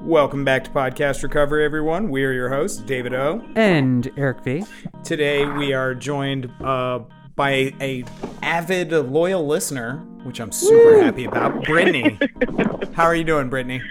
Welcome 0.00 0.44
back 0.44 0.64
to 0.64 0.70
Podcast 0.70 1.22
Recovery, 1.22 1.64
everyone. 1.64 2.08
We 2.08 2.24
are 2.24 2.32
your 2.32 2.48
hosts, 2.48 2.78
David 2.78 3.12
O. 3.14 3.44
And 3.56 4.10
Eric 4.16 4.42
V. 4.42 4.64
Today 5.04 5.44
we 5.44 5.72
are 5.72 5.94
joined 5.94 6.50
uh, 6.62 7.00
by 7.36 7.50
a, 7.50 7.74
a 7.80 8.04
avid, 8.42 8.90
loyal 8.92 9.46
listener, 9.46 9.98
which 10.22 10.40
I'm 10.40 10.50
super 10.50 11.02
happy 11.02 11.24
about, 11.24 11.62
Brittany. 11.64 12.18
How 12.94 13.04
are 13.04 13.14
you 13.14 13.24
doing, 13.24 13.48
Brittany? 13.50 13.82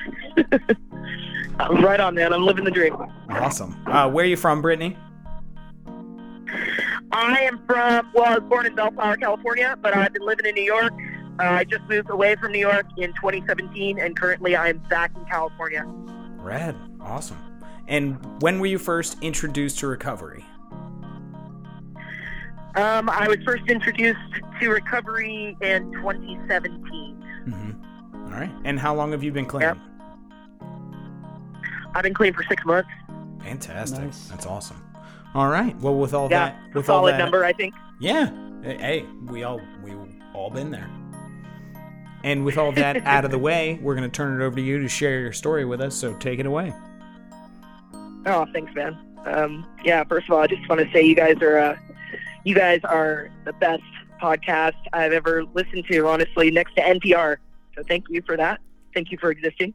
I'm 1.59 1.83
right 1.83 1.99
on, 1.99 2.15
man. 2.15 2.33
I'm 2.33 2.43
living 2.43 2.65
the 2.65 2.71
dream. 2.71 2.95
Awesome. 3.29 3.79
Uh, 3.87 4.09
where 4.09 4.25
are 4.25 4.27
you 4.27 4.37
from, 4.37 4.61
Brittany? 4.61 4.97
I 7.11 7.41
am 7.41 7.59
from, 7.65 8.11
well, 8.13 8.25
I 8.25 8.37
was 8.37 8.49
born 8.49 8.65
in 8.65 8.75
Bellflower, 8.75 9.17
California, 9.17 9.77
but 9.81 9.95
I've 9.95 10.13
been 10.13 10.25
living 10.25 10.45
in 10.45 10.55
New 10.55 10.63
York. 10.63 10.93
Uh, 11.39 11.43
I 11.43 11.63
just 11.63 11.83
moved 11.87 12.09
away 12.09 12.35
from 12.35 12.51
New 12.51 12.59
York 12.59 12.85
in 12.97 13.13
2017, 13.13 13.99
and 13.99 14.17
currently 14.19 14.55
I'm 14.55 14.77
back 14.89 15.11
in 15.15 15.23
California. 15.25 15.83
Rad. 16.37 16.75
Awesome. 16.99 17.37
And 17.87 18.41
when 18.41 18.59
were 18.59 18.65
you 18.65 18.79
first 18.79 19.17
introduced 19.21 19.79
to 19.79 19.87
recovery? 19.87 20.43
Um, 22.75 23.09
I 23.09 23.27
was 23.27 23.37
first 23.45 23.63
introduced 23.69 24.19
to 24.59 24.69
recovery 24.69 25.57
in 25.61 25.91
2017. 25.93 27.25
Mm-hmm. 27.47 28.25
All 28.25 28.31
right. 28.31 28.51
And 28.65 28.79
how 28.79 28.93
long 28.93 29.11
have 29.11 29.23
you 29.23 29.31
been 29.31 29.45
clean? 29.45 29.61
Yep. 29.61 29.77
I've 31.95 32.03
been 32.03 32.13
clean 32.13 32.33
for 32.33 32.43
six 32.43 32.63
months. 32.65 32.89
Fantastic. 33.43 34.03
Nice. 34.03 34.27
That's 34.27 34.45
awesome. 34.45 34.83
All 35.33 35.47
right. 35.47 35.75
Well, 35.79 35.95
with 35.95 36.13
all 36.13 36.29
Yeah, 36.29 36.49
that, 36.49 36.59
with 36.73 36.89
all 36.89 36.99
solid 36.99 37.13
that, 37.13 37.19
number, 37.19 37.43
I 37.45 37.53
think. 37.53 37.73
Yeah. 37.99 38.29
Hey, 38.61 38.77
hey, 38.77 39.05
we 39.25 39.43
all 39.43 39.61
we 39.83 39.93
all 40.33 40.49
been 40.49 40.69
there. 40.71 40.89
And 42.23 42.43
with 42.43 42.57
all 42.57 42.71
that 42.73 43.05
out 43.05 43.25
of 43.25 43.31
the 43.31 43.37
way, 43.49 43.79
we're 43.81 43.95
going 43.95 44.09
to 44.09 44.15
turn 44.15 44.41
it 44.41 44.45
over 44.45 44.55
to 44.55 44.61
you 44.61 44.79
to 44.81 44.87
share 44.87 45.19
your 45.21 45.33
story 45.33 45.65
with 45.65 45.81
us. 45.81 45.95
So 45.95 46.13
take 46.15 46.39
it 46.39 46.45
away. 46.45 46.73
Oh, 48.25 48.45
thanks, 48.53 48.73
man. 48.75 48.97
Um, 49.25 49.65
yeah, 49.83 50.03
first 50.03 50.27
of 50.27 50.33
all, 50.35 50.41
I 50.41 50.47
just 50.47 50.67
want 50.67 50.81
to 50.81 50.91
say 50.91 51.03
you 51.03 51.15
guys 51.15 51.35
are, 51.41 51.57
uh, 51.57 51.77
you 52.43 52.55
guys 52.55 52.81
are 52.83 53.29
the 53.45 53.53
best 53.53 53.83
podcast 54.21 54.73
I've 54.93 55.13
ever 55.13 55.43
listened 55.53 55.85
to. 55.89 56.07
Honestly, 56.07 56.49
next 56.51 56.75
to 56.75 56.81
NPR. 56.81 57.37
So 57.75 57.83
thank 57.87 58.05
you 58.09 58.21
for 58.25 58.35
that. 58.37 58.59
Thank 58.93 59.11
you 59.11 59.17
for 59.19 59.29
existing. 59.31 59.73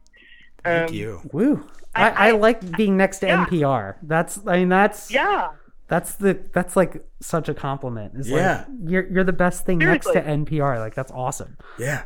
Thank 0.63 0.89
Um, 0.89 0.95
you. 0.95 1.21
Woo. 1.31 1.67
I, 1.95 2.09
I- 2.09 2.09
I, 2.09 2.27
I- 2.29 2.31
like 2.31 2.75
being 2.77 2.97
next 2.97 3.19
to 3.19 3.27
Yeah. 3.27 3.45
NPR. 3.45 3.95
That's 4.03 4.39
I 4.47 4.57
mean 4.57 4.69
that's 4.69 5.11
Yeah. 5.11 5.49
that's 5.87 6.15
the 6.15 6.39
that's 6.53 6.75
like 6.75 7.03
such 7.21 7.47
a 7.49 7.53
compliment. 7.53 8.13
It's 8.17 8.27
Yeah. 8.29 8.65
like 8.67 8.67
you're 8.89 9.07
you're 9.07 9.23
the 9.23 9.33
best 9.33 9.65
thing 9.65 9.77
next 9.77 10.07
to 10.11 10.21
NPR. 10.21 10.79
Like 10.79 10.95
that's 10.95 11.11
awesome. 11.11 11.57
Yeah. 11.77 12.03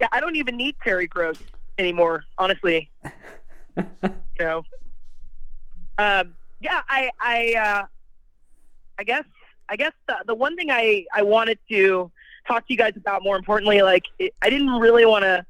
Yeah, 0.00 0.08
I 0.12 0.20
don't 0.20 0.36
even 0.36 0.56
need 0.56 0.76
Terry 0.82 1.06
Gross 1.06 1.38
anymore, 1.78 2.24
honestly. 2.38 2.90
you 3.76 4.12
know. 4.38 4.64
Um, 5.98 6.34
yeah, 6.60 6.82
I, 6.88 7.10
I, 7.20 7.54
uh, 7.54 7.86
I 8.98 9.04
guess, 9.04 9.24
I 9.68 9.76
guess 9.76 9.92
the, 10.06 10.16
the 10.26 10.34
one 10.34 10.56
thing 10.56 10.70
I, 10.70 11.06
I 11.12 11.22
wanted 11.22 11.58
to 11.70 12.10
talk 12.46 12.66
to 12.66 12.72
you 12.72 12.76
guys 12.76 12.94
about 12.96 13.22
more 13.22 13.36
importantly, 13.36 13.82
like, 13.82 14.04
it, 14.18 14.34
I 14.42 14.50
didn't 14.50 14.70
really 14.70 15.06
want 15.06 15.22
to. 15.22 15.44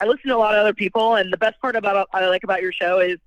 I 0.00 0.06
listen 0.06 0.28
to 0.28 0.36
a 0.36 0.38
lot 0.38 0.54
of 0.54 0.60
other 0.60 0.74
people, 0.74 1.16
and 1.16 1.32
the 1.32 1.36
best 1.36 1.60
part 1.60 1.74
about 1.74 2.08
I 2.12 2.24
like 2.28 2.44
about 2.44 2.62
your 2.62 2.70
show 2.70 3.00
is 3.00 3.18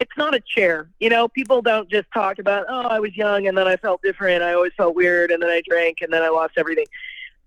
it's 0.00 0.16
not 0.16 0.34
a 0.34 0.40
chair. 0.40 0.88
You 0.98 1.10
know, 1.10 1.28
people 1.28 1.62
don't 1.62 1.90
just 1.90 2.06
talk 2.12 2.38
about, 2.38 2.66
oh, 2.68 2.82
I 2.82 3.00
was 3.00 3.16
young 3.16 3.46
and 3.46 3.56
then 3.56 3.68
I 3.68 3.76
felt 3.76 4.02
different. 4.02 4.42
I 4.42 4.54
always 4.54 4.72
felt 4.76 4.94
weird, 4.94 5.30
and 5.30 5.42
then 5.42 5.50
I 5.50 5.62
drank, 5.68 5.98
and 6.00 6.12
then 6.12 6.22
I 6.22 6.28
lost 6.28 6.54
everything. 6.56 6.86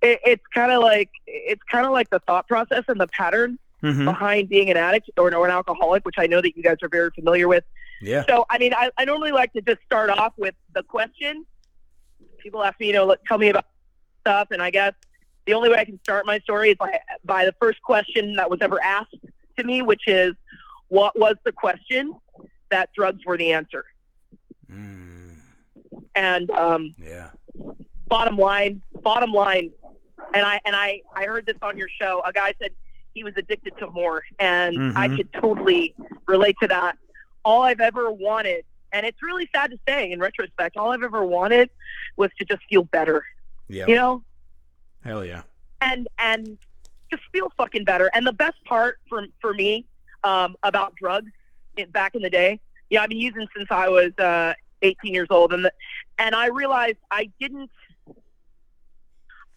It, 0.02 0.20
it's 0.26 0.44
kind 0.54 0.72
of 0.72 0.82
like 0.82 1.10
it's 1.26 1.64
kind 1.72 1.86
of 1.86 1.92
like 1.92 2.10
the 2.10 2.20
thought 2.20 2.48
process 2.48 2.84
and 2.88 3.00
the 3.00 3.08
pattern 3.08 3.60
Mm-hmm. 3.84 4.06
behind 4.06 4.50
being 4.50 4.72
an 4.72 4.76
addict 4.76 5.12
or, 5.20 5.32
or 5.36 5.46
an 5.46 5.52
alcoholic, 5.52 6.04
which 6.04 6.16
I 6.18 6.26
know 6.26 6.42
that 6.42 6.58
you 6.58 6.64
guys 6.64 6.78
are 6.82 6.90
very 6.90 7.12
familiar 7.12 7.48
with. 7.48 7.64
Yeah. 8.02 8.24
So, 8.28 8.44
I 8.50 8.58
mean, 8.58 8.74
I, 8.74 8.90
I 8.98 9.06
normally 9.06 9.32
like 9.32 9.54
to 9.54 9.62
just 9.62 9.84
start 9.86 10.10
off 10.10 10.34
with 10.36 10.56
the 10.74 10.82
question. 10.82 11.46
People 12.40 12.64
ask 12.64 12.80
me, 12.80 12.88
you 12.88 12.94
know, 12.94 13.16
tell 13.28 13.38
me 13.38 13.50
about 13.50 13.66
stuff, 14.22 14.48
and 14.50 14.64
I 14.64 14.72
guess 14.72 14.94
the 15.46 15.54
only 15.54 15.70
way 15.70 15.78
I 15.78 15.86
can 15.86 16.00
start 16.02 16.26
my 16.26 16.40
story 16.40 16.72
is 16.72 16.78
by 16.78 17.00
by 17.24 17.46
the 17.46 17.54
first 17.62 17.80
question 17.84 18.34
that 18.38 18.50
was 18.50 18.58
ever 18.62 18.84
asked 18.84 19.14
to 19.60 19.64
me, 19.64 19.84
which 19.84 20.08
is, 20.08 20.34
what 20.88 21.18
was 21.18 21.36
the 21.46 21.52
question 21.52 22.16
that 22.72 22.90
drugs 22.96 23.26
were 23.28 23.38
the 23.38 23.54
answer? 23.54 23.86
Mm, 24.74 25.36
And 26.16 26.50
um, 26.50 26.96
yeah. 26.98 27.30
bottom 28.08 28.38
line, 28.38 28.82
bottom 29.04 29.32
line, 29.32 29.72
and 30.34 30.46
I 30.46 30.60
and 30.66 30.76
I 30.76 31.02
I 31.16 31.26
heard 31.26 31.46
this 31.46 31.58
on 31.62 31.78
your 31.78 31.90
show. 31.90 32.22
A 32.26 32.32
guy 32.34 32.54
said 32.62 32.72
he 33.14 33.24
was 33.24 33.34
addicted 33.38 33.74
to 33.80 33.90
more, 33.92 34.24
and 34.40 34.98
I 34.98 35.08
Mhm. 35.08 35.18
could 35.18 35.34
totally 35.34 35.96
relate 36.28 36.56
to 36.62 36.68
that. 36.68 36.98
All 37.44 37.64
I've 37.64 37.80
ever 37.80 38.12
wanted, 38.12 38.66
and 38.92 39.06
it's 39.06 39.22
really 39.24 39.50
sad 39.56 39.72
to 39.72 39.80
say 39.88 40.12
in 40.12 40.20
retrospect, 40.20 40.78
all 40.78 40.92
I've 40.92 41.04
ever 41.04 41.26
wanted 41.26 41.70
was 42.16 42.30
to 42.40 42.46
just 42.46 42.62
feel 42.70 42.84
better, 42.84 43.26
Yeah. 43.70 43.86
you 43.88 43.96
know, 43.96 44.24
Hell 45.04 45.24
yeah. 45.26 45.44
and 45.82 46.08
and 46.20 46.58
just 47.10 47.24
feel 47.32 47.52
fucking 47.58 47.86
better. 47.86 48.10
And 48.14 48.28
the 48.28 48.34
best 48.34 48.64
part 48.66 49.00
for 49.10 49.26
for 49.42 49.54
me 49.54 49.86
um, 50.24 50.56
about 50.64 50.96
drugs 50.96 51.32
in, 51.78 51.90
back 51.92 52.16
in 52.16 52.22
the 52.22 52.30
day, 52.30 52.60
yeah, 52.90 53.02
I've 53.04 53.10
been 53.10 53.20
using 53.20 53.48
since 53.56 53.68
I 53.72 53.88
was 53.88 54.12
uh, 54.20 54.54
18 54.82 55.14
years 55.14 55.28
old, 55.32 55.54
and 55.54 55.64
the, 55.66 55.74
and 56.20 56.36
I 56.36 56.48
realized 56.48 56.98
I 57.12 57.30
didn't 57.40 57.72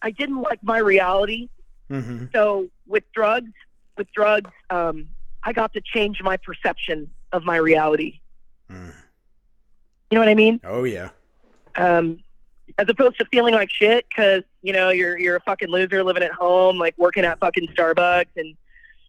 I 0.01 0.11
didn't 0.11 0.41
like 0.41 0.63
my 0.63 0.77
reality. 0.79 1.49
Mm-hmm. 1.89 2.25
So 2.33 2.67
with 2.87 3.03
drugs, 3.13 3.51
with 3.97 4.11
drugs, 4.13 4.49
um, 4.69 5.09
I 5.43 5.53
got 5.53 5.73
to 5.73 5.81
change 5.81 6.21
my 6.21 6.37
perception 6.37 7.09
of 7.31 7.43
my 7.43 7.57
reality. 7.57 8.19
Mm. 8.69 8.93
You 10.09 10.15
know 10.15 10.19
what 10.19 10.29
I 10.29 10.35
mean? 10.35 10.59
Oh 10.63 10.83
yeah. 10.83 11.09
um, 11.75 12.19
as 12.77 12.87
opposed 12.89 13.17
to 13.17 13.25
feeling 13.25 13.53
like 13.53 13.69
shit 13.69 14.05
because 14.09 14.43
you 14.61 14.73
know 14.73 14.89
you're 14.89 15.17
you're 15.17 15.35
a 15.37 15.41
fucking 15.41 15.69
loser 15.69 16.03
living 16.03 16.23
at 16.23 16.31
home, 16.31 16.77
like 16.77 16.95
working 16.97 17.25
at 17.25 17.39
fucking 17.39 17.67
Starbucks 17.69 18.27
and 18.35 18.55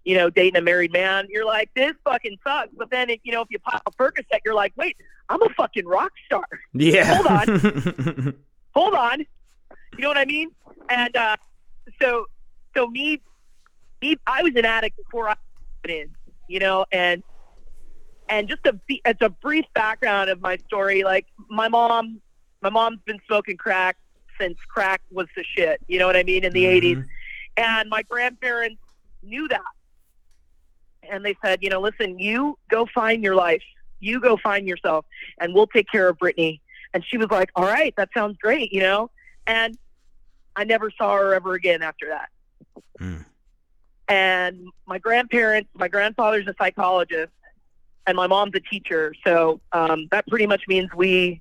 you 0.04 0.16
know 0.16 0.30
dating 0.30 0.56
a 0.56 0.60
married 0.60 0.92
man. 0.92 1.26
You're 1.30 1.44
like 1.44 1.70
this 1.74 1.92
fucking 2.04 2.38
sucks. 2.44 2.70
But 2.76 2.90
then 2.90 3.10
if, 3.10 3.20
you 3.24 3.32
know 3.32 3.42
if 3.42 3.48
you 3.50 3.58
pop 3.58 3.82
a 3.86 3.90
Percocet, 3.90 4.40
you're 4.44 4.54
like, 4.54 4.72
wait, 4.76 4.96
I'm 5.28 5.42
a 5.42 5.48
fucking 5.50 5.86
rock 5.86 6.12
star. 6.26 6.44
Yeah. 6.72 7.14
Hold 7.14 7.26
on. 7.26 8.34
Hold 8.74 8.94
on, 8.94 9.26
you 9.96 10.02
know 10.02 10.08
what 10.08 10.18
I 10.18 10.24
mean? 10.24 10.50
And 10.88 11.16
uh, 11.16 11.36
so 12.00 12.26
so 12.76 12.86
me, 12.86 13.20
me, 14.00 14.16
I 14.26 14.42
was 14.42 14.52
an 14.56 14.64
addict 14.64 14.96
before 14.96 15.28
I 15.28 15.34
went 15.84 15.98
in, 15.98 16.10
you 16.48 16.58
know, 16.60 16.84
and 16.92 17.22
and 18.28 18.48
just 18.48 18.64
a 18.66 18.72
be- 18.86 19.02
it's 19.04 19.22
a 19.22 19.30
brief 19.30 19.64
background 19.74 20.30
of 20.30 20.40
my 20.40 20.56
story. 20.66 21.02
Like 21.04 21.26
my 21.50 21.68
mom, 21.68 22.20
my 22.62 22.70
mom's 22.70 23.00
been 23.06 23.18
smoking 23.26 23.56
crack 23.56 23.96
since 24.40 24.58
crack 24.68 25.02
was 25.10 25.26
the 25.36 25.44
shit. 25.44 25.80
You 25.88 25.98
know 25.98 26.06
what 26.06 26.16
I 26.16 26.22
mean 26.22 26.44
in 26.44 26.52
the 26.52 26.64
Mhm. 26.64 26.82
80s, 26.82 27.04
and 27.56 27.90
my 27.90 28.02
grandparents 28.02 28.80
knew 29.22 29.46
that, 29.48 29.60
and 31.08 31.24
they 31.24 31.34
said, 31.44 31.60
you 31.62 31.70
know, 31.70 31.80
listen, 31.80 32.18
you 32.18 32.58
go 32.70 32.86
find 32.94 33.22
your 33.22 33.34
life, 33.36 33.62
you 34.00 34.20
go 34.20 34.36
find 34.36 34.66
yourself, 34.66 35.04
and 35.40 35.54
we'll 35.54 35.66
take 35.68 35.86
care 35.90 36.08
of 36.08 36.18
Brittany. 36.18 36.60
And 36.94 37.04
she 37.04 37.16
was 37.18 37.30
like, 37.30 37.50
all 37.56 37.64
right, 37.64 37.94
that 37.96 38.10
sounds 38.12 38.36
great, 38.38 38.72
you 38.72 38.80
know, 38.80 39.10
and 39.46 39.76
I 40.56 40.64
never 40.64 40.90
saw 40.90 41.16
her 41.16 41.34
ever 41.34 41.54
again 41.54 41.82
after 41.82 42.08
that. 42.08 42.28
Mm. 43.00 43.24
And 44.08 44.68
my 44.86 44.98
grandparents, 44.98 45.70
my 45.74 45.88
grandfather's 45.88 46.46
a 46.46 46.54
psychologist, 46.58 47.32
and 48.06 48.16
my 48.16 48.26
mom's 48.26 48.54
a 48.54 48.60
teacher. 48.60 49.14
So 49.24 49.60
um, 49.72 50.08
that 50.10 50.26
pretty 50.26 50.46
much 50.46 50.62
means 50.68 50.90
we 50.94 51.40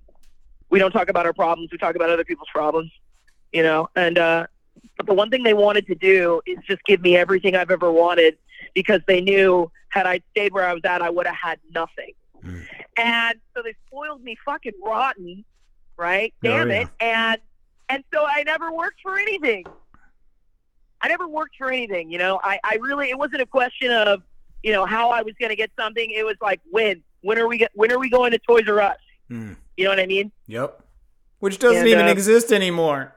we 0.70 0.80
don't 0.80 0.92
talk 0.92 1.10
about 1.10 1.26
our 1.26 1.34
problems. 1.34 1.70
We 1.72 1.78
talk 1.78 1.96
about 1.96 2.10
other 2.10 2.24
people's 2.24 2.50
problems, 2.54 2.92
you 3.52 3.64
know. 3.64 3.90
And 3.96 4.18
uh, 4.18 4.48
but 4.98 5.06
the 5.06 5.14
one 5.14 5.30
thing 5.30 5.44
they 5.44 5.54
wanted 5.54 5.88
to 5.88 5.96
do 5.96 6.42
is 6.46 6.58
just 6.68 6.84
give 6.86 7.02
me 7.02 7.18
everything 7.18 7.56
I've 7.56 7.72
ever 7.72 7.92
wanted 7.92 8.38
because 8.74 9.02
they 9.08 9.22
knew 9.22 9.72
had 9.90 10.06
I 10.06 10.22
stayed 10.32 10.54
where 10.54 10.66
I 10.66 10.74
was 10.74 10.84
at, 10.86 11.02
I 11.02 11.10
would 11.10 11.28
have 11.28 11.36
had 11.36 11.60
nothing. 11.74 12.14
Mm. 12.44 12.66
And 12.98 13.40
so 13.56 13.62
they 13.62 13.76
spoiled 13.88 14.24
me 14.24 14.38
fucking 14.46 14.74
rotten, 14.84 15.44
right? 15.98 16.34
Oh, 16.38 16.48
Damn 16.48 16.70
yeah. 16.70 16.82
it. 16.82 16.88
And 17.00 17.42
and 17.92 18.04
so 18.14 18.26
I 18.26 18.44
never 18.44 18.72
worked 18.72 19.02
for 19.02 19.18
anything. 19.18 19.66
I 21.02 21.08
never 21.08 21.28
worked 21.28 21.56
for 21.58 21.72
anything, 21.72 22.12
you 22.12 22.18
know. 22.18 22.40
I, 22.44 22.60
I 22.64 22.76
really 22.82 23.10
it 23.10 23.18
wasn't 23.18 23.42
a 23.42 23.46
question 23.46 23.92
of, 23.92 24.22
you 24.64 24.72
know, 24.72 24.86
how 24.86 25.10
I 25.10 25.22
was 25.22 25.34
gonna 25.40 25.56
get 25.56 25.72
something. 25.78 26.10
It 26.10 26.26
was 26.26 26.38
like 26.42 26.60
when. 26.70 27.04
When 27.24 27.38
are 27.38 27.48
we 27.48 27.60
get 27.60 27.70
when 27.76 27.92
are 27.92 28.00
we 28.00 28.10
going 28.10 28.32
to 28.32 28.40
Toys 28.40 28.68
R 28.68 28.82
Us? 28.82 28.98
Mm. 29.30 29.56
You 29.78 29.84
know 29.84 29.92
what 29.92 30.00
I 30.00 30.08
mean? 30.08 30.32
Yep. 30.48 30.84
Which 31.38 31.60
doesn't 31.60 31.78
And, 31.78 31.88
even 31.88 32.08
uh, 32.08 32.10
exist 32.10 32.52
anymore. 32.52 33.14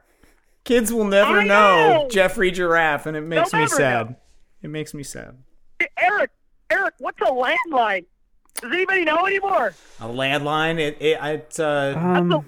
Kids 0.65 0.93
will 0.93 1.07
never 1.07 1.43
know. 1.43 2.03
know! 2.03 2.09
Geoffrey 2.11 2.51
Giraffe, 2.51 3.07
and 3.07 3.17
it 3.17 3.23
makes 3.23 3.55
me 3.55 3.67
sad. 3.67 4.11
know. 4.11 4.17
It 4.63 4.69
makes 4.69 4.93
me 4.93 5.03
sad. 5.03 5.39
Eric, 5.99 6.33
Eric, 6.71 6.93
what's 6.99 7.19
a 7.23 7.31
landline? 7.31 8.05
Does 8.61 8.73
anybody 8.73 9.05
know 9.05 9.27
anymore? 9.27 9.75
A 10.01 10.07
landline. 10.07 10.79
It. 10.79 10.99
it 11.01 11.19
it's 11.23 11.59
uh. 11.59 11.95
Um, 11.97 12.45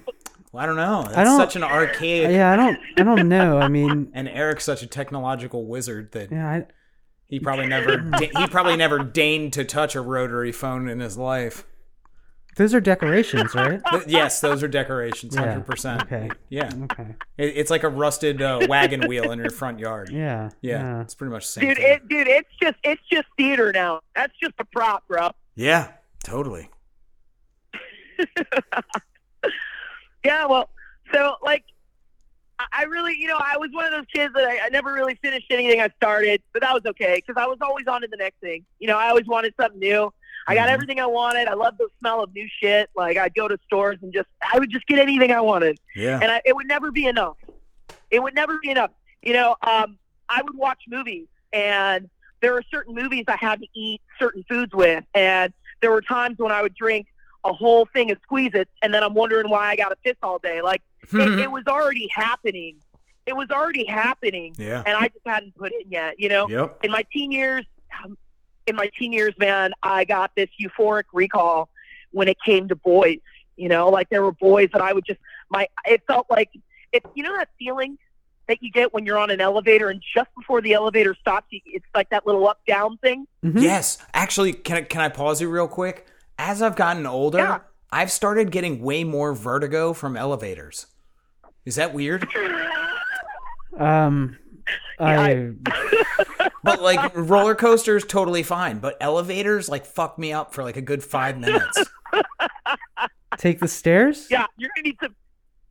That's 0.57 0.63
I 0.63 0.65
don't 0.65 0.75
know. 0.75 1.03
That's 1.03 1.17
I 1.17 1.23
don't- 1.23 1.37
such 1.37 1.55
an 1.55 1.63
archaic. 1.63 2.31
Yeah, 2.31 2.51
I 2.51 2.55
don't. 2.55 2.77
I 2.97 3.03
don't 3.03 3.29
know. 3.29 3.59
I 3.59 3.67
mean, 3.67 4.11
And 4.13 4.27
Eric's 4.27 4.63
such 4.63 4.81
a 4.83 4.87
technological 4.87 5.65
wizard 5.65 6.11
that 6.13 6.31
yeah, 6.31 6.49
I, 6.49 6.65
he 7.27 7.39
probably 7.39 7.67
never 7.67 7.97
de- 7.97 8.31
he 8.39 8.47
probably 8.47 8.75
never 8.77 8.99
deigned 8.99 9.53
to 9.53 9.63
touch 9.65 9.95
a 9.95 10.01
rotary 10.01 10.51
phone 10.51 10.87
in 10.89 10.99
his 10.99 11.17
life. 11.17 11.65
those 12.55 12.73
are 12.73 12.81
decorations, 12.81 13.53
right? 13.53 13.81
Th- 13.91 14.03
yes, 14.07 14.41
those 14.41 14.63
are 14.63 14.67
decorations, 14.67 15.35
Yeah, 15.35 15.41
hundred 15.41 15.65
percent. 15.67 16.01
okay. 16.03 16.29
Yeah, 16.49 16.71
Okay. 16.85 17.13
it, 17.37 17.53
it's 17.55 17.69
like 17.69 17.83
a 17.83 17.89
rusted 17.89 18.41
uh, 18.41 18.65
wagon 18.67 19.07
wheel 19.07 19.31
in 19.31 19.37
your 19.39 19.51
front 19.51 19.77
yard. 19.79 20.09
Yeah, 20.09 20.49
Yeah. 20.61 21.01
it's 21.01 21.13
pretty 21.13 21.31
much 21.33 21.43
the 21.45 21.51
same. 21.51 21.67
dude, 21.67 21.77
thing. 21.77 21.85
it, 21.93 22.07
dude, 22.07 22.27
it's 22.27 22.49
just 22.61 22.77
it's 22.83 23.01
just 23.11 23.27
theater 23.37 23.71
now. 23.71 23.99
That's 24.15 24.33
just 24.41 24.55
a 24.59 24.65
prop, 24.65 25.07
bro. 25.07 25.29
yeah, 25.55 25.91
totally. 26.23 26.69
Yeah, 30.23 30.45
well, 30.45 30.69
so 31.13 31.35
like, 31.43 31.63
I- 32.73 32.83
really, 32.83 33.15
you 33.17 33.27
know, 33.27 33.37
I 33.39 33.57
was 33.57 33.69
one 33.71 33.85
of 33.85 33.91
those 33.91 34.05
kids 34.13 34.33
that 34.33 34.43
I, 34.43 34.65
I 34.65 34.69
never 34.69 34.91
really 34.93 35.15
finished 35.21 35.45
anything 35.51 35.79
I 35.79 35.89
started, 35.97 36.41
but 36.53 36.61
that 36.63 36.73
was 36.73 36.81
okay 36.87 37.21
because 37.25 37.39
I 37.41 37.45
was 37.45 37.57
always 37.61 37.85
on 37.87 38.01
to 38.01 38.07
the 38.07 38.17
next 38.17 38.39
thing. 38.39 38.65
You 38.79 38.87
know, 38.87 38.97
I 38.97 39.09
always 39.09 39.25
wanted 39.27 39.53
something 39.59 39.79
new. 39.79 40.11
I 40.47 40.55
got 40.55 40.69
Mhm. 40.69 40.73
everything 40.73 40.99
I 40.99 41.05
wanted. 41.05 41.47
I 41.47 41.53
loved 41.53 41.77
the 41.77 41.87
smell 41.99 42.23
of 42.23 42.33
new 42.33 42.47
shit. 42.61 42.89
Like 42.95 43.17
I'd 43.17 43.35
go 43.35 43.47
to 43.47 43.59
stores 43.65 43.99
and 44.01 44.11
just, 44.11 44.27
I 44.53 44.57
would 44.57 44.71
just 44.71 44.87
get 44.87 44.97
anything 44.97 45.31
I 45.31 45.41
wanted, 45.41 45.77
Yeah. 45.95 46.19
and 46.21 46.31
I, 46.31 46.41
it 46.45 46.55
would 46.55 46.67
never 46.67 46.91
be 46.91 47.05
enough. 47.05 47.37
It 48.09 48.23
would 48.23 48.33
never 48.33 48.57
be 48.59 48.71
enough. 48.71 48.91
You 49.21 49.33
know, 49.33 49.55
um, 49.61 49.97
I 50.29 50.41
would 50.41 50.55
watch 50.55 50.81
movies, 50.87 51.27
and 51.53 52.09
there 52.41 52.53
were 52.53 52.63
certain 52.71 52.95
movies 52.95 53.25
I 53.27 53.35
had 53.35 53.59
to 53.59 53.67
eat 53.75 54.01
certain 54.17 54.43
foods 54.49 54.73
with, 54.73 55.03
and 55.13 55.53
there 55.81 55.91
were 55.91 56.01
times 56.01 56.37
when 56.39 56.51
I 56.51 56.61
would 56.63 56.73
drink 56.75 57.07
a 57.43 57.53
whole 57.53 57.85
thing 57.93 58.11
of 58.11 58.17
squeeze 58.23 58.51
it, 58.53 58.67
and 58.81 58.93
then 58.93 59.03
I'm 59.03 59.13
wondering 59.13 59.49
why 59.49 59.69
I 59.69 59.75
got 59.75 59.89
to 59.89 59.95
piss 60.03 60.15
all 60.23 60.39
day. 60.39 60.61
Like 60.61 60.81
it, 61.13 61.39
it 61.39 61.51
was 61.51 61.63
already 61.67 62.07
happening. 62.13 62.77
It 63.25 63.35
was 63.35 63.49
already 63.51 63.85
happening, 63.85 64.55
yeah. 64.57 64.83
and 64.85 64.95
I 64.95 65.09
just 65.09 65.25
hadn't 65.25 65.55
put 65.57 65.71
it 65.73 65.85
in 65.85 65.91
yet. 65.91 66.19
You 66.19 66.29
know, 66.29 66.47
Yep. 66.49 66.85
in 66.85 66.91
my 66.91 67.03
teen 67.11 67.31
years, 67.31 67.65
um, 68.03 68.17
in 68.67 68.75
my 68.75 68.89
teen 68.97 69.11
years, 69.11 69.33
man, 69.37 69.73
I 69.83 70.05
got 70.05 70.31
this 70.35 70.49
euphoric 70.61 71.03
recall 71.13 71.69
when 72.11 72.27
it 72.29 72.37
came 72.45 72.67
to 72.69 72.75
boys. 72.75 73.19
You 73.57 73.67
know, 73.69 73.89
like 73.89 74.09
there 74.09 74.23
were 74.23 74.31
boys 74.31 74.69
that 74.73 74.81
I 74.81 74.93
would 74.93 75.05
just 75.05 75.19
my. 75.49 75.67
It 75.85 76.03
felt 76.07 76.27
like 76.29 76.49
it. 76.93 77.03
You 77.15 77.23
know 77.23 77.35
that 77.37 77.49
feeling 77.59 77.97
that 78.47 78.63
you 78.63 78.71
get 78.71 78.93
when 78.93 79.05
you're 79.05 79.17
on 79.17 79.29
an 79.29 79.41
elevator 79.41 79.89
and 79.89 80.01
just 80.15 80.29
before 80.33 80.61
the 80.61 80.71
elevator 80.73 81.13
stops, 81.19 81.47
it's 81.51 81.85
like 81.93 82.09
that 82.11 82.25
little 82.25 82.47
up 82.47 82.61
down 82.65 82.97
thing. 82.99 83.27
Mhm. 83.43 83.61
Yes, 83.61 83.97
actually, 84.13 84.53
can 84.53 84.77
I, 84.77 84.81
can 84.83 85.01
I 85.01 85.09
pause 85.09 85.41
you 85.41 85.49
real 85.49 85.67
quick? 85.67 86.07
As 86.37 86.61
I've 86.61 86.75
gotten 86.75 87.05
older, 87.05 87.37
Yeah. 87.39 87.59
I've 87.91 88.11
started 88.11 88.51
getting 88.51 88.81
way 88.81 89.03
more 89.03 89.33
vertigo 89.33 89.93
from 89.93 90.17
elevators. 90.17 90.87
Is 91.65 91.75
that 91.75 91.93
weird? 91.93 92.27
Um, 93.77 94.37
I, 94.99 95.51
But 96.63 96.81
like 96.81 97.11
roller 97.15 97.55
coasters, 97.55 98.03
totally 98.03 98.43
fine. 98.43 98.79
But 98.79 98.97
elevators, 98.99 99.69
like 99.69 99.85
fuck 99.85 100.17
me 100.19 100.33
up 100.33 100.53
for 100.53 100.63
like 100.63 100.75
a 100.75 100.81
good 100.81 101.01
five 101.03 101.37
minutes. 101.37 101.81
take 103.37 103.59
the 103.59 103.67
stairs. 103.69 104.27
Yeah, 104.29 104.45
you're 104.57 104.69
gonna 104.75 104.83
need 104.89 104.97
some. 105.01 105.15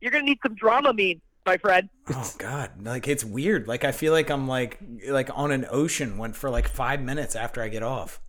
You're 0.01 0.11
gonna 0.11 0.23
need 0.23 0.39
some 0.41 0.55
Dramamine, 0.55 1.19
my 1.45 1.57
friend. 1.57 1.89
Oh 2.09 2.31
god, 2.39 2.71
like 2.83 3.07
it's 3.07 3.23
weird. 3.23 3.67
Like 3.67 3.83
I 3.83 3.91
feel 3.91 4.11
like 4.13 4.31
I'm 4.31 4.47
like 4.47 4.79
like 5.07 5.29
on 5.35 5.51
an 5.51 5.67
ocean 5.69 6.17
went 6.17 6.35
for 6.35 6.49
like 6.49 6.67
five 6.67 7.01
minutes 7.01 7.35
after 7.35 7.61
I 7.61 7.67
get 7.67 7.83
off. 7.83 8.19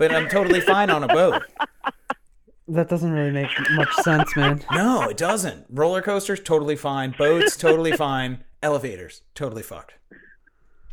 But 0.00 0.14
I'm 0.14 0.30
totally 0.30 0.62
fine 0.62 0.88
on 0.88 1.04
a 1.04 1.08
boat. 1.08 1.42
That 2.68 2.88
doesn't 2.88 3.12
really 3.12 3.32
make 3.32 3.50
much 3.72 3.92
sense, 3.96 4.34
man. 4.34 4.62
No, 4.72 5.02
it 5.10 5.18
doesn't. 5.18 5.66
Roller 5.68 6.00
coasters, 6.00 6.40
totally 6.40 6.74
fine. 6.74 7.14
Boats, 7.18 7.54
totally 7.54 7.92
fine. 7.92 8.42
Elevators, 8.62 9.20
totally 9.34 9.62
fucked. 9.62 9.92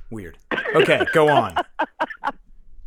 Weird. 0.09 0.37
Okay, 0.75 1.05
go 1.13 1.29
on. 1.29 1.55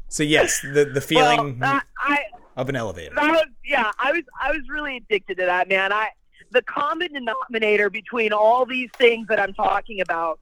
So 0.08 0.22
yes, 0.22 0.61
the 0.61 0.84
the 0.84 1.00
feeling 1.00 1.58
Well, 1.58 1.76
uh, 1.76 1.81
I 1.99 2.19
of 2.55 2.69
an 2.69 2.76
elevator. 2.76 3.14
that 3.14 3.31
was 3.31 3.46
yeah. 3.64 3.90
I 3.99 4.12
was 4.12 4.25
I 4.38 4.50
was 4.50 4.61
really 4.69 4.99
addicted 4.99 5.38
to 5.38 5.46
that 5.46 5.70
man. 5.70 5.90
I 5.90 6.11
the 6.50 6.61
common 6.61 7.14
denominator 7.14 7.88
between 7.88 8.34
all 8.34 8.66
these 8.66 8.90
things 8.99 9.26
that 9.28 9.40
I'm 9.40 9.55
talking 9.55 10.02
about 10.02 10.38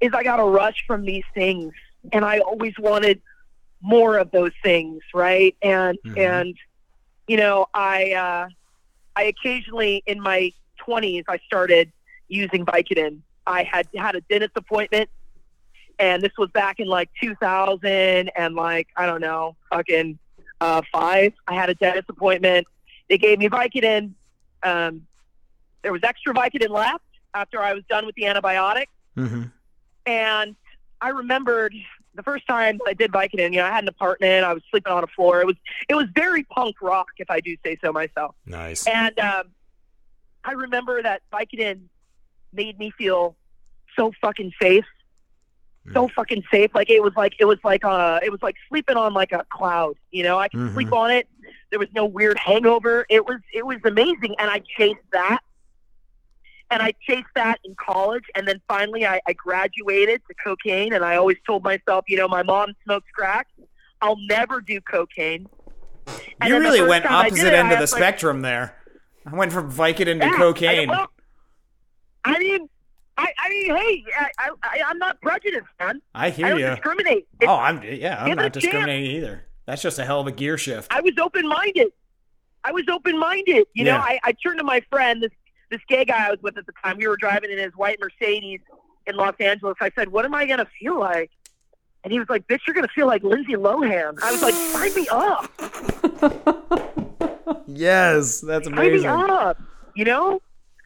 is 0.00 0.12
I 0.14 0.22
got 0.22 0.40
a 0.40 0.44
rush 0.44 0.82
from 0.86 1.04
these 1.04 1.24
things, 1.34 1.74
and 2.12 2.24
I 2.24 2.38
always 2.38 2.72
wanted 2.78 3.20
more 3.82 4.18
of 4.18 4.30
those 4.30 4.52
things, 4.62 5.02
right? 5.14 5.56
And 5.62 5.98
Mhm. 6.06 6.18
and 6.18 6.56
you 7.26 7.36
know, 7.36 7.66
I 7.74 8.12
uh, 8.12 8.48
I 9.16 9.24
occasionally 9.24 10.02
in 10.06 10.20
my 10.20 10.52
20s 10.86 11.24
I 11.28 11.38
started 11.38 11.92
using 12.28 12.64
Vicodin. 12.64 13.20
I 13.46 13.62
had 13.64 13.88
had 13.96 14.16
a 14.16 14.20
dentist 14.22 14.52
appointment, 14.56 15.08
and 15.98 16.22
this 16.22 16.32
was 16.38 16.50
back 16.52 16.80
in 16.80 16.88
like 16.88 17.10
2000 17.22 18.30
and 18.36 18.54
like 18.54 18.88
I 18.96 19.06
don't 19.06 19.20
know, 19.20 19.56
fucking 19.72 20.18
uh, 20.60 20.82
five. 20.92 21.32
I 21.46 21.54
had 21.54 21.70
a 21.70 21.74
dentist 21.74 22.08
appointment. 22.08 22.66
They 23.08 23.18
gave 23.18 23.38
me 23.38 23.48
Vicodin. 23.48 24.14
Um, 24.62 25.06
there 25.82 25.92
was 25.92 26.02
extra 26.04 26.34
Vicodin 26.34 26.68
left 26.70 27.04
after 27.34 27.60
I 27.62 27.72
was 27.74 27.82
done 27.88 28.06
with 28.06 28.14
the 28.14 28.24
antibiotic. 28.24 28.86
hmm 29.16 29.44
And 30.06 30.56
I 31.00 31.08
remembered 31.10 31.74
the 32.14 32.22
first 32.22 32.46
time 32.46 32.78
I 32.86 32.92
did 32.94 33.12
Vicodin, 33.12 33.52
you 33.52 33.58
know, 33.58 33.64
I 33.66 33.70
had 33.70 33.84
an 33.84 33.88
apartment. 33.88 34.44
I 34.44 34.52
was 34.52 34.62
sleeping 34.70 34.92
on 34.92 35.04
a 35.04 35.08
floor. 35.08 35.40
It 35.40 35.46
was 35.46 35.56
it 35.88 35.94
was 35.94 36.06
very 36.14 36.42
punk 36.44 36.76
rock, 36.82 37.08
if 37.18 37.30
I 37.30 37.40
do 37.40 37.56
say 37.64 37.78
so 37.82 37.92
myself. 37.92 38.34
Nice. 38.46 38.86
And 38.86 39.18
um, 39.20 39.44
I 40.44 40.52
remember 40.52 41.02
that 41.02 41.22
Vicodin 41.32 41.82
made 42.52 42.78
me 42.78 42.90
feel 42.90 43.36
so 43.96 44.12
fucking 44.20 44.52
safe, 44.60 44.84
so 45.92 46.08
fucking 46.08 46.42
safe. 46.50 46.70
Like 46.74 46.90
it 46.90 47.02
was 47.02 47.12
like 47.16 47.34
it 47.38 47.44
was 47.44 47.58
like 47.64 47.84
uh 47.84 48.18
it 48.22 48.30
was 48.30 48.42
like 48.42 48.56
sleeping 48.68 48.96
on 48.96 49.14
like 49.14 49.32
a 49.32 49.44
cloud. 49.50 49.94
You 50.10 50.22
know, 50.24 50.38
I 50.38 50.48
could 50.48 50.60
Mhm. 50.60 50.74
sleep 50.74 50.92
on 50.92 51.10
it. 51.10 51.28
There 51.70 51.78
was 51.78 51.88
no 51.94 52.04
weird 52.06 52.38
hangover. 52.38 53.06
It 53.08 53.24
was 53.26 53.40
it 53.52 53.64
was 53.66 53.78
amazing, 53.84 54.34
and 54.38 54.50
I 54.50 54.62
chased 54.76 54.98
that. 55.12 55.40
And 56.70 56.82
I 56.82 56.92
chased 57.06 57.26
that 57.34 57.58
in 57.64 57.74
college, 57.74 58.22
and 58.36 58.46
then 58.46 58.60
finally 58.68 59.04
I, 59.06 59.20
I 59.26 59.32
graduated 59.32 60.22
to 60.28 60.34
cocaine. 60.44 60.92
And 60.92 61.04
I 61.04 61.16
always 61.16 61.36
told 61.46 61.64
myself, 61.64 62.04
you 62.08 62.16
know, 62.16 62.28
my 62.28 62.42
mom 62.44 62.74
smokes 62.84 63.08
crack. 63.12 63.48
I'll 64.00 64.18
never 64.28 64.60
do 64.60 64.80
cocaine. 64.80 65.48
And 66.40 66.48
You 66.48 66.58
really 66.58 66.82
went 66.82 67.06
I 67.06 67.26
opposite 67.26 67.48
it, 67.48 67.54
end 67.54 67.68
I 67.68 67.72
of 67.72 67.78
the 67.78 67.82
was 67.82 67.92
like, 67.92 67.98
spectrum 68.00 68.42
there. 68.42 68.76
I 69.26 69.34
went 69.34 69.52
from 69.52 69.70
Vicodin 69.70 70.20
to 70.20 70.26
yeah, 70.26 70.36
cocaine. 70.36 70.88
I, 70.90 70.92
well, 70.92 71.08
I 72.24 72.38
mean, 72.38 72.68
I, 73.18 73.32
I 73.38 73.48
mean, 73.50 73.76
hey, 73.76 74.04
I, 74.18 74.28
I, 74.38 74.50
I, 74.62 74.82
I'm 74.86 74.98
not 74.98 75.20
prejudiced, 75.20 75.66
man. 75.78 76.00
I 76.14 76.26
I 76.26 76.30
hear 76.30 76.48
don't 76.50 76.60
you. 76.60 76.66
discriminate. 76.68 77.28
It's, 77.40 77.48
Oh, 77.50 77.54
I'm 77.56 77.82
yeah, 77.82 78.22
I'm 78.22 78.28
not 78.36 78.38
a 78.38 78.50
chance. 78.50 78.54
discriminating 78.64 79.10
either. 79.16 79.44
That's 79.66 79.82
just 79.82 79.98
a 79.98 80.04
hell 80.04 80.20
of 80.20 80.26
a 80.26 80.32
gear 80.32 80.56
shift. 80.56 80.92
I 80.92 81.00
was 81.00 81.12
open 81.20 81.46
minded. 81.48 81.88
I 82.64 82.72
was 82.72 82.84
open 82.90 83.18
minded. 83.18 83.66
You 83.74 83.84
know, 83.84 83.96
I, 83.96 84.20
I 84.24 84.32
turned 84.32 84.58
to 84.58 84.64
my 84.64 84.80
friend, 84.90 85.22
this 85.22 85.30
this 85.70 85.80
gay 85.88 86.04
guy 86.04 86.26
I 86.26 86.30
was 86.30 86.40
with 86.42 86.56
at 86.58 86.66
the 86.66 86.72
time. 86.84 86.98
We 86.98 87.06
were 87.08 87.16
driving 87.16 87.50
in 87.50 87.58
his 87.58 87.72
white 87.76 87.98
Mercedes 88.00 88.60
in 89.06 89.16
Los 89.16 89.34
Angeles. 89.40 89.76
I 89.80 89.90
said, 89.96 90.08
"What 90.10 90.24
am 90.24 90.34
I 90.34 90.46
gonna 90.46 90.68
feel 90.80 90.98
like?" 90.98 91.30
And 92.04 92.12
he 92.12 92.18
was 92.18 92.28
like, 92.28 92.46
"Bitch, 92.48 92.60
you're 92.66 92.74
gonna 92.74 92.88
feel 92.88 93.06
like 93.06 93.22
Lindsay 93.22 93.52
Lohan." 93.52 94.18
I 94.22 94.30
was 94.32 94.42
like, 94.42 94.54
"Sign 94.54 94.94
me 94.94 95.06
up, 95.10 95.50
Yes, 97.66 98.40
that's 98.40 98.66
amazing. 98.66 99.02
sign 99.02 99.26
me 99.26 99.30
up." 99.32 99.58
You 99.94 100.04
know, 100.04 100.40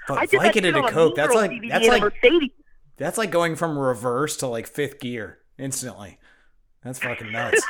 But 0.09 0.19
I 0.19 0.27
did 0.27 0.41
that 0.41 0.55
shit 0.55 0.75
on 0.77 0.91
coke, 0.91 1.15
that's 1.17 1.35
like 1.35 1.51
DVD 1.51 1.69
that's 1.71 1.85
in 1.87 1.91
a 1.91 1.95
like 1.95 2.03
Mercedes. 2.03 2.51
that's 2.97 3.19
like 3.19 3.31
going 3.31 3.55
from 3.57 3.79
reverse 3.79 4.37
to 4.39 4.47
like 4.47 4.67
fifth 4.67 4.99
gear 5.01 5.39
instantly. 5.59 6.19
That's 6.83 6.99
fucking 6.99 7.31
nuts. 7.33 7.63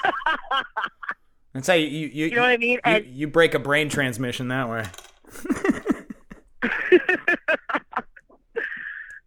That's 1.52 1.68
how 1.68 1.74
you 1.74 1.86
you 1.86 2.08
you, 2.08 2.26
You 2.26 2.36
know 2.36 2.42
what 2.42 2.50
I 2.50 2.56
mean? 2.56 2.70
you, 2.72 2.80
And 2.84 3.06
you 3.06 3.28
break 3.28 3.54
a 3.54 3.58
brain 3.60 3.88
transmission 3.88 4.48
that 4.48 4.68
way. 4.68 4.84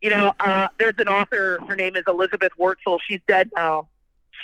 you 0.01 0.09
know, 0.09 0.33
uh, 0.39 0.67
there's 0.79 0.95
an 0.97 1.07
author. 1.07 1.59
Her 1.67 1.75
name 1.75 1.95
is 1.95 2.03
Elizabeth 2.07 2.51
Wurtzel. 2.59 2.99
She's 3.07 3.19
dead 3.27 3.49
now. 3.55 3.89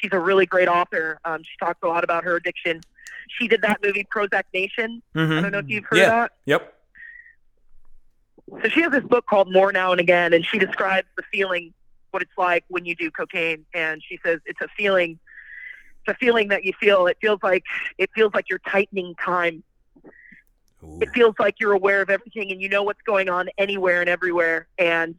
She's 0.02 0.12
a 0.12 0.20
really 0.20 0.46
great 0.46 0.68
author. 0.68 1.20
Um, 1.26 1.42
she 1.44 1.52
talks 1.64 1.80
a 1.84 1.88
lot 1.88 2.04
about 2.04 2.24
her 2.24 2.36
addiction. 2.36 2.82
She 3.40 3.48
did 3.48 3.62
that 3.62 3.80
movie 3.84 4.06
Prozac 4.14 4.44
Nation. 4.54 5.02
I 5.16 5.20
Mhm. 5.20 5.42
don't 5.44 5.52
know 5.52 5.60
if 5.60 5.70
you've 5.70 5.86
heard 5.86 6.00
Yeah. 6.00 6.10
that. 6.10 6.32
Yep. 6.46 6.74
So 8.62 8.70
she 8.70 8.82
has 8.82 8.92
this 8.92 9.04
book 9.04 9.26
called 9.26 9.52
More 9.52 9.72
Now 9.72 9.92
and 9.92 10.02
Again, 10.02 10.34
and 10.34 10.46
she 10.46 10.60
describes 10.60 11.08
the 11.16 11.24
feeling, 11.32 11.74
what 12.12 12.22
it's 12.22 12.38
like 12.38 12.66
when 12.68 12.86
you 12.86 12.96
do 12.96 13.10
cocaine. 13.12 13.66
And 13.74 14.04
she 14.04 14.20
says 14.24 14.40
it's 14.46 14.60
a 14.62 14.68
feeling, 14.76 15.20
it's 16.06 16.16
a 16.16 16.18
feeling 16.20 16.50
that 16.50 16.66
you 16.66 16.74
feel. 16.80 17.08
It 17.08 17.18
feels 17.22 17.40
like 17.42 17.64
it 17.98 18.10
feels 18.14 18.34
like 18.34 18.50
you're 18.50 18.60
tightening 18.60 19.16
time. 19.16 19.64
Ooh. 20.84 21.00
It 21.02 21.10
feels 21.14 21.36
like 21.40 21.56
you're 21.60 21.72
aware 21.74 22.02
of 22.02 22.10
everything 22.10 22.52
and 22.52 22.62
you 22.62 22.70
know 22.70 22.84
what's 22.84 23.02
going 23.04 23.30
on 23.30 23.50
anywhere 23.58 24.02
and 24.02 24.10
everywhere, 24.10 24.68
and 24.78 25.16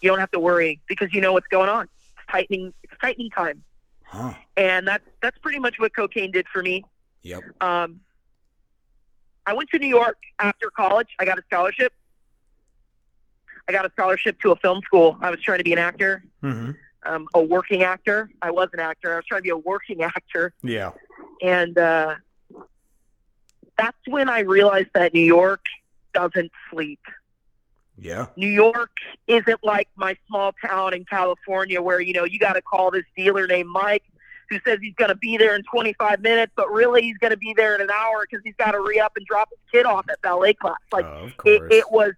you 0.00 0.08
don't 0.10 0.18
have 0.18 0.30
to 0.32 0.40
worry 0.40 0.80
because 0.88 1.12
you 1.12 1.20
know 1.20 1.32
what's 1.32 1.46
going 1.48 1.68
on. 1.68 1.84
It's 1.84 2.26
tightening. 2.30 2.72
It's 2.82 2.92
tightening 3.00 3.30
time, 3.30 3.62
Huh. 4.04 4.34
and 4.56 4.86
that's 4.86 5.04
that's 5.22 5.38
pretty 5.38 5.58
much 5.58 5.78
what 5.78 5.94
cocaine 5.94 6.30
did 6.30 6.46
for 6.48 6.62
me. 6.62 6.84
Yep. 7.22 7.42
Um, 7.60 8.00
I 9.46 9.52
went 9.54 9.68
to 9.70 9.78
New 9.78 9.88
York 9.88 10.16
after 10.38 10.70
college. 10.70 11.08
I 11.18 11.24
got 11.24 11.38
a 11.38 11.42
scholarship, 11.42 11.92
I 13.68 13.72
got 13.72 13.86
a 13.86 13.90
scholarship 13.90 14.40
to 14.42 14.52
a 14.52 14.56
film 14.56 14.80
school. 14.84 15.16
I 15.20 15.30
was 15.30 15.40
trying 15.40 15.58
to 15.58 15.64
be 15.64 15.72
an 15.72 15.78
actor, 15.78 16.24
Mm-hmm. 16.42 16.72
um, 17.10 17.28
a 17.34 17.42
working 17.42 17.82
actor. 17.82 18.30
I 18.42 18.50
was 18.50 18.68
an 18.74 18.80
actor. 18.80 19.12
I 19.14 19.16
was 19.16 19.24
trying 19.26 19.40
to 19.40 19.42
be 19.42 19.50
a 19.50 19.56
working 19.56 20.02
actor, 20.16 20.52
Yeah. 20.62 20.92
and 21.42 21.76
uh, 21.78 22.14
that's 23.76 23.96
when 24.06 24.28
I 24.28 24.40
realized 24.40 24.90
that 24.94 25.14
New 25.14 25.20
York 25.24 25.64
doesn't 26.12 26.52
sleep. 26.70 27.00
Yeah. 27.96 28.26
New 28.36 28.48
York 28.48 28.90
isn't 29.26 29.62
like 29.62 29.88
my 29.96 30.16
small 30.26 30.52
town 30.64 30.94
in 30.94 31.04
California 31.04 31.80
where, 31.80 32.00
you 32.00 32.12
know, 32.12 32.24
you 32.24 32.38
got 32.38 32.54
to 32.54 32.62
call 32.62 32.90
this 32.90 33.04
dealer 33.16 33.46
named 33.46 33.68
Mike 33.70 34.02
who 34.50 34.58
says 34.66 34.78
he's 34.82 34.94
going 34.94 35.08
to 35.08 35.14
be 35.16 35.36
there 35.38 35.56
in 35.56 35.62
25 35.62 36.20
minutes, 36.20 36.52
but 36.54 36.70
really 36.70 37.02
he's 37.02 37.16
going 37.18 37.30
to 37.30 37.36
be 37.36 37.54
there 37.56 37.74
in 37.74 37.80
an 37.80 37.90
hour 37.90 38.26
because 38.28 38.42
he's 38.44 38.54
got 38.56 38.72
to 38.72 38.80
re 38.80 38.98
up 39.00 39.12
and 39.16 39.24
drop 39.26 39.48
his 39.50 39.58
kid 39.72 39.86
off 39.86 40.06
at 40.10 40.20
ballet 40.22 40.54
class. 40.54 40.76
Like, 40.92 41.04
Oh, 41.06 41.30
it, 41.46 41.62
it 41.72 41.84
was 41.90 42.12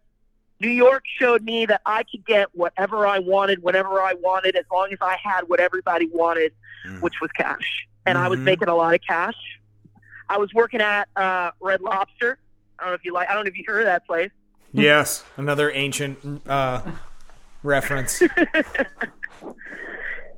New 0.61 0.71
York 0.71 1.05
showed 1.21 1.43
me 1.43 1.67
that 1.67 1.83
I 1.87 2.03
could 2.03 2.25
get 2.27 2.49
whatever 2.55 3.07
I 3.07 3.19
wanted, 3.21 3.63
whenever 3.63 4.01
I 4.01 4.15
wanted, 4.15 4.57
as 4.57 4.65
long 4.73 4.91
as 4.93 4.99
I 5.01 5.17
had 5.23 5.43
what 5.49 5.61
everybody 5.61 6.09
wanted, 6.13 6.53
Mm. 6.87 7.01
which 7.03 7.15
was 7.21 7.31
cash. 7.33 7.87
And 8.07 8.17
I 8.17 8.29
was 8.29 8.39
Mhm. 8.39 8.45
making 8.45 8.69
a 8.69 8.75
lot 8.77 8.95
of 8.95 9.01
cash. 9.07 9.35
I 10.29 10.39
was 10.39 10.53
working 10.55 10.81
at 10.81 11.09
uh, 11.17 11.51
Red 11.61 11.81
Lobster. 11.81 12.39
I 12.79 12.85
don't 12.85 12.91
know 12.91 12.95
if 12.95 13.05
you 13.05 13.13
like. 13.13 13.29
I 13.29 13.35
don't 13.35 13.45
know 13.45 13.49
if 13.49 13.57
you 13.57 13.65
heard 13.67 13.81
of 13.81 13.87
that 13.87 14.07
place. 14.07 14.31
yes. 14.73 15.25
Another 15.37 15.71
ancient 15.71 16.43
uh, 16.49 16.83
reference. 17.63 18.23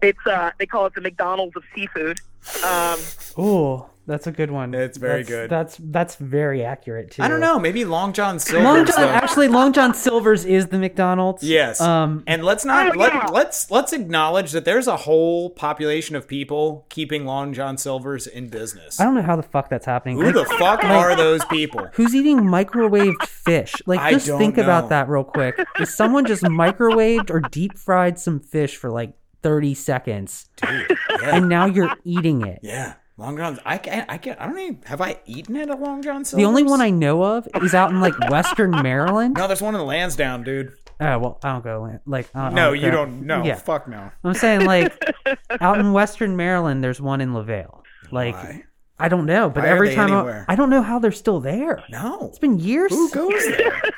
It's 0.02 0.26
uh, 0.26 0.52
they 0.58 0.66
call 0.66 0.86
it 0.86 0.94
the 0.94 1.00
McDonald's 1.00 1.56
of 1.56 1.64
seafood. 1.74 2.20
Um, 2.64 2.98
Ooh, 3.38 3.84
that's 4.08 4.26
a 4.26 4.32
good 4.32 4.50
one. 4.50 4.74
It's 4.74 4.98
very 4.98 5.22
That's- 5.22 5.28
good. 5.28 5.50
That's 5.50 5.76
that's 5.80 6.16
very 6.16 6.64
accurate 6.64 7.12
too. 7.12 7.22
I 7.22 7.28
don't 7.28 7.38
know. 7.40 7.58
Maybe 7.60 7.84
Long 7.84 8.12
John 8.12 8.40
Silver's. 8.40 8.64
Long 8.64 8.84
John, 8.86 9.04
actually, 9.08 9.46
Long 9.46 9.72
John 9.72 9.94
Silver's 9.94 10.44
is 10.44 10.66
the 10.68 10.78
McDonald's. 10.78 11.42
Yes. 11.44 11.80
Um, 11.80 12.24
And 12.26 12.42
let's 12.42 12.64
not 12.64 12.96
Oh, 12.96 12.98
let, 12.98 13.12
yeah. 13.14 13.26
let's 13.30 13.70
let's 13.70 13.92
acknowledge 13.92 14.50
that 14.52 14.64
there's 14.64 14.86
a 14.88 14.96
whole 14.96 15.50
population 15.50 16.16
of 16.16 16.26
people 16.26 16.86
keeping 16.88 17.24
Long 17.26 17.52
John 17.52 17.76
Silver's 17.78 18.26
in 18.26 18.48
business. 18.48 18.98
I 18.98 19.04
don't 19.04 19.14
know 19.14 19.22
how 19.22 19.36
the 19.36 19.42
fuck 19.44 19.68
that's 19.68 19.86
happening. 19.86 20.18
Who 20.20 20.32
the 20.32 20.44
fuck 20.58 20.82
are 20.82 21.14
those 21.14 21.44
people? 21.44 21.86
Who's 21.92 22.14
eating 22.14 22.38
microwaved 22.40 23.22
fish? 23.26 23.74
Like, 23.86 24.00
I 24.00 24.12
just 24.12 24.26
don't 24.26 24.38
think 24.38 24.56
know. 24.56 24.64
about 24.64 24.88
that 24.88 25.08
real 25.08 25.24
quick. 25.24 25.58
Is 25.78 25.94
someone 25.94 26.24
just 26.26 26.42
microwaved 26.42 27.30
or 27.30 27.40
deep 27.40 27.76
fried 27.78 28.18
some 28.18 28.40
fish 28.40 28.76
for 28.76 28.90
like 28.90 29.12
30 29.42 29.74
seconds 29.74 30.48
Dude, 30.56 30.96
yeah, 31.22 31.36
and 31.36 31.48
now 31.48 31.66
you're 31.66 31.94
eating 32.04 32.44
it? 32.46 32.58
yeah. 32.62 32.94
Long 33.18 33.36
John's. 33.36 33.58
I 33.64 33.78
can't. 33.78 34.08
I 34.10 34.16
can't. 34.16 34.40
I 34.40 34.46
don't 34.46 34.58
even. 34.58 34.82
Have 34.86 35.00
I 35.00 35.18
eaten 35.26 35.56
at 35.56 35.68
a 35.68 35.74
Long 35.76 36.02
John 36.02 36.24
Silver's? 36.24 36.42
The 36.42 36.48
only 36.48 36.62
one 36.62 36.80
I 36.80 36.90
know 36.90 37.22
of 37.24 37.48
is 37.62 37.74
out 37.74 37.90
in 37.90 38.00
like 38.00 38.14
Western 38.30 38.70
Maryland. 38.70 39.34
No, 39.36 39.46
there's 39.48 39.60
one 39.60 39.74
in 39.74 39.84
Lansdowne, 39.84 40.44
dude. 40.44 40.72
Oh, 41.00 41.18
well, 41.18 41.38
I 41.42 41.52
don't 41.52 41.64
go 41.64 41.98
like. 42.06 42.28
I 42.34 42.44
don't- 42.48 42.52
I 42.52 42.54
No, 42.54 42.70
don't 42.74 42.80
you 42.80 42.90
don't. 42.90 43.22
No, 43.26 43.44
Yeah. 43.44 43.56
fuck 43.56 43.88
no. 43.88 44.10
I'm 44.24 44.34
saying 44.34 44.64
like 44.64 44.96
out 45.60 45.78
in 45.78 45.92
Western 45.92 46.36
Maryland, 46.36 46.82
there's 46.82 47.00
one 47.00 47.20
in 47.20 47.32
Lavale. 47.32 47.82
Like, 48.12 48.34
Why? 48.36 48.64
I 49.00 49.08
don't 49.08 49.26
know, 49.26 49.48
but 49.50 49.64
Why 49.64 49.68
every 49.70 49.94
time 49.94 50.12
I. 50.12 50.44
I 50.48 50.54
don't 50.56 50.70
know 50.70 50.82
how 50.82 50.98
they're 51.00 51.12
still 51.12 51.40
there. 51.40 51.82
No. 51.90 52.28
It's 52.28 52.38
been 52.38 52.58
years. 52.60 52.90
Who 52.92 53.10
goes 53.10 53.46
there? 53.46 53.82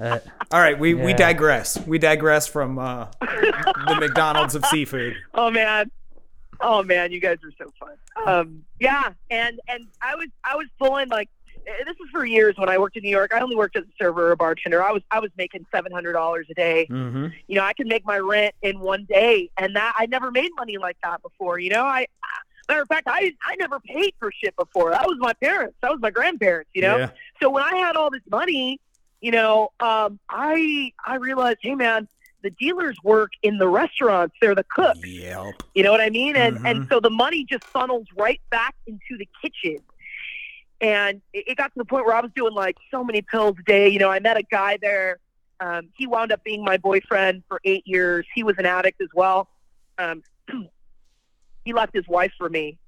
Uh, 0.00 0.18
All 0.52 0.60
right, 0.60 0.78
we, 0.78 0.94
we 0.94 1.12
digress. 1.12 1.76
We 1.86 1.98
digress 1.98 2.46
from 2.46 2.78
uh, 2.78 3.08
the 3.20 3.96
McDonald's 3.98 4.54
of 4.54 4.64
seafood. 4.66 5.16
oh 5.34 5.50
man, 5.50 5.90
oh 6.62 6.82
man, 6.82 7.12
you 7.12 7.20
guys 7.20 7.38
are 7.44 7.52
so 7.58 7.70
fun. 7.78 7.96
Um, 8.26 8.64
yeah, 8.80 9.10
and 9.30 9.60
and 9.68 9.86
I 10.00 10.14
was 10.14 10.28
I 10.44 10.56
was 10.56 10.66
pulling 10.78 11.08
like 11.08 11.28
eh, 11.66 11.84
this 11.86 11.96
was 11.98 12.08
for 12.10 12.24
years 12.24 12.54
when 12.56 12.68
I 12.68 12.78
worked 12.78 12.96
in 12.96 13.02
New 13.02 13.10
York. 13.10 13.32
I 13.34 13.40
only 13.40 13.56
worked 13.56 13.76
as 13.76 13.84
a 13.84 13.92
server 14.00 14.28
or 14.28 14.32
a 14.32 14.36
bartender. 14.36 14.82
I 14.82 14.92
was 14.92 15.02
I 15.10 15.18
was 15.20 15.30
making 15.36 15.66
seven 15.70 15.92
hundred 15.92 16.12
dollars 16.14 16.46
a 16.50 16.54
day. 16.54 16.86
Mm-hmm. 16.90 17.26
You 17.48 17.56
know, 17.56 17.64
I 17.64 17.72
could 17.72 17.86
make 17.88 18.06
my 18.06 18.18
rent 18.18 18.54
in 18.62 18.80
one 18.80 19.04
day, 19.04 19.50
and 19.58 19.76
that 19.76 19.94
I 19.98 20.06
never 20.06 20.30
made 20.30 20.50
money 20.56 20.78
like 20.78 20.96
that 21.02 21.22
before. 21.22 21.58
You 21.58 21.70
know, 21.70 21.84
I 21.84 22.06
matter 22.68 22.82
of 22.82 22.88
fact, 22.88 23.08
I 23.10 23.32
I 23.44 23.56
never 23.56 23.80
paid 23.80 24.14
for 24.18 24.32
shit 24.32 24.54
before. 24.56 24.90
That 24.92 25.06
was 25.06 25.16
my 25.18 25.32
parents. 25.34 25.76
That 25.82 25.90
was 25.90 26.00
my 26.00 26.10
grandparents. 26.10 26.70
You 26.74 26.82
know, 26.82 26.98
Yeah. 26.98 27.10
so 27.40 27.50
when 27.50 27.62
I 27.62 27.76
had 27.76 27.96
all 27.96 28.10
this 28.10 28.22
money, 28.30 28.80
you 29.20 29.30
know, 29.32 29.72
um, 29.80 30.18
I 30.28 30.92
I 31.04 31.16
realized, 31.16 31.58
hey 31.62 31.74
man, 31.74 32.08
the 32.42 32.50
dealers 32.50 32.96
work 33.04 33.32
in 33.42 33.58
the 33.58 33.68
restaurants. 33.68 34.34
They're 34.40 34.54
the 34.54 34.64
cooks. 34.64 34.98
Yep. 35.04 35.54
You 35.74 35.82
know 35.82 35.92
what 35.92 36.00
I 36.00 36.10
mean? 36.10 36.36
And 36.36 36.56
Mhm. 36.56 36.62
and 36.64 36.86
so 36.90 37.00
the 37.00 37.10
money 37.10 37.44
just 37.44 37.62
funnels 37.72 38.06
right 38.16 38.40
back 38.50 38.74
into 38.86 39.16
the 39.18 39.28
kitchen. 39.40 39.82
And 40.80 41.22
it, 41.32 41.44
it 41.48 41.56
got 41.56 41.68
to 41.68 41.78
the 41.78 41.84
point 41.84 42.04
where 42.06 42.14
I 42.14 42.20
was 42.20 42.32
doing 42.34 42.54
like 42.54 42.76
so 42.90 43.04
many 43.04 43.22
pills 43.22 43.56
a 43.58 43.62
day. 43.62 43.88
You 43.88 43.98
know, 44.00 44.10
I 44.10 44.18
met 44.18 44.36
a 44.36 44.42
guy 44.42 44.78
there. 44.80 45.18
Um, 45.60 45.90
he 45.96 46.06
wound 46.08 46.32
up 46.32 46.42
being 46.42 46.64
my 46.64 46.76
boyfriend 46.76 47.44
for 47.48 47.60
eight 47.64 47.86
years. 47.86 48.26
He 48.34 48.42
was 48.42 48.56
an 48.58 48.66
addict 48.66 49.00
as 49.00 49.08
well. 49.14 49.48
Um, 49.98 50.22
he 51.64 51.72
left 51.72 51.94
his 51.94 52.06
wife 52.08 52.32
for 52.36 52.48
me, 52.48 52.78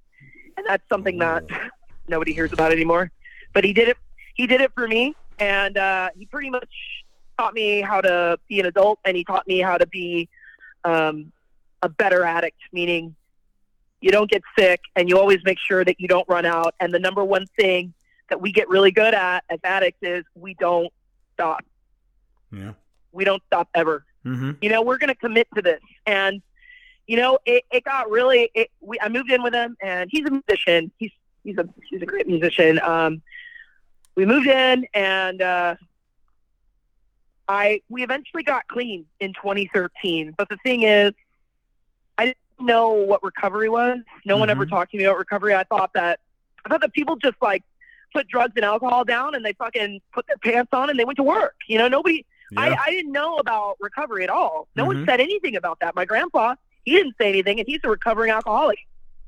and 0.57 0.67
that's 0.67 0.83
something 0.89 1.19
that 1.19 1.45
nobody 2.09 2.33
hears 2.33 2.53
about 2.53 2.73
anymore. 2.73 3.13
But 3.53 3.65
he 3.65 3.73
did 3.73 3.89
it. 3.89 3.97
He 4.35 4.49
did 4.49 4.61
it 4.61 4.73
for 4.75 4.89
me, 4.89 5.15
and 5.39 5.79
uh, 5.79 6.11
he 6.17 6.27
pretty 6.27 6.51
much 6.51 6.69
taught 7.39 7.55
me 7.55 7.81
how 7.81 8.01
to 8.01 8.39
be 8.49 8.61
an 8.61 8.67
adult, 8.67 8.99
and 9.05 9.17
he 9.17 9.25
taught 9.25 9.47
me 9.47 9.61
how 9.61 9.79
to 9.79 9.87
be 9.87 10.29
um, 10.85 11.33
a 11.83 11.89
better 11.89 12.25
addict, 12.25 12.59
meaning 12.73 13.15
you 14.01 14.11
don't 14.11 14.31
get 14.31 14.43
sick 14.59 14.81
and 14.97 15.09
you 15.09 15.19
always 15.19 15.39
make 15.45 15.59
sure 15.59 15.83
that 15.85 15.99
you 15.99 16.09
don't 16.09 16.29
run 16.29 16.45
out. 16.45 16.75
And 16.79 16.93
the 16.93 16.99
number 16.99 17.25
one 17.25 17.47
thing 17.59 17.95
that 18.29 18.41
we 18.41 18.53
get 18.53 18.69
really 18.69 18.91
good 18.91 19.15
at 19.15 19.45
as 19.49 19.59
addicts 19.65 20.01
is 20.03 20.25
we 20.35 20.55
don't 20.55 20.93
stop. 21.33 21.65
Yeah. 22.53 22.73
We 23.13 23.25
don't 23.25 23.43
stop 23.47 23.69
ever. 23.75 24.05
Mm-hmm. 24.27 24.53
You 24.61 24.71
know, 24.71 24.83
we're 24.83 24.99
going 24.99 25.09
to 25.09 25.15
commit 25.15 25.49
to 25.55 25.63
this. 25.63 25.81
And, 26.05 26.43
you 27.07 27.17
know, 27.17 27.39
it, 27.47 27.65
it 27.71 27.85
got 27.85 28.11
really, 28.11 28.51
it, 28.55 28.71
we, 28.81 28.99
I 29.01 29.09
moved 29.09 29.31
in 29.31 29.43
with 29.43 29.55
him 29.55 29.77
and 29.81 30.11
he's 30.13 30.27
a 30.27 30.31
musician. 30.31 30.91
He's, 30.99 31.13
he's 31.43 31.57
a, 31.57 31.69
he's 31.89 32.03
a 32.03 32.07
great 32.07 32.27
musician. 32.27 32.81
Um, 32.81 33.23
we 34.17 34.27
moved 34.27 34.47
in 34.47 34.87
and, 34.93 35.41
uh, 35.41 35.77
I, 37.49 37.81
we 37.89 38.03
eventually 38.03 38.43
got 38.43 38.67
clean 38.69 39.07
in 39.21 39.33
2013. 39.35 40.35
But 40.37 40.49
the 40.49 40.57
thing 40.59 40.83
is, 40.83 41.13
I 42.17 42.27
didn't 42.27 42.39
know 42.61 42.91
what 42.93 43.23
recovery 43.23 43.69
was. 43.69 43.99
No 44.25 44.37
one 44.37 44.49
ever 44.51 44.65
Mhm. 44.65 44.71
talked 44.71 44.93
to 44.93 44.97
me 44.99 45.05
about 45.05 45.19
recovery. 45.19 45.55
I 45.55 45.65
thought 45.65 45.93
that, 45.95 46.21
I 46.65 46.69
thought 46.69 46.81
that 46.81 46.93
people 46.93 47.17
just 47.17 47.37
like 47.43 47.63
put 48.15 48.29
drugs 48.29 48.53
and 48.57 48.65
alcohol 48.65 49.05
down 49.05 49.35
and 49.35 49.45
they 49.45 49.53
fucking 49.55 50.01
put 50.13 50.27
their 50.27 50.39
pants 50.39 50.71
on 50.73 50.89
and 50.89 50.99
they 50.99 51.05
went 51.05 51.17
to 51.17 51.23
work. 51.23 51.57
You 51.69 51.79
know, 51.79 51.89
nobody, 51.89 52.25
I, 52.57 52.77
I 52.87 52.91
didn't 52.91 53.13
know 53.13 53.37
about 53.39 53.77
recovery 53.81 54.23
at 54.25 54.31
all. 54.31 54.69
No 54.77 54.85
one 54.85 54.99
Mhm. 54.99 55.07
said 55.07 55.21
anything 55.21 55.57
about 55.57 55.81
that. 55.81 55.95
My 55.97 56.05
grandpa, 56.05 56.55
he 56.85 56.93
didn't 56.93 57.17
say 57.21 57.29
anything, 57.29 57.59
and 57.59 57.69
he's 57.69 57.81
a 57.85 57.89
recovering 57.91 58.31
alcoholic. 58.31 58.79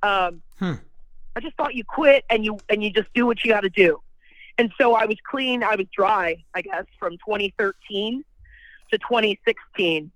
Um, 0.02 0.42
Hmm. 0.58 0.74
I 1.34 1.40
just 1.40 1.56
thought 1.56 1.74
you 1.74 1.84
quit 1.84 2.24
and 2.30 2.44
you 2.44 2.58
and 2.70 2.82
you 2.82 2.90
just 2.90 3.12
do 3.14 3.26
what 3.26 3.44
you 3.44 3.50
got 3.50 3.60
to 3.62 3.68
do. 3.68 4.00
And 4.58 4.72
so 4.80 4.94
I 4.94 5.04
was 5.06 5.16
clean. 5.28 5.62
I 5.62 5.74
was 5.76 5.86
dry, 5.94 6.42
I 6.54 6.62
guess, 6.62 6.84
from 6.98 7.12
2013 7.18 8.24
to 8.90 8.98
2016. 8.98 10.10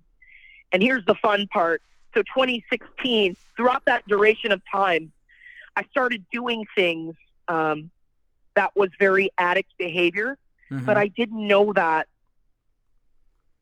And 0.73 0.83
here's 0.83 1.05
the 1.05 1.15
fun 1.17 1.47
part. 1.49 1.83
So 2.15 2.23
2016, 2.23 3.37
throughout 3.57 3.85
that 3.87 4.07
duration 4.09 4.51
of 4.53 4.63
time, 4.73 5.13
I 5.77 5.85
started 5.91 6.25
doing 6.33 6.65
things 6.75 7.15
um, 7.49 7.91
that 8.55 8.75
was 8.77 8.91
very 8.99 9.31
addict 9.39 9.73
behavior 9.79 10.37
Mhm. 10.71 10.87
but 10.87 10.97
I 10.97 11.09
didn't 11.09 11.45
know 11.49 11.73
that. 11.73 12.07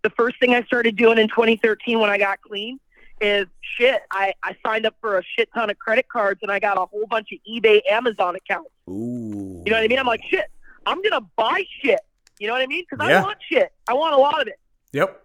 The 0.03 0.11
first 0.11 0.39
thing 0.39 0.55
I 0.55 0.63
started 0.65 0.95
doing 0.97 1.17
in 1.19 1.29
2013 1.29 1.99
when 1.99 2.11
I 2.11 2.19
got 2.19 2.41
clean 2.43 2.79
is 3.21 3.47
shit. 3.63 4.03
I, 4.11 4.35
I 4.43 4.55
signed 4.65 4.85
up 4.87 4.95
for 5.01 5.19
a 5.19 5.23
shit 5.25 5.49
ton 5.55 5.71
of 5.71 5.79
credit 5.79 6.07
cards 6.09 6.41
and 6.43 6.53
I 6.53 6.59
got 6.61 6.77
a 6.77 6.85
whole 6.85 7.07
bunch 7.07 7.29
of 7.33 7.39
eBay, 7.51 7.81
Amazon 7.91 8.37
accounts. 8.37 8.71
Ooh. 8.89 9.63
You 9.65 9.71
know 9.73 9.77
what 9.79 9.85
I 9.85 9.89
mean? 9.89 9.99
I'm 9.99 10.07
like, 10.07 10.23
shit, 10.29 10.45
I'm 10.89 10.99
going 11.03 11.13
to 11.13 11.27
buy 11.37 11.65
shit. 11.83 12.01
You 12.39 12.47
know 12.47 12.53
what 12.55 12.63
I 12.63 12.67
mean? 12.67 12.85
Because 12.89 13.09
Yeah. 13.09 13.21
I 13.21 13.23
want 13.23 13.39
shit. 13.49 13.73
I 13.89 13.95
want 13.95 14.15
a 14.15 14.19
lot 14.19 14.41
of 14.41 14.49
it. 14.49 14.59
Yep. 14.93 15.23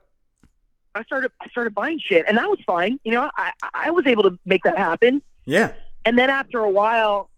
I 0.96 1.03
started 1.03 1.32
I 1.41 1.48
started 1.50 1.74
buying 1.74 2.00
shit, 2.00 2.25
and 2.27 2.38
that 2.38 2.48
was 2.50 2.60
fine. 2.67 3.00
You 3.03 3.13
know, 3.13 3.32
I 3.36 3.51
I 3.74 3.89
was 3.91 4.05
able 4.05 4.24
to 4.24 4.38
make 4.46 4.63
that 4.63 4.77
happen. 4.77 5.22
Yeah. 5.46 5.74
And 6.05 6.17
then 6.20 6.29
after 6.29 6.60
a 6.60 6.70
while, 6.70 7.29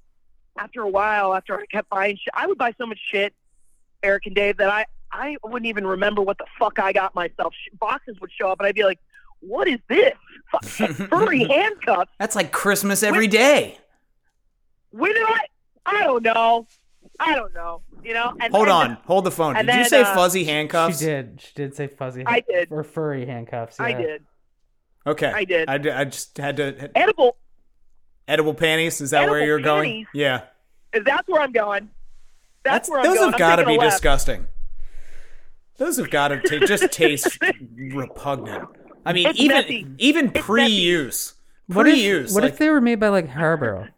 after 0.58 0.82
a 0.82 0.90
while, 0.90 1.34
after 1.34 1.58
I 1.60 1.66
kept 1.68 1.90
buying 1.90 2.18
shit, 2.18 2.34
I 2.34 2.48
would 2.48 2.58
buy 2.58 2.74
so 2.78 2.86
much 2.86 3.00
shit, 3.12 3.34
Eric 4.04 4.26
and 4.26 4.36
Dave, 4.36 4.58
that 4.58 4.70
I 4.70 4.86
I 5.12 5.38
wouldn't 5.44 5.68
even 5.68 5.88
remember 5.88 6.22
what 6.22 6.38
the 6.38 6.46
fuck 6.60 6.80
I 6.80 6.92
got 6.92 7.16
myself. 7.16 7.54
Boxes 7.80 8.20
would 8.20 8.32
show 8.32 8.50
up, 8.50 8.60
and 8.60 8.68
I'd 8.68 8.76
be 8.76 8.84
like, 8.84 9.00
"What 9.40 9.68
is 9.70 9.80
this? 9.88 10.14
Furry 11.10 11.46
handcuffs? 11.46 12.12
That's 12.20 12.36
like 12.36 12.52
Christmas 12.52 13.04
every 13.04 13.28
day. 13.28 13.78
When 14.92 15.14
did 15.14 15.24
I? 15.28 15.40
I 15.86 16.04
don't 16.04 16.24
know. 16.24 16.68
I 17.20 17.36
don't 17.36 17.54
know. 17.54 17.82
You 18.04 18.14
know." 18.14 18.34
And 18.40 18.52
Hold 18.54 18.68
and 18.68 18.72
on. 18.74 18.98
Hold 19.06 19.24
the 19.26 19.32
phone. 19.32 19.56
and 19.56 19.68
Did 19.68 19.76
you 19.78 19.86
say 19.86 20.02
uh, 20.02 20.14
fuzzy 20.14 20.44
handcuffs? 20.44 21.00
she 21.00 21.06
did. 21.06 21.42
She 21.42 21.52
did 21.56 21.76
say 21.76 21.88
fuzzy. 21.88 22.24
I 22.26 22.42
did. 22.42 22.68
Or 22.72 22.84
furry 22.84 23.26
handcuffs. 23.26 23.80
I 23.80 23.94
did 23.94 24.24
Okay. 25.08 25.32
I 25.32 25.44
did. 25.46 25.70
I, 25.70 25.78
did- 25.78 25.94
I 25.94 26.04
just 26.06 26.38
had 26.38 26.58
to. 26.58 26.90
edible. 26.98 27.38
Edible 28.28 28.56
panties? 28.56 29.02
Is 29.02 29.12
that 29.12 29.30
where 29.30 29.44
you're 29.46 29.60
going? 29.62 30.08
Yeah. 30.14 30.42
Is 30.94 31.04
that's 31.04 31.28
where 31.28 31.42
I'm 31.42 31.52
going? 31.52 31.90
That's, 32.64 32.88
That's, 32.88 32.90
where 32.90 33.00
I'm 33.02 33.06
going. 33.06 33.16
those 33.16 33.20
going. 33.22 33.32
have 33.34 33.40
got 33.40 33.56
to 33.58 33.66
be 33.68 33.78
left. 33.78 33.92
disgusting. 33.92 34.48
Those 35.78 35.98
have 35.98 36.10
got 36.10 36.30
to 36.30 36.42
ta- 36.42 36.66
just 36.66 36.92
taste 36.92 37.38
repugnant. 37.94 38.68
I 39.06 39.14
mean, 39.14 39.28
It's 39.28 39.40
even 39.40 39.56
messy. 39.58 39.88
even 40.00 40.26
messy. 40.28 40.40
pre-use, 40.42 41.34
What 41.68 41.86
if, 41.88 41.94
pre-use. 41.94 42.34
what 42.34 42.44
like, 42.44 42.54
if 42.54 42.58
they 42.58 42.70
were 42.70 42.82
made 42.82 43.00
by 43.00 43.10
like 43.10 43.30
Haribo? 43.30 43.90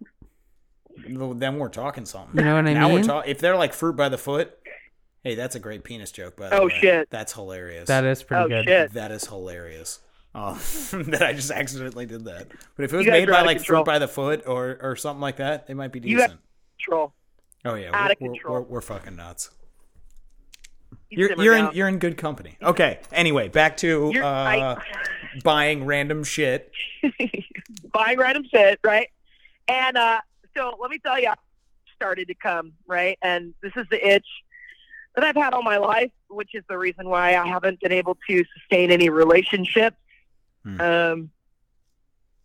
Well, 1.09 1.33
then 1.33 1.57
we're 1.59 1.69
talking 1.69 2.05
something. 2.05 2.37
You 2.37 2.45
know 2.45 2.55
what 2.55 2.67
I 2.67 2.73
now 2.73 2.89
we're 2.89 2.95
mean? 2.95 3.03
talking. 3.05 3.31
If 3.31 3.39
they're 3.39 3.55
like 3.57 3.73
fruit 3.73 3.95
by 3.95 4.09
the 4.09 4.17
foot, 4.17 4.57
hey, 5.23 5.35
that's 5.35 5.55
a 5.55 5.59
great 5.59 5.83
penis 5.83 6.11
joke. 6.11 6.35
By 6.37 6.49
the 6.49 6.59
Oh, 6.59 6.65
way. 6.67 6.77
shit. 6.79 7.09
that's 7.09 7.33
hilarious. 7.33 7.87
That 7.87 8.03
is 8.05 8.23
pretty 8.23 8.43
Oh 8.43 8.47
good. 8.47 8.65
shit! 8.65 8.93
That 8.93 9.11
is 9.11 9.25
hilarious. 9.25 9.99
Um, 10.35 10.59
that 11.07 11.23
I 11.23 11.33
just 11.33 11.49
accidentally 11.51 12.05
did 12.05 12.25
that. 12.25 12.47
But 12.75 12.83
if 12.85 12.93
it 12.93 12.97
was 12.97 13.07
made 13.07 13.27
by 13.29 13.41
like 13.41 13.57
control. 13.57 13.79
fruit 13.83 13.85
by 13.91 13.99
the 13.99 14.07
foot 14.07 14.43
or 14.47 14.77
or 14.81 14.95
something 14.95 15.21
like 15.21 15.37
that, 15.37 15.67
they 15.67 15.73
might 15.73 15.91
be 15.91 15.99
You 15.99 16.17
got- 16.17 16.27
decent. 16.27 16.41
Control. 16.79 17.13
oh 17.65 17.73
yeah, 17.75 17.89
out 17.93 18.11
of 18.11 18.17
we're, 18.19 18.29
control. 18.33 18.53
We're, 18.55 18.61
we're, 18.61 18.67
we're 18.69 18.81
fucking 18.81 19.15
nuts. 19.15 19.49
You 21.09 21.29
You're 21.29 21.41
you're 21.43 21.55
in 21.55 21.69
you're 21.73 21.87
in 21.87 21.99
good 21.99 22.17
company. 22.17 22.57
Okay. 22.61 22.99
Anyway, 23.11 23.47
back 23.47 23.77
to 23.77 24.11
uh, 24.21 24.25
I- 24.27 24.77
buying 25.43 25.85
random 25.85 26.23
shit. 26.23 26.71
buying 27.93 28.17
random 28.19 28.43
shit, 28.51 28.79
right? 28.83 29.07
And 29.67 29.97
uh, 29.97 30.19
so 30.57 30.77
let 30.81 30.89
me 30.89 30.99
tell 30.99 31.19
you, 31.19 31.29
I 31.29 31.35
started 31.95 32.27
to 32.27 32.35
come, 32.35 32.73
right? 32.87 33.17
And 33.21 33.53
this 33.61 33.73
is 33.75 33.85
the 33.89 34.05
itch 34.05 34.27
that 35.15 35.23
I've 35.23 35.35
had 35.35 35.53
all 35.53 35.63
my 35.63 35.77
life, 35.77 36.11
which 36.29 36.53
is 36.53 36.63
the 36.69 36.77
reason 36.77 37.09
why 37.09 37.35
I 37.35 37.47
haven't 37.47 37.79
been 37.79 37.91
able 37.91 38.17
to 38.29 38.43
sustain 38.57 38.91
any 38.91 39.09
relationships. 39.09 39.97
Hmm. 40.63 40.81
Um, 40.81 41.29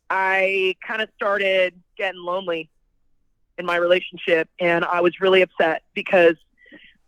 I 0.09 0.77
kind 0.87 1.01
of 1.01 1.09
started 1.17 1.75
getting 1.97 2.21
lonely 2.21 2.69
in 3.59 3.67
my 3.67 3.77
relationship, 3.77 4.49
and 4.59 4.85
I 4.85 5.01
was 5.01 5.21
really 5.21 5.43
upset 5.43 5.83
because 5.95 6.37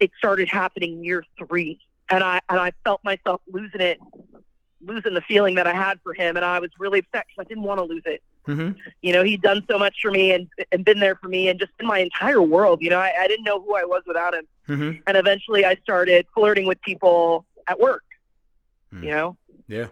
it 0.01 0.11
started 0.19 0.49
happening 0.49 1.05
year 1.05 1.25
three, 1.39 1.79
and 2.11 2.25
I 2.25 2.41
and 2.49 2.59
I 2.59 2.73
felt 2.83 3.03
myself 3.05 3.41
losing 3.47 3.81
it, 3.81 3.99
losing 4.81 5.15
the 5.15 5.21
feeling 5.23 5.55
that 5.57 5.67
I 5.67 5.75
had 5.75 6.01
for 6.03 6.15
him, 6.15 6.37
and 6.37 6.45
I 6.45 6.61
was 6.61 6.71
really 6.79 7.01
upset 7.01 7.27
because 7.29 7.45
I 7.47 7.49
didn't 7.49 7.65
want 7.65 7.79
to 7.79 7.85
lose 7.85 8.03
it 8.07 8.23
hmm 8.47 8.71
you 9.03 9.13
know 9.13 9.23
he'd 9.23 9.41
done 9.43 9.63
so 9.71 9.79
much 9.79 9.97
for 10.03 10.11
me 10.11 10.33
and 10.33 10.49
and 10.73 10.85
been 10.85 11.01
there 11.01 11.17
for 11.17 11.29
me 11.29 11.49
and 11.49 11.59
just 11.59 11.73
in 11.81 11.87
my 11.87 11.99
entire 11.99 12.43
world 12.43 12.79
you 12.83 12.91
know 12.91 12.99
I, 12.99 13.13
I 13.23 13.27
didn't 13.29 13.45
know 13.45 13.61
who 13.61 13.75
i 13.75 13.85
was 13.85 14.03
without 14.07 14.35
him 14.35 14.47
hmm 14.67 14.91
and 15.07 15.17
eventually 15.17 15.65
i 15.65 15.75
started 15.77 16.27
flirting 16.35 16.67
with 16.67 16.81
people 16.83 17.47
at 17.69 17.79
work 17.81 18.03
Hmm. 18.93 19.05
you 19.05 19.11
know 19.11 19.37
Yeah. 19.67 19.87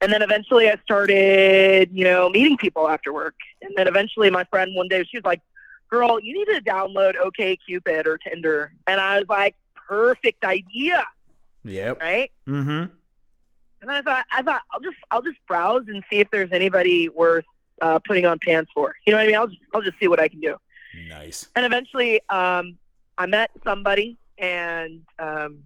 and 0.00 0.12
then 0.12 0.22
eventually 0.22 0.68
i 0.68 0.76
started 0.82 1.88
you 1.92 2.04
know 2.04 2.28
meeting 2.28 2.56
people 2.56 2.88
after 2.88 3.12
work 3.12 3.36
and 3.62 3.72
then 3.76 3.86
eventually 3.86 4.30
my 4.30 4.44
friend 4.44 4.74
one 4.74 4.88
day 4.88 5.04
she 5.08 5.16
was 5.18 5.24
like 5.24 5.40
girl 5.90 6.18
you 6.20 6.34
need 6.34 6.52
to 6.54 6.60
download 6.62 7.14
okay 7.16 7.56
cupid 7.66 8.06
or 8.06 8.18
tinder 8.18 8.72
and 8.86 9.00
i 9.00 9.18
was 9.18 9.28
like 9.28 9.54
perfect 9.88 10.44
idea 10.44 11.04
Yep. 11.64 12.00
right 12.02 12.30
Mm-hmm. 12.48 12.84
And 13.84 13.90
then 13.90 13.96
I 13.96 14.02
thought, 14.02 14.26
I 14.32 14.42
thought 14.42 14.62
I'll 14.72 14.80
just 14.80 14.96
I'll 15.10 15.20
just 15.20 15.36
browse 15.46 15.84
and 15.88 16.02
see 16.08 16.18
if 16.18 16.30
there's 16.30 16.50
anybody 16.52 17.10
worth 17.10 17.44
uh, 17.82 17.98
putting 17.98 18.24
on 18.24 18.38
pants 18.38 18.70
for. 18.74 18.94
You 19.06 19.10
know 19.10 19.18
what 19.18 19.24
I 19.24 19.26
mean? 19.26 19.36
I'll 19.36 19.46
just 19.46 19.60
I'll 19.74 19.82
just 19.82 19.98
see 19.98 20.08
what 20.08 20.18
I 20.18 20.26
can 20.28 20.40
do. 20.40 20.56
Nice. 21.10 21.48
And 21.54 21.66
eventually, 21.66 22.22
um, 22.30 22.78
I 23.18 23.26
met 23.26 23.50
somebody, 23.62 24.16
and 24.38 25.02
um, 25.18 25.58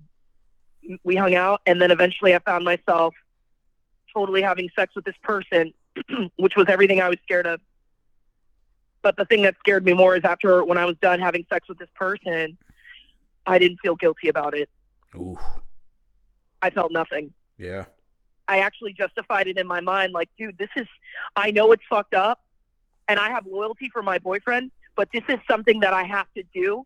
we 1.04 1.14
hung 1.14 1.37
out. 1.37 1.60
And 1.64 1.80
then 1.80 1.92
eventually, 1.92 2.34
I 2.34 2.40
found 2.40 2.64
myself 2.64 3.14
totally 4.12 4.42
having 4.42 4.68
sex 4.75 4.96
with 4.96 5.04
this 5.04 5.14
person, 5.22 5.72
which 6.38 6.56
was 6.56 6.66
everything 6.68 7.00
I 7.00 7.08
was 7.08 7.18
scared 7.22 7.46
of. 7.46 7.60
But 9.00 9.16
the 9.16 9.26
thing 9.26 9.42
that 9.42 9.54
scared 9.60 9.84
me 9.84 9.92
more 9.92 10.16
is 10.16 10.25
after 10.25 10.64
when 10.64 10.76
I 10.76 10.87
was 10.87 10.96
done 11.00 11.20
having 11.20 11.46
sex 11.48 11.68
with 11.68 11.78
this 11.78 11.90
person, 11.94 12.58
I 13.46 13.60
didn't 13.60 13.78
feel 13.80 13.94
guilty 13.94 14.28
about 14.28 14.56
it. 14.56 14.68
Ooh. 15.14 15.38
I 16.60 16.70
felt 16.70 16.90
nothing. 16.90 17.32
Yeah. 17.58 17.84
I 18.49 18.61
actually 18.61 18.95
justified 18.95 19.47
it 19.47 19.59
in 19.59 19.67
my 19.67 19.81
mind, 19.81 20.12
like, 20.12 20.28
dude, 20.38 20.57
this 20.59 20.71
is, 20.76 20.87
I 21.37 21.50
know 21.50 21.73
it's 21.73 21.83
fucked 21.88 22.14
up, 22.14 22.40
and 23.07 23.19
I 23.21 23.28
have 23.31 23.47
loyalty 23.47 23.90
for 23.93 24.02
my 24.02 24.19
boyfriend, 24.19 24.71
but 24.97 25.09
this 25.12 25.23
is 25.28 25.39
something 25.50 25.80
that 25.80 25.93
I 25.93 26.04
have 26.04 26.26
to 26.37 26.43
do 26.54 26.84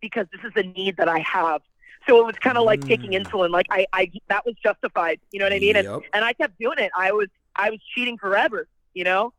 because 0.00 0.26
this 0.32 0.40
is 0.44 0.52
a 0.56 0.66
need 0.66 0.96
that 0.96 1.08
I 1.08 1.20
have. 1.20 1.60
So 2.08 2.18
it 2.20 2.26
was 2.26 2.34
kind 2.40 2.58
of 2.58 2.64
like 2.64 2.84
taking 2.84 3.12
Mm. 3.12 3.24
insulin. 3.24 3.50
Like 3.50 3.66
I, 3.70 3.86
I, 3.92 4.10
that 4.28 4.44
was 4.44 4.56
justified. 4.62 5.20
You 5.30 5.38
know 5.38 5.46
what 5.46 5.52
I 5.52 5.60
mean? 5.60 5.76
And, 5.76 5.84
Yep. 5.84 6.02
and 6.12 6.24
I 6.24 6.32
kept 6.32 6.58
doing 6.58 6.78
it. 6.78 6.90
I 6.98 7.12
was, 7.12 7.28
I 7.54 7.70
was 7.70 7.78
cheating 7.94 8.18
forever. 8.18 8.66
You 8.94 9.04
know. 9.04 9.32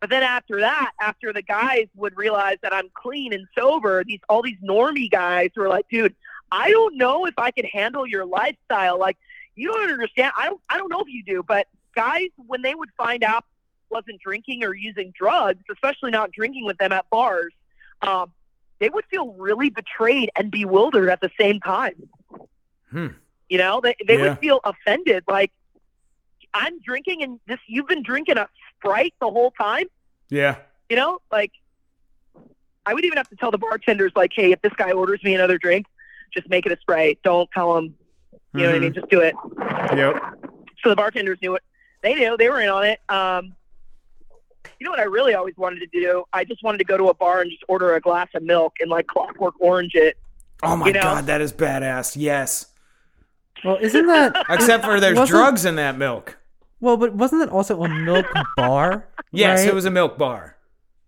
But 0.00 0.10
then 0.10 0.22
after 0.22 0.60
that, 0.60 0.90
after 1.00 1.32
the 1.32 1.40
guys 1.40 1.86
would 1.94 2.14
realize 2.16 2.58
that 2.62 2.74
I'm 2.74 2.90
clean 2.94 3.32
and 3.32 3.46
sober, 3.56 4.04
these 4.04 4.20
all 4.28 4.42
these 4.42 4.58
normie 4.62 5.10
guys 5.10 5.50
were 5.56 5.68
like, 5.68 5.86
dude, 5.88 6.14
I 6.52 6.70
don't 6.70 6.98
know 6.98 7.24
if 7.24 7.34
I 7.38 7.50
can 7.50 7.64
handle 7.64 8.06
your 8.06 8.26
lifestyle. 8.26 8.98
Like, 8.98 9.16
you 9.56 9.72
don't 9.72 9.90
understand. 9.90 10.32
I 10.38 10.46
don't. 10.46 10.60
I 10.68 10.78
don't 10.78 10.88
know 10.90 11.00
if 11.00 11.08
you 11.08 11.22
do, 11.24 11.42
but 11.46 11.66
guys, 11.94 12.28
when 12.46 12.62
they 12.62 12.74
would 12.74 12.90
find 12.96 13.22
out 13.22 13.44
I 13.90 13.94
wasn't 13.94 14.20
drinking 14.20 14.64
or 14.64 14.74
using 14.74 15.12
drugs, 15.16 15.62
especially 15.72 16.10
not 16.10 16.32
drinking 16.32 16.64
with 16.64 16.78
them 16.78 16.92
at 16.92 17.08
bars, 17.10 17.52
um, 18.02 18.32
they 18.80 18.88
would 18.88 19.04
feel 19.06 19.32
really 19.34 19.70
betrayed 19.70 20.30
and 20.36 20.50
bewildered 20.50 21.08
at 21.08 21.20
the 21.20 21.30
same 21.38 21.60
time. 21.60 22.08
Hmm. 22.90 23.08
You 23.48 23.58
know, 23.58 23.80
they 23.80 23.94
they 24.06 24.16
Yeah. 24.18 24.30
would 24.30 24.38
feel 24.40 24.60
offended. 24.64 25.24
Like, 25.28 25.52
I'm 26.52 26.80
drinking, 26.80 27.22
and 27.22 27.40
this 27.46 27.58
you've 27.66 27.86
been 27.86 28.02
drinking 28.02 28.38
a 28.38 28.48
sprite 28.78 29.14
the 29.20 29.30
whole 29.30 29.52
time. 29.52 29.86
Yeah. 30.30 30.56
You 30.88 30.96
know, 30.96 31.20
like 31.30 31.52
I 32.86 32.92
would 32.94 33.04
even 33.04 33.16
have 33.16 33.28
to 33.28 33.36
tell 33.36 33.50
the 33.50 33.58
bartenders, 33.58 34.12
like, 34.14 34.32
hey, 34.34 34.52
if 34.52 34.60
this 34.62 34.72
guy 34.76 34.92
orders 34.92 35.22
me 35.24 35.34
another 35.34 35.56
drink, 35.58 35.86
just 36.32 36.48
make 36.50 36.66
it 36.66 36.72
a 36.72 36.78
sprite. 36.80 37.18
Don't 37.22 37.50
tell 37.52 37.76
him. 37.78 37.94
You 38.54 38.60
know 38.62 38.66
what 38.68 38.74
I 38.76 38.78
mean? 38.78 38.94
Just 38.94 39.08
do 39.08 39.20
it. 39.20 39.34
Yep. 39.96 40.16
So 40.82 40.90
the 40.90 40.96
bartenders 40.96 41.38
knew 41.42 41.54
it. 41.56 41.62
They 42.02 42.14
knew. 42.14 42.36
They 42.36 42.48
were 42.48 42.60
in 42.60 42.68
on 42.68 42.84
it. 42.84 43.00
Um, 43.08 43.54
you 44.78 44.84
know 44.84 44.90
what 44.90 45.00
I 45.00 45.04
really 45.04 45.34
always 45.34 45.56
wanted 45.56 45.80
to 45.80 45.86
do? 45.86 46.24
I 46.32 46.44
just 46.44 46.62
wanted 46.62 46.78
to 46.78 46.84
go 46.84 46.96
to 46.96 47.08
a 47.08 47.14
bar 47.14 47.40
and 47.40 47.50
just 47.50 47.64
order 47.68 47.94
a 47.94 48.00
glass 48.00 48.28
of 48.34 48.42
milk 48.42 48.74
and 48.80 48.90
like 48.90 49.06
clockwork 49.06 49.54
orange 49.60 49.94
it. 49.94 50.16
Oh 50.62 50.76
my 50.76 50.86
You 50.86 50.92
know? 50.92 51.00
god, 51.02 51.26
that 51.26 51.40
is 51.40 51.52
badass. 51.52 52.14
Yes. 52.16 52.66
Well, 53.64 53.76
isn't 53.80 54.06
that 54.06 54.44
Except 54.48 54.84
for 54.84 55.00
there's 55.00 55.28
drugs 55.28 55.64
in 55.64 55.76
that 55.76 55.96
milk. 55.98 56.38
well? 56.80 56.96
But 56.96 57.14
wasn't 57.14 57.40
that 57.42 57.50
also 57.50 57.82
a 57.82 57.88
milk 57.88 58.26
bar? 58.56 59.08
Yes, 59.32 59.60
right? 59.60 59.68
it 59.68 59.74
was 59.74 59.84
a 59.84 59.90
milk 59.90 60.16
bar. 60.18 60.56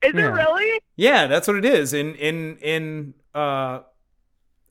Is 0.02 0.12
Yeah. 0.14 0.20
it 0.28 0.30
really? 0.32 0.80
Yeah, 0.96 1.26
that's 1.26 1.46
what 1.46 1.56
it 1.56 1.64
is 1.64 1.92
in 1.92 2.14
in 2.16 2.56
in 2.58 3.14
uh 3.34 3.80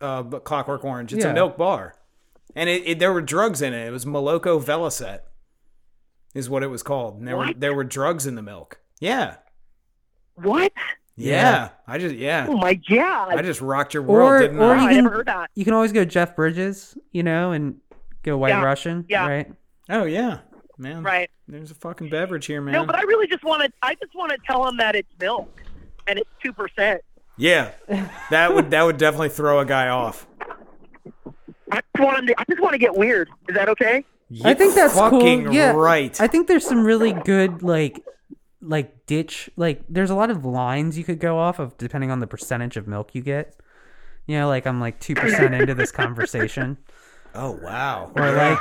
uh 0.01 0.23
Clockwork 0.23 0.83
Orange. 0.83 1.13
It's 1.13 1.23
Yeah. 1.23 1.31
a 1.31 1.33
milk 1.33 1.57
bar, 1.57 1.95
and 2.55 2.69
it, 2.69 2.83
it 2.87 2.99
there 2.99 3.11
were 3.13 3.21
drugs 3.21 3.61
in 3.61 3.73
it. 3.73 3.87
It 3.87 3.91
was 3.91 4.05
Moloko 4.05 4.61
Vellocet, 4.63 5.19
is 6.33 6.49
what 6.49 6.63
it 6.63 6.67
was 6.67 6.81
called. 6.83 7.17
And 7.19 7.27
there 7.27 7.37
were 7.37 7.53
there 7.55 7.73
were 7.73 7.83
drugs 7.83 8.25
in 8.25 8.35
the 8.35 8.41
milk. 8.41 8.79
Yeah, 8.99 9.35
What? 10.35 10.71
yeah. 11.15 11.41
Yeah. 11.41 11.69
I 11.87 11.97
just 11.97 12.15
yeah, 12.15 12.47
Oh 12.49 12.57
my 12.57 12.73
god! 12.73 13.35
I 13.37 13.41
just 13.41 13.61
rocked 13.61 13.93
your 13.93 14.03
world, 14.03 14.31
Or- 14.31 14.39
didn't 14.39 14.57
or 14.59 14.63
I? 14.63 14.67
Oh, 14.67 14.71
I 14.79 14.81
you 14.83 14.87
can- 14.95 15.03
never 15.03 15.15
heard 15.17 15.27
that. 15.27 15.49
You 15.55 15.63
can 15.65 15.73
always 15.73 15.91
go 15.91 16.03
Jeff 16.05 16.35
Bridges, 16.35 16.97
you 17.11 17.23
know, 17.23 17.51
and 17.51 17.75
go 18.23 18.37
White 18.37 18.49
Yeah. 18.49 18.63
Russian, 18.63 19.05
Yeah. 19.07 19.27
right? 19.27 19.51
Oh 19.89 20.05
yeah, 20.05 20.39
man. 20.77 21.03
Right. 21.03 21.29
There's 21.47 21.69
a 21.71 21.75
fucking 21.75 22.09
beverage 22.09 22.47
here, 22.47 22.59
man. 22.59 22.73
No, 22.73 22.85
but 22.85 22.95
I 22.95 23.01
really 23.03 23.27
just 23.27 23.43
want 23.43 23.63
to. 23.63 23.71
I 23.83 23.93
just 23.95 24.15
want 24.15 24.31
to 24.31 24.37
tell 24.47 24.63
them 24.63 24.77
that 24.77 24.95
it's 24.95 25.11
milk, 25.19 25.61
and 26.07 26.17
it's 26.17 26.29
two 26.43 26.51
percent. 26.53 27.01
yeah, 27.37 27.71
that 28.31 28.55
would 28.55 28.71
that 28.71 28.81
would 28.83 28.97
definitely 28.97 29.29
throw 29.29 29.59
a 29.59 29.65
guy 29.65 29.89
off. 29.89 30.25
I 31.71 31.81
just 31.95 32.05
want 32.05 32.27
to. 32.27 32.35
I 32.39 32.43
just 32.49 32.61
want 32.61 32.73
to 32.73 32.77
get 32.79 32.95
weird. 32.95 33.29
Is 33.49 33.55
that 33.55 33.69
okay? 33.69 34.05
I 34.43 34.53
think 34.53 34.73
that's 34.75 34.95
fucking 34.95 35.45
cool. 35.45 35.53
Yeah, 35.53 35.71
right. 35.71 36.19
I 36.19 36.27
think 36.27 36.47
there's 36.47 36.65
some 36.65 36.83
really 36.83 37.13
good 37.13 37.61
like 37.63 38.03
like 38.61 39.05
ditch 39.05 39.47
like 39.57 39.83
there's 39.87 40.09
a 40.09 40.15
lot 40.15 40.31
of 40.31 40.43
lines 40.43 40.97
you 40.97 41.03
could 41.03 41.19
go 41.19 41.37
off 41.37 41.59
of 41.59 41.77
depending 41.77 42.09
on 42.09 42.19
the 42.19 42.25
percentage 42.27 42.77
of 42.77 42.87
milk 42.87 43.13
you 43.13 43.21
get. 43.21 43.55
You 44.25 44.39
know, 44.39 44.47
like 44.47 44.65
I'm 44.65 44.79
like 44.79 44.99
two 44.99 45.13
percent 45.15 45.53
into 45.53 45.75
this 45.75 45.91
conversation, 45.91 46.77
oh 47.35 47.51
wow. 47.61 48.11
or 48.15 48.31
like, 48.31 48.57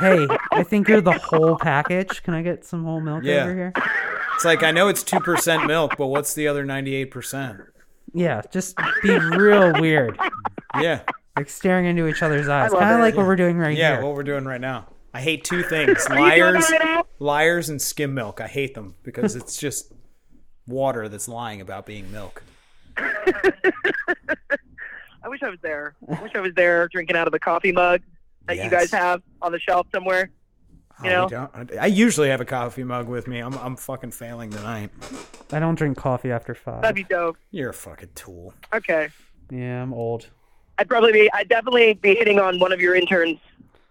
hey, 0.00 0.28
I 0.52 0.62
think 0.62 0.86
you're 0.88 1.00
the 1.00 1.18
whole 1.18 1.56
package. 1.56 2.22
Can 2.22 2.34
I 2.34 2.42
get 2.42 2.64
some 2.64 2.84
whole 2.84 3.00
milk 3.00 3.24
Yeah. 3.24 3.42
over 3.42 3.54
here? 3.54 3.72
It's 4.36 4.44
like 4.44 4.62
I 4.62 4.70
know 4.70 4.86
it's 4.86 5.02
two 5.02 5.18
percent 5.18 5.66
milk, 5.66 5.96
but 5.98 6.06
what's 6.06 6.34
the 6.34 6.46
other 6.46 6.64
ninety 6.64 6.94
eight 6.94 7.10
percent? 7.10 7.60
Yeah, 8.14 8.42
just 8.52 8.76
be 9.02 9.18
real 9.18 9.72
weird, 9.80 10.16
Yeah. 10.80 11.00
Like 11.38 11.48
staring 11.50 11.86
into 11.86 12.06
each 12.08 12.22
other's 12.22 12.48
eyes, 12.48 12.70
love 12.72 12.80
kind 12.80 12.94
of 12.94 13.00
it. 13.00 13.02
like 13.02 13.16
what 13.16 13.26
we're 13.26 13.36
doing 13.36 13.56
right 13.56 13.72
now. 13.74 13.78
Yeah, 13.78 13.96
here. 13.96 14.04
what 14.04 14.14
we're 14.14 14.22
doing 14.24 14.44
right 14.44 14.60
now. 14.60 14.86
I 15.14 15.20
hate 15.20 15.44
two 15.44 15.62
things: 15.62 16.06
Are 16.06 16.14
you 16.18 16.34
doing 16.36 16.54
liars, 16.54 16.68
that 16.68 16.78
right 16.80 16.84
now? 16.84 17.04
liars, 17.18 17.68
and 17.68 17.80
skim 17.80 18.14
milk. 18.14 18.40
I 18.40 18.46
hate 18.46 18.74
them 18.74 18.94
because 19.02 19.34
it's 19.36 19.56
just 19.58 19.92
water 20.66 21.08
that's 21.08 21.28
lying 21.28 21.60
about 21.60 21.86
being 21.86 22.10
milk. 22.12 22.42
I 25.22 25.28
wish 25.28 25.42
I 25.42 25.48
was 25.50 25.58
there. 25.62 25.94
I 26.08 26.22
wish 26.22 26.32
I 26.34 26.40
was 26.40 26.52
there 26.54 26.88
drinking 26.88 27.16
out 27.16 27.26
of 27.26 27.32
the 27.32 27.38
coffee 27.38 27.72
mug 27.72 28.02
that 28.46 28.56
you 28.56 28.62
Yes. 28.62 28.70
guys 28.70 28.90
have 28.92 29.22
on 29.42 29.52
the 29.52 29.58
shelf 29.58 29.86
somewhere. 29.92 30.30
You 31.02 31.10
Oh, 31.10 31.12
know? 31.12 31.24
we 31.26 31.30
don't- 31.66 31.78
I 31.80 31.86
usually 31.86 32.28
have 32.28 32.40
a 32.40 32.44
coffee 32.44 32.84
mug 32.84 33.08
with 33.08 33.26
me. 33.28 33.38
I'm 33.40 33.54
I'm 33.58 33.76
fucking 33.76 34.10
failing 34.12 34.50
tonight. 34.50 34.90
I 35.52 35.58
don't 35.60 35.74
drink 35.74 35.96
coffee 35.96 36.30
after 36.30 36.54
five. 36.54 36.82
That'd 36.82 36.96
be 36.96 37.04
dope. 37.04 37.36
You're 37.50 37.70
a 37.70 37.74
fucking 37.74 38.10
tool. 38.14 38.54
Okay. 38.74 39.08
Yeah, 39.50 39.82
I'm 39.82 39.92
old. 39.94 40.28
I'd 40.78 40.88
probably 40.88 41.12
be. 41.12 41.30
I'd 41.32 41.48
definitely 41.48 41.94
be 41.94 42.14
hitting 42.14 42.38
on 42.38 42.58
one 42.60 42.72
of 42.72 42.80
your 42.80 42.94
interns 42.94 43.38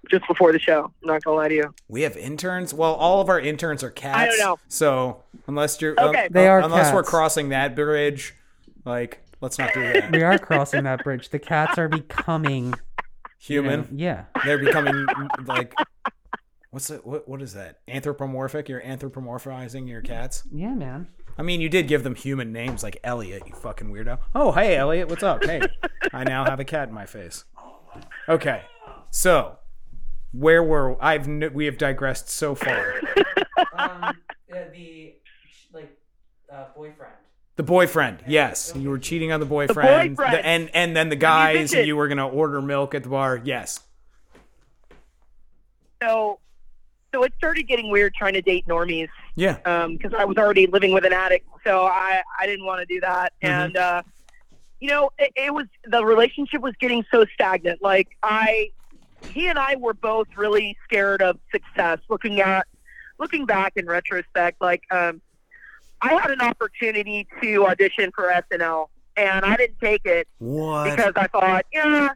just 0.09 0.27
before 0.27 0.51
the 0.51 0.59
show. 0.59 0.91
I'm 1.01 1.07
not 1.07 1.23
gonna 1.23 1.37
lie 1.37 1.49
to 1.49 1.53
you. 1.53 1.73
We 1.87 2.01
have 2.03 2.15
interns. 2.17 2.73
Well, 2.73 2.93
all 2.93 3.21
of 3.21 3.29
our 3.29 3.39
interns 3.39 3.83
are 3.83 3.91
cats. 3.91 4.17
I 4.17 4.25
don't 4.25 4.39
know. 4.39 4.57
So 4.67 5.23
unless 5.47 5.81
you're 5.81 5.99
Okay. 5.99 6.27
They 6.31 6.47
are 6.47 6.61
unless 6.61 6.93
we're 6.93 7.03
crossing 7.03 7.49
that 7.49 7.75
bridge, 7.75 8.35
like 8.85 9.21
let's 9.41 9.59
not 9.59 9.73
do 9.73 9.81
that. 9.81 10.11
We 10.11 10.23
are 10.23 10.39
crossing 10.39 10.83
that 10.83 11.03
bridge. 11.03 11.29
The 11.29 11.39
cats 11.39 11.77
are 11.77 11.89
becoming 11.89 12.73
Human. 13.39 13.87
Yeah. 13.91 14.25
They're 14.43 14.57
becoming 14.57 15.05
like 15.45 15.73
what's 16.71 16.89
it? 16.89 17.05
What 17.05 17.27
what 17.27 17.41
is 17.41 17.53
that? 17.53 17.79
Anthropomorphic. 17.87 18.69
You're 18.69 18.81
anthropomorphizing 18.81 19.87
your 19.87 20.01
cats. 20.01 20.43
Yeah, 20.51 20.73
man. 20.73 21.07
I 21.37 21.43
mean, 21.43 21.61
you 21.61 21.69
did 21.69 21.87
give 21.87 22.03
them 22.03 22.15
human 22.15 22.51
names 22.51 22.81
like 22.83 22.97
Elliot. 23.03 23.43
You 23.47 23.53
fucking 23.53 23.89
weirdo. 23.89 24.19
Oh, 24.33 24.51
hey 24.51 24.75
Elliot, 24.75 25.07
what's 25.09 25.23
up? 25.23 25.43
Hey, 25.45 25.61
I 26.13 26.23
now 26.23 26.45
have 26.45 26.59
a 26.59 26.65
cat 26.65 26.89
in 26.89 26.93
my 26.95 27.05
face. 27.05 27.45
Okay, 28.27 28.61
so 29.11 29.57
where 30.31 30.63
were 30.63 30.97
I've 31.03 31.27
n- 31.27 31.51
we 31.53 31.65
have 31.65 31.77
digressed 31.77 32.29
so 32.29 32.55
far. 32.55 33.01
Um, 33.73 34.15
the 34.49 35.13
like 35.73 35.95
uh, 36.51 36.65
boyfriend. 36.75 37.13
The 37.55 37.63
boyfriend, 37.63 38.23
yes, 38.27 38.73
you 38.75 38.89
were 38.89 38.97
cheating 38.99 39.31
on 39.31 39.39
the 39.39 39.45
boyfriend, 39.47 40.15
boyfriend. 40.17 40.33
The- 40.35 40.45
and 40.45 40.69
and 40.75 40.95
then 40.95 41.09
the 41.09 41.15
guys 41.15 41.57
musician. 41.57 41.87
you 41.87 41.95
were 41.95 42.07
gonna 42.07 42.27
order 42.27 42.61
milk 42.61 42.93
at 42.95 43.03
the 43.03 43.09
bar. 43.09 43.39
Yes, 43.43 43.79
So, 46.01 46.39
so 47.13 47.23
it 47.23 47.33
started 47.47 47.65
getting 47.65 47.89
weird 47.89 48.13
trying 48.13 48.33
to 48.33 48.41
date 48.41 48.67
normies 48.67 49.07
yeah, 49.35 49.53
because 49.87 50.13
I 50.17 50.25
was 50.25 50.35
already 50.37 50.67
living 50.67 50.91
with 50.91 51.05
an 51.05 51.13
addict, 51.13 51.47
so 51.63 51.83
I 51.85 52.21
I 52.37 52.45
didn't 52.45 52.65
want 52.65 52.81
to 52.81 52.85
do 52.93 52.99
that, 53.01 53.31
Mhm. 53.41 53.49
and 53.49 53.77
uh, 53.77 54.01
you 54.81 54.89
know 54.89 55.11
it, 55.17 55.31
it 55.37 55.53
was 55.53 55.67
the 55.85 56.03
relationship 56.03 56.61
was 56.61 56.73
getting 56.81 57.05
so 57.09 57.23
stagnant. 57.33 57.81
Like 57.81 58.09
I, 58.21 58.71
he 59.29 59.47
and 59.47 59.57
I 59.57 59.77
were 59.77 59.93
both 59.93 60.27
really 60.35 60.75
scared 60.83 61.21
of 61.21 61.39
success. 61.53 61.99
Looking 62.09 62.41
at 62.41 62.67
looking 63.17 63.45
back 63.45 63.73
in 63.77 63.85
retrospect, 63.85 64.59
like 64.59 64.81
um, 64.91 65.21
I 66.01 66.15
had 66.15 66.31
an 66.31 66.41
opportunity 66.41 67.27
to 67.41 67.67
audition 67.67 68.11
for 68.13 68.25
SNL, 68.51 68.87
and 69.15 69.45
I 69.45 69.55
didn't 69.55 69.79
take 69.79 70.05
it 70.05 70.27
what? 70.39 70.89
because 70.89 71.13
I 71.15 71.27
thought, 71.27 71.65
yeah, 71.71 72.09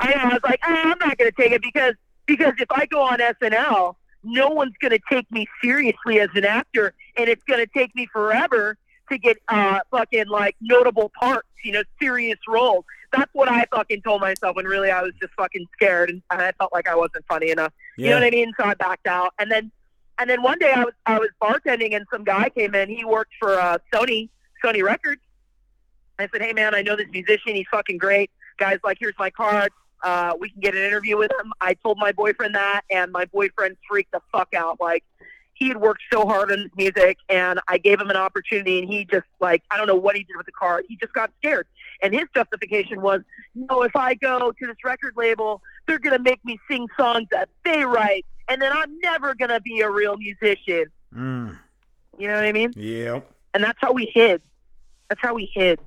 I, 0.00 0.12
I 0.12 0.26
was 0.34 0.40
like, 0.42 0.60
ah, 0.64 0.82
I'm 0.82 0.98
not 0.98 1.16
going 1.16 1.30
to 1.30 1.42
take 1.42 1.52
it 1.52 1.62
because 1.62 1.94
because 2.26 2.52
if 2.58 2.70
I 2.72 2.86
go 2.86 3.00
on 3.02 3.18
SNL, 3.20 3.94
no 4.26 4.48
one's 4.48 4.74
going 4.80 4.92
to 4.92 5.00
take 5.10 5.30
me 5.30 5.46
seriously 5.62 6.20
as 6.20 6.28
an 6.34 6.44
actor, 6.44 6.92
and 7.16 7.28
it's 7.28 7.42
going 7.44 7.60
to 7.60 7.70
take 7.74 7.94
me 7.94 8.06
forever 8.12 8.76
to 9.10 9.18
get 9.18 9.36
uh 9.48 9.78
fucking 9.90 10.26
like 10.26 10.56
notable 10.60 11.10
parts, 11.18 11.48
you 11.62 11.72
know, 11.72 11.82
serious 12.00 12.38
roles. 12.48 12.84
That's 13.12 13.32
what 13.34 13.48
I 13.48 13.64
fucking 13.72 14.02
told 14.02 14.20
myself 14.20 14.56
when 14.56 14.66
really 14.66 14.90
I 14.90 15.00
was 15.02 15.12
just 15.20 15.32
fucking 15.34 15.66
scared 15.72 16.10
and 16.10 16.22
I 16.30 16.52
felt 16.58 16.72
like 16.72 16.88
I 16.88 16.96
wasn't 16.96 17.24
funny 17.28 17.50
enough. 17.50 17.72
You 17.96 18.10
know 18.10 18.16
what 18.16 18.24
I 18.24 18.30
mean? 18.30 18.52
So 18.58 18.64
I 18.64 18.74
backed 18.74 19.06
out, 19.06 19.32
and 19.38 19.50
then 19.50 19.70
and 20.18 20.28
then 20.28 20.42
one 20.42 20.58
day 20.58 20.72
I 20.72 20.84
was 20.84 20.94
I 21.06 21.18
was 21.18 21.28
bartending 21.40 21.94
and 21.94 22.04
some 22.12 22.24
guy 22.24 22.48
came 22.50 22.74
in. 22.74 22.88
He 22.88 23.04
worked 23.04 23.32
for 23.38 23.58
uh, 23.58 23.78
Sony 23.92 24.28
Sony 24.62 24.82
Records. 24.82 25.20
I 26.18 26.28
said, 26.32 26.42
"Hey 26.42 26.52
man, 26.52 26.74
I 26.74 26.82
know 26.82 26.96
this 26.96 27.08
musician. 27.10 27.54
He's 27.54 27.66
fucking 27.70 27.98
great." 27.98 28.30
Guys, 28.58 28.78
like, 28.82 28.96
here's 28.98 29.14
my 29.18 29.30
card. 29.30 29.70
Uh, 30.02 30.34
we 30.38 30.50
can 30.50 30.60
get 30.60 30.74
an 30.74 30.82
interview 30.82 31.16
with 31.16 31.30
him. 31.40 31.52
I 31.60 31.74
told 31.74 31.98
my 31.98 32.12
boyfriend 32.12 32.54
that, 32.54 32.82
and 32.90 33.10
my 33.12 33.24
boyfriend 33.26 33.76
freaked 33.88 34.12
the 34.12 34.20
fuck 34.30 34.54
out. 34.54 34.80
Like, 34.80 35.04
he 35.54 35.68
had 35.68 35.78
worked 35.78 36.02
so 36.12 36.26
hard 36.26 36.52
on 36.52 36.58
his 36.58 36.70
music, 36.76 37.16
and 37.30 37.60
I 37.66 37.78
gave 37.78 37.98
him 38.00 38.10
an 38.10 38.16
opportunity, 38.16 38.78
and 38.78 38.88
he 38.88 39.06
just 39.06 39.26
like 39.40 39.62
I 39.70 39.78
don't 39.78 39.86
know 39.86 39.96
what 39.96 40.14
he 40.14 40.22
did 40.22 40.36
with 40.36 40.44
the 40.46 40.52
card. 40.52 40.84
He 40.88 40.96
just 40.96 41.14
got 41.14 41.30
scared, 41.38 41.66
and 42.02 42.12
his 42.12 42.24
justification 42.34 43.00
was, 43.00 43.22
"No, 43.54 43.82
if 43.82 43.96
I 43.96 44.12
go 44.14 44.52
to 44.52 44.66
this 44.66 44.76
record 44.84 45.14
label, 45.16 45.62
they're 45.86 45.98
gonna 45.98 46.18
make 46.18 46.44
me 46.44 46.60
sing 46.68 46.86
songs 46.98 47.26
that 47.30 47.48
they 47.64 47.84
write, 47.86 48.26
and 48.48 48.60
then 48.60 48.70
I'm 48.70 48.98
never 49.00 49.34
gonna 49.34 49.60
be 49.60 49.80
a 49.80 49.90
real 49.90 50.18
musician." 50.18 50.86
mm, 51.14 51.58
You 52.18 52.28
know 52.28 52.34
what 52.34 52.44
I 52.44 52.52
mean? 52.52 52.74
Yeah. 52.76 53.20
and 53.54 53.64
that's 53.64 53.78
how 53.80 53.92
we 53.92 54.04
hid. 54.12 54.42
That's 55.08 55.22
how 55.22 55.32
we 55.32 55.50
hid. 55.54 55.80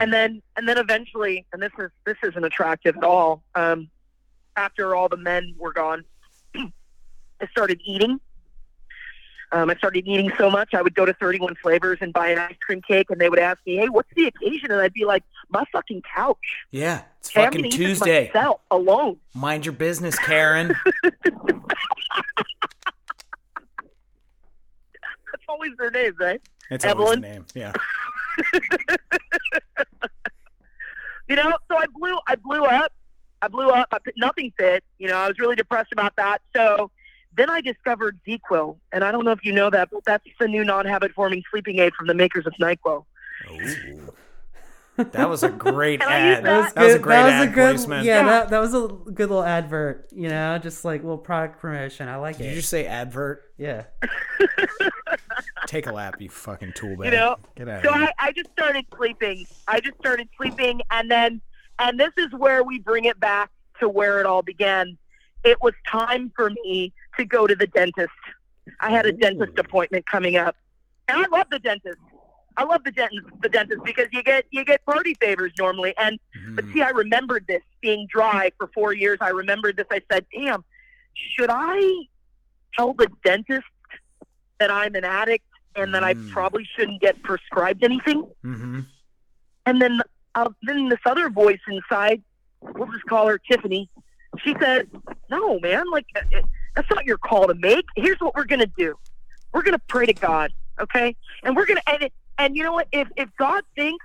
And 0.00 0.12
then 0.12 0.42
and 0.56 0.68
then 0.68 0.78
eventually, 0.78 1.46
and 1.52 1.62
this 1.62 1.72
is 1.78 1.90
this 2.04 2.16
isn't 2.22 2.44
attractive 2.44 2.96
at 2.96 3.04
all. 3.04 3.42
Um, 3.54 3.88
after 4.56 4.94
all 4.94 5.08
the 5.08 5.16
men 5.16 5.54
were 5.58 5.72
gone, 5.72 6.04
I 6.54 7.46
started 7.50 7.80
eating. 7.84 8.20
Um, 9.50 9.70
I 9.70 9.76
started 9.76 10.06
eating 10.06 10.30
so 10.36 10.50
much, 10.50 10.74
I 10.74 10.82
would 10.82 10.94
go 10.94 11.06
to 11.06 11.14
31 11.14 11.54
Flavors 11.62 11.96
and 12.02 12.12
buy 12.12 12.28
an 12.28 12.38
ice 12.38 12.54
cream 12.60 12.82
cake, 12.82 13.06
and 13.08 13.18
they 13.18 13.30
would 13.30 13.38
ask 13.38 13.58
me, 13.66 13.76
"Hey, 13.76 13.88
what's 13.88 14.10
the 14.14 14.26
occasion?" 14.26 14.70
And 14.70 14.78
I'd 14.82 14.92
be 14.92 15.06
like, 15.06 15.24
"My 15.48 15.64
fucking 15.72 16.02
couch. 16.14 16.36
Yeah, 16.70 17.04
it's 17.18 17.30
Hey, 17.30 17.44
fucking 17.44 17.70
Tuesday. 17.70 18.30
myself 18.34 18.60
alone." 18.70 19.16
Mind 19.34 19.64
your 19.64 19.72
business, 19.72 20.18
Karen. 20.18 20.74
That's 21.24 21.34
always 25.48 25.70
their 25.78 25.90
name 25.90 26.12
right? 26.20 26.42
It's 26.70 26.84
always 26.84 27.14
the 27.14 27.20
name. 27.20 27.46
Yeah. 27.54 27.72
you 31.28 31.36
know 31.36 31.52
so 31.70 31.76
i 31.76 31.86
blew 31.94 32.18
i 32.26 32.34
blew 32.36 32.64
up. 32.64 32.92
I 33.40 33.46
blew 33.48 33.68
up. 33.68 33.86
I, 33.92 33.98
nothing 34.16 34.52
fit. 34.58 34.82
You 34.98 35.08
know 35.08 35.16
i 35.16 35.28
was 35.28 35.38
really 35.38 35.56
depressed 35.56 35.92
about 35.92 36.16
that. 36.16 36.42
So 36.56 36.90
then 37.36 37.50
i 37.50 37.60
discovered 37.60 38.18
ZzzQuil, 38.26 38.76
and 38.92 39.04
i 39.04 39.12
don't 39.12 39.24
know 39.24 39.32
if 39.32 39.44
you 39.44 39.52
know 39.52 39.70
that 39.70 39.90
but 39.90 40.04
that's 40.04 40.24
the 40.40 40.48
new 40.48 40.64
non-habit 40.64 41.12
forming 41.12 41.42
sleeping 41.50 41.78
aid 41.78 41.94
from 41.94 42.06
the 42.06 42.14
makers 42.14 42.46
of 42.46 42.54
nyquil. 42.60 43.04
Ooh. 43.50 44.12
That 44.98 45.28
was 45.30 45.42
a 45.44 45.48
great 45.48 46.00
Can 46.00 46.08
I 46.12 46.28
use 46.28 46.36
ad. 46.38 46.44
that? 46.44 46.74
That 46.74 46.84
was 46.84 46.94
a 46.94 46.98
good- 46.98 47.02
great 47.02 47.16
ad 47.16 47.54
placement. 47.54 48.04
Yeah, 48.04 48.16
Yeah. 48.20 48.26
That, 48.26 48.48
that 48.50 48.58
was 48.58 48.74
a 48.74 48.88
good 48.88 49.30
little 49.30 49.44
advert. 49.44 50.08
You 50.12 50.28
know, 50.28 50.58
just 50.58 50.84
like 50.84 51.02
little 51.02 51.18
product 51.18 51.60
promotion. 51.60 52.08
I 52.08 52.16
like 52.16 52.38
Did 52.38 52.46
it. 52.46 52.48
you 52.50 52.54
just 52.56 52.68
say 52.68 52.86
advert? 52.86 53.42
yeah. 53.56 53.84
Take 55.66 55.86
a 55.86 55.92
lap, 55.92 56.16
you 56.20 56.30
fucking 56.30 56.72
tool 56.74 56.96
bag. 56.96 57.06
You 57.06 57.10
know, 57.18 57.36
Get 57.56 57.68
out 57.68 57.82
so 57.84 57.90
of 57.90 57.96
here. 57.96 58.10
I, 58.18 58.28
I 58.28 58.32
just 58.32 58.50
started 58.52 58.86
sleeping 58.96 59.46
i 59.66 59.80
just 59.80 59.98
started 59.98 60.28
sleeping 60.36 60.80
and 60.90 61.10
then 61.10 61.40
and 61.78 61.98
this 62.00 62.10
is 62.16 62.28
where 62.32 62.62
we 62.64 62.78
bring 62.78 63.04
it 63.04 63.20
back 63.20 63.50
to 63.80 63.88
where 63.88 64.18
it 64.20 64.26
all 64.26 64.42
began 64.42 64.96
it 65.44 65.60
was 65.62 65.74
time 65.86 66.32
for 66.34 66.50
me 66.64 66.92
to 67.18 67.24
go 67.24 67.46
to 67.46 67.54
the 67.54 67.66
dentist 67.68 68.08
i 68.80 68.90
had 68.90 69.04
a 69.06 69.12
dentist 69.12 69.58
appointment 69.58 70.06
coming 70.06 70.36
up 70.36 70.56
and 71.08 71.18
i 71.18 71.26
love 71.36 71.46
the 71.50 71.58
dentist 71.58 71.98
i 72.58 72.64
love 72.64 72.82
the 72.84 72.90
dentist 72.90 73.26
the 73.42 73.48
dentist 73.48 73.80
because 73.84 74.06
you 74.12 74.22
get 74.22 74.44
you 74.50 74.64
get 74.64 74.84
party 74.84 75.14
favors 75.14 75.52
normally 75.58 75.94
and 75.96 76.18
but 76.54 76.64
Mhm. 76.66 76.72
see 76.74 76.82
i 76.82 76.90
remembered 76.90 77.44
this 77.48 77.62
being 77.80 78.06
dry 78.10 78.50
for 78.58 78.66
four 78.74 78.92
years 78.92 79.16
i 79.20 79.30
remembered 79.30 79.76
this 79.76 79.86
i 79.90 80.00
said 80.10 80.26
damn 80.34 80.62
should 81.14 81.50
i 81.50 82.04
tell 82.76 82.92
the 82.94 83.08
dentist 83.24 83.66
that 84.58 84.70
i'm 84.70 84.94
an 84.94 85.04
addict 85.04 85.44
and 85.76 85.94
that 85.94 86.04
i 86.04 86.14
Mm. 86.14 86.30
probably 86.30 86.64
shouldn't 86.76 87.00
get 87.00 87.22
prescribed 87.22 87.82
anything 87.84 88.20
Mhm. 88.44 88.86
and 89.66 89.80
then, 89.82 90.00
uh, 90.34 90.48
then 90.62 90.88
this 90.88 90.98
other 91.06 91.28
voice 91.30 91.60
inside, 91.68 92.22
we'll 92.60 92.90
just 92.90 93.04
call 93.04 93.26
her 93.28 93.38
Tiffany. 93.38 93.88
She 94.42 94.54
said, 94.60 94.88
"No, 95.30 95.58
man, 95.60 95.84
like 95.90 96.06
uh, 96.16 96.20
uh, 96.36 96.42
that's 96.74 96.88
not 96.90 97.04
your 97.04 97.18
call 97.18 97.46
to 97.48 97.54
make. 97.54 97.84
Here's 97.96 98.18
what 98.20 98.34
we're 98.34 98.44
gonna 98.46 98.72
do. 98.78 98.94
We're 99.52 99.62
gonna 99.62 99.78
pray 99.94 100.06
to 100.06 100.12
God, 100.14 100.52
okay? 100.80 101.14
And 101.42 101.54
we're 101.56 101.66
gonna 101.66 101.82
and 101.86 102.02
it, 102.04 102.12
and 102.38 102.56
you 102.56 102.62
know 102.62 102.72
what? 102.72 102.88
If 102.92 103.08
if 103.16 103.28
God 103.38 103.62
thinks 103.76 104.04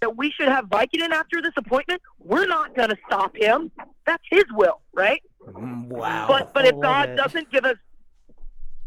that 0.00 0.16
we 0.16 0.30
should 0.30 0.48
have 0.48 0.66
Vicodin 0.66 1.10
after 1.10 1.42
this 1.42 1.52
appointment, 1.56 2.00
we're 2.18 2.46
not 2.46 2.74
gonna 2.76 2.96
stop 3.06 3.36
him. 3.36 3.70
That's 4.06 4.22
His 4.30 4.44
will, 4.52 4.80
right? 4.94 5.22
Mm, 5.46 5.86
Wow. 5.88 6.26
But 6.28 6.52
but 6.54 6.64
if 6.66 6.78
God 6.80 7.10
it. 7.10 7.16
doesn't 7.16 7.50
give 7.50 7.64
us, 7.64 7.76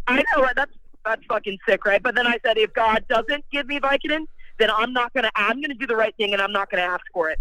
I 0.08 0.18
know 0.36 0.44
right? 0.44 0.56
That's 0.56 0.72
that's 1.04 1.22
fucking 1.28 1.58
sick, 1.68 1.86
right? 1.86 2.02
But 2.02 2.16
then 2.16 2.28
I 2.28 2.38
said, 2.46 2.58
if 2.58 2.74
God 2.74 3.04
doesn't 3.10 3.44
give 3.52 3.68
me 3.68 3.80
Vicodin, 3.80 4.26
then 4.60 4.70
I'm 4.72 4.94
not 4.94 5.14
gonna. 5.14 5.32
I'm 5.36 5.60
gonna 5.62 5.74
do 5.74 5.88
the 5.88 5.96
right 5.96 6.16
thing, 6.16 6.34
and 6.34 6.42
I'm 6.42 6.52
not 6.52 6.70
gonna 6.70 6.84
ask 6.84 7.02
for 7.14 7.30
it, 7.30 7.40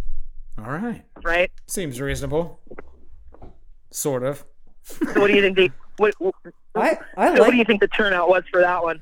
All 0.59 0.65
right. 0.65 1.05
right? 1.23 1.51
Seems 1.67 2.01
reasonable. 2.01 2.61
Sort 3.91 4.23
of. 4.23 4.45
So 4.83 5.21
what 5.21 5.27
do 5.29 5.35
you 5.35 5.43
think? 5.43 5.57
The, 5.57 5.71
what, 5.99 6.15
what, 6.19 6.35
I 6.75 6.99
I 7.17 7.35
so 7.37 7.43
what 7.43 7.51
do 7.51 7.57
you 7.57 7.65
think 7.65 7.81
the 7.81 7.89
turnout 7.89 8.29
was 8.29 8.45
for 8.51 8.61
that 8.61 8.83
one? 8.83 9.01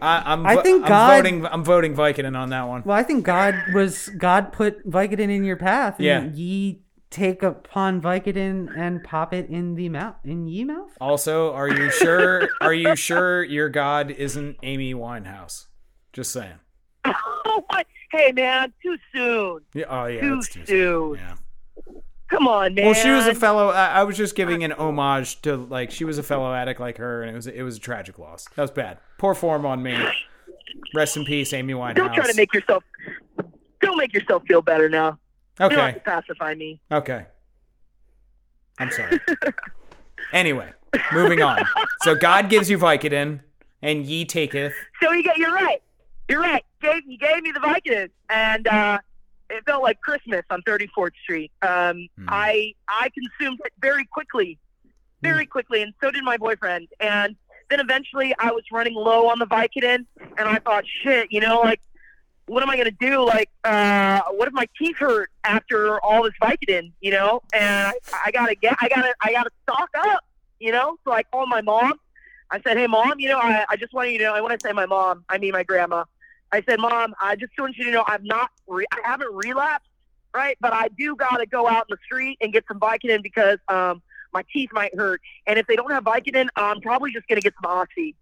I, 0.00 0.32
I'm. 0.32 0.46
I 0.46 0.56
think 0.56 0.82
I'm 0.84 0.88
God- 0.88 1.16
voting. 1.16 1.46
I'm 1.46 1.64
voting 1.64 1.94
Vicodin 1.94 2.36
on 2.36 2.50
that 2.50 2.66
one. 2.68 2.82
Well, 2.84 2.96
I 2.96 3.02
think 3.02 3.24
God 3.24 3.54
was 3.74 4.08
God 4.18 4.52
put 4.52 4.88
Vicodin 4.88 5.30
in 5.30 5.44
your 5.44 5.56
path. 5.56 5.96
And 5.98 6.04
Yeah. 6.04 6.24
Ye 6.32 6.80
take 7.10 7.42
upon 7.42 8.00
Vicodin 8.00 8.74
and 8.76 9.04
pop 9.04 9.34
it 9.34 9.48
in 9.50 9.74
the 9.74 9.88
mouth 9.90 10.16
in 10.24 10.46
ye 10.48 10.64
mouth. 10.64 10.90
Also, 11.00 11.52
are 11.52 11.68
you 11.68 11.90
sure? 11.90 12.48
are 12.60 12.72
you 12.74 12.96
sure 12.96 13.44
your 13.44 13.68
God 13.68 14.10
isn't 14.10 14.56
Amy 14.62 14.94
Winehouse? 14.94 15.66
Just 16.12 16.32
saying. 16.32 16.54
Oh 17.04 17.64
my! 17.70 17.84
Hey 18.10 18.32
man, 18.32 18.72
too 18.82 18.96
soon. 19.14 19.60
Yeah. 19.74 19.84
Oh 19.88 20.06
yeah. 20.06 20.20
Too 20.22 20.34
that's 20.36 20.48
too 20.48 20.66
soon. 20.66 21.14
Yeah. 21.16 21.34
Come 22.32 22.48
on, 22.48 22.72
man. 22.74 22.86
Well, 22.86 22.94
she 22.94 23.10
was 23.10 23.26
a 23.26 23.34
fellow. 23.34 23.68
I, 23.68 23.88
I 23.88 24.04
was 24.04 24.16
just 24.16 24.34
giving 24.34 24.64
an 24.64 24.72
homage 24.72 25.42
to 25.42 25.54
like 25.54 25.90
she 25.90 26.04
was 26.06 26.16
a 26.16 26.22
fellow 26.22 26.54
addict 26.54 26.80
like 26.80 26.96
her, 26.96 27.22
and 27.22 27.30
it 27.30 27.34
was 27.34 27.46
it 27.46 27.62
was 27.62 27.76
a 27.76 27.80
tragic 27.80 28.18
loss. 28.18 28.46
That 28.56 28.62
was 28.62 28.70
bad. 28.70 28.96
Poor 29.18 29.34
form 29.34 29.66
on 29.66 29.82
me. 29.82 29.94
Rest 30.94 31.18
in 31.18 31.26
peace, 31.26 31.52
Amy 31.52 31.74
Winehouse. 31.74 31.96
Don't 31.96 32.14
try 32.14 32.26
to 32.26 32.34
make 32.34 32.54
yourself. 32.54 32.84
Don't 33.82 33.98
make 33.98 34.14
yourself 34.14 34.44
feel 34.48 34.62
better 34.62 34.88
now. 34.88 35.18
You 35.60 35.68
don't 35.68 35.72
have 35.72 35.80
Okay. 35.90 35.92
to 35.98 36.00
pacify 36.00 36.54
me. 36.54 36.80
Okay. 36.90 37.26
I'm 38.78 38.90
sorry. 38.90 39.20
anyway, 40.32 40.72
moving 41.12 41.42
on. 41.42 41.62
So 42.02 42.14
God 42.14 42.48
gives 42.48 42.70
you 42.70 42.78
Vicodin, 42.78 43.40
and 43.82 44.06
ye 44.06 44.24
taketh. 44.24 44.72
So 45.02 45.12
you 45.12 45.22
get, 45.22 45.36
you're 45.36 45.52
right. 45.52 45.82
You're 46.30 46.40
right. 46.40 46.64
Gave, 46.80 47.02
you 47.06 47.18
gave 47.18 47.42
me 47.42 47.52
the 47.52 47.60
Vicodin, 47.60 48.08
and 48.30 48.66
uh, 48.66 48.98
it 49.50 49.64
felt 49.66 49.82
like 49.82 50.00
Christmas 50.00 50.42
on 50.50 50.62
34th 50.62 51.12
Street. 51.22 51.52
Um, 51.62 52.08
Hmm. 52.18 52.26
I 52.28 52.74
I 52.88 53.10
consumed 53.10 53.60
it 53.64 53.72
very 53.80 54.04
quickly, 54.06 54.58
very 55.22 55.46
quickly, 55.46 55.82
and 55.82 55.92
so 56.02 56.10
did 56.10 56.24
my 56.24 56.36
boyfriend. 56.36 56.88
And 57.00 57.36
then 57.70 57.80
eventually, 57.80 58.34
I 58.38 58.50
was 58.52 58.64
running 58.72 58.94
low 58.94 59.28
on 59.28 59.38
the 59.38 59.46
Vicodin, 59.46 60.06
and 60.38 60.48
I 60.48 60.58
thought, 60.58 60.84
shit, 61.02 61.30
you 61.32 61.40
know, 61.40 61.60
like, 61.60 61.80
what 62.46 62.62
am 62.62 62.70
I 62.70 62.76
gonna 62.76 62.90
do? 62.90 63.24
Like, 63.24 63.48
uh, 63.64 64.20
what 64.32 64.48
if 64.48 64.52
my 64.54 64.66
teeth 64.78 64.96
hurt 64.98 65.30
after 65.44 66.00
all 66.00 66.24
this 66.24 66.32
Vicodin? 66.42 66.92
You 67.00 67.12
know, 67.12 67.40
and 67.52 67.64
I, 67.88 67.94
I 68.26 68.30
gotta 68.30 68.54
get, 68.54 68.76
I 68.80 68.88
gotta, 68.88 69.14
I 69.20 69.32
gotta 69.32 69.50
stock 69.62 69.88
up. 69.96 70.20
You 70.58 70.70
know, 70.72 70.96
so 71.04 71.12
I 71.12 71.22
called 71.24 71.48
my 71.48 71.60
mom. 71.60 71.94
I 72.50 72.60
said, 72.60 72.76
"Hey, 72.76 72.86
mom, 72.86 73.18
you 73.18 73.28
know, 73.30 73.38
I, 73.38 73.64
I 73.68 73.76
just 73.76 73.92
want 73.94 74.10
you 74.10 74.18
to 74.18 74.24
know. 74.24 74.34
I 74.34 74.40
want 74.42 74.52
to 74.52 74.60
say 74.68 74.72
my 74.72 74.86
mom. 74.86 75.24
I 75.28 75.38
mean 75.38 75.52
my 75.52 75.62
grandma. 75.64 76.04
I 76.52 76.62
said, 76.68 76.78
Mom, 76.80 77.14
I 77.20 77.34
just 77.36 77.52
want 77.58 77.76
you 77.76 77.84
to 77.84 77.90
know 77.90 78.04
I'm 78.06 78.24
not, 78.24 78.50
re- 78.66 78.86
I 78.92 78.98
haven't 79.08 79.32
relapsed, 79.32 79.88
right? 80.34 80.56
But 80.60 80.72
I 80.74 80.88
do 80.98 81.16
got 81.16 81.38
to 81.38 81.46
go 81.46 81.66
out 81.68 81.86
in 81.88 81.96
the 81.96 81.98
street 82.04 82.38
and 82.40 82.52
get 82.52 82.64
some 82.68 82.78
Vicodin 82.78 83.22
because 83.22 83.58
um, 83.68 84.02
my 84.34 84.44
teeth 84.52 84.70
might 84.72 84.94
hurt. 84.94 85.20
And 85.46 85.58
if 85.58 85.66
they 85.66 85.76
don't 85.76 85.90
have 85.90 86.04
Vicodin, 86.04 86.48
I'm 86.56 86.80
probably 86.80 87.10
just 87.12 87.26
going 87.28 87.40
to 87.40 87.42
get 87.42 87.54
some 87.62 87.70
Oxy. 87.70 88.14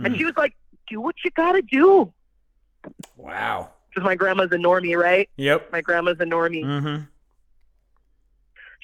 And 0.00 0.08
Hmm. 0.08 0.18
she 0.18 0.24
was 0.24 0.34
like, 0.36 0.54
Do 0.88 1.00
what 1.00 1.14
you 1.24 1.30
got 1.30 1.52
to 1.52 1.62
do. 1.62 2.12
Wow. 3.16 3.70
Because 3.88 4.04
my 4.04 4.14
grandma's 4.14 4.50
a 4.52 4.56
normie, 4.56 5.00
right? 5.00 5.28
Yep. 5.36 5.72
My 5.72 5.80
grandma's 5.80 6.16
a 6.20 6.24
normie. 6.24 6.64
Mm-hmm. 6.64 7.02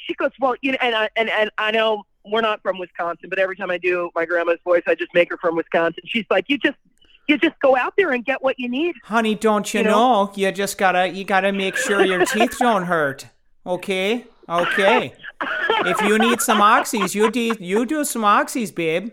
She 0.06 0.14
goes, 0.14 0.30
Well, 0.40 0.54
you 0.62 0.72
know, 0.72 0.78
and 0.80 0.94
I, 0.94 1.08
and, 1.16 1.28
and 1.28 1.50
I 1.58 1.70
know 1.70 2.04
we're 2.24 2.40
not 2.40 2.62
from 2.62 2.78
Wisconsin, 2.78 3.28
but 3.28 3.38
every 3.38 3.56
time 3.56 3.70
I 3.70 3.78
do 3.78 4.10
my 4.14 4.24
grandma's 4.24 4.58
voice, 4.64 4.82
I 4.86 4.94
just 4.94 5.12
make 5.14 5.28
her 5.30 5.36
from 5.36 5.56
Wisconsin. 5.56 6.02
She's 6.06 6.24
like, 6.30 6.46
You 6.48 6.58
just, 6.58 6.76
you 7.28 7.38
just 7.38 7.58
go 7.60 7.76
out 7.76 7.94
there 7.96 8.10
and 8.12 8.24
get 8.24 8.42
what 8.42 8.58
you 8.58 8.68
need. 8.68 8.94
Honey, 9.04 9.34
don't 9.34 9.72
you, 9.72 9.80
You 9.80 9.84
know? 9.86 10.24
know? 10.26 10.32
You 10.34 10.50
just 10.52 10.76
gotta 10.78 11.08
you 11.08 11.24
gotta 11.24 11.52
make 11.52 11.76
sure 11.76 12.04
your 12.04 12.24
teeth 12.26 12.56
don't 12.58 12.84
hurt. 12.84 13.26
Okay? 13.66 14.26
Okay. 14.48 15.14
If 15.86 16.00
you 16.02 16.18
need 16.18 16.40
some 16.40 16.58
oxys, 16.58 17.14
you 17.14 17.30
do 17.30 17.54
you 17.60 17.86
do 17.86 18.04
some 18.04 18.22
oxys, 18.22 18.74
babe. 18.74 19.12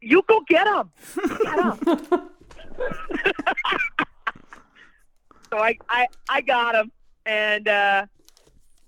You 0.00 0.22
go 0.26 0.40
get 0.48 0.64
them. 0.64 0.90
Get 1.28 1.58
'em. 1.58 1.78
so 5.50 5.58
I, 5.58 5.76
I, 5.88 6.06
I 6.28 6.40
got 6.40 6.72
them, 6.72 6.90
and 7.26 7.68
uh, 7.68 8.06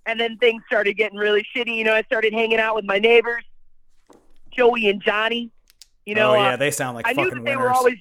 and 0.07 0.19
then 0.19 0.39
things 0.39 0.63
started 0.67 0.95
getting 0.97 1.19
really 1.19 1.47
shitty. 1.55 1.77
You 1.77 1.85
know, 1.85 1.95
I 1.95 2.03
started 2.03 2.33
hanging 2.33 2.59
out 2.59 2.75
with 2.75 2.85
my 2.87 2.99
neighbors, 2.99 3.45
Joey 4.51 4.89
and 4.89 5.03
Johnny. 5.03 5.51
You 6.07 6.15
know, 6.17 6.33
oh 6.33 6.35
yeah, 6.35 6.55
uh, 6.55 6.57
they 6.57 6.71
sound 6.71 6.97
like 6.97 7.07
I 7.07 7.13
knew 7.13 7.25
fucking 7.25 7.39
that 7.39 7.45
they 7.45 7.57
winners. 7.57 7.71
were 7.71 7.73
always. 7.73 7.99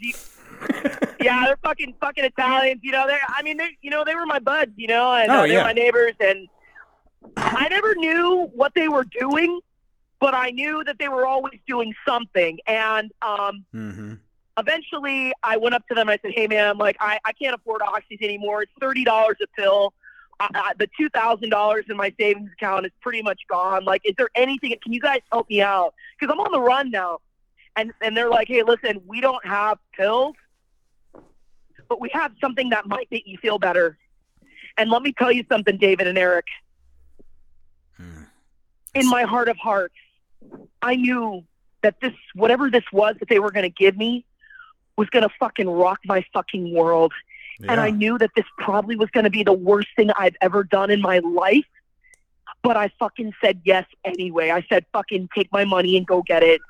yeah, 1.21 1.45
they're 1.45 1.57
fucking 1.63 1.95
fucking 1.99 2.23
Italians. 2.23 2.81
You 2.83 2.91
know, 2.91 3.05
they. 3.07 3.17
I 3.27 3.41
mean, 3.43 3.57
they. 3.57 3.77
You 3.81 3.89
know, 3.91 4.03
they 4.05 4.15
were 4.15 4.25
my 4.25 4.39
buds. 4.39 4.71
You 4.75 4.87
know, 4.87 5.13
and 5.13 5.31
Oh, 5.31 5.35
uh, 5.35 5.41
they 5.43 5.53
yeah. 5.53 5.59
were 5.59 5.63
my 5.65 5.73
neighbors, 5.73 6.13
and 6.19 6.47
I 7.37 7.67
never 7.69 7.95
knew 7.95 8.49
what 8.53 8.73
they 8.73 8.87
were 8.87 9.03
doing, 9.03 9.59
but 10.19 10.33
I 10.33 10.49
knew 10.51 10.83
that 10.85 10.97
they 10.99 11.07
were 11.09 11.25
always 11.27 11.59
doing 11.67 11.93
something. 12.07 12.59
And 12.67 13.11
um, 13.21 13.65
mm-hmm. 13.73 14.13
eventually, 14.57 15.31
I 15.43 15.57
went 15.57 15.75
up 15.75 15.87
to 15.89 15.93
them. 15.93 16.09
and 16.09 16.11
I 16.11 16.19
said, 16.21 16.33
"Hey, 16.35 16.47
man, 16.47 16.77
like 16.77 16.97
I, 16.99 17.19
I 17.25 17.33
can't 17.33 17.53
afford 17.55 17.81
oxys 17.81 18.21
anymore. 18.21 18.63
It's 18.63 18.71
thirty 18.79 19.03
dollars 19.03 19.37
a 19.43 19.47
pill. 19.59 19.93
I, 20.39 20.47
I, 20.53 20.73
the 20.79 20.87
two 20.99 21.09
thousand 21.09 21.49
dollars 21.49 21.85
in 21.89 21.97
my 21.97 22.13
savings 22.19 22.49
account 22.53 22.85
is 22.87 22.91
pretty 23.01 23.21
much 23.21 23.41
gone. 23.49 23.85
Like, 23.85 24.01
is 24.05 24.13
there 24.17 24.29
anything? 24.35 24.75
Can 24.83 24.91
you 24.93 24.99
guys 25.01 25.19
help 25.31 25.49
me 25.49 25.61
out? 25.61 25.93
Because 26.19 26.33
I'm 26.33 26.39
on 26.39 26.51
the 26.51 26.61
run 26.61 26.89
now." 26.91 27.19
And 27.75 27.93
and 28.01 28.15
they're 28.15 28.29
like, 28.29 28.47
"Hey, 28.47 28.63
listen, 28.63 29.01
we 29.05 29.21
don't 29.21 29.45
have 29.45 29.77
pills, 29.93 30.35
but 31.87 32.01
we 32.01 32.09
have 32.13 32.33
something 32.41 32.69
that 32.69 32.87
might 32.87 33.07
make 33.11 33.25
you 33.25 33.37
feel 33.37 33.59
better." 33.59 33.97
And 34.77 34.89
let 34.89 35.01
me 35.01 35.13
tell 35.13 35.31
you 35.31 35.43
something, 35.49 35.77
David 35.77 36.07
and 36.07 36.17
Eric. 36.17 36.45
Hmm. 37.97 38.23
In 38.93 39.07
my 39.07 39.23
heart 39.23 39.47
of 39.49 39.57
hearts, 39.57 39.95
I 40.81 40.95
knew 40.95 41.43
that 41.81 41.95
this, 42.01 42.13
whatever 42.35 42.69
this 42.69 42.83
was 42.91 43.15
that 43.19 43.29
they 43.29 43.39
were 43.39 43.51
going 43.51 43.63
to 43.63 43.69
give 43.69 43.97
me, 43.97 44.25
was 44.97 45.09
going 45.09 45.23
to 45.23 45.33
fucking 45.39 45.69
rock 45.69 45.99
my 46.05 46.23
fucking 46.33 46.73
world. 46.73 47.13
And 47.67 47.79
I 47.79 47.91
knew 47.91 48.17
that 48.17 48.31
this 48.35 48.45
probably 48.57 48.95
was 48.95 49.09
going 49.11 49.25
to 49.25 49.29
be 49.29 49.43
the 49.43 49.53
worst 49.53 49.89
thing 49.95 50.09
I've 50.17 50.35
ever 50.41 50.63
done 50.63 50.89
in 50.89 50.99
my 50.99 51.19
life. 51.19 51.65
But 52.63 52.75
I 52.75 52.91
fucking 52.99 53.33
said 53.43 53.61
yes 53.63 53.85
anyway. 54.03 54.49
I 54.49 54.65
said, 54.67 54.85
fucking 54.91 55.29
take 55.35 55.51
my 55.51 55.65
money 55.65 55.95
and 55.97 56.05
go 56.07 56.23
get 56.23 56.41
it. 56.43 56.61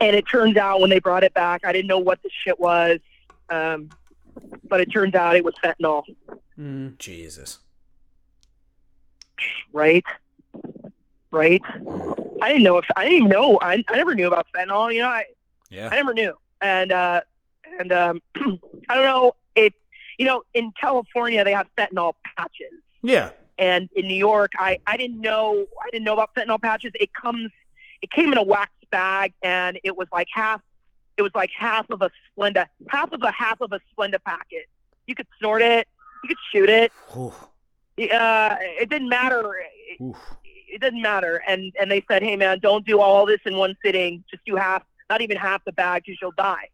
And 0.00 0.14
it 0.16 0.24
turns 0.30 0.56
out 0.56 0.80
when 0.80 0.90
they 0.90 0.98
brought 1.00 1.24
it 1.24 1.32
back, 1.34 1.62
I 1.64 1.72
didn't 1.72 1.86
know 1.88 1.98
what 1.98 2.22
the 2.22 2.30
shit 2.44 2.58
was. 2.60 2.98
Um, 3.48 3.90
but 4.68 4.80
it 4.80 4.86
turns 4.86 5.14
out 5.14 5.36
it 5.36 5.44
was 5.44 5.54
fentanyl, 5.64 6.02
Mm. 6.58 6.98
Jesus. 6.98 7.58
right? 9.72 10.04
Right? 11.30 11.62
I 12.42 12.48
didn't 12.48 12.62
know 12.62 12.78
if 12.78 12.86
I 12.96 13.08
didn't 13.08 13.28
know. 13.28 13.58
I, 13.60 13.82
I 13.88 13.96
never 13.96 14.14
knew 14.14 14.26
about 14.26 14.46
fentanyl. 14.54 14.92
You 14.92 15.00
know, 15.00 15.08
I, 15.08 15.24
Yeah. 15.70 15.88
I 15.90 15.96
never 15.96 16.14
knew. 16.14 16.34
And 16.60 16.92
uh, 16.92 17.20
and 17.78 17.92
um, 17.92 18.22
I 18.88 18.94
don't 18.94 19.04
know 19.04 19.32
if 19.54 19.72
you 20.18 20.24
know 20.26 20.42
in 20.54 20.72
California 20.80 21.44
they 21.44 21.52
have 21.52 21.66
fentanyl 21.76 22.14
patches, 22.36 22.72
Yeah. 23.02 23.30
and 23.58 23.88
in 23.94 24.06
New 24.08 24.14
York 24.16 24.52
I 24.58 24.78
I 24.86 24.96
didn't 24.96 25.20
know 25.20 25.66
I 25.84 25.90
didn't 25.90 26.04
know 26.04 26.14
about 26.14 26.34
fentanyl 26.34 26.60
patches. 26.60 26.92
It 26.98 27.12
comes 27.12 27.50
it 28.02 28.10
came 28.10 28.32
in 28.32 28.38
a 28.38 28.42
wax 28.42 28.70
bag, 28.90 29.32
and 29.42 29.78
it 29.84 29.96
was 29.96 30.08
like 30.12 30.28
half 30.32 30.60
it 31.16 31.22
was 31.22 31.32
like 31.34 31.50
half 31.56 31.88
of 31.90 32.02
a 32.02 32.10
Splenda, 32.36 32.66
half 32.88 33.12
of 33.12 33.22
a 33.22 33.32
half 33.32 33.60
of 33.60 33.72
a 33.72 33.80
Splenda 33.90 34.22
packet. 34.22 34.66
You 35.06 35.14
could 35.14 35.26
snort 35.38 35.62
it, 35.62 35.88
you 36.22 36.28
could 36.28 36.38
shoot 36.52 36.68
it. 36.68 36.92
Ooh. 37.16 37.32
Uh, 38.12 38.56
it 38.60 38.90
didn't 38.90 39.08
matter. 39.08 39.54
It, 39.88 40.02
Ooh. 40.02 40.14
it 40.44 40.80
didn't 40.80 41.00
matter. 41.00 41.42
And 41.48 41.72
and 41.80 41.90
they 41.90 42.04
said, 42.08 42.22
hey 42.22 42.36
man, 42.36 42.58
don't 42.60 42.84
do 42.86 43.00
all 43.00 43.24
this 43.24 43.40
in 43.46 43.56
one 43.56 43.76
sitting. 43.84 44.24
Just 44.30 44.44
do 44.44 44.56
half, 44.56 44.82
not 45.08 45.22
even 45.22 45.36
half 45.36 45.64
the 45.64 45.72
bag, 45.72 46.02
because 46.04 46.18
you'll 46.20 46.32
die. 46.36 46.68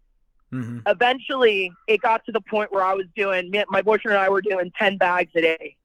Mm-hmm. 0.52 0.80
eventually 0.86 1.72
it 1.88 2.02
got 2.02 2.26
to 2.26 2.32
the 2.32 2.42
point 2.42 2.70
where 2.70 2.84
I 2.84 2.92
was 2.92 3.06
doing 3.16 3.50
my 3.70 3.80
boyfriend 3.80 4.16
and 4.16 4.22
I 4.22 4.28
were 4.28 4.42
doing 4.42 4.70
ten 4.78 4.98
bags 4.98 5.30
a 5.34 5.40
day. 5.40 5.76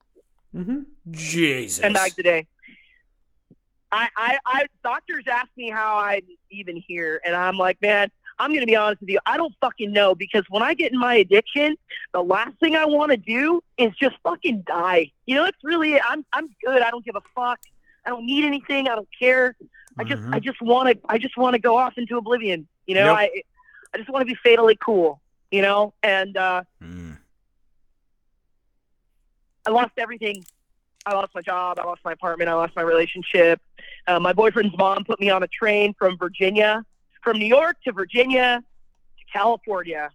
Mm-hmm. 0.54 0.80
Jesus. 1.10 1.78
Ten 1.78 1.94
bags 1.94 2.18
a 2.18 2.22
day. 2.22 2.46
I, 3.90 4.08
I, 4.16 4.38
I 4.44 4.66
doctors 4.82 5.24
ask 5.30 5.48
me 5.56 5.70
how 5.70 5.96
I'm 5.98 6.20
even 6.50 6.76
here 6.76 7.20
and 7.24 7.34
I'm 7.34 7.56
like, 7.56 7.80
man, 7.80 8.10
I'm 8.38 8.52
gonna 8.54 8.66
be 8.66 8.76
honest 8.76 9.00
with 9.00 9.10
you, 9.10 9.18
I 9.26 9.36
don't 9.36 9.54
fucking 9.60 9.90
know 9.92 10.14
because 10.14 10.44
when 10.48 10.62
I 10.62 10.74
get 10.74 10.92
in 10.92 10.98
my 10.98 11.14
addiction, 11.16 11.76
the 12.12 12.22
last 12.22 12.58
thing 12.60 12.76
I 12.76 12.84
wanna 12.84 13.16
do 13.16 13.60
is 13.78 13.92
just 14.00 14.16
fucking 14.22 14.62
die. 14.66 15.10
You 15.26 15.36
know, 15.36 15.44
it's 15.46 15.58
really 15.64 16.00
I'm 16.00 16.24
I'm 16.32 16.48
good. 16.64 16.82
I 16.82 16.90
don't 16.90 17.04
give 17.04 17.16
a 17.16 17.22
fuck. 17.34 17.58
I 18.04 18.10
don't 18.10 18.26
need 18.26 18.44
anything, 18.44 18.88
I 18.88 18.94
don't 18.94 19.08
care. 19.18 19.56
I 19.98 20.04
just 20.04 20.22
Mhm. 20.22 20.34
I 20.34 20.40
just 20.40 20.60
wanna 20.62 20.94
I 21.08 21.18
just 21.18 21.36
wanna 21.36 21.58
go 21.58 21.76
off 21.76 21.94
into 21.96 22.16
oblivion. 22.16 22.68
You 22.86 22.94
know, 22.94 23.06
Yep. 23.06 23.16
I 23.16 23.42
I 23.94 23.98
just 23.98 24.10
wanna 24.10 24.24
be 24.26 24.36
fatally 24.36 24.76
cool, 24.76 25.20
you 25.50 25.62
know? 25.62 25.94
And 26.02 26.36
uh 26.36 26.62
Mm. 26.82 27.18
I 29.66 29.70
lost 29.70 29.92
everything. 29.98 30.44
I 31.04 31.14
lost 31.14 31.34
my 31.34 31.42
job. 31.42 31.78
I 31.78 31.84
lost 31.84 32.02
my 32.04 32.12
apartment. 32.12 32.48
I 32.50 32.54
lost 32.54 32.76
my 32.76 32.82
relationship. 32.82 33.60
Uh, 34.08 34.18
my 34.18 34.32
boyfriend's 34.32 34.76
mom 34.78 35.04
put 35.04 35.20
me 35.20 35.28
on 35.28 35.42
a 35.42 35.46
train 35.48 35.94
from 35.98 36.16
Virginia, 36.16 36.82
from 37.22 37.38
New 37.38 37.46
York 37.46 37.76
to 37.84 37.92
Virginia 37.92 38.64
to 39.18 39.24
California. 39.32 40.10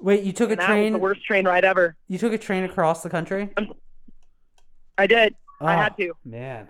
Wait, 0.00 0.22
you 0.22 0.32
took 0.32 0.50
a 0.50 0.52
And 0.52 0.60
that 0.60 0.68
was 0.68 0.74
train? 0.76 0.92
the 0.92 0.98
worst 0.98 1.24
train 1.24 1.46
ride 1.46 1.64
ever. 1.64 1.96
You 2.06 2.18
took 2.18 2.34
a 2.34 2.38
train 2.38 2.64
across 2.64 3.02
the 3.02 3.08
country? 3.08 3.48
I 4.98 5.06
did. 5.06 5.34
I 5.60 5.74
Oh, 5.74 5.78
had 5.78 5.96
to. 5.96 6.12
Man. 6.22 6.68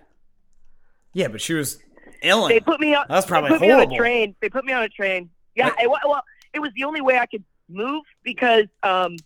Yeah, 1.13 1.27
but 1.27 1.41
she 1.41 1.55
was 1.55 1.81
ill. 2.23 2.47
They 2.47 2.61
put 2.61 2.79
me 2.79 2.95
on. 2.95 3.07
That's 3.09 3.27
probably 3.27 3.51
they 3.51 3.59
put 3.59 3.63
me 3.67 3.73
on 3.73 3.93
a 3.93 3.97
train. 3.97 4.37
They 4.41 4.49
put 4.49 4.65
me 4.65 4.73
on 4.73 4.85
a 4.85 4.89
train. 4.89 5.29
Yeah, 5.57 5.67
What? 5.71 5.83
it, 5.83 6.09
well, 6.09 6.23
it 6.53 6.61
was 6.61 6.71
the 6.77 6.85
only 6.85 7.01
way 7.01 7.19
I 7.19 7.27
could 7.27 7.43
move 7.69 8.05
because 8.23 8.67
um, 8.85 9.17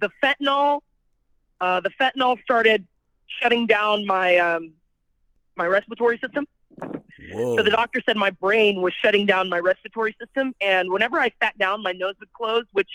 the 0.00 0.10
fentanyl, 0.22 0.80
uh, 1.60 1.80
the 1.80 1.90
fentanyl 1.90 2.42
started 2.42 2.84
shutting 3.40 3.66
down 3.68 4.06
my 4.06 4.38
um, 4.38 4.72
my 5.58 5.66
respiratory 5.66 6.18
system. 6.18 6.46
Whoa. 7.32 7.56
So 7.56 7.62
the 7.62 7.70
doctor 7.70 8.00
said 8.06 8.16
my 8.16 8.30
brain 8.30 8.80
was 8.80 8.94
shutting 9.02 9.26
down 9.26 9.48
my 9.48 9.58
respiratory 9.58 10.16
system, 10.20 10.54
and 10.60 10.90
whenever 10.90 11.18
I 11.18 11.30
sat 11.42 11.58
down, 11.58 11.82
my 11.82 11.92
nose 11.92 12.14
would 12.20 12.32
close, 12.32 12.64
which 12.72 12.88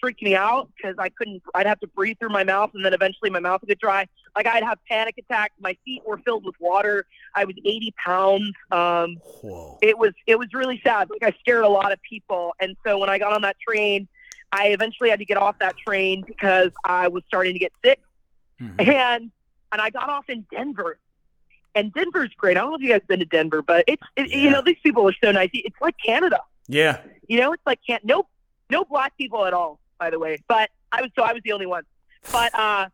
freaked 0.00 0.22
me 0.22 0.34
out 0.34 0.68
because 0.76 0.96
I 0.98 1.08
couldn't. 1.08 1.42
I'd 1.54 1.66
have 1.66 1.78
to 1.80 1.86
breathe 1.86 2.18
through 2.18 2.30
my 2.30 2.42
mouth, 2.44 2.70
and 2.74 2.84
then 2.84 2.92
eventually 2.92 3.30
my 3.30 3.38
mouth 3.38 3.60
would 3.62 3.68
get 3.68 3.78
dry. 3.78 4.06
Like 4.36 4.46
I'd 4.46 4.64
have 4.64 4.78
panic 4.88 5.14
attacks. 5.18 5.54
My 5.60 5.76
feet 5.84 6.02
were 6.04 6.18
filled 6.18 6.44
with 6.44 6.56
water. 6.60 7.06
I 7.36 7.44
was 7.44 7.54
80 7.64 7.94
pounds. 8.04 8.52
Um, 8.72 9.16
Whoa. 9.42 9.78
it 9.80 9.96
was 9.96 10.12
it 10.26 10.38
was 10.38 10.48
really 10.52 10.80
sad. 10.84 11.08
Like 11.08 11.22
I 11.22 11.36
scared 11.38 11.64
a 11.64 11.68
lot 11.68 11.92
of 11.92 12.02
people, 12.02 12.54
and 12.60 12.76
so 12.84 12.98
when 12.98 13.08
I 13.08 13.18
got 13.18 13.32
on 13.32 13.42
that 13.42 13.56
train, 13.60 14.08
I 14.50 14.68
eventually 14.68 15.08
had 15.10 15.20
to 15.20 15.24
get 15.24 15.36
off 15.36 15.56
that 15.60 15.76
train 15.78 16.24
because 16.26 16.72
I 16.84 17.06
was 17.08 17.22
starting 17.28 17.52
to 17.52 17.60
get 17.60 17.72
sick, 17.84 18.00
Mhm. 18.60 18.88
and 18.88 19.30
and 19.70 19.80
I 19.80 19.90
got 19.90 20.08
off 20.08 20.28
in 20.28 20.44
Denver. 20.50 20.98
And 21.78 21.92
Denver's 21.94 22.30
great. 22.36 22.56
I 22.56 22.60
don't 22.60 22.70
know 22.70 22.76
if 22.76 22.82
you 22.82 22.88
guys 22.88 23.02
been 23.06 23.20
to 23.20 23.24
Denver, 23.24 23.62
but 23.62 23.84
it's 23.86 24.02
it, 24.16 24.30
you 24.30 24.50
know 24.50 24.62
these 24.62 24.78
people 24.82 25.08
are 25.08 25.14
so 25.22 25.30
nice. 25.30 25.50
It's 25.52 25.76
like 25.80 25.94
Canada. 26.04 26.40
Yeah. 26.66 27.00
You 27.28 27.38
know, 27.40 27.52
it's 27.52 27.62
like 27.66 27.78
can't 27.86 28.04
no 28.04 28.26
no 28.68 28.84
black 28.84 29.16
people 29.16 29.44
at 29.46 29.54
all, 29.54 29.78
by 29.98 30.10
the 30.10 30.18
way. 30.18 30.42
But 30.48 30.70
I 30.90 31.02
was 31.02 31.10
so 31.16 31.22
I 31.22 31.32
was 31.32 31.42
the 31.44 31.52
only 31.52 31.66
one. 31.66 31.84
But 32.32 32.52
uh 32.58 32.88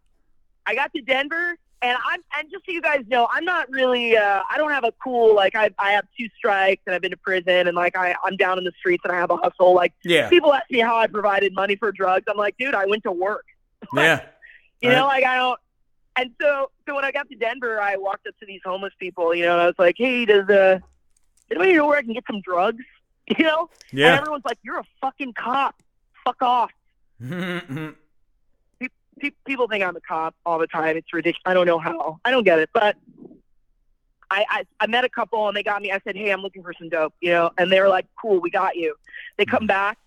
I 0.67 0.75
got 0.75 0.93
to 0.95 1.01
Denver 1.01 1.57
and 1.83 1.99
I'm 2.11 2.21
and 2.37 2.51
just 2.51 2.67
so 2.67 2.73
you 2.73 2.83
guys 2.83 3.05
know, 3.09 3.27
I'm 3.33 3.45
not 3.47 3.71
really 3.71 4.17
uh 4.19 4.43
I 4.51 4.59
don't 4.59 4.71
have 4.71 4.85
a 4.85 4.93
cool 5.03 5.35
like 5.35 5.55
I 5.55 5.71
I 5.79 5.93
have 5.93 6.05
two 6.19 6.29
strikes 6.37 6.83
and 6.87 6.95
I've 6.95 7.01
been 7.01 7.11
to 7.13 7.17
prison 7.17 7.67
and 7.69 7.75
like 7.75 7.97
I, 7.97 8.15
I'm 8.23 8.37
down 8.37 8.59
in 8.59 8.65
the 8.65 8.73
streets 8.79 9.03
and 9.05 9.13
I 9.13 9.17
have 9.17 9.31
a 9.31 9.37
hustle. 9.39 9.75
Like 9.75 9.95
Yeah. 10.05 10.29
people 10.29 10.53
ask 10.53 10.71
me 10.71 10.81
how 10.81 10.97
I 10.99 11.07
provided 11.07 11.55
money 11.55 11.77
for 11.77 11.91
drugs. 11.91 12.25
I'm 12.29 12.37
like, 12.37 12.57
dude, 12.59 12.75
I 12.75 12.85
went 12.85 13.03
to 13.05 13.13
work. 13.13 13.47
Yeah. 13.95 14.21
You 14.81 14.91
Right. 14.91 14.97
know, 14.97 15.07
like 15.07 15.25
I 15.25 15.37
don't. 15.37 15.59
And 16.17 16.31
so, 16.41 16.71
so 16.89 16.95
when 16.95 17.05
I 17.05 17.11
got 17.13 17.29
to 17.29 17.37
Denver, 17.37 17.81
I 17.81 17.97
walked 17.97 18.27
up 18.27 18.39
to 18.39 18.47
these 18.47 18.61
homeless 18.65 18.93
people. 18.99 19.35
You 19.35 19.45
know, 19.47 19.53
and 19.55 19.61
I 19.63 19.67
was 19.67 19.75
like, 19.79 19.97
"Hey, 19.99 20.25
does 20.25 20.49
uh, 20.49 20.79
anybody 21.51 21.75
know 21.75 21.87
where 21.89 21.99
I 21.99 22.03
can 22.03 22.13
get 22.13 22.25
some 22.27 22.41
drugs?" 22.41 22.83
You 23.39 23.43
know, 23.45 23.71
and 23.91 23.99
Yeah. 24.01 24.17
everyone's 24.19 24.45
like, 24.45 24.59
"You're 24.63 24.79
a 24.81 24.85
fucking 25.01 25.33
cop. 25.33 25.75
Fuck 26.25 26.43
off." 26.43 26.71
Pe- 29.21 29.31
people 29.47 29.69
think 29.69 29.83
I'm 29.85 29.97
a 29.97 30.01
cop 30.01 30.35
all 30.45 30.59
the 30.59 30.67
time. 30.67 30.97
It's 30.97 31.13
ridiculous. 31.13 31.41
I 31.47 31.55
don't 31.55 31.67
know 31.67 31.79
how. 31.79 32.19
I 32.25 32.31
don't 32.31 32.45
get 32.45 32.59
it, 32.59 32.71
but. 32.73 32.97
I, 34.31 34.45
I, 34.49 34.65
I 34.81 34.87
met 34.89 35.05
a 35.05 35.09
couple 35.09 35.47
and 35.47 35.57
they 35.57 35.63
got 35.63 35.81
me. 35.81 35.93
I 35.93 36.01
said, 36.03 36.17
"Hey, 36.17 36.31
I'm 36.31 36.41
looking 36.41 36.63
for 36.63 36.73
some 36.77 36.89
dope," 36.89 37.15
you 37.21 37.31
know, 37.31 37.51
and 37.59 37.71
they 37.71 37.79
were 37.81 37.89
like, 37.89 38.07
"Cool, 38.21 38.41
we 38.41 38.51
got 38.51 38.75
you." 38.75 38.97
They 39.37 39.45
come 39.45 39.67
back, 39.67 39.99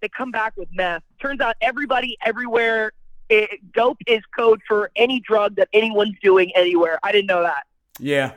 they 0.00 0.08
come 0.08 0.30
back 0.32 0.54
with 0.56 0.68
meth. 0.72 1.02
Turns 1.20 1.40
out 1.40 1.54
everybody 1.60 2.16
everywhere, 2.24 2.92
it, 3.28 3.72
dope 3.72 3.98
is 4.06 4.22
code 4.36 4.60
for 4.66 4.90
any 4.96 5.20
drug 5.20 5.56
that 5.56 5.68
anyone's 5.72 6.16
doing 6.22 6.50
anywhere. 6.54 6.98
I 7.02 7.12
didn't 7.12 7.26
know 7.26 7.42
that. 7.42 7.64
yeah. 8.00 8.32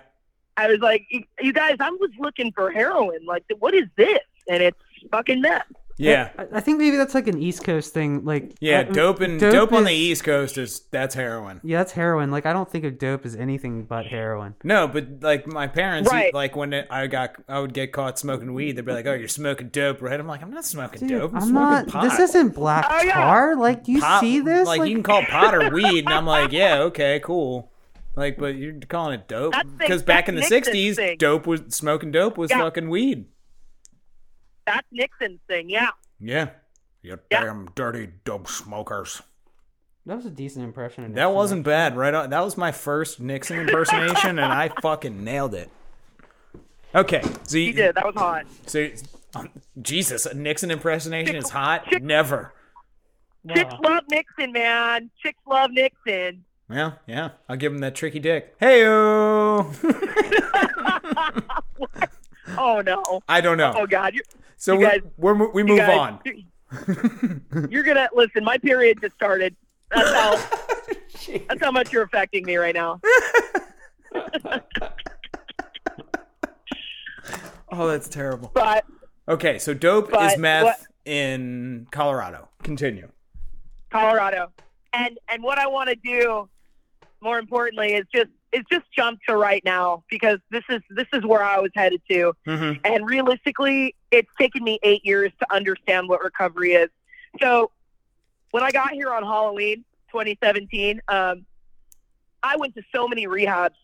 I 0.58 0.68
was 0.68 0.80
like, 0.80 1.06
"You- 1.10 1.24
"You 1.40 1.54
guys, 1.54 1.78
I 1.80 1.90
was 1.92 2.12
looking 2.20 2.52
for 2.52 2.72
heroin. 2.72 3.26
Like, 3.26 3.46
what 3.60 3.74
is 3.74 3.88
this?" 3.96 4.20
And 4.50 4.62
it's 4.62 4.78
fucking 5.10 5.40
meth. 5.42 5.66
Yeah. 5.98 6.30
I, 6.38 6.48
I 6.54 6.60
think 6.62 6.78
maybe 6.80 6.98
that's 6.98 7.14
like 7.14 7.28
an 7.28 7.38
East 7.42 7.64
Coast 7.64 7.94
thing. 7.94 8.26
Like 8.26 8.56
Yeah. 8.60 8.84
Dope 8.84 9.22
and 9.22 9.40
dope, 9.40 9.72
on 9.74 9.84
the 9.84 9.94
East 9.94 10.24
Coast 10.24 10.58
is 10.58 10.82
that's 10.92 11.14
heroin. 11.16 11.62
Yeah, 11.64 11.78
that's 11.80 11.92
heroin. 11.92 12.32
Like 12.32 12.46
I 12.46 12.54
don't 12.54 12.70
think 12.70 12.86
of 12.86 12.98
dope 12.98 13.26
as 13.26 13.36
anything 13.36 13.84
but 13.86 14.06
heroin. 14.06 14.56
No, 14.64 14.88
but 14.88 15.22
like 15.22 15.46
my 15.48 15.68
parents, 15.68 16.10
Right. 16.12 16.34
like 16.34 16.56
when 16.56 16.74
I 16.74 17.08
got, 17.08 17.36
I 17.48 17.60
would 17.60 17.74
get 17.74 17.92
caught 17.92 18.18
smoking 18.18 18.54
weed. 18.54 18.78
They'd 18.78 18.86
be 18.86 18.94
like, 18.94 19.06
"Oh, 19.06 19.14
you're 19.14 19.28
smoking 19.28 19.70
dope, 19.70 20.02
right?" 20.02 20.20
I'm 20.20 20.28
like, 20.28 20.42
"I'm 20.42 20.52
not 20.52 20.66
smoking 20.66 21.08
Dude, 21.08 21.20
dope. 21.20 21.32
I'm, 21.32 21.38
I'm 21.38 21.50
smoking 21.50 21.70
not. 21.70 21.88
pot." 21.88 22.04
This 22.04 22.20
isn't 22.20 22.56
black 22.56 22.86
Oh, 22.90 23.02
yeah. 23.04 23.14
tar. 23.14 23.56
Like, 23.56 23.84
do 23.84 23.92
you 23.92 24.02
Pot- 24.02 24.22
see 24.22 24.40
this? 24.40 24.68
Like, 24.68 24.88
you 24.90 24.96
can 24.96 25.04
call 25.04 25.24
pot 25.24 25.54
or 25.54 25.70
weed, 25.70 26.00
and 26.06 26.10
I'm 26.10 26.26
like, 26.26 26.52
"Yeah, 26.52 26.80
okay, 26.84 27.20
cool." 27.24 27.72
Like, 28.16 28.38
but 28.38 28.56
you're 28.56 28.74
calling 28.90 29.20
it 29.20 29.28
dope 29.28 29.54
because 29.78 30.04
back 30.04 30.28
in 30.28 30.36
the 30.36 30.42
'60s, 30.42 30.96
thing. 30.96 31.18
dope 31.18 31.48
was 31.48 31.62
smoking 31.70 32.12
dope 32.12 32.38
was 32.38 32.50
Yeah. 32.52 32.60
fucking 32.60 32.90
weed. 32.90 33.26
That's 34.66 34.88
Nixon's 34.92 35.40
thing. 35.48 35.70
Yeah. 35.70 35.90
Yeah, 36.20 36.50
you 37.02 37.18
Yeah. 37.32 37.42
damn 37.42 37.70
dirty 37.76 38.10
dope 38.26 38.48
smokers. 38.48 39.22
that 40.06 40.16
was 40.18 40.26
a 40.26 40.30
decent 40.32 40.66
impression. 40.66 41.06
Of 41.06 41.14
That 41.16 41.34
wasn't 41.34 41.64
bad, 41.64 41.96
right? 41.98 42.14
On, 42.14 42.30
that 42.30 42.44
was 42.44 42.58
my 42.58 42.72
first 42.72 43.20
Nixon 43.20 43.60
impersonation, 43.60 44.38
and 44.40 44.52
I 44.52 44.70
fucking 44.82 45.24
nailed 45.24 45.54
it. 45.56 45.70
Okay, 46.94 47.22
so 47.44 47.58
you, 47.58 47.68
He 47.68 47.72
did. 47.72 47.96
That 47.96 48.06
was 48.06 48.16
hot. 48.16 48.46
So, 48.66 48.90
um, 49.36 49.50
Jesus, 49.82 50.26
a 50.26 50.34
Nixon 50.34 50.72
impersonation 50.72 51.36
is 51.36 51.50
hot. 51.50 51.86
Chick- 51.90 52.04
Never. 52.04 52.54
Chicks 53.56 53.74
Wow. 53.74 53.80
love 53.96 54.04
Nixon, 54.10 54.52
man. 54.52 55.10
Chicks 55.24 55.40
love 55.48 55.72
Nixon. 55.72 56.44
Yeah, 56.70 56.92
yeah. 57.08 57.30
I'll 57.50 57.58
give 57.58 57.72
him 57.74 57.80
that 57.80 57.96
tricky 57.96 58.20
dick. 58.20 58.56
Hey, 58.60 58.82
Oh 62.58 62.82
no. 62.86 63.22
I 63.28 63.42
don't 63.42 63.58
know. 63.58 63.74
Oh 63.76 63.86
god. 63.88 64.14
You're, 64.14 64.24
so 64.58 64.74
you 64.74 64.80
we, 64.80 64.86
guys- 64.86 65.02
we're, 65.18 65.36
mo- 65.36 65.52
we 65.54 65.64
move 65.64 65.78
guys- 65.78 65.98
on. 66.00 67.68
You're 67.70 67.84
gonna 67.84 68.10
listen. 68.14 68.44
My 68.44 68.58
period 68.58 69.00
just 69.02 69.16
started. 69.16 69.56
That's 69.92 70.10
how. 70.12 70.36
that's 71.50 71.62
how 71.62 71.72
much 71.72 71.92
you're 71.92 72.04
affecting 72.04 72.46
me 72.46 72.56
right 72.58 72.74
now. 72.76 73.00
Oh, 77.74 77.88
that's 77.88 78.10
terrible. 78.10 78.52
But 78.54 78.84
Okay, 79.30 79.58
so 79.58 79.74
dope 79.74 80.12
is 80.20 80.38
meth 80.38 80.64
what- 80.64 80.80
in 81.06 81.88
Colorado. 81.92 82.50
Continue. 82.64 83.10
Colorado, 83.90 84.52
and 84.94 85.18
and 85.30 85.42
what 85.44 85.58
I 85.58 85.68
want 85.68 85.90
to 85.90 85.96
do, 85.96 86.50
more 87.22 87.40
importantly, 87.40 87.94
is 87.94 88.06
just 88.14 88.30
is 88.52 88.64
just 88.72 88.86
jump 88.92 89.20
to 89.28 89.36
right 89.36 89.64
now 89.64 90.04
because 90.10 90.40
this 90.50 90.64
is 90.70 90.82
this 90.90 91.08
is 91.14 91.24
where 91.26 91.44
I 91.44 91.60
was 91.60 91.72
headed 91.74 92.02
to. 92.10 92.34
Mm-hmm. 92.46 92.82
And 92.84 93.08
realistically, 93.08 93.96
it's 94.12 94.30
taken 94.40 94.64
me 94.64 94.80
eight 94.84 95.06
years 95.06 95.32
to 95.40 95.54
understand 95.54 96.10
what 96.10 96.24
recovery 96.24 96.74
is. 96.74 96.90
So 97.40 97.72
when 98.52 98.64
I 98.64 98.72
got 98.72 98.92
here 98.92 99.12
on 99.14 99.24
Halloween 99.24 99.86
2017, 100.12 101.02
um, 101.08 101.46
I 102.44 102.58
went 102.58 102.76
to 102.76 102.84
so 102.94 103.08
many 103.08 103.28
rehabs. 103.28 103.76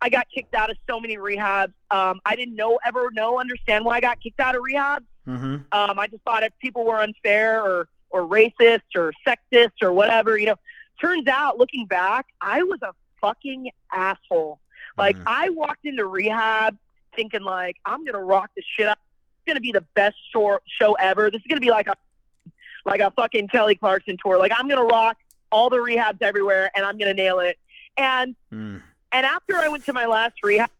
I 0.00 0.08
got 0.08 0.26
kicked 0.34 0.54
out 0.54 0.70
of 0.70 0.78
so 0.88 0.98
many 0.98 1.18
rehabs. 1.18 1.74
Um, 1.90 2.20
I 2.24 2.34
didn't 2.36 2.56
know 2.56 2.78
ever 2.84 3.10
know 3.12 3.38
understand 3.38 3.84
why 3.84 3.96
I 3.96 4.00
got 4.00 4.20
kicked 4.20 4.40
out 4.40 4.54
of 4.54 4.62
rehab. 4.62 5.04
Mm-hmm. 5.26 5.56
Um, 5.72 5.98
I 5.98 6.06
just 6.06 6.22
thought 6.22 6.42
if 6.42 6.52
people 6.58 6.84
were 6.84 7.00
unfair 7.00 7.62
or 7.62 7.88
or 8.08 8.22
racist 8.22 8.80
or 8.96 9.12
sexist 9.26 9.82
or 9.82 9.92
whatever, 9.92 10.38
you 10.38 10.46
know. 10.46 10.56
Turns 11.00 11.28
out, 11.28 11.56
looking 11.56 11.86
back, 11.86 12.26
I 12.42 12.62
was 12.62 12.78
a 12.82 12.92
fucking 13.20 13.70
asshole. 13.92 14.60
Like 14.96 15.16
Mhm. 15.16 15.24
I 15.26 15.48
walked 15.50 15.84
into 15.84 16.06
rehab 16.06 16.76
thinking 17.14 17.42
like 17.42 17.76
I'm 17.84 18.04
gonna 18.04 18.22
rock 18.22 18.50
the 18.56 18.62
shit 18.62 18.86
up. 18.86 18.98
It's 19.38 19.46
gonna 19.46 19.60
be 19.60 19.72
the 19.72 19.80
best 19.94 20.16
show 20.32 20.58
show 20.66 20.94
ever. 20.94 21.30
This 21.30 21.40
is 21.40 21.46
gonna 21.48 21.60
be 21.60 21.70
like 21.70 21.86
a 21.88 21.94
like 22.84 23.00
a 23.00 23.10
fucking 23.10 23.48
Kelly 23.48 23.74
Clarkson 23.74 24.16
tour. 24.22 24.38
Like 24.38 24.52
I'm 24.56 24.68
gonna 24.68 24.84
rock 24.84 25.16
all 25.52 25.68
the 25.70 25.76
rehabs 25.78 26.22
everywhere 26.22 26.70
and 26.74 26.84
I'm 26.84 26.96
gonna 26.98 27.14
nail 27.14 27.40
it. 27.40 27.58
And 27.96 28.36
Mm. 28.52 28.82
and 29.12 29.26
after 29.26 29.56
I 29.56 29.68
went 29.68 29.84
to 29.86 29.92
my 29.92 30.06
last 30.06 30.34
rehab, 30.42 30.70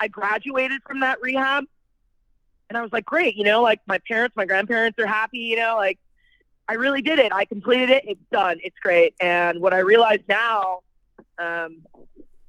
I 0.00 0.08
graduated 0.08 0.82
from 0.82 1.00
that 1.00 1.20
rehab. 1.20 1.64
And 2.68 2.76
I 2.76 2.82
was 2.82 2.92
like, 2.92 3.04
great, 3.06 3.36
you 3.36 3.44
know, 3.44 3.62
like 3.62 3.80
my 3.86 3.98
parents, 4.08 4.34
my 4.36 4.44
grandparents 4.44 4.98
are 4.98 5.06
happy, 5.06 5.38
you 5.38 5.56
know, 5.56 5.76
like 5.76 5.98
I 6.68 6.74
really 6.74 7.00
did 7.00 7.20
it. 7.20 7.32
I 7.32 7.44
completed 7.44 7.90
it. 7.90 8.04
It's 8.06 8.20
done. 8.32 8.58
It's 8.62 8.76
great. 8.80 9.14
And 9.20 9.60
what 9.60 9.72
I 9.72 9.78
realize 9.78 10.18
now, 10.28 10.80
um, 11.38 11.82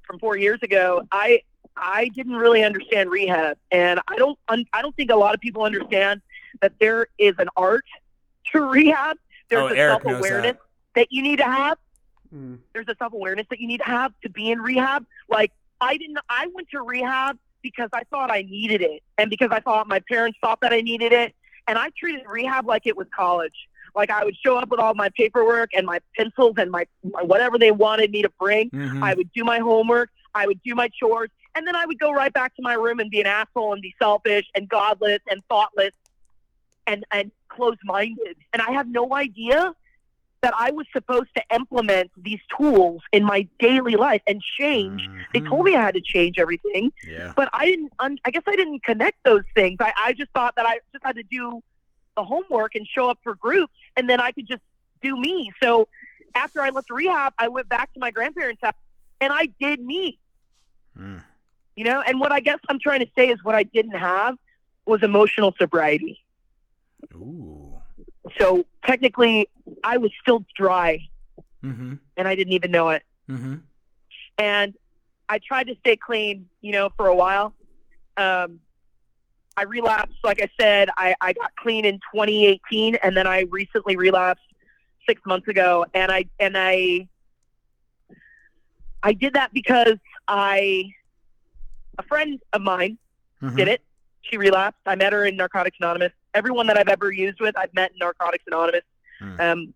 from 0.04 0.20
four 0.20 0.38
years 0.38 0.60
ago, 0.64 1.04
I 1.12 1.42
I 1.76 2.08
didn't 2.10 2.36
really 2.36 2.64
understand 2.64 3.10
rehab, 3.10 3.58
and 3.72 4.00
I 4.08 4.16
don't 4.16 4.38
un- 4.48 4.66
I 4.74 4.82
don't 4.82 4.96
think 4.96 5.12
a 5.12 5.16
lot 5.16 5.34
of 5.36 5.42
people 5.42 5.64
understand 5.64 6.22
that 6.62 6.74
there 6.80 7.08
is 7.18 7.36
an 7.38 7.50
art 7.56 7.86
to 8.52 8.62
rehab. 8.62 9.18
There's 9.50 9.62
Oh, 9.64 9.68
a 9.74 9.78
Eric 9.78 10.02
self 10.04 10.18
awareness 10.20 10.52
that. 10.54 10.60
that 10.96 11.08
you 11.12 11.22
need 11.22 11.38
to 11.38 11.46
have 11.46 11.78
Mm. 12.36 12.60
there's 12.74 12.90
a 12.90 12.96
self 13.00 13.14
awareness 13.14 13.46
that 13.50 13.62
you 13.62 13.68
need 13.70 13.78
to 13.78 13.86
have 13.86 14.12
to 14.22 14.30
be 14.30 14.52
in 14.52 14.60
rehab. 14.60 15.06
Like 15.30 15.54
I 15.80 15.96
didn't 15.96 16.18
I 16.30 16.48
went 16.54 16.70
to 16.72 16.82
rehab 16.82 17.38
because 17.62 17.90
I 17.94 18.04
thought 18.10 18.30
I 18.30 18.42
needed 18.42 18.82
it 18.82 19.02
and 19.18 19.30
because 19.30 19.48
I 19.50 19.62
thought 19.62 19.88
my 19.88 20.02
parents 20.10 20.38
thought 20.42 20.60
that 20.60 20.74
I 20.74 20.82
needed 20.82 21.14
it 21.14 21.34
and 21.70 21.78
I 21.78 21.90
treated 21.98 22.24
rehab 22.28 22.68
like 22.68 22.86
it 22.86 22.98
was 22.98 23.08
college. 23.16 23.70
Like 23.98 24.12
I 24.12 24.24
would 24.24 24.36
show 24.38 24.58
up 24.58 24.70
with 24.70 24.80
all 24.80 24.94
my 24.94 25.10
paperwork 25.18 25.72
and 25.76 25.86
my 25.86 26.00
pencils 26.16 26.54
and 26.58 26.70
my, 26.70 26.86
my 27.04 27.24
whatever 27.24 27.58
they 27.58 27.72
wanted 27.72 28.12
me 28.12 28.22
to 28.22 28.30
bring. 28.40 28.70
Mhm. 28.70 29.04
I 29.04 29.16
would 29.16 29.32
do 29.34 29.44
my 29.44 29.58
homework, 29.58 30.12
I 30.36 30.46
would 30.46 30.62
do 30.64 30.76
my 30.76 30.88
chores, 30.90 31.30
and 31.56 31.66
then 31.68 31.76
I 31.76 31.86
would 31.88 31.98
go 32.00 32.12
right 32.12 32.32
back 32.32 32.56
to 32.58 32.62
my 32.62 32.76
room 32.76 33.00
and 33.00 33.10
be 33.10 33.20
an 33.20 33.26
asshole 33.28 33.74
and 33.74 33.82
be 33.82 33.96
selfish 34.00 34.46
and 34.56 34.70
godless 34.70 35.20
and 35.30 35.42
thoughtless 35.50 35.94
and 36.86 37.04
and 37.12 37.32
close 37.50 37.78
minded. 37.84 38.38
And 38.54 38.62
I 38.62 38.72
have 38.72 38.88
no 38.88 39.14
idea 39.16 39.74
that 40.42 40.54
I 40.56 40.70
was 40.70 40.86
supposed 40.94 41.30
to 41.36 41.44
implement 41.52 42.12
these 42.16 42.40
tools 42.56 43.02
in 43.12 43.24
my 43.24 43.48
daily 43.58 43.96
life 43.96 44.22
and 44.28 44.40
change. 44.60 45.10
They 45.34 45.40
Mhm. 45.40 45.50
told 45.50 45.66
me 45.66 45.76
I 45.76 45.82
had 45.82 45.96
to 45.96 46.02
change 46.02 46.38
everything, 46.38 46.94
Yeah. 47.04 47.34
but 47.36 47.50
I 47.52 47.66
didn't. 47.66 47.92
Un- 47.98 48.20
I 48.24 48.30
guess 48.30 48.44
I 48.46 48.56
didn't 48.56 48.84
connect 48.84 49.18
those 49.24 49.42
things. 49.56 49.78
I, 49.80 49.92
I 49.98 50.14
just 50.14 50.30
thought 50.36 50.54
that 50.56 50.68
I 50.68 50.80
just 50.94 51.04
had 51.04 51.16
to 51.16 51.24
do 51.24 51.64
the 52.18 52.24
homework 52.26 52.76
and 52.76 52.86
show 52.86 53.10
up 53.10 53.20
for 53.24 53.36
groups, 53.36 53.74
and 53.96 54.10
then 54.10 54.20
I 54.20 54.32
could 54.34 54.48
just 54.48 54.62
do 55.02 55.16
me. 55.16 55.52
So 55.64 55.88
after 56.36 56.62
I 56.62 56.70
left 56.72 56.90
rehab, 56.90 57.34
I 57.40 57.48
went 57.48 57.70
back 57.70 57.94
to 57.94 58.00
my 58.00 58.12
grandparents' 58.12 58.62
house, 58.62 58.74
and 59.22 59.32
I 59.32 59.48
did 59.62 59.80
me. 59.80 60.20
Mm. 61.00 61.24
You 61.78 61.84
know, 61.86 62.02
and 62.02 62.20
what 62.20 62.32
I 62.32 62.40
guess 62.42 62.60
I'm 62.68 62.80
trying 62.80 63.00
to 63.02 63.08
say 63.16 63.30
is 63.30 63.42
what 63.44 63.56
I 63.56 63.64
didn't 63.64 63.92
have 63.98 64.36
was 64.86 65.04
emotional 65.04 65.54
sobriety. 65.60 66.20
Ooh. 67.14 67.76
So 68.40 68.66
technically, 68.86 69.48
I 69.84 69.98
was 69.98 70.12
still 70.22 70.44
dry, 70.56 71.08
Mm-hmm. 71.64 71.96
and 72.16 72.28
I 72.28 72.36
didn't 72.36 72.54
even 72.54 72.72
know 72.72 72.90
it. 72.90 73.04
Mm-hmm. 73.30 73.56
and 74.38 74.74
I 75.28 75.40
tried 75.40 75.68
to 75.68 75.76
stay 75.82 75.98
clean, 75.98 76.48
you 76.62 76.72
know, 76.72 76.90
for 76.96 77.08
a 77.08 77.16
while. 77.16 77.54
Um, 78.16 78.60
I 79.58 79.64
relapsed. 79.64 80.18
Like 80.24 80.42
I 80.42 80.48
said, 80.60 80.90
I, 80.98 81.16
I 81.20 81.34
got 81.34 81.56
clean 81.56 81.84
in 81.84 81.96
2018, 82.14 82.96
and 83.02 83.18
then 83.18 83.26
I 83.26 83.42
recently 83.50 83.98
relapsed 83.98 84.44
six 85.10 85.20
months 85.26 85.48
ago. 85.48 85.86
And 85.96 86.12
I 86.12 86.26
and 86.40 86.56
I 86.56 87.08
I 89.04 89.14
did 89.14 89.34
that 89.34 89.52
because 89.54 89.98
I 90.28 90.92
a 91.98 92.04
friend 92.04 92.40
of 92.54 92.62
mine 92.62 92.98
Mhm. 93.42 93.56
did 93.56 93.68
it. 93.68 93.82
She 94.22 94.38
relapsed. 94.38 94.82
I 94.86 94.96
met 94.96 95.14
her 95.14 95.26
in 95.26 95.36
Narcotics 95.36 95.78
Anonymous. 95.80 96.12
Everyone 96.34 96.68
that 96.68 96.78
I've 96.78 96.90
ever 96.90 97.12
used 97.12 97.40
with, 97.40 97.58
I've 97.58 97.74
met 97.74 97.92
in 97.92 97.98
Narcotics 97.98 98.44
Anonymous. 98.48 98.84
Hmm. 99.20 99.42
Um, 99.42 99.74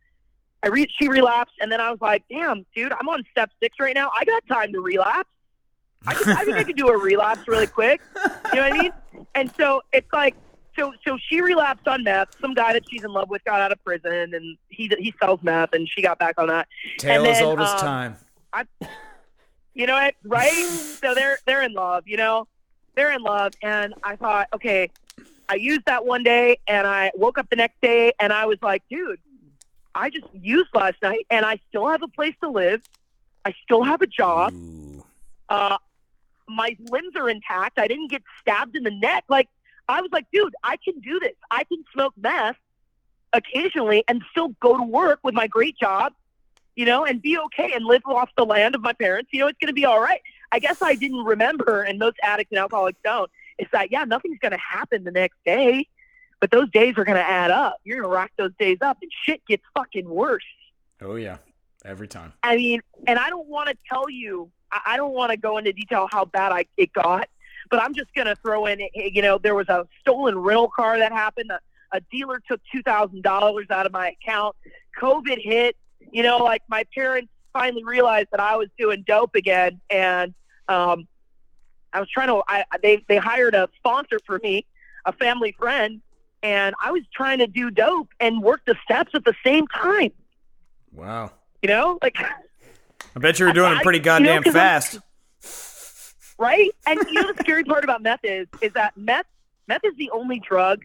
I 0.64 0.68
re- 0.68 0.92
she 1.00 1.08
relapsed, 1.08 1.56
and 1.60 1.72
then 1.72 1.82
I 1.82 1.90
was 1.90 2.00
like, 2.02 2.24
"Damn, 2.30 2.66
dude, 2.76 2.92
I'm 2.92 3.10
on 3.10 3.24
step 3.32 3.50
six 3.60 3.78
right 3.80 3.96
now. 3.96 4.12
I 4.16 4.26
got 4.26 4.46
time 4.48 4.72
to 4.74 4.82
relapse. 4.82 5.30
I, 6.06 6.14
could, 6.14 6.28
I 6.30 6.44
think 6.44 6.58
I 6.58 6.64
could 6.64 6.78
do 6.78 6.90
a 6.90 6.98
relapse 6.98 7.48
really 7.48 7.68
quick. 7.68 8.02
You 8.16 8.60
know 8.60 8.70
what 8.70 8.74
I 8.74 8.78
mean? 8.78 8.92
And 9.36 9.52
so 9.56 9.82
it's 9.94 10.12
like, 10.12 10.36
so 10.76 10.94
so 11.06 11.18
she 11.30 11.42
relapsed 11.42 11.88
on 11.88 12.04
meth. 12.04 12.30
Some 12.40 12.54
guy 12.54 12.74
that 12.74 12.84
she's 12.90 13.04
in 13.04 13.12
love 13.12 13.30
with 13.30 13.44
got 13.44 13.60
out 13.62 13.72
of 13.72 13.84
prison, 13.84 14.34
and 14.34 14.58
he 14.70 14.92
he 15.00 15.14
sells 15.20 15.42
meth, 15.44 15.74
and 15.74 15.88
she 15.88 16.02
got 16.02 16.18
back 16.18 16.36
on 16.38 16.48
that. 16.48 16.68
Tale 16.98 17.20
and 17.20 17.28
as 17.28 17.40
then, 17.40 17.46
old 17.46 17.60
as 17.60 17.70
um, 17.70 17.78
time. 17.78 18.18
You 19.74 19.88
know 19.88 19.94
what? 19.94 20.16
Right? 20.24 20.52
so 20.52 21.14
they're 21.14 21.40
they're 21.46 21.62
in 21.62 21.74
love. 21.74 22.08
You 22.08 22.18
know, 22.18 22.48
they're 22.96 23.12
in 23.12 23.22
love, 23.22 23.54
and 23.62 23.94
I 24.04 24.16
thought, 24.16 24.48
okay, 24.54 24.90
I 25.50 25.56
used 25.56 25.86
that 25.86 26.06
one 26.06 26.24
day, 26.24 26.58
and 26.68 26.88
I 26.88 27.12
woke 27.16 27.38
up 27.38 27.50
the 27.50 27.56
next 27.58 27.80
day, 27.82 28.14
and 28.20 28.32
I 28.32 28.46
was 28.46 28.58
like, 28.62 28.84
dude, 28.90 29.20
I 29.94 30.10
just 30.10 30.28
used 30.34 30.70
last 30.74 31.02
night, 31.02 31.26
and 31.30 31.46
I 31.46 31.60
still 31.70 31.88
have 31.90 32.02
a 32.02 32.08
place 32.08 32.36
to 32.42 32.50
live. 32.50 32.82
I 33.46 33.54
still 33.64 33.84
have 33.84 34.02
a 34.02 34.08
job. 34.08 34.54
Ooh. 34.54 35.04
Uh, 35.50 35.78
my 36.56 36.76
limbs 36.90 37.16
are 37.16 37.30
intact. 37.30 37.80
I 37.80 37.88
didn't 37.88 38.10
get 38.10 38.24
stabbed 38.40 38.76
in 38.76 38.84
the 38.84 38.92
neck. 38.92 39.26
Like 39.30 39.50
I 39.88 40.02
was 40.02 40.12
like, 40.12 40.26
dude, 40.32 40.54
I 40.64 40.78
can 40.78 41.00
do 41.00 41.20
this. 41.20 41.36
I 41.50 41.64
can 41.64 41.84
smoke 41.94 42.14
meth 42.18 42.58
occasionally 43.34 44.04
and 44.08 44.24
still 44.32 44.50
go 44.60 44.78
to 44.78 44.84
work 44.84 45.20
with 45.24 45.34
my 45.34 45.48
great 45.48 45.78
job, 45.78 46.14
you 46.76 46.86
know, 46.86 47.06
and 47.06 47.22
be 47.22 47.38
okay 47.38 47.72
and 47.74 47.86
live 47.86 48.02
off 48.06 48.30
the 48.38 48.46
land 48.46 48.76
of 48.76 48.82
my 48.82 48.94
parents. 48.94 49.30
You 49.34 49.40
know, 49.40 49.48
it's 49.48 49.58
going 49.60 49.68
to 49.68 49.74
be 49.74 49.86
all 49.86 50.02
right. 50.02 50.22
I 50.52 50.60
guess 50.60 50.82
I 50.82 50.96
didn't 50.96 51.24
remember, 51.24 51.82
and 51.82 51.98
most 51.98 52.18
addicts 52.24 52.52
and 52.52 52.60
alcoholics 52.60 53.00
don't. 53.04 53.32
It's 53.58 53.72
that 53.72 53.92
yeah, 53.92 54.04
nothing's 54.04 54.40
going 54.40 54.52
to 54.52 54.58
happen 54.58 55.04
the 55.04 55.12
next 55.12 55.38
day, 55.46 55.88
but 56.40 56.52
those 56.52 56.70
days 56.72 56.98
are 56.98 57.06
going 57.06 57.18
to 57.18 57.28
add 57.28 57.52
up. 57.52 57.78
You're 57.84 58.02
going 58.02 58.10
to 58.10 58.16
rack 58.16 58.34
those 58.38 58.52
days 58.60 58.80
up, 58.82 58.98
and 59.02 59.12
shit 59.24 59.46
gets 59.46 59.64
fucking 59.74 60.10
worse. 60.10 60.44
Oh 61.02 61.16
yeah, 61.16 61.38
every 61.86 62.08
time. 62.08 62.34
I 62.44 62.56
mean, 62.56 62.82
and 63.08 63.18
I 63.18 63.30
don't 63.30 63.48
want 63.48 63.70
to 63.70 63.78
tell 63.90 64.10
you, 64.10 64.52
I 64.86 64.98
don't 64.98 65.14
want 65.14 65.32
to 65.32 65.38
go 65.38 65.58
into 65.58 65.74
detail 65.74 66.08
how 66.12 66.26
bad 66.26 66.52
I 66.52 66.66
it 66.78 66.94
got, 66.94 67.28
but 67.70 67.82
I'm 67.82 67.94
just 67.94 68.14
going 68.14 68.28
to 68.28 68.36
throw 68.38 68.66
in, 68.66 68.80
you 68.94 69.22
know, 69.22 69.38
there 69.38 69.56
was 69.56 69.68
a 69.70 69.88
stolen 70.00 70.38
rental 70.38 70.70
car 70.70 70.98
that 71.00 71.12
happened. 71.12 71.52
A, 71.52 71.60
a 71.92 72.02
dealer 72.12 72.42
took 72.48 72.62
two 72.72 72.82
thousand 72.82 73.22
dollars 73.24 73.68
out 73.70 73.86
of 73.86 73.92
my 73.92 74.12
account. 74.12 74.56
COVID 75.00 75.42
hit. 75.42 75.76
You 76.12 76.24
know, 76.24 76.38
like 76.38 76.64
my 76.68 76.86
parents 76.96 77.32
finally 77.54 77.84
realized 77.84 78.30
that 78.32 78.40
I 78.40 78.56
was 78.56 78.70
doing 78.78 79.04
dope 79.06 79.36
again, 79.36 79.80
and 79.90 80.34
um, 80.68 81.08
I 81.94 82.00
was 82.00 82.10
trying 82.10 82.28
to. 82.28 82.42
I 82.48 82.64
they 82.82 83.04
they 83.08 83.18
hired 83.18 83.56
a 83.56 83.70
sponsor 83.78 84.20
for 84.26 84.40
me, 84.40 84.66
a 85.06 85.12
family 85.12 85.54
friend, 85.58 86.02
and 86.44 86.76
I 86.84 86.92
was 86.92 87.04
trying 87.14 87.40
to 87.40 87.48
do 87.48 87.72
dope 87.72 88.10
and 88.20 88.42
work 88.42 88.62
the 88.66 88.76
steps 88.84 89.12
at 89.14 89.26
the 89.26 89.36
same 89.44 89.68
time. 89.68 90.12
Wow. 90.94 91.32
You 91.62 91.70
know, 91.70 92.00
like. 92.02 92.18
I 93.16 93.20
bet 93.20 93.40
you 93.40 93.46
were 93.46 93.54
doing 93.54 93.72
it 93.74 93.78
I- 93.80 93.84
pretty 93.84 94.00
you 94.00 94.04
know, 94.06 94.20
goddamn 94.20 94.44
'cause 94.44 94.56
I'm- 94.56 94.82
fast. 94.82 95.00
right? 96.38 96.70
And 96.88 97.00
you 97.08 97.14
know 97.14 97.32
the 97.34 97.38
scary 97.44 97.64
part 97.64 97.84
about 97.84 98.02
meth 98.02 98.22
is 98.24 98.48
is 98.62 98.74
that 98.74 98.96
meth 98.98 99.26
meth 99.68 99.84
is 99.84 99.96
the 99.98 100.10
only 100.12 100.40
drug 100.40 100.84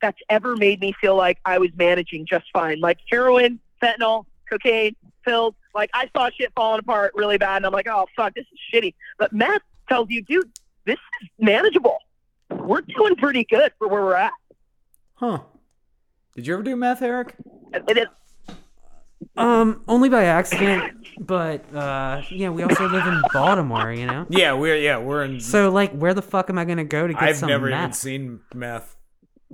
that's 0.00 0.18
ever 0.30 0.56
made 0.56 0.80
me 0.80 0.92
feel 1.00 1.14
like 1.16 1.38
I 1.44 1.58
was 1.58 1.70
managing 1.76 2.26
just 2.26 2.46
fine. 2.52 2.80
Like 2.80 2.98
heroin, 3.10 3.60
fentanyl, 3.82 4.24
cocaine, 4.48 4.96
pills. 5.24 5.54
Like 5.74 5.90
I 5.94 6.08
saw 6.16 6.30
shit 6.30 6.52
falling 6.56 6.80
apart 6.80 7.12
really 7.14 7.38
bad, 7.38 7.56
and 7.58 7.66
I'm 7.66 7.72
like, 7.72 7.86
oh 7.88 8.06
fuck, 8.16 8.34
this 8.34 8.46
is 8.52 8.58
shitty. 8.72 8.94
But 9.18 9.32
meth 9.32 9.62
tells 9.88 10.08
you, 10.10 10.22
dude, 10.22 10.50
this 10.86 10.98
is 11.22 11.28
manageable. 11.38 11.98
We're 12.50 12.80
doing 12.80 13.14
pretty 13.16 13.44
good 13.44 13.72
for 13.78 13.86
where 13.88 14.02
we're 14.02 14.14
at. 14.16 14.32
Huh. 15.14 15.40
Did 16.34 16.46
you 16.46 16.54
ever 16.54 16.62
do 16.62 16.74
meth, 16.76 17.02
Eric? 17.02 17.34
It 17.74 17.98
is 17.98 18.06
Um, 19.36 19.82
only 19.86 20.08
by 20.08 20.24
accident, 20.24 21.06
but 21.20 21.72
uh, 21.74 22.22
yeah, 22.30 22.48
we 22.48 22.62
also 22.62 22.88
live 22.88 23.06
in 23.06 23.20
Baltimore, 23.32 23.92
you 23.92 24.06
know. 24.06 24.26
Yeah, 24.30 24.54
we're 24.54 24.76
yeah, 24.76 24.98
we're 24.98 25.24
in 25.24 25.40
So 25.40 25.70
like, 25.70 25.92
where 25.92 26.14
the 26.14 26.22
fuck 26.22 26.48
am 26.50 26.58
I 26.58 26.64
gonna 26.64 26.84
go 26.84 27.06
to 27.06 27.12
get 27.12 27.22
I've 27.22 27.36
some 27.36 27.48
never 27.48 27.68
even 27.68 27.78
meth? 27.80 27.94
seen 27.96 28.40
meth 28.54 28.96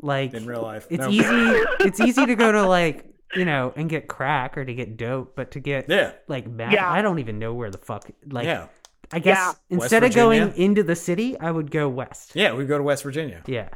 like, 0.01 0.35
in 0.35 0.47
real 0.47 0.63
life. 0.63 0.87
it's 0.91 1.01
No. 1.05 1.11
easy. 1.11 1.65
It's 1.81 2.01
easy 2.01 2.27
to 2.27 2.35
go 2.37 2.53
to 2.53 2.63
like 2.67 3.07
you 3.35 3.45
know 3.45 3.73
and 3.77 3.89
get 3.91 4.07
crack 4.09 4.57
or 4.57 4.65
to 4.65 4.73
get 4.75 4.97
dope, 4.97 5.35
but 5.35 5.51
to 5.53 5.61
get 5.61 5.87
Yeah. 5.89 6.13
like 6.29 6.47
meth, 6.47 6.73
Yeah. 6.73 6.91
I 6.91 7.03
don't 7.03 7.19
even 7.19 7.39
know 7.41 7.53
where 7.55 7.71
the 7.71 7.79
fuck. 7.79 8.09
Like, 8.31 8.45
yeah. 8.47 8.67
I 9.13 9.19
guess 9.19 9.37
Yeah. 9.37 9.53
Instead 9.79 10.05
of 10.05 10.15
going 10.15 10.43
Virginia? 10.45 10.65
into 10.65 10.83
the 10.85 10.97
city, 10.97 11.39
I 11.39 11.51
would 11.51 11.71
go 11.73 11.89
west. 11.89 12.33
Yeah, 12.35 12.55
we 12.55 12.67
go 12.67 12.77
to 12.79 12.85
West 12.85 13.03
Virginia. 13.03 13.43
Yeah. 13.47 13.69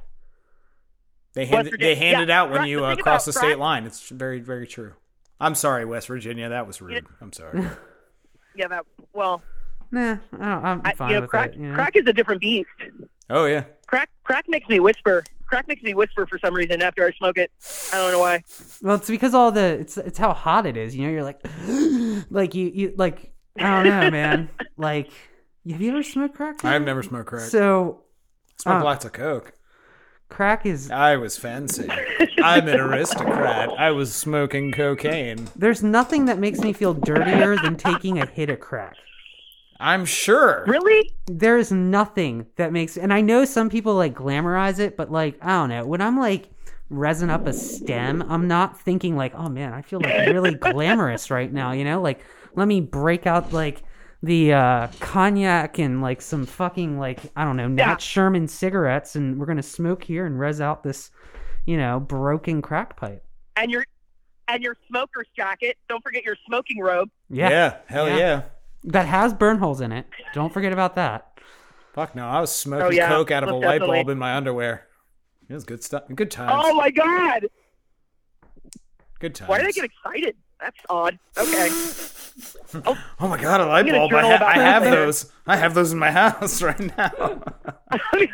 They 1.34 1.42
West 1.42 1.52
hand 1.52 1.66
it, 1.66 1.70
Virginia. 1.72 1.94
they 1.94 2.00
hand 2.00 2.16
Yeah, 2.18 2.22
it 2.22 2.30
out 2.30 2.48
when 2.50 2.58
crack- 2.58 2.68
you 2.68 2.78
the 2.80 2.84
uh, 2.84 2.94
thing 2.94 3.02
cross 3.02 3.24
the 3.24 3.30
about 3.30 3.38
state 3.40 3.46
crack- 3.48 3.58
line. 3.58 3.86
It's 3.86 4.08
very 4.08 4.40
very 4.40 4.66
true. 4.66 4.94
I'm 5.40 5.54
sorry, 5.54 5.84
West 5.84 6.08
Virginia. 6.08 6.48
That 6.48 6.66
was 6.66 6.80
rude. 6.80 7.06
I'm 7.20 7.32
sorry. 7.32 7.62
yeah. 8.54 8.68
That 8.68 8.84
well, 9.12 9.42
Nah, 9.92 10.18
I 10.32 10.36
don't, 10.38 10.86
I'm 10.86 10.96
fine 10.96 11.08
you 11.10 11.14
know, 11.16 11.20
with 11.22 11.30
crack 11.30 11.50
it. 11.50 11.56
You 11.56 11.68
know? 11.68 11.74
crack 11.74 11.96
is 11.96 12.06
a 12.06 12.12
different 12.12 12.40
beast. 12.40 12.68
Oh 13.28 13.46
yeah. 13.46 13.64
Crack 13.86 14.10
crack 14.24 14.44
makes 14.48 14.68
me 14.68 14.80
whisper. 14.80 15.24
Crack 15.46 15.66
makes 15.66 15.82
me 15.82 15.94
whisper 15.94 16.26
for 16.26 16.38
some 16.38 16.54
reason 16.54 16.80
after 16.80 17.04
I 17.04 17.10
smoke 17.12 17.36
it. 17.38 17.50
I 17.92 17.96
don't 17.96 18.12
know 18.12 18.20
why. 18.20 18.44
Well, 18.82 18.96
it's 18.96 19.10
because 19.10 19.34
all 19.34 19.50
the 19.50 19.80
it's 19.80 19.96
it's 19.96 20.18
how 20.18 20.32
hot 20.32 20.66
it 20.66 20.76
is. 20.76 20.94
You 20.94 21.06
know, 21.06 21.10
you're 21.10 21.24
like, 21.24 21.40
like 22.30 22.54
you 22.54 22.70
you 22.72 22.94
like 22.96 23.32
I 23.58 23.82
don't 23.82 23.84
know, 23.84 24.10
man. 24.10 24.48
Like, 24.76 25.10
have 25.68 25.82
you 25.82 25.90
ever 25.90 26.02
smoked 26.02 26.36
crack? 26.36 26.64
I've 26.64 26.80
never 26.80 27.02
smoked 27.02 27.26
crack. 27.26 27.50
So 27.50 28.04
smoked 28.58 28.80
uh, 28.80 28.84
lots 28.84 29.04
of 29.04 29.12
coke. 29.12 29.52
Crack 30.30 30.64
is 30.64 30.90
I 30.90 31.16
was 31.16 31.36
fancy. 31.36 31.88
I'm 32.42 32.68
an 32.68 32.80
aristocrat. 32.80 33.70
I 33.78 33.90
was 33.90 34.14
smoking 34.14 34.72
cocaine. 34.72 35.48
there's 35.56 35.82
nothing 35.82 36.24
that 36.26 36.38
makes 36.38 36.60
me 36.60 36.72
feel 36.72 36.94
dirtier 36.94 37.56
than 37.56 37.76
taking 37.76 38.18
a 38.18 38.26
hit 38.26 38.48
of 38.48 38.60
crack. 38.60 38.96
I'm 39.78 40.04
sure. 40.04 40.64
Really? 40.66 41.10
There 41.26 41.58
is 41.58 41.72
nothing 41.72 42.46
that 42.56 42.72
makes 42.72 42.96
and 42.96 43.12
I 43.12 43.20
know 43.20 43.44
some 43.44 43.70
people 43.70 43.94
like 43.94 44.14
glamorize 44.14 44.78
it, 44.78 44.96
but 44.96 45.10
like 45.10 45.36
I 45.42 45.48
don't 45.48 45.68
know. 45.70 45.86
When 45.86 46.00
I'm 46.00 46.18
like 46.18 46.50
resin 46.88 47.30
up 47.30 47.46
a 47.46 47.52
stem, 47.52 48.24
I'm 48.28 48.48
not 48.48 48.80
thinking 48.80 49.16
like, 49.16 49.34
oh 49.34 49.48
man, 49.48 49.72
I 49.72 49.82
feel 49.82 50.00
like 50.00 50.28
really 50.28 50.54
glamorous 50.54 51.30
right 51.30 51.52
now, 51.52 51.72
you 51.72 51.84
know? 51.84 52.00
Like 52.00 52.20
let 52.54 52.68
me 52.68 52.80
break 52.80 53.26
out 53.26 53.52
like 53.52 53.82
the 54.22 54.52
uh 54.52 54.88
cognac 55.00 55.78
and 55.78 56.02
like 56.02 56.20
some 56.20 56.44
fucking 56.46 56.98
like 56.98 57.20
I 57.36 57.44
don't 57.44 57.56
know, 57.56 57.68
Nat 57.68 57.82
Yeah. 57.82 57.96
Sherman 57.96 58.48
cigarettes 58.48 59.16
and 59.16 59.38
we're 59.38 59.46
gonna 59.46 59.62
smoke 59.62 60.04
here 60.04 60.26
and 60.26 60.38
res 60.38 60.60
out 60.60 60.82
this, 60.82 61.10
you 61.66 61.76
know, 61.76 62.00
broken 62.00 62.60
crack 62.62 62.96
pipe. 62.96 63.24
And 63.56 63.70
your 63.70 63.84
and 64.48 64.62
your 64.62 64.76
smoker's 64.88 65.28
jacket. 65.36 65.76
Don't 65.88 66.02
forget 66.02 66.24
your 66.24 66.36
smoking 66.46 66.80
robe. 66.80 67.08
Yeah. 67.28 67.48
Yeah. 67.50 67.76
hell 67.86 68.08
Yeah. 68.08 68.16
yeah. 68.18 68.42
That 68.84 69.06
has 69.06 69.32
burn 69.34 69.58
holes 69.58 69.80
in 69.80 69.92
it. 69.92 70.06
Don't 70.34 70.52
forget 70.52 70.72
about 70.72 70.94
that. 70.96 71.38
Fuck 71.94 72.14
no, 72.14 72.26
I 72.26 72.40
was 72.40 72.50
smoking 72.54 72.86
Oh, 72.86 72.90
yeah, 72.90 73.08
coke 73.08 73.30
out 73.30 73.42
of 73.42 73.48
a 73.48 73.52
most 73.52 73.64
light 73.64 73.72
definitely. 73.78 73.96
bulb 73.98 74.08
in 74.10 74.18
my 74.18 74.36
underwear. 74.36 74.86
It 75.48 75.54
was 75.54 75.64
good 75.64 75.82
stuff. 75.82 76.04
Good 76.14 76.30
times. 76.30 76.52
Oh 76.64 76.74
my 76.74 76.90
god! 76.90 77.48
good 79.18 79.34
times. 79.34 79.48
Why 79.48 79.58
did 79.58 79.66
I 79.66 79.70
get 79.72 79.84
excited? 79.84 80.36
That's 80.60 80.78
odd. 80.88 81.18
Okay. 81.38 81.68
Oh 82.74 82.96
my 83.28 83.40
god, 83.40 83.60
a 83.60 83.66
light 83.66 83.86
gonna 83.86 83.98
bulb! 83.98 84.12
I, 84.14 84.36
ha- 84.36 84.44
I 84.46 84.58
have 84.58 84.82
later. 84.84 84.96
those. 85.06 85.30
I 85.46 85.56
have 85.56 85.74
those 85.74 85.92
in 85.92 85.98
my 85.98 86.10
house 86.12 86.62
right 86.62 86.78
now. 86.96 87.10
I'm 88.12 88.28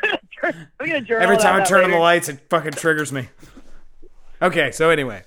gonna 0.79 1.01
jour- 1.01 1.01
journal 1.01 1.23
Every 1.23 1.37
time 1.39 1.61
I 1.61 1.65
turn 1.65 1.79
that 1.81 1.85
on 1.85 1.91
the 1.91 1.99
lights, 1.99 2.29
it 2.29 2.41
fucking 2.51 2.73
triggers 2.73 3.13
me. 3.13 3.29
Okay, 4.43 4.71
so 4.73 4.91
anyway, 4.91 5.25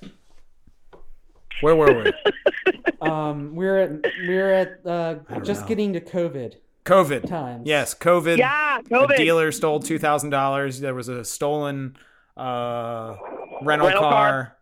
where 1.62 1.76
were 1.76 2.04
we? 2.04 2.14
Um, 3.02 3.56
we're 3.56 3.78
at 3.78 3.92
we're 4.28 4.52
at 4.52 4.86
uh, 4.86 5.16
just 5.42 5.62
know. 5.62 5.68
getting 5.68 5.94
to 5.94 6.02
COVID 6.02 6.56
COVID. 6.84 7.30
times. 7.30 7.64
Yes, 7.66 7.96
COVID. 7.96 8.38
Yeah, 8.38 8.80
A 8.80 8.84
COVID. 8.84 9.16
dealer 9.16 9.54
stole 9.54 9.80
two 9.80 9.98
thousand 9.98 10.32
dollars. 10.32 10.82
There 10.82 10.94
was 10.94 11.08
a 11.08 11.24
stolen 11.24 11.96
uh, 12.36 13.16
rental, 13.62 13.88
Rental 13.88 14.02
car. 14.04 14.12
car. 14.12 14.58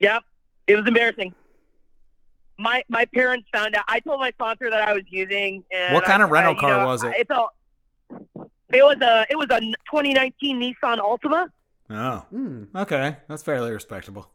Yep. 0.00 0.22
It 0.68 0.76
was 0.76 0.86
embarrassing. 0.86 1.34
My 2.58 2.82
my 2.88 3.04
parents 3.06 3.48
found 3.52 3.76
out. 3.76 3.84
I 3.88 4.00
told 4.00 4.20
my 4.20 4.30
sponsor 4.30 4.68
that 4.70 4.86
I 4.88 4.92
was 4.92 5.04
using. 5.08 5.62
And 5.72 5.94
What 5.94 6.04
kind 6.04 6.22
I- 6.22 6.24
of 6.26 6.30
rental 6.32 6.56
I- 6.56 6.60
car 6.60 6.78
know, 6.80 6.86
was 6.86 7.04
it? 7.04 7.14
It's 7.16 7.30
a. 7.30 7.44
It 8.70 8.82
was 8.82 8.96
a 9.00 9.26
it 9.30 9.36
was 9.36 9.46
a 9.50 9.60
2019 9.60 10.60
Nissan 10.60 10.98
Altima. 10.98 11.48
Oh, 11.90 12.18
Hmm. 12.30 12.64
okay, 12.76 13.16
that's 13.28 13.42
fairly 13.42 13.70
respectable. 13.70 14.28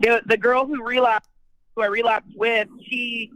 The, 0.00 0.20
the 0.26 0.36
girl 0.36 0.66
who 0.66 0.84
relapsed, 0.84 1.30
who 1.74 1.82
I 1.82 1.86
relapsed 1.86 2.28
with, 2.36 2.68
she, 2.86 3.30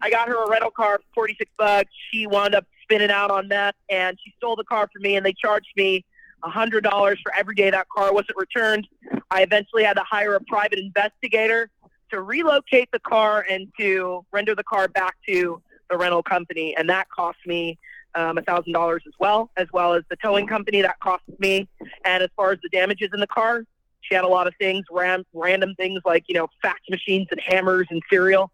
I 0.00 0.10
got 0.10 0.26
her 0.26 0.42
a 0.44 0.50
rental 0.50 0.72
car 0.72 0.98
for 0.98 1.04
46 1.14 1.48
bucks. 1.56 1.90
She 2.10 2.26
wound 2.26 2.56
up 2.56 2.66
spinning 2.82 3.12
out 3.12 3.30
on 3.30 3.46
that, 3.48 3.76
and 3.88 4.18
she 4.24 4.32
stole 4.36 4.56
the 4.56 4.64
car 4.64 4.88
from 4.92 5.02
me, 5.02 5.14
and 5.14 5.24
they 5.24 5.32
charged 5.32 5.68
me 5.76 6.04
a 6.42 6.50
hundred 6.50 6.82
dollars 6.82 7.20
for 7.22 7.32
every 7.38 7.54
day 7.54 7.70
that 7.70 7.86
car 7.88 8.12
wasn't 8.12 8.36
returned. 8.36 8.88
I 9.30 9.42
eventually 9.42 9.84
had 9.84 9.94
to 9.94 10.02
hire 10.02 10.34
a 10.34 10.40
private 10.40 10.80
investigator 10.80 11.70
to 12.12 12.20
relocate 12.22 12.88
the 12.92 13.00
car 13.00 13.44
and 13.50 13.68
to 13.78 14.24
render 14.32 14.54
the 14.54 14.64
car 14.64 14.88
back 14.88 15.16
to 15.28 15.60
the 15.90 15.96
rental 15.98 16.22
company, 16.22 16.74
and 16.76 16.88
that 16.88 17.08
cost 17.10 17.38
me 17.46 17.78
um, 18.14 18.38
a 18.38 18.42
thousand 18.42 18.72
dollars 18.72 19.02
as 19.06 19.12
well, 19.18 19.50
as 19.56 19.66
well 19.72 19.94
as 19.94 20.02
the 20.10 20.16
towing 20.16 20.46
company 20.46 20.82
that 20.82 20.98
cost 21.00 21.22
me. 21.38 21.68
And 22.04 22.22
as 22.22 22.28
far 22.36 22.52
as 22.52 22.58
the 22.62 22.68
damages 22.70 23.08
in 23.12 23.20
the 23.20 23.26
car, 23.26 23.64
she 24.02 24.14
had 24.14 24.24
a 24.24 24.28
lot 24.28 24.46
of 24.46 24.54
things, 24.58 24.84
ran, 24.90 25.24
random 25.32 25.74
things 25.76 26.00
like 26.04 26.24
you 26.28 26.34
know 26.34 26.48
fax 26.60 26.80
machines 26.90 27.28
and 27.30 27.40
hammers 27.40 27.86
and 27.90 28.02
cereal. 28.10 28.50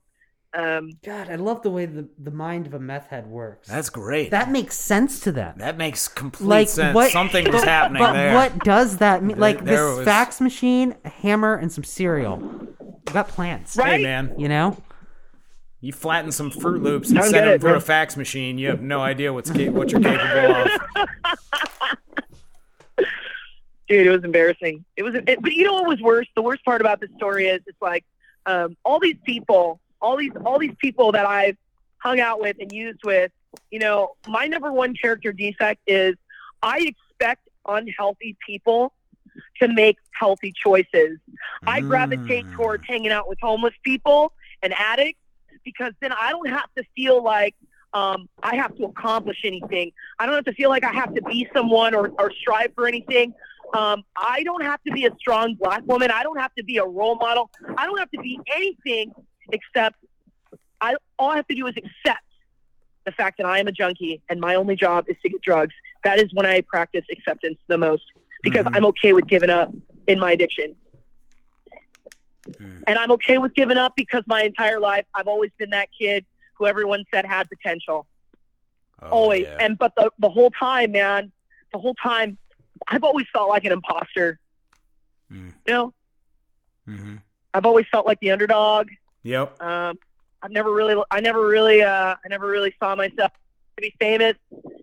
Um, 0.54 0.92
God, 1.04 1.28
I 1.28 1.34
love 1.34 1.60
the 1.62 1.68
way 1.70 1.84
the, 1.84 2.08
the 2.18 2.30
mind 2.30 2.66
of 2.66 2.72
a 2.72 2.78
meth 2.78 3.08
head 3.08 3.26
works. 3.26 3.68
That's 3.68 3.90
great. 3.90 4.30
that 4.30 4.50
makes 4.50 4.76
sense 4.76 5.20
to 5.20 5.30
them. 5.32 5.58
that 5.58 5.76
makes 5.76 6.08
complete 6.08 6.46
like 6.48 6.68
sense. 6.70 6.94
what 6.94 7.10
Something 7.12 7.52
was 7.52 7.64
happening 7.64 8.00
but 8.00 8.14
there. 8.14 8.34
what 8.34 8.58
does 8.64 8.96
that 8.96 9.22
mean? 9.22 9.38
Like 9.38 9.64
there 9.64 9.88
this 9.88 9.96
was- 9.98 10.04
fax 10.06 10.40
machine, 10.40 10.94
a 11.04 11.10
hammer, 11.10 11.54
and 11.54 11.70
some 11.70 11.84
cereal. 11.84 12.38
We 13.08 13.14
got 13.14 13.28
plants, 13.28 13.76
Right? 13.76 13.96
Hey 13.98 14.02
man, 14.02 14.34
You 14.38 14.48
know, 14.48 14.76
you 15.80 15.92
flatten 15.92 16.32
some 16.32 16.50
Fruit 16.50 16.82
Loops 16.82 17.08
and 17.08 17.18
Don't 17.18 17.30
send 17.30 17.34
get 17.34 17.44
them 17.44 17.54
it, 17.54 17.60
through 17.60 17.74
a 17.74 17.80
fax 17.80 18.16
machine. 18.16 18.58
You 18.58 18.68
have 18.68 18.82
no 18.82 19.00
idea 19.00 19.32
what's 19.32 19.50
ca- 19.50 19.70
what 19.70 19.90
you're 19.90 20.00
capable 20.00 20.56
of. 20.56 20.68
dude, 23.88 24.06
it 24.06 24.10
was 24.10 24.24
embarrassing. 24.24 24.84
It 24.96 25.02
was, 25.02 25.14
it, 25.14 25.40
but 25.40 25.52
you 25.52 25.64
know 25.64 25.74
what 25.74 25.86
was 25.86 26.00
worse? 26.00 26.26
The 26.36 26.42
worst 26.42 26.64
part 26.64 26.80
about 26.80 27.00
this 27.00 27.10
story 27.16 27.46
is 27.48 27.60
it's 27.66 27.80
like 27.80 28.04
um, 28.46 28.76
all 28.84 29.00
these 29.00 29.16
people, 29.24 29.80
all 30.00 30.16
these 30.16 30.32
all 30.44 30.58
these 30.58 30.74
people 30.78 31.12
that 31.12 31.26
I've 31.26 31.56
hung 31.98 32.20
out 32.20 32.40
with 32.40 32.56
and 32.60 32.70
used 32.72 33.00
with. 33.04 33.32
You 33.70 33.78
know, 33.78 34.10
my 34.26 34.46
number 34.46 34.72
one 34.72 34.94
character 34.94 35.32
defect 35.32 35.80
is 35.86 36.14
I 36.62 36.78
expect 36.80 37.48
unhealthy 37.66 38.36
people 38.46 38.92
to 39.62 39.68
make 39.68 39.96
healthy 40.12 40.52
choices. 40.62 41.18
I 41.66 41.80
gravitate 41.80 42.46
Mm. 42.46 42.52
towards 42.52 42.84
hanging 42.86 43.10
out 43.10 43.28
with 43.28 43.38
homeless 43.40 43.74
people 43.82 44.32
and 44.62 44.72
addicts 44.74 45.20
because 45.64 45.92
then 46.00 46.12
I 46.12 46.30
don't 46.30 46.48
have 46.48 46.68
to 46.76 46.84
feel 46.96 47.22
like 47.22 47.54
um, 47.94 48.28
I 48.42 48.56
have 48.56 48.76
to 48.76 48.84
accomplish 48.84 49.38
anything. 49.44 49.92
I 50.18 50.26
don't 50.26 50.34
have 50.34 50.44
to 50.44 50.52
feel 50.52 50.68
like 50.68 50.84
I 50.84 50.92
have 50.92 51.14
to 51.14 51.22
be 51.22 51.48
someone 51.54 51.94
or, 51.94 52.08
or 52.18 52.30
strive 52.32 52.72
for 52.74 52.86
anything. 52.86 53.32
Um, 53.74 54.04
I 54.16 54.42
don't 54.44 54.62
have 54.62 54.82
to 54.84 54.92
be 54.92 55.06
a 55.06 55.14
strong 55.18 55.54
black 55.54 55.82
woman. 55.86 56.10
I 56.10 56.22
don't 56.22 56.38
have 56.38 56.54
to 56.56 56.64
be 56.64 56.76
a 56.78 56.84
role 56.84 57.16
model. 57.16 57.50
I 57.76 57.86
don't 57.86 57.98
have 57.98 58.10
to 58.12 58.20
be 58.20 58.38
anything 58.54 59.12
except 59.52 59.96
I. 60.80 60.96
All 61.18 61.30
I 61.30 61.36
have 61.36 61.48
to 61.48 61.54
do 61.54 61.66
is 61.66 61.74
accept 61.76 62.24
the 63.04 63.12
fact 63.12 63.38
that 63.38 63.46
I 63.46 63.58
am 63.58 63.68
a 63.68 63.72
junkie 63.72 64.20
and 64.28 64.40
my 64.40 64.54
only 64.54 64.76
job 64.76 65.06
is 65.08 65.16
to 65.22 65.28
get 65.30 65.40
drugs. 65.42 65.74
That 66.04 66.18
is 66.18 66.32
when 66.32 66.46
I 66.46 66.60
practice 66.60 67.04
acceptance 67.10 67.58
the 67.68 67.78
most 67.78 68.04
because 68.42 68.64
Mhm. 68.66 68.76
I'm 68.76 68.86
okay 68.86 69.12
with 69.12 69.26
giving 69.26 69.50
up 69.50 69.72
in 70.06 70.18
my 70.18 70.32
addiction. 70.32 70.76
Mm. 72.48 72.82
And 72.86 72.98
I'm 72.98 73.10
okay 73.12 73.38
with 73.38 73.54
giving 73.54 73.76
up 73.76 73.94
because 73.96 74.22
my 74.26 74.42
entire 74.42 74.80
life 74.80 75.04
I've 75.14 75.28
always 75.28 75.50
been 75.58 75.70
that 75.70 75.88
kid 75.98 76.24
who 76.54 76.66
everyone 76.66 77.04
said 77.12 77.24
had 77.26 77.48
potential. 77.48 78.06
Oh, 79.02 79.08
always. 79.08 79.42
yeah. 79.42 79.58
And 79.60 79.78
but 79.78 79.94
the 79.96 80.10
the 80.18 80.30
whole 80.30 80.50
time, 80.50 80.92
man, 80.92 81.30
the 81.72 81.78
whole 81.78 81.94
time 81.94 82.38
I've 82.86 83.04
always 83.04 83.26
felt 83.32 83.48
like 83.48 83.64
an 83.64 83.72
imposter. 83.72 84.38
Mm. 85.30 85.52
You 85.66 85.72
know? 85.74 85.94
Mm-hmm. 86.88 87.16
I've 87.52 87.66
always 87.66 87.86
felt 87.90 88.06
like 88.06 88.18
the 88.20 88.30
underdog. 88.30 88.88
Yep. 89.24 89.60
Um, 89.62 89.98
I've 90.42 90.52
never 90.52 90.72
really, 90.72 91.02
I 91.10 91.20
never 91.20 91.46
really, 91.46 91.82
uh, 91.82 92.14
I 92.24 92.28
never 92.28 92.46
really 92.46 92.74
saw 92.78 92.94
myself 92.94 93.32
to 93.76 93.82
be 93.82 93.94
famous. 94.00 94.36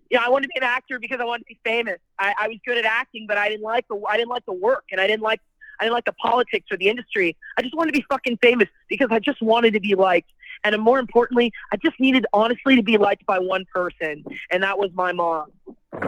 You 0.10 0.18
know, 0.18 0.24
I 0.26 0.30
wanted 0.30 0.48
to 0.48 0.52
be 0.54 0.60
an 0.60 0.64
actor 0.64 1.00
because 1.00 1.20
I 1.20 1.26
wanted 1.26 1.44
to 1.44 1.48
be 1.48 1.60
famous. 1.64 1.98
I, 2.20 2.34
I 2.38 2.48
was 2.48 2.58
good 2.66 2.78
at 2.78 2.86
acting, 2.86 3.26
but 3.28 3.38
I 3.38 3.50
didn't 3.50 3.64
like 3.64 3.88
the, 3.88 4.00
I 4.08 4.18
didn't 4.18 4.30
like 4.30 4.46
the 4.46 4.54
work, 4.54 4.86
and 4.92 5.02
I 5.02 5.08
didn't 5.08 5.24
like, 5.24 5.42
I 5.80 5.86
didn't 5.86 5.96
like 5.96 6.06
the 6.06 6.14
politics 6.14 6.68
or 6.72 6.78
the 6.78 6.88
industry. 6.90 7.36
I 7.58 7.62
just 7.62 7.76
wanted 7.76 7.94
to 7.94 8.00
be 8.00 8.06
fucking 8.08 8.38
famous 8.38 8.70
because 8.88 9.08
I 9.12 9.20
just 9.20 9.42
wanted 9.42 9.74
to 9.74 9.80
be 9.80 9.96
liked, 9.96 10.30
and 10.64 10.80
more 10.80 11.00
importantly, 11.00 11.52
I 11.72 11.78
just 11.78 12.00
needed 12.00 12.26
honestly 12.34 12.76
to 12.76 12.84
be 12.84 12.98
liked 12.98 13.26
by 13.26 13.40
one 13.40 13.66
person, 13.74 14.24
and 14.52 14.64
that 14.64 14.78
was 14.78 14.92
my 14.94 15.12
mom. 15.12 15.48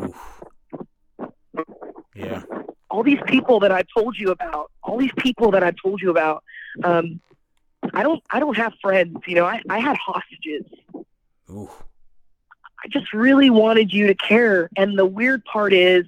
Oof. 0.03 0.41
Yeah. 2.15 2.41
all 2.89 3.03
these 3.03 3.19
people 3.27 3.59
that 3.59 3.71
I've 3.71 3.87
told 3.95 4.17
you 4.17 4.31
about, 4.31 4.71
all 4.83 4.97
these 4.97 5.11
people 5.17 5.51
that 5.51 5.63
I've 5.63 5.75
told 5.81 6.01
you 6.01 6.09
about, 6.09 6.43
um, 6.83 7.19
I 7.93 8.03
don't, 8.03 8.23
I 8.31 8.39
don't 8.39 8.57
have 8.57 8.73
friends. 8.81 9.17
You 9.27 9.35
know, 9.35 9.45
I, 9.45 9.61
I 9.69 9.79
had 9.79 9.97
hostages. 9.97 10.63
Ooh. 11.49 11.69
I 12.87 12.89
just 12.99 13.11
really 13.13 13.49
wanted 13.49 13.91
you 13.91 14.07
to 14.07 14.15
care. 14.15 14.69
And 14.77 14.97
the 14.97 15.05
weird 15.05 15.43
part 15.43 15.73
is, 15.73 16.05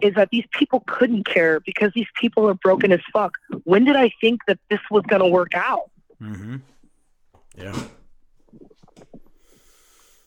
is 0.00 0.14
that 0.14 0.30
these 0.30 0.44
people 0.52 0.82
couldn't 0.86 1.24
care 1.24 1.60
because 1.60 1.92
these 1.94 2.06
people 2.18 2.48
are 2.48 2.54
broken 2.54 2.90
as 2.90 3.00
fuck. 3.12 3.36
When 3.64 3.84
did 3.84 3.94
I 3.96 4.10
think 4.20 4.40
that 4.46 4.58
this 4.70 4.80
was 4.90 5.02
going 5.06 5.20
to 5.20 5.28
work 5.28 5.54
out? 5.54 5.90
Mm-hmm. 6.22 6.56
Yeah. 7.58 7.78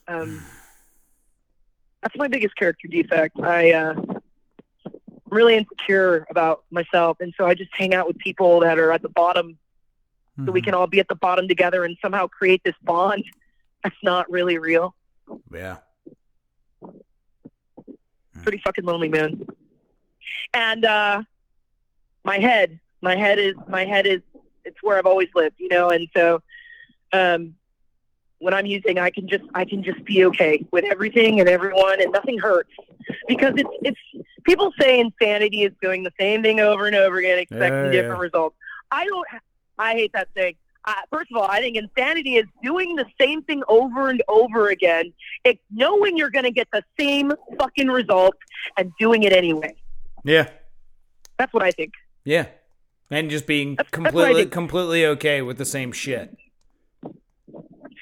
Um, 0.07 0.43
that's 2.03 2.15
my 2.15 2.27
biggest 2.27 2.55
character 2.55 2.87
defect. 2.87 3.39
I, 3.41 3.71
uh, 3.71 3.95
I'm 4.85 5.01
really 5.25 5.55
insecure 5.55 6.25
about 6.29 6.63
myself. 6.69 7.17
And 7.19 7.33
so 7.35 7.47
I 7.47 7.55
just 7.55 7.71
hang 7.73 7.95
out 7.95 8.07
with 8.07 8.17
people 8.19 8.59
that 8.61 8.77
are 8.77 8.91
at 8.91 9.01
the 9.01 9.09
bottom 9.09 9.57
so 10.45 10.51
we 10.51 10.61
Mhm. 10.61 10.65
can 10.65 10.73
all 10.75 10.85
be 10.85 10.99
at 10.99 11.07
the 11.07 11.15
bottom 11.15 11.47
together 11.47 11.83
and 11.83 11.97
somehow 11.99 12.27
create 12.27 12.61
this 12.63 12.75
bond 12.83 13.23
that's 13.83 13.95
not 14.03 14.29
really 14.29 14.59
real. 14.59 14.93
Yeah. 15.51 15.77
Pretty 18.43 18.59
fucking 18.59 18.85
lonely, 18.85 19.09
man. 19.09 19.45
And 20.53 20.85
uh, 20.85 21.23
my 22.23 22.37
head, 22.39 22.79
my 23.01 23.15
head 23.15 23.39
is 23.39 23.55
my 23.67 23.85
head 23.85 24.05
is 24.05 24.21
it's 24.65 24.77
where 24.81 24.97
I've 24.97 25.05
always 25.05 25.29
lived, 25.35 25.55
you 25.57 25.69
know. 25.69 25.89
And 25.89 26.07
so 26.15 26.41
um, 27.13 27.55
when 28.39 28.53
I'm 28.53 28.65
using, 28.65 28.99
I 28.99 29.09
can 29.09 29.27
just 29.27 29.43
I 29.53 29.65
can 29.65 29.83
just 29.83 30.03
be 30.05 30.25
okay 30.25 30.65
with 30.71 30.85
everything 30.85 31.39
and 31.39 31.49
everyone, 31.49 32.01
and 32.01 32.11
nothing 32.11 32.37
hurts 32.37 32.71
because 33.27 33.53
it's 33.57 33.69
it's 33.81 34.25
people 34.43 34.71
say 34.79 34.99
insanity 34.99 35.63
is 35.63 35.71
doing 35.81 36.03
the 36.03 36.13
same 36.19 36.43
thing 36.43 36.59
over 36.59 36.87
and 36.87 36.95
over 36.95 37.17
again, 37.17 37.39
expecting 37.39 37.85
Yeah, 37.85 38.01
different 38.01 38.21
results. 38.21 38.55
I 38.91 39.05
don't. 39.05 39.27
I 39.79 39.93
hate 39.93 40.13
that 40.13 40.29
thing. 40.33 40.55
Uh, 40.87 40.93
first 41.11 41.29
of 41.31 41.37
all, 41.37 41.47
I 41.49 41.59
think 41.59 41.75
insanity 41.75 42.37
is 42.37 42.45
doing 42.63 42.95
the 42.95 43.05
same 43.19 43.43
thing 43.43 43.61
over 43.67 44.09
and 44.09 44.23
over 44.29 44.69
again, 44.69 45.11
it's 45.43 45.59
knowing 45.69 46.15
you're 46.17 46.29
going 46.29 46.45
to 46.45 46.51
get 46.51 46.67
the 46.71 46.81
same 46.97 47.31
fucking 47.59 47.87
result 47.89 48.35
and 48.77 48.91
doing 48.97 49.23
it 49.23 49.33
anyway. 49.33 49.75
Yeah. 50.23 50.49
That's 51.37 51.53
what 51.53 51.61
I 51.61 51.71
think. 51.71 51.91
Yeah. 52.23 52.45
And 53.11 53.29
just 53.29 53.45
being 53.45 53.75
That's- 53.75 53.91
that's 53.91 54.05
completely 54.05 54.43
did. 54.43 54.51
completely 54.51 55.05
okay 55.07 55.41
with 55.41 55.57
the 55.57 55.65
same 55.65 55.91
shit. 55.91 56.35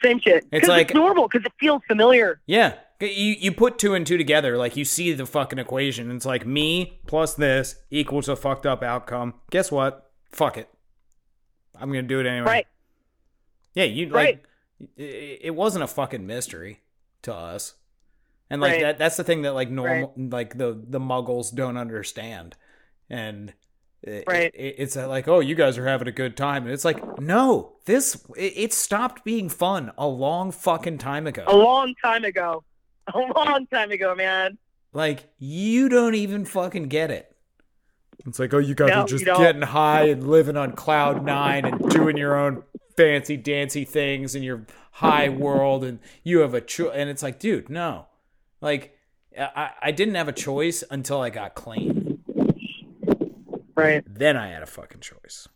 Same 0.04 0.20
shit. 0.20 0.46
It's 0.52 0.68
like- 0.68 0.94
normal 0.94 1.28
because 1.28 1.46
it 1.46 1.54
feels 1.60 1.82
familiar. 1.88 2.40
Yeah. 2.46 2.76
You 3.02 3.36
you 3.40 3.52
put 3.52 3.78
two 3.78 3.94
and 3.94 4.08
two 4.08 4.18
together, 4.18 4.58
like 4.58 4.78
you 4.78 4.86
see 4.86 5.12
the 5.12 5.26
fucking 5.26 5.60
equation. 5.60 6.10
It's 6.12 6.26
like 6.26 6.46
me 6.46 7.02
plus 7.08 7.34
this 7.34 7.76
equals 7.92 8.30
a 8.30 8.36
fucked 8.38 8.66
up 8.66 8.82
outcome. 8.84 9.34
Guess 9.52 9.70
what? 9.72 10.12
Fuck 10.32 10.58
it. 10.58 10.70
I'm 11.78 11.90
gonna 11.90 12.04
do 12.04 12.20
it 12.22 12.26
anyway. 12.26 12.46
Right. 12.46 12.68
Yeah, 13.76 13.84
you 13.84 14.10
Right. 14.10 14.36
like 14.36 14.48
it, 14.98 15.40
it 15.44 15.56
wasn't 15.56 15.84
a 15.84 15.88
fucking 15.88 16.26
mystery 16.26 16.82
to 17.22 17.34
us. 17.34 17.76
And 18.50 18.62
like 18.62 18.74
Right. 18.74 18.82
that 18.82 18.98
that's 18.98 19.18
the 19.18 19.24
thing 19.24 19.44
that 19.44 19.54
like 19.54 19.70
normal 19.70 20.14
like 20.18 20.58
the 20.58 20.80
the 20.88 21.00
muggles 21.00 21.54
don't 21.54 21.78
understand. 21.78 22.56
And 23.10 23.54
it, 24.02 24.24
Right. 24.28 24.52
it, 24.54 24.76
it's 24.78 24.96
like, 24.96 25.28
"Oh, 25.28 25.40
you 25.40 25.56
guys 25.56 25.78
are 25.80 25.88
having 25.88 26.08
a 26.08 26.12
good 26.12 26.38
time." 26.38 26.64
And 26.64 26.72
it's 26.72 26.86
like, 26.86 27.20
"No, 27.20 27.78
this 27.86 28.24
it, 28.38 28.54
it 28.56 28.74
stopped 28.74 29.24
being 29.24 29.50
fun 29.50 29.92
a 29.98 30.08
long 30.08 30.52
fucking 30.52 31.00
time 31.00 31.26
ago." 31.28 31.44
A 31.48 31.56
long 31.56 31.94
time 32.04 32.24
ago. 32.24 32.64
A 33.14 33.20
long 33.20 33.68
time 33.68 33.92
ago, 33.92 34.16
man. 34.16 34.58
Like 34.94 35.30
you 35.38 35.90
don't 35.90 36.16
even 36.16 36.46
fucking 36.46 36.88
get 36.88 37.12
it. 37.12 37.36
It's 38.26 38.40
like, 38.40 38.52
oh, 38.54 38.58
you 38.60 38.74
guys 38.74 38.90
No, 38.90 39.02
are 39.02 39.08
just 39.08 39.26
getting 39.26 39.62
high 39.62 40.06
and 40.08 40.28
living 40.28 40.58
on 40.58 40.72
cloud 40.72 41.24
nine 41.24 41.66
and 41.66 41.90
doing 41.90 42.18
your 42.18 42.36
own 42.36 42.64
fancy 42.98 43.38
dancy 43.38 43.86
things 43.86 44.36
in 44.36 44.44
your 44.44 44.66
high 44.92 45.30
world, 45.30 45.84
and 45.84 46.00
you 46.24 46.40
have 46.40 46.54
a 46.54 46.62
choice. 46.62 46.92
And 46.94 47.10
it's 47.10 47.24
like, 47.24 47.40
dude, 47.40 47.70
no. 47.70 48.08
Like, 48.62 48.98
I, 49.38 49.72
I 49.82 49.92
didn't 49.92 50.16
have 50.16 50.28
a 50.28 50.34
choice 50.34 50.84
until 50.90 51.22
I 51.22 51.30
got 51.30 51.56
clean. 51.56 52.24
Right. 53.76 54.04
Then 54.08 54.38
I 54.38 54.50
had 54.50 54.64
a 54.64 54.68
fucking 54.68 55.02
choice. 55.02 55.48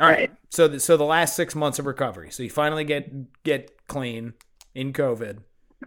All 0.00 0.08
right. 0.08 0.18
Right. 0.18 0.32
So, 0.50 0.68
the, 0.68 0.80
so 0.80 0.96
the 0.96 1.04
last 1.04 1.36
six 1.36 1.54
months 1.54 1.78
of 1.78 1.86
recovery. 1.86 2.30
So 2.30 2.42
you 2.42 2.50
finally 2.50 2.84
get 2.84 3.42
get 3.42 3.86
clean 3.88 4.34
in 4.74 4.92
COVID. 4.92 5.38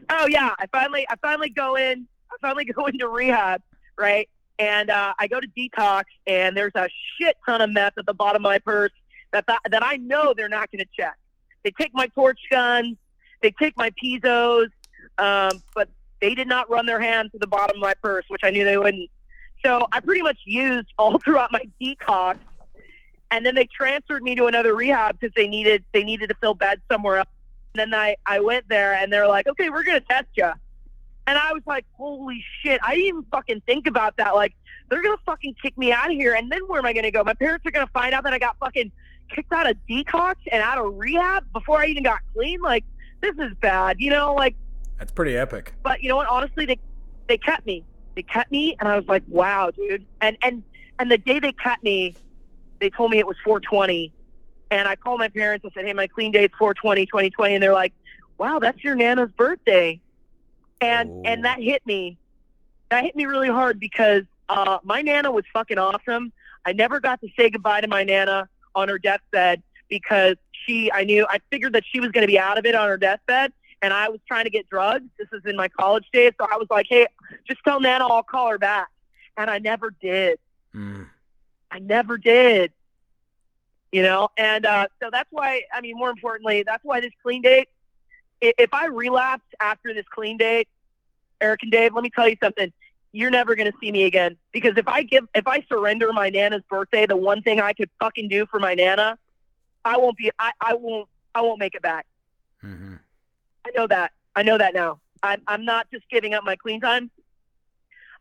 Oh 0.10 0.28
yeah, 0.28 0.54
I 0.60 0.68
finally 0.68 1.06
I 1.10 1.16
finally 1.22 1.50
go 1.50 1.76
in 1.76 2.08
I 2.32 2.36
finally 2.42 2.66
go 2.74 2.86
into 2.86 3.08
rehab, 3.08 3.62
right? 3.98 4.30
And 4.60 4.90
uh, 4.90 5.14
I 5.20 5.28
go 5.28 5.40
to 5.40 5.48
detox, 5.48 6.04
and 6.26 6.58
there's 6.58 6.72
a 6.76 6.90
shit 7.20 7.38
ton 7.46 7.62
of 7.62 7.70
meth 7.70 7.94
at 7.98 8.06
the 8.06 8.14
bottom 8.14 8.44
of 8.44 8.50
my 8.50 8.60
purse 8.60 8.92
that 9.32 9.46
that, 9.48 9.84
I 9.84 9.98
know 9.98 10.34
they're 10.36 10.50
not 10.50 10.72
going 10.72 10.84
to 10.84 10.90
check. 10.98 11.16
They 11.64 11.72
take 11.72 11.94
my 11.94 12.08
torch 12.08 12.40
guns, 12.50 12.98
they 13.42 13.52
take 13.52 13.76
my 13.78 13.92
pizzos. 13.92 14.70
um, 15.18 15.62
but 15.76 15.90
they 16.22 16.34
did 16.34 16.48
not 16.48 16.70
run 16.70 16.86
their 16.86 17.00
hand 17.00 17.32
to 17.34 17.38
the 17.40 17.48
bottom 17.48 17.78
of 17.78 17.82
my 17.82 17.94
purse, 18.02 18.26
which 18.28 18.42
I 18.44 18.50
knew 18.50 18.66
they 18.66 18.78
wouldn't. 18.78 19.10
So 19.64 19.88
I 19.92 20.00
pretty 20.00 20.22
much 20.22 20.40
used 20.46 20.88
all 20.98 21.20
throughout 21.24 21.52
my 21.52 21.68
detox, 21.82 22.38
and 23.32 23.46
then 23.46 23.56
they 23.56 23.66
transferred 23.66 24.24
me 24.24 24.36
to 24.36 24.46
another 24.46 24.76
rehab 24.76 25.20
because 25.20 25.34
they 25.36 25.48
needed 25.48 25.84
they 25.94 26.04
needed 26.04 26.30
to 26.30 26.36
fill 26.36 26.54
beds 26.54 26.82
somewhere 26.90 27.18
else. 27.18 27.28
And 27.74 27.92
then 27.92 28.00
I 28.00 28.16
I 28.26 28.40
went 28.40 28.68
there, 28.70 28.94
and 28.94 29.12
they're 29.12 29.28
like, 29.28 29.48
"Okay, 29.48 29.70
we're 29.70 29.84
gonna 29.84 30.00
test 30.02 30.28
you." 30.36 30.52
And 31.28 31.38
I 31.38 31.52
was 31.52 31.64
like, 31.66 31.86
"Holy 31.94 32.44
shit!" 32.62 32.80
I 32.84 32.96
didn't 32.96 33.08
even 33.08 33.26
fucking 33.32 33.62
think 33.66 33.86
about 33.88 34.18
that. 34.18 34.34
Like, 34.36 34.54
they're 34.90 35.04
gonna 35.04 35.18
fucking 35.26 35.56
kick 35.62 35.78
me 35.78 35.92
out 35.92 36.10
of 36.10 36.14
here, 36.16 36.34
and 36.34 36.52
then 36.52 36.62
where 36.68 36.80
am 36.80 36.86
I 36.86 36.94
gonna 36.94 37.12
go? 37.12 37.24
My 37.24 37.34
parents 37.34 37.66
are 37.66 37.72
gonna 37.72 37.88
find 37.88 38.14
out 38.14 38.24
that 38.24 38.34
I 38.34 38.40
got 38.40 38.58
fucking 38.60 38.92
kicked 39.30 39.52
out 39.54 39.70
of 39.70 39.78
detox 39.90 40.36
and 40.52 40.62
out 40.62 40.78
of 40.78 40.96
rehab 40.98 41.46
before 41.54 41.80
I 41.82 41.86
even 41.88 42.04
got 42.04 42.20
clean. 42.34 42.62
Like, 42.62 42.84
this 43.22 43.36
is 43.38 43.54
bad, 43.62 43.98
you 44.00 44.10
know? 44.10 44.34
Like, 44.34 44.56
That's 45.00 45.12
pretty 45.12 45.36
epic. 45.38 45.74
but 45.84 46.02
you 46.02 46.10
know 46.10 46.16
what? 46.18 46.28
Honestly, 46.28 46.66
they 46.66 46.80
they 47.28 47.38
kept 47.38 47.66
me. 47.66 47.84
They 48.16 48.22
kept 48.24 48.52
me, 48.52 48.76
and 48.80 48.88
I 48.90 48.96
was 48.96 49.06
like, 49.08 49.24
wow, 49.28 49.72
dude. 49.72 50.06
And 50.22 50.38
and 50.42 50.64
and 51.00 51.12
the 51.12 51.18
day 51.18 51.40
they 51.40 51.52
kept 51.52 51.84
me, 51.84 52.16
they 52.80 52.90
told 52.90 53.12
me 53.12 53.20
it 53.20 53.28
was 53.28 53.36
420, 53.44 54.12
and 54.72 54.88
I 54.88 54.96
called 54.96 55.20
my 55.20 55.28
parents 55.30 55.64
and 55.64 55.72
said, 55.74 55.86
hey, 55.86 55.94
my 55.94 56.08
clean 56.08 56.32
date's 56.32 56.56
420, 56.58 57.06
2020, 57.06 57.54
and 57.56 57.62
they're 57.64 57.74
like, 57.74 57.94
wow, 58.38 58.60
that's 58.60 58.84
your 58.84 58.96
nana's 58.96 59.32
birthday, 59.32 60.00
and 60.82 61.10
Oh. 61.10 61.22
and 61.26 61.46
that 61.46 61.60
hit 61.62 61.86
me. 61.86 62.18
That 62.90 63.04
hit 63.04 63.16
me 63.16 63.26
really 63.26 63.50
hard 63.50 63.80
because 63.80 64.24
uh, 64.50 64.78
my 64.84 65.02
nana 65.02 65.30
was 65.32 65.44
fucking 65.54 65.78
awesome. 65.78 66.32
I 66.66 66.72
never 66.74 67.00
got 67.00 67.20
to 67.22 67.28
say 67.38 67.50
goodbye 67.50 67.82
to 67.82 67.88
my 67.88 68.04
nana 68.04 68.48
on 68.78 68.88
her 68.90 69.00
deathbed 69.00 69.64
because 69.90 70.36
she, 70.52 70.92
I 70.92 71.04
knew, 71.04 71.26
I 71.28 71.40
figured 71.50 71.74
that 71.74 71.84
she 71.92 72.00
was 72.00 72.12
going 72.12 72.22
to 72.22 72.32
be 72.32 72.38
out 72.38 72.58
of 72.58 72.66
it 72.66 72.76
on 72.76 72.88
her 72.88 72.98
deathbed 72.98 73.52
and 73.82 73.94
I 73.94 74.10
was 74.10 74.20
trying 74.28 74.46
to 74.46 74.50
get 74.50 74.70
drugs. 74.70 75.06
This 75.18 75.28
is 75.34 75.42
in 75.46 75.56
my 75.56 75.68
college 75.68 76.06
days. 76.14 76.34
So 76.40 76.48
I 76.52 76.58
was 76.58 76.68
like, 76.70 76.86
hey, 76.90 77.08
just 77.48 77.60
tell 77.64 77.80
Nana 77.80 78.06
I'll 78.08 78.24
call 78.24 78.50
her 78.50 78.58
back. 78.58 78.88
And 79.36 79.50
I 79.50 79.60
never 79.60 79.92
did. 80.02 80.40
Mm. 80.76 81.08
I 81.72 81.80
never 81.80 82.18
did. 82.18 82.72
You 83.92 84.04
know, 84.04 84.30
and 84.38 84.66
uh, 84.66 84.88
so 85.02 85.10
that's 85.12 85.30
why, 85.32 85.62
I 85.74 85.80
mean, 85.82 85.98
more 85.98 86.10
importantly, 86.10 86.64
that's 86.64 86.84
why 86.84 87.00
this 87.00 87.14
clean 87.24 87.42
date, 87.42 87.70
if 88.42 88.74
I 88.74 88.88
relapse 88.88 89.46
after 89.62 89.94
this 89.94 90.06
clean 90.14 90.38
date, 90.38 90.68
Eric 91.40 91.64
and 91.64 91.72
Dave, 91.72 91.94
let 91.94 92.04
me 92.04 92.10
tell 92.10 92.28
you 92.28 92.36
something. 92.44 92.72
You're 93.18 93.32
never 93.32 93.56
going 93.56 93.72
to 93.72 93.76
see 93.82 93.92
me 93.92 94.04
again 94.04 94.38
because 94.52 94.78
if 94.78 94.88
I 94.88 95.02
give, 95.02 95.24
if 95.34 95.48
I 95.48 95.64
surrender 95.68 96.14
my 96.14 96.30
Nana's 96.30 96.62
birthday, 96.70 97.08
the 97.08 97.18
one 97.18 97.42
thing 97.42 97.60
I 97.60 97.74
could 97.74 97.90
fucking 98.00 98.28
do 98.28 98.46
for 98.46 98.60
my 98.60 98.76
Nana, 98.76 99.18
I 99.84 99.98
won't 99.98 100.16
be, 100.18 100.30
I, 100.38 100.52
I 100.62 100.76
won't, 100.76 101.10
I 101.34 101.42
won't 101.42 101.58
make 101.60 101.74
it 101.74 101.82
back. 101.82 102.06
hmm 102.62 102.94
I 103.66 103.72
know 103.76 103.88
that. 103.88 104.12
I 104.36 104.44
know 104.44 104.60
that 104.60 104.76
now. 104.76 105.00
I'm 105.24 105.42
I'm 105.48 105.66
not 105.66 105.88
just 105.92 106.08
giving 106.12 106.36
up 106.36 106.44
my 106.44 106.56
clean 106.56 106.80
time. 106.80 107.10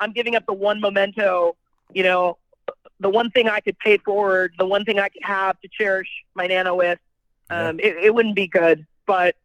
I'm 0.01 0.13
giving 0.13 0.35
up 0.35 0.47
the 0.47 0.55
one 0.55 0.81
memento, 0.81 1.57
you 1.93 2.03
know, 2.03 2.39
the 2.99 3.11
one 3.11 3.31
thing 3.31 3.51
I 3.51 3.61
could 3.61 3.79
pay 3.79 3.99
forward, 3.99 4.55
the 4.59 4.67
one 4.67 4.87
thing 4.87 4.99
I 4.99 5.11
could 5.11 5.25
have 5.25 5.61
to 5.61 5.69
cherish 5.71 6.09
my 6.35 6.47
nana 6.47 6.75
with. 6.75 6.99
Um, 7.51 7.81
it, 7.81 7.97
it 7.99 8.15
wouldn't 8.15 8.35
be 8.35 8.49
good. 8.49 8.87
But 9.07 9.37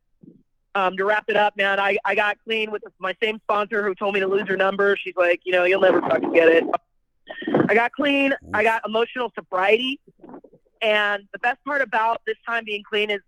um, 0.75 0.95
to 0.97 1.05
wrap 1.05 1.25
it 1.27 1.35
up, 1.35 1.57
man, 1.57 1.79
I, 1.79 1.97
I 2.05 2.15
got 2.15 2.37
clean 2.43 2.71
with 2.71 2.83
my 2.99 3.15
same 3.21 3.39
sponsor 3.43 3.83
who 3.83 3.93
told 3.95 4.13
me 4.13 4.19
to 4.21 4.27
lose 4.27 4.47
her 4.47 4.57
number. 4.57 4.95
She's 4.97 5.15
like, 5.15 5.41
you 5.43 5.51
know, 5.51 5.65
you'll 5.65 5.81
never 5.81 6.01
fucking 6.01 6.33
get 6.33 6.47
it. 6.47 6.63
I 7.67 7.73
got 7.73 7.91
clean. 7.91 8.33
I 8.53 8.63
got 8.63 8.81
emotional 8.85 9.31
sobriety. 9.35 9.99
And 10.81 11.27
the 11.31 11.39
best 11.39 11.63
part 11.65 11.81
about 11.81 12.21
this 12.25 12.37
time 12.45 12.65
being 12.65 12.83
clean 12.83 13.09
is 13.11 13.21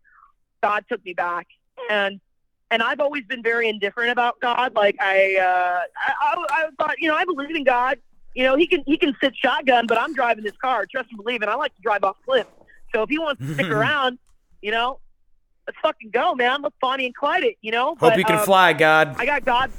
God 0.62 0.86
took 0.90 1.04
me 1.06 1.14
back. 1.14 1.48
And 1.90 2.20
and 2.72 2.82
I've 2.82 3.00
always 3.00 3.24
been 3.26 3.44
very 3.44 3.70
indifferent 3.70 4.10
about 4.10 4.40
God. 4.40 4.74
Like 4.74 4.96
I, 5.00 5.38
uh, 5.40 5.82
I, 5.96 6.14
I, 6.22 6.46
I 6.50 6.70
thought, 6.80 6.96
you 6.98 7.08
know, 7.08 7.16
I 7.16 7.24
believe 7.24 7.56
in 7.56 7.64
God. 7.64 8.00
You 8.34 8.44
know, 8.44 8.56
he 8.56 8.66
can 8.66 8.84
he 8.88 8.98
can 8.98 9.16
sit 9.22 9.36
shotgun, 9.36 9.86
but 9.86 10.00
I'm 10.00 10.14
driving 10.16 10.44
this 10.44 10.58
car. 10.58 10.88
Trust 10.90 11.10
and 11.12 11.24
believe, 11.24 11.42
and 11.44 11.52
I 11.52 11.56
like 11.56 11.76
to 11.76 11.82
drive 11.84 12.04
off 12.04 12.16
cliffs. 12.26 12.50
So 12.94 13.04
if 13.04 13.10
he 13.10 13.20
wants 13.20 13.46
to 13.46 13.54
stick 13.54 13.68
around, 13.70 14.18
you 14.64 14.72
know, 14.72 15.00
let's 15.68 15.78
fucking 15.82 16.10
go, 16.12 16.36
man. 16.36 16.62
Let's 16.62 16.76
Bonnie 16.82 17.06
and 17.06 17.16
Clyde 17.16 17.44
it. 17.44 17.58
You 17.62 17.72
know. 17.72 17.88
Hope 17.90 18.00
But, 18.00 18.18
you 18.18 18.24
can 18.26 18.40
um, 18.40 18.46
fly, 18.46 18.74
God. 18.74 19.16
I 19.18 19.26
got 19.26 19.46
God. 19.46 19.72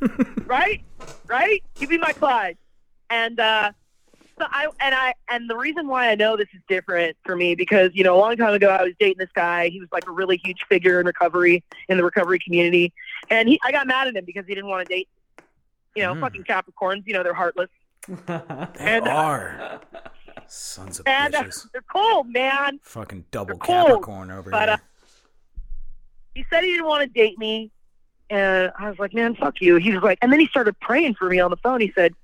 right, 0.46 0.82
right. 1.26 1.62
You 1.78 1.86
be 1.86 1.98
my 1.98 2.12
Clyde, 2.12 2.56
and 3.10 3.38
uh, 3.38 3.70
so 4.38 4.46
I 4.50 4.66
and 4.80 4.94
I 4.94 5.14
and 5.28 5.48
the 5.48 5.56
reason 5.56 5.86
why 5.86 6.08
I 6.08 6.14
know 6.14 6.36
this 6.36 6.48
is 6.54 6.60
different 6.68 7.16
for 7.24 7.36
me 7.36 7.54
because 7.54 7.90
you 7.94 8.02
know 8.04 8.16
a 8.16 8.20
long 8.20 8.36
time 8.36 8.54
ago 8.54 8.68
I 8.68 8.82
was 8.82 8.94
dating 8.98 9.18
this 9.18 9.30
guy. 9.34 9.68
He 9.68 9.78
was 9.80 9.88
like 9.92 10.06
a 10.08 10.10
really 10.12 10.38
huge 10.42 10.64
figure 10.68 10.98
in 11.00 11.06
recovery 11.06 11.62
in 11.88 11.96
the 11.98 12.04
recovery 12.04 12.38
community, 12.38 12.92
and 13.30 13.48
he 13.48 13.60
I 13.64 13.70
got 13.72 13.86
mad 13.86 14.08
at 14.08 14.16
him 14.16 14.24
because 14.24 14.44
he 14.46 14.54
didn't 14.54 14.70
want 14.70 14.86
to 14.88 14.94
date. 14.94 15.08
You 15.94 16.02
know, 16.04 16.14
Mm. 16.14 16.20
fucking 16.20 16.44
Capricorns. 16.44 17.06
You 17.06 17.12
know 17.12 17.22
they're 17.22 17.34
heartless 17.34 17.68
They 18.26 18.40
and- 18.78 19.08
are. 19.08 19.80
Sons 20.48 20.98
of 21.00 21.06
and 21.08 21.34
uh, 21.34 21.44
bitches. 21.44 21.70
they're 21.72 21.80
cold, 21.90 22.28
man. 22.28 22.78
Fucking 22.82 23.24
double 23.30 23.56
cold, 23.56 23.86
Capricorn 23.86 24.30
over 24.30 24.50
but, 24.50 24.68
here. 24.68 24.78
He 26.34 26.44
said 26.50 26.62
he 26.64 26.70
didn't 26.70 26.86
want 26.86 27.02
to 27.02 27.08
date 27.08 27.38
me 27.38 27.70
and 28.30 28.72
i 28.78 28.88
was 28.88 28.98
like 28.98 29.12
man 29.14 29.34
fuck 29.34 29.60
you 29.60 29.76
he 29.76 29.92
was 29.92 30.02
like 30.02 30.18
and 30.22 30.32
then 30.32 30.40
he 30.40 30.46
started 30.46 30.78
praying 30.80 31.14
for 31.14 31.28
me 31.28 31.38
on 31.40 31.50
the 31.50 31.56
phone 31.58 31.80
he 31.80 31.92
said 31.94 32.14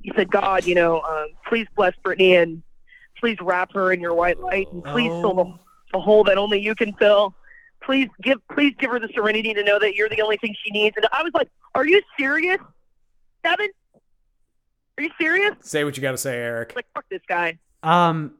he 0.00 0.12
said 0.16 0.30
god 0.30 0.64
you 0.64 0.74
know 0.74 1.00
um, 1.02 1.26
please 1.46 1.66
bless 1.76 1.94
brittany 2.02 2.36
and 2.36 2.62
please 3.18 3.36
wrap 3.40 3.72
her 3.72 3.92
in 3.92 4.00
your 4.00 4.14
white 4.14 4.40
light 4.40 4.66
and 4.72 4.82
please 4.84 5.08
fill 5.08 5.34
the, 5.34 5.54
the 5.92 6.00
hole 6.00 6.24
that 6.24 6.38
only 6.38 6.58
you 6.60 6.74
can 6.74 6.92
fill 6.94 7.34
please 7.82 8.08
give 8.22 8.38
please 8.48 8.74
give 8.78 8.90
her 8.90 8.98
the 8.98 9.08
serenity 9.14 9.52
to 9.52 9.62
know 9.62 9.78
that 9.78 9.94
you're 9.94 10.08
the 10.08 10.22
only 10.22 10.36
thing 10.38 10.54
she 10.64 10.70
needs 10.70 10.96
and 10.96 11.06
i 11.12 11.22
was 11.22 11.32
like 11.34 11.48
are 11.74 11.86
you 11.86 12.00
serious 12.18 12.58
Devin? 13.42 13.68
are 14.98 15.02
you 15.04 15.10
serious 15.20 15.54
Say 15.62 15.84
what 15.84 15.96
you 15.96 16.02
got 16.02 16.12
to 16.12 16.18
say, 16.18 16.36
Eric. 16.36 16.74
like 16.76 16.86
fuck 16.94 17.04
this 17.10 17.22
guy 17.28 17.58
um, 17.82 18.34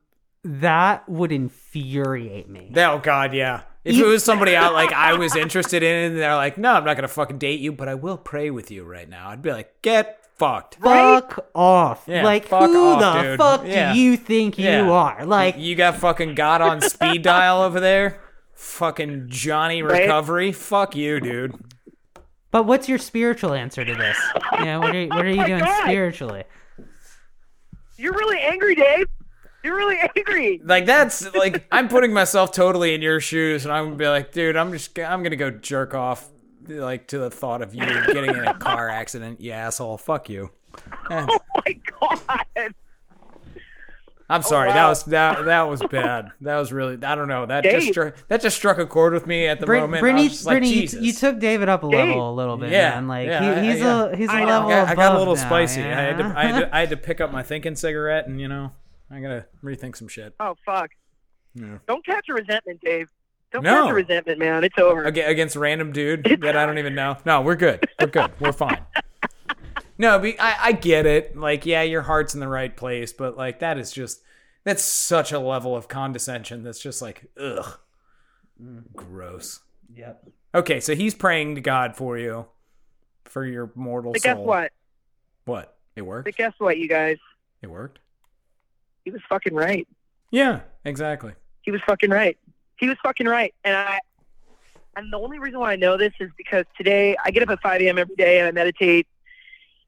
that 0.44 1.08
would 1.08 1.32
infuriate 1.32 2.48
me. 2.48 2.72
Oh 2.76 2.98
God, 2.98 3.32
yeah. 3.34 3.62
If 3.84 3.96
You- 3.96 4.06
it 4.06 4.08
was 4.08 4.24
somebody 4.24 4.54
out 4.56 4.72
like 4.74 4.92
I 4.92 5.14
was 5.14 5.34
interested 5.34 5.82
in, 5.82 6.12
and 6.12 6.18
they're 6.18 6.34
like, 6.34 6.58
"No, 6.58 6.72
I'm 6.74 6.84
not 6.84 6.96
gonna 6.96 7.08
fucking 7.08 7.38
date 7.38 7.60
you, 7.60 7.72
but 7.72 7.88
I 7.88 7.94
will 7.94 8.18
pray 8.18 8.50
with 8.50 8.70
you 8.70 8.84
right 8.84 9.08
now," 9.08 9.30
I'd 9.30 9.40
be 9.42 9.50
like, 9.52 9.80
"Get 9.82 10.18
fucked." 10.36 10.76
Fuck 10.82 11.46
off! 11.54 12.04
Yeah, 12.06 12.22
like 12.22 12.46
fuck 12.46 12.68
who 12.70 12.78
off, 12.92 13.00
the 13.14 13.22
dude. 13.22 13.38
fuck 13.38 13.62
Yeah. 13.64 13.92
do 13.94 13.98
you 13.98 14.16
think 14.18 14.58
Yeah. 14.58 14.84
you 14.84 14.92
are? 14.92 15.24
Like 15.24 15.56
You 15.58 15.74
got 15.76 15.96
fucking 15.96 16.34
God 16.34 16.60
on 16.60 16.80
speed 16.82 17.22
dial 17.22 17.62
over 17.62 17.80
there. 17.80 18.20
Fucking 18.54 19.24
Johnny 19.28 19.82
Right? 19.82 20.02
Recovery. 20.02 20.52
Fuck 20.52 20.94
you, 20.94 21.18
dude. 21.18 21.54
But 22.50 22.64
what's 22.66 22.88
your 22.88 22.98
spiritual 22.98 23.54
answer 23.54 23.84
to 23.84 23.94
this? 23.94 24.18
Yeah, 24.60 24.76
what 24.78 24.94
are, 24.94 25.06
what 25.06 25.24
are 25.24 25.28
you 25.28 25.34
oh 25.34 25.36
my 25.42 25.46
doing 25.46 25.60
God. 25.60 25.82
spiritually? 25.84 26.44
you're 27.96 28.12
really 28.14 28.40
angry 28.40 28.74
dave 28.74 29.06
you're 29.62 29.76
really 29.76 29.98
angry 30.16 30.60
Like 30.64 30.86
that's 30.86 31.32
like 31.34 31.66
I'm 31.70 31.88
putting 31.88 32.12
myself 32.12 32.52
totally 32.52 32.94
in 32.94 33.02
your 33.02 33.20
shoes, 33.20 33.64
and 33.64 33.72
I'm 33.72 33.84
gonna 33.86 33.96
be 33.96 34.08
like, 34.08 34.32
dude, 34.32 34.56
I'm 34.56 34.72
just 34.72 34.98
I'm 34.98 35.22
gonna 35.22 35.36
go 35.36 35.50
jerk 35.50 35.94
off, 35.94 36.28
like 36.66 37.06
to 37.08 37.18
the 37.18 37.30
thought 37.30 37.62
of 37.62 37.74
you 37.74 37.84
getting 37.84 38.30
in 38.34 38.44
a 38.46 38.54
car 38.54 38.88
accident, 38.88 39.40
you 39.40 39.52
asshole. 39.52 39.98
Fuck 39.98 40.28
you. 40.30 40.50
Oh 41.10 41.38
my 41.66 41.78
god 42.00 42.74
I'm 44.28 44.42
oh, 44.42 44.48
sorry. 44.48 44.68
That 44.68 44.76
Oh, 44.76 44.82
wow. 44.84 44.88
was 44.90 45.02
that 45.06 45.44
that 45.46 45.62
was 45.62 45.82
bad. 45.90 46.30
That 46.42 46.56
was 46.56 46.72
really 46.72 46.96
I 47.02 47.16
don't 47.16 47.26
know. 47.26 47.46
That 47.46 47.64
just 47.64 47.88
struck 47.88 48.14
that 48.28 48.40
just 48.40 48.56
struck 48.56 48.78
a 48.78 48.86
chord 48.86 49.12
with 49.12 49.26
me 49.26 49.48
at 49.48 49.58
the 49.58 49.66
Brit- 49.66 49.80
moment. 49.80 49.98
I 49.98 50.00
Brittany, 50.02 50.28
like, 50.28 50.44
Brittany, 50.44 50.68
you- 50.72 50.80
Jesus. 50.82 51.02
you, 51.02 51.12
took 51.12 51.40
David 51.40 51.68
up 51.68 51.82
a 51.82 51.90
Dave. 51.90 52.08
level 52.10 52.30
a 52.30 52.34
little 52.34 52.56
bit, 52.56 52.70
Yeah, 52.70 52.90
man. 52.90 53.08
Like 53.08 53.26
yeah, 53.26 53.60
he, 53.60 53.70
he's 53.72 53.80
yeah. 53.80 54.04
a 54.04 54.16
he's 54.16 54.28
a 54.28 54.32
I 54.32 54.40
know. 54.44 54.46
level 54.46 54.68
I 54.70 54.72
got, 54.84 54.88
I 54.88 54.94
got 54.94 55.14
a 55.16 55.18
little 55.18 55.34
now, 55.34 55.40
spicy. 55.46 55.80
yeah? 55.80 55.98
I 55.98 56.02
had 56.02 56.18
to 56.18 56.24
I 56.24 56.44
had 56.46 56.60
to 56.60 56.76
I 56.76 56.80
had 56.80 56.90
to 56.90 56.96
pick 56.96 57.20
up 57.20 57.32
my 57.32 57.42
thinking 57.42 57.74
cigarette, 57.74 58.28
and 58.28 58.40
you 58.40 58.46
know 58.46 58.70
I 59.10 59.20
gotta 59.20 59.46
rethink 59.62 59.96
some 59.96 60.08
shit. 60.08 60.34
Oh 60.40 60.54
fuck! 60.64 60.90
Yeah. 61.54 61.78
Don't 61.88 62.04
catch 62.04 62.28
a 62.28 62.34
resentment, 62.34 62.80
Dave. 62.80 63.08
Don't 63.52 63.64
No. 63.64 63.82
catch 63.82 63.90
a 63.90 63.94
resentment, 63.94 64.38
man. 64.38 64.62
It's 64.64 64.78
over. 64.78 65.04
Aga- 65.06 65.26
against 65.26 65.56
random 65.56 65.90
dude 65.92 66.24
that 66.42 66.56
I 66.56 66.64
don't 66.66 66.78
even 66.78 66.94
know. 66.94 67.16
No, 67.26 67.40
we're 67.40 67.56
good. 67.56 67.84
We're 68.00 68.06
good. 68.06 68.30
We're 68.40 68.52
fine. 68.52 68.84
No, 69.98 70.18
but 70.20 70.36
I, 70.38 70.56
I 70.60 70.72
get 70.72 71.04
it. 71.04 71.36
Like, 71.36 71.66
yeah, 71.66 71.82
your 71.82 72.02
heart's 72.02 72.32
in 72.34 72.40
the 72.40 72.48
right 72.48 72.74
place, 72.74 73.12
but 73.12 73.36
like 73.36 73.58
that 73.58 73.76
is 73.78 73.90
just 73.92 74.22
that's 74.64 74.82
such 74.84 75.32
a 75.32 75.38
level 75.40 75.74
of 75.74 75.88
condescension 75.88 76.62
that's 76.62 76.78
just 76.80 77.02
like 77.02 77.26
ugh, 77.38 77.78
gross. 78.94 79.60
Yep. 79.94 80.28
Okay, 80.54 80.80
so 80.80 80.94
he's 80.94 81.14
praying 81.14 81.56
to 81.56 81.60
God 81.60 81.96
for 81.96 82.16
you, 82.18 82.46
for 83.24 83.44
your 83.44 83.72
mortal 83.74 84.12
But 84.12 84.22
soul. 84.22 84.34
guess 84.34 84.40
what? 84.46 84.72
What? 85.44 85.76
It 85.96 86.02
worked. 86.02 86.26
But 86.26 86.36
guess 86.36 86.52
what, 86.58 86.78
you 86.78 86.88
guys? 86.88 87.16
It 87.62 87.66
worked. 87.68 87.98
He 89.10 89.14
was 89.14 89.22
fucking 89.28 89.54
right. 89.54 89.88
Yeah, 90.30 90.60
exactly. 90.84 91.32
He 91.62 91.72
was 91.72 91.80
fucking 91.84 92.10
right. 92.10 92.38
He 92.78 92.88
was 92.88 92.96
fucking 93.02 93.26
right. 93.26 93.52
And 93.64 93.76
I, 93.76 93.98
and 94.94 95.12
the 95.12 95.18
only 95.18 95.40
reason 95.40 95.58
why 95.58 95.72
I 95.72 95.76
know 95.76 95.96
this 95.96 96.12
is 96.20 96.30
because 96.36 96.64
today 96.76 97.16
I 97.24 97.32
get 97.32 97.42
up 97.42 97.50
at 97.50 97.60
5 97.60 97.80
a.m. 97.82 97.98
every 97.98 98.14
day 98.14 98.38
and 98.38 98.46
I 98.46 98.52
meditate 98.52 99.08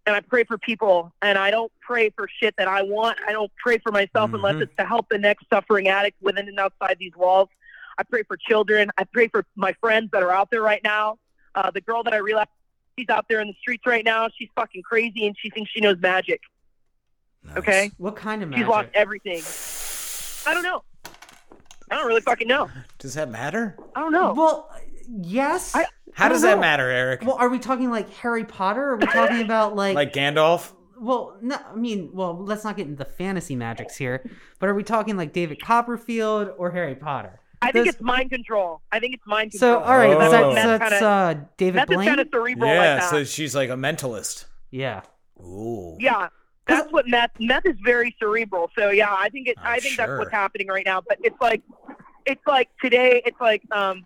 and 0.06 0.16
I 0.16 0.20
pray 0.20 0.42
for 0.42 0.58
people. 0.58 1.12
And 1.22 1.38
I 1.38 1.52
don't 1.52 1.70
pray 1.80 2.10
for 2.10 2.26
shit 2.40 2.54
that 2.58 2.66
I 2.66 2.82
want. 2.82 3.18
I 3.28 3.30
don't 3.30 3.52
pray 3.62 3.78
for 3.78 3.92
myself 3.92 4.34
unless 4.34 4.56
Mhm. 4.56 4.62
it's 4.62 4.76
to 4.76 4.84
help 4.84 5.08
the 5.08 5.18
next 5.18 5.46
suffering 5.48 5.86
addict 5.86 6.20
within 6.20 6.48
and 6.48 6.58
outside 6.58 6.96
these 6.98 7.14
walls. 7.14 7.48
I 7.96 8.02
pray 8.02 8.24
for 8.24 8.36
children. 8.36 8.90
I 8.98 9.04
pray 9.04 9.28
for 9.28 9.44
my 9.54 9.72
friends 9.74 10.10
that 10.12 10.24
are 10.24 10.32
out 10.32 10.50
there 10.50 10.62
right 10.62 10.82
now. 10.82 11.18
Uh, 11.54 11.70
the 11.70 11.80
girl 11.80 12.02
that 12.02 12.12
I 12.12 12.16
realized 12.16 12.48
she's 12.98 13.08
out 13.08 13.26
there 13.28 13.40
in 13.40 13.46
the 13.46 13.54
streets 13.60 13.86
right 13.86 14.04
now. 14.04 14.28
She's 14.36 14.48
fucking 14.56 14.82
crazy, 14.82 15.28
and 15.28 15.36
she 15.38 15.50
thinks 15.50 15.70
she 15.70 15.80
knows 15.80 15.98
magic. 16.00 16.40
Okay, 17.56 17.90
What 17.98 18.16
kind 18.16 18.42
of 18.42 18.48
magic? 18.48 18.64
she's 18.64 18.70
lost 18.70 18.88
everything. 18.94 19.42
I 20.46 20.54
don't 20.54 20.62
know. 20.62 20.82
I 21.90 21.96
don't 21.96 22.06
really 22.06 22.20
fucking 22.22 22.48
know. 22.48 22.70
Does 22.98 23.14
that 23.14 23.30
matter? 23.30 23.76
I 23.94 24.00
don't 24.00 24.12
know. 24.12 24.32
Well, 24.32 24.70
yes. 25.08 25.74
I- 25.74 25.86
How 26.14 26.26
I 26.26 26.28
does 26.30 26.40
don't 26.42 26.50
that 26.50 26.54
know. 26.56 26.60
matter, 26.60 26.88
Eric? 26.88 27.22
well, 27.22 27.36
are 27.36 27.48
we 27.48 27.58
talking 27.58 27.90
like 27.90 28.08
Harry 28.14 28.44
Potter? 28.44 28.82
Or 28.82 28.92
are 28.92 28.96
we 28.96 29.06
talking 29.06 29.40
about 29.44 29.76
like, 29.76 29.94
like 29.94 30.12
Gandalf? 30.12 30.72
Well, 30.98 31.36
no, 31.42 31.56
I 31.56 31.74
mean, 31.74 32.10
well, 32.12 32.38
let's 32.42 32.64
not 32.64 32.76
get 32.76 32.86
into 32.86 32.96
the 33.04 33.10
fantasy 33.10 33.56
magics 33.56 33.96
here. 33.96 34.24
But 34.60 34.68
are 34.68 34.74
we 34.74 34.84
talking 34.84 35.16
like 35.16 35.32
David 35.32 35.60
Copperfield 35.60 36.52
or 36.56 36.70
Harry 36.70 36.94
Potter? 36.94 37.40
I 37.60 37.72
think 37.72 37.86
Those- 37.86 37.94
it's 37.94 38.02
mind 38.02 38.30
control. 38.30 38.80
I 38.90 38.98
think 39.00 39.14
it's 39.14 39.26
mind 39.26 39.50
control. 39.50 39.80
So, 39.80 39.84
all 39.84 39.96
right, 39.98 40.10
Oh. 40.16 40.20
so 40.20 40.30
That's- 40.30 40.54
that's, 40.54 40.78
that's 40.78 40.90
that's 40.90 41.02
uh, 41.02 41.34
David 41.58 41.78
That's 41.80 41.90
just 41.90 41.96
Blaine. 41.96 42.08
kind 42.08 42.20
of 42.20 42.28
cerebral 42.32 42.70
Yeah, 42.70 42.78
like 42.94 43.00
that. 43.02 43.10
so 43.10 43.24
she's 43.24 43.54
like 43.54 43.68
a 43.70 43.74
mentalist. 43.74 44.46
yeah. 44.70 45.02
Ooh. 45.40 45.96
Yeah, 45.98 46.28
that's 46.66 46.92
what 46.92 47.08
meth. 47.08 47.30
Meth 47.40 47.66
is 47.66 47.76
very 47.84 48.14
cerebral. 48.18 48.70
So 48.78 48.90
yeah, 48.90 49.14
I 49.16 49.28
think 49.28 49.48
it. 49.48 49.56
I'm 49.60 49.74
I 49.74 49.80
think 49.80 49.94
sure. 49.94 50.06
that's 50.06 50.18
what's 50.18 50.30
happening 50.32 50.68
right 50.68 50.86
now. 50.86 51.00
But 51.00 51.18
it's 51.22 51.40
like, 51.40 51.62
it's 52.26 52.46
like 52.46 52.68
today. 52.80 53.22
It's 53.24 53.40
like 53.40 53.62
um, 53.72 54.04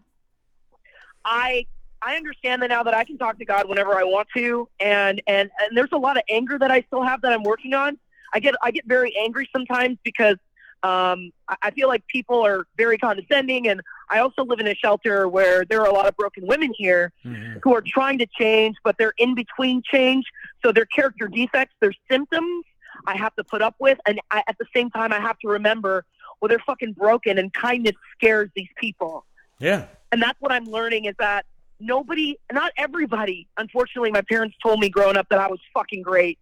I 1.25 1.67
I 2.03 2.17
understand 2.17 2.63
that 2.63 2.69
now 2.69 2.83
that 2.83 2.95
I 2.95 3.05
can 3.05 3.19
talk 3.19 3.39
to 3.39 3.45
God 3.45 3.69
whenever 3.69 3.95
I 3.95 4.05
want 4.05 4.29
to, 4.37 4.69
and 4.81 5.21
and 5.27 5.51
and 5.61 5.77
there's 5.77 5.93
a 5.93 5.99
lot 5.99 6.17
of 6.17 6.23
anger 6.31 6.59
that 6.59 6.71
I 6.71 6.83
still 6.83 7.03
have 7.03 7.21
that 7.23 7.33
I'm 7.33 7.43
working 7.43 7.75
on. 7.75 7.99
I 8.33 8.41
get 8.41 8.55
I 8.63 8.71
get 8.71 8.87
very 8.87 9.15
angry 9.17 9.49
sometimes 9.53 9.99
because 10.03 10.37
um, 10.83 11.33
I, 11.63 11.71
feel 11.73 11.89
like 11.89 12.07
people 12.07 12.45
are 12.47 12.67
very 12.77 12.97
condescending, 12.97 13.67
and 13.67 13.81
I 14.09 14.19
also 14.21 14.45
live 14.45 14.61
in 14.61 14.69
a 14.69 14.75
shelter 14.75 15.27
where 15.27 15.65
there 15.65 15.81
are 15.81 15.89
a 15.89 15.93
lot 15.93 16.07
of 16.07 16.17
broken 16.17 16.47
women 16.47 16.73
here 16.77 17.13
Mhm. 17.25 17.61
who 17.65 17.75
are 17.75 17.83
trying 17.85 18.19
to 18.19 18.27
change, 18.39 18.77
but 18.85 18.97
they're 18.99 19.15
in 19.17 19.35
between 19.35 19.83
change. 19.83 20.25
So 20.67 20.73
their 20.73 20.87
character 20.87 21.29
defects, 21.29 21.77
their 21.79 21.93
symptoms, 22.11 22.65
I 23.07 23.17
have 23.17 23.33
to 23.37 23.45
put 23.45 23.63
up 23.63 23.77
with, 23.79 23.99
and 24.05 24.21
I, 24.33 24.43
at 24.49 24.59
the 24.59 24.67
same 24.75 24.91
time, 24.91 25.13
I 25.13 25.21
have 25.21 25.39
to 25.39 25.49
remember, 25.49 26.05
well, 26.41 26.49
they're 26.49 26.59
fucking 26.59 26.95
broken, 26.95 27.39
and 27.39 27.53
kindness 27.55 27.95
scares 28.17 28.51
these 28.57 28.71
people. 28.77 29.25
Yeah. 29.61 29.85
And 30.11 30.21
that's 30.21 30.41
what 30.41 30.51
I'm 30.51 30.65
learning 30.65 31.05
is 31.05 31.15
that 31.21 31.47
nobody, 31.79 32.37
not 32.51 32.73
everybody. 32.77 33.47
Unfortunately, 33.57 34.11
my 34.11 34.23
parents 34.23 34.57
told 34.61 34.81
me 34.81 34.89
growing 34.89 35.17
up 35.17 35.29
that 35.29 35.39
I 35.39 35.47
was 35.47 35.61
fucking 35.73 36.03
great, 36.03 36.37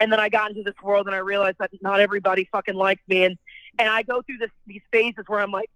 and 0.00 0.10
then 0.10 0.18
I 0.18 0.30
got 0.30 0.48
into 0.48 0.62
this 0.62 0.80
world 0.82 1.06
and 1.06 1.14
I 1.14 1.18
realized 1.18 1.58
that 1.58 1.70
not 1.82 2.00
everybody 2.00 2.48
fucking 2.50 2.74
likes 2.74 3.02
me, 3.06 3.24
and 3.24 3.36
and 3.78 3.90
I 3.90 4.02
go 4.02 4.22
through 4.22 4.38
this 4.38 4.50
these 4.66 4.82
phases 4.90 5.24
where 5.26 5.40
I'm 5.40 5.52
like, 5.52 5.68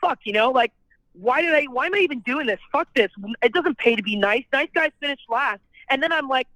fuck, 0.00 0.20
you 0.24 0.32
know, 0.32 0.50
like 0.50 0.72
why 1.12 1.42
did 1.42 1.54
I? 1.54 1.64
Why 1.64 1.86
am 1.88 1.94
I 1.94 1.98
even 1.98 2.20
doing 2.20 2.46
this? 2.46 2.60
Fuck 2.72 2.88
this. 2.94 3.10
It 3.42 3.52
doesn't 3.52 3.76
pay 3.76 3.96
to 3.96 4.02
be 4.02 4.16
nice. 4.16 4.44
Nice 4.50 4.70
guys 4.74 4.92
finish 4.98 5.20
last, 5.28 5.60
and 5.90 6.02
then 6.02 6.10
I'm 6.10 6.26
like. 6.26 6.48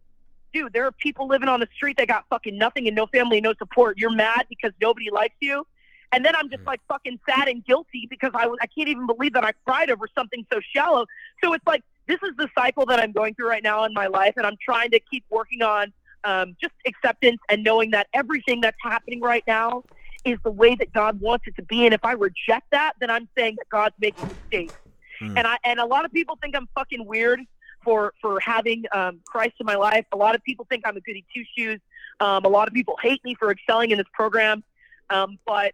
Dude, 0.58 0.72
there 0.72 0.86
are 0.86 0.92
people 0.92 1.28
living 1.28 1.48
on 1.48 1.60
the 1.60 1.68
street 1.72 1.96
that 1.98 2.08
got 2.08 2.24
fucking 2.28 2.58
nothing 2.58 2.88
and 2.88 2.96
no 2.96 3.06
family, 3.06 3.38
and 3.38 3.44
no 3.44 3.54
support. 3.58 3.96
You're 3.96 4.10
mad 4.10 4.46
because 4.48 4.72
nobody 4.80 5.08
likes 5.08 5.36
you, 5.38 5.64
and 6.10 6.24
then 6.24 6.34
I'm 6.34 6.50
just 6.50 6.64
like 6.64 6.80
fucking 6.88 7.20
sad 7.28 7.46
and 7.46 7.64
guilty 7.64 8.08
because 8.10 8.32
I 8.34 8.48
I 8.60 8.66
can't 8.66 8.88
even 8.88 9.06
believe 9.06 9.34
that 9.34 9.44
I 9.44 9.52
cried 9.64 9.88
over 9.88 10.08
something 10.16 10.44
so 10.52 10.58
shallow. 10.74 11.06
So 11.44 11.52
it's 11.52 11.64
like 11.64 11.84
this 12.08 12.18
is 12.24 12.30
the 12.36 12.48
cycle 12.58 12.86
that 12.86 12.98
I'm 12.98 13.12
going 13.12 13.36
through 13.36 13.48
right 13.48 13.62
now 13.62 13.84
in 13.84 13.94
my 13.94 14.08
life, 14.08 14.34
and 14.36 14.44
I'm 14.44 14.56
trying 14.60 14.90
to 14.90 14.98
keep 14.98 15.24
working 15.30 15.62
on 15.62 15.92
um, 16.24 16.56
just 16.60 16.74
acceptance 16.86 17.38
and 17.48 17.62
knowing 17.62 17.92
that 17.92 18.08
everything 18.12 18.60
that's 18.60 18.78
happening 18.82 19.20
right 19.20 19.44
now 19.46 19.84
is 20.24 20.38
the 20.42 20.50
way 20.50 20.74
that 20.74 20.92
God 20.92 21.20
wants 21.20 21.46
it 21.46 21.54
to 21.56 21.62
be. 21.62 21.84
And 21.84 21.94
if 21.94 22.04
I 22.04 22.12
reject 22.12 22.70
that, 22.72 22.94
then 22.98 23.10
I'm 23.10 23.28
saying 23.36 23.54
that 23.58 23.68
God's 23.68 23.94
making 24.00 24.26
mistakes. 24.26 24.74
Hmm. 25.20 25.38
And 25.38 25.46
I 25.46 25.56
and 25.62 25.78
a 25.78 25.86
lot 25.86 26.04
of 26.04 26.12
people 26.12 26.36
think 26.42 26.56
I'm 26.56 26.68
fucking 26.74 27.06
weird 27.06 27.40
for 27.88 28.12
for 28.20 28.38
having 28.40 28.84
um, 28.92 29.20
Christ 29.24 29.54
in 29.60 29.64
my 29.64 29.74
life. 29.76 30.04
A 30.12 30.16
lot 30.16 30.34
of 30.34 30.42
people 30.44 30.66
think 30.68 30.86
I'm 30.86 30.96
a 30.98 31.00
goody 31.00 31.24
two 31.34 31.42
shoes. 31.56 31.80
Um, 32.20 32.44
a 32.44 32.48
lot 32.48 32.68
of 32.68 32.74
people 32.74 32.98
hate 33.00 33.24
me 33.24 33.34
for 33.34 33.50
excelling 33.50 33.92
in 33.92 33.96
this 33.98 34.06
program. 34.12 34.62
Um, 35.08 35.38
but 35.46 35.72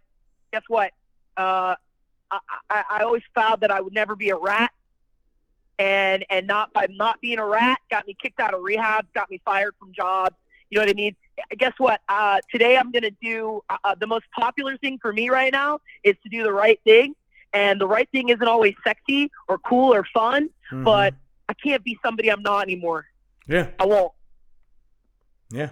guess 0.53 0.61
what? 0.69 0.91
Uh, 1.35 1.75
I, 2.31 2.39
I, 2.69 2.83
I 2.89 3.03
always 3.03 3.23
vowed 3.33 3.59
that 3.61 3.71
I 3.71 3.81
would 3.81 3.93
never 3.93 4.15
be 4.15 4.29
a 4.29 4.37
rat. 4.37 4.71
And 5.77 6.23
and 6.29 6.47
not 6.47 6.71
by 6.71 6.87
not 6.89 7.19
being 7.19 7.37
a 7.37 7.45
rat 7.45 7.79
got 7.91 8.07
me 8.07 8.15
kicked 8.21 8.39
out 8.39 8.53
of 8.53 8.61
rehab, 8.61 9.07
got 9.13 9.29
me 9.29 9.41
fired 9.43 9.73
from 9.77 9.91
jobs. 9.91 10.35
You 10.69 10.77
know 10.79 10.85
what 10.85 10.91
I 10.91 10.93
mean? 10.93 11.15
Guess 11.57 11.73
what? 11.79 11.99
Uh, 12.07 12.39
today 12.49 12.77
I'm 12.77 12.93
going 12.93 13.03
to 13.03 13.15
do 13.21 13.61
uh, 13.69 13.75
uh, 13.83 13.95
the 13.99 14.07
most 14.07 14.23
popular 14.33 14.77
thing 14.77 14.99
for 15.01 15.11
me 15.11 15.29
right 15.29 15.51
now 15.51 15.79
is 16.05 16.15
to 16.23 16.29
do 16.29 16.43
the 16.43 16.53
right 16.53 16.79
thing. 16.85 17.13
And 17.51 17.79
the 17.79 17.87
right 17.87 18.07
thing 18.09 18.29
isn't 18.29 18.47
always 18.47 18.73
sexy 18.85 19.31
or 19.49 19.57
cool 19.57 19.93
or 19.93 20.05
fun, 20.13 20.49
Mhm. 20.71 20.85
but 20.85 21.13
I 21.49 21.53
can't 21.53 21.83
be 21.83 21.97
somebody 22.03 22.29
I'm 22.29 22.41
not 22.41 22.61
anymore. 22.63 23.05
yeah, 23.47 23.69
I 23.79 23.85
won't. 23.85 24.11
yeah. 25.51 25.69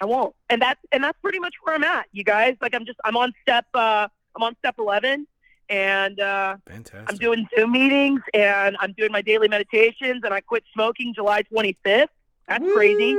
I 0.00 0.04
won't. 0.04 0.34
And 0.50 0.60
that's 0.60 0.80
and 0.90 1.04
that's 1.04 1.18
pretty 1.22 1.38
much 1.38 1.54
where 1.62 1.76
I'm 1.76 1.84
at, 1.84 2.06
you 2.10 2.24
guys. 2.24 2.56
Like 2.60 2.74
I'm 2.74 2.84
just 2.84 2.98
I'm 3.04 3.16
on 3.16 3.32
step 3.42 3.66
uh 3.72 4.08
I'm 4.34 4.42
on 4.42 4.56
step 4.58 4.74
eleven 4.78 5.28
and 5.68 6.18
uh 6.18 6.56
Fantastic. 6.66 7.08
I'm 7.08 7.16
doing 7.18 7.46
Zoom 7.56 7.70
meetings 7.70 8.20
and 8.34 8.76
I'm 8.80 8.94
doing 8.94 9.12
my 9.12 9.22
daily 9.22 9.46
meditations 9.46 10.22
and 10.24 10.34
I 10.34 10.40
quit 10.40 10.64
smoking 10.74 11.14
July 11.14 11.42
twenty 11.42 11.76
fifth. 11.84 12.10
That's 12.48 12.64
crazy. 12.72 13.16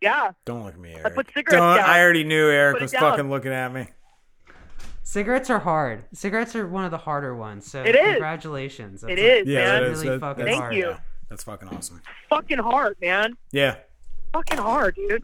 Yeah. 0.00 0.32
Don't 0.46 0.64
look 0.64 0.74
at 0.74 0.80
me, 0.80 0.94
I 0.94 0.98
Eric. 1.00 1.14
put 1.14 1.26
cigarettes 1.28 1.50
Don't. 1.60 1.76
down. 1.76 1.90
I 1.90 2.00
already 2.00 2.24
knew 2.24 2.48
Eric 2.48 2.80
was 2.80 2.92
down. 2.92 3.00
fucking 3.02 3.30
looking 3.30 3.52
at 3.52 3.70
me. 3.72 3.86
Cigarettes 5.14 5.48
are 5.48 5.60
hard. 5.60 6.06
Cigarettes 6.12 6.56
are 6.56 6.66
one 6.66 6.84
of 6.84 6.90
the 6.90 6.98
harder 6.98 7.36
ones. 7.36 7.70
So 7.70 7.80
It 7.84 7.94
is. 7.94 8.04
congratulations. 8.14 9.02
That's 9.02 9.12
It 9.12 9.18
is, 9.20 9.46
Yeah, 9.46 9.58
man. 9.60 9.68
that 9.68 9.82
is. 9.92 9.98
Really 10.02 10.08
that- 10.08 10.20
fucking 10.20 10.44
that's, 10.44 10.56
hard. 10.58 10.70
Thank 10.72 10.82
you. 10.82 10.88
yeah, 10.90 10.98
that's 11.28 11.44
fucking 11.44 11.68
awesome. 11.68 12.02
Fucking 12.30 12.58
hard, 12.58 12.96
man. 13.00 13.36
Yeah. 13.52 13.76
Fucking 14.32 14.58
hard, 14.58 14.96
dude. 14.96 15.22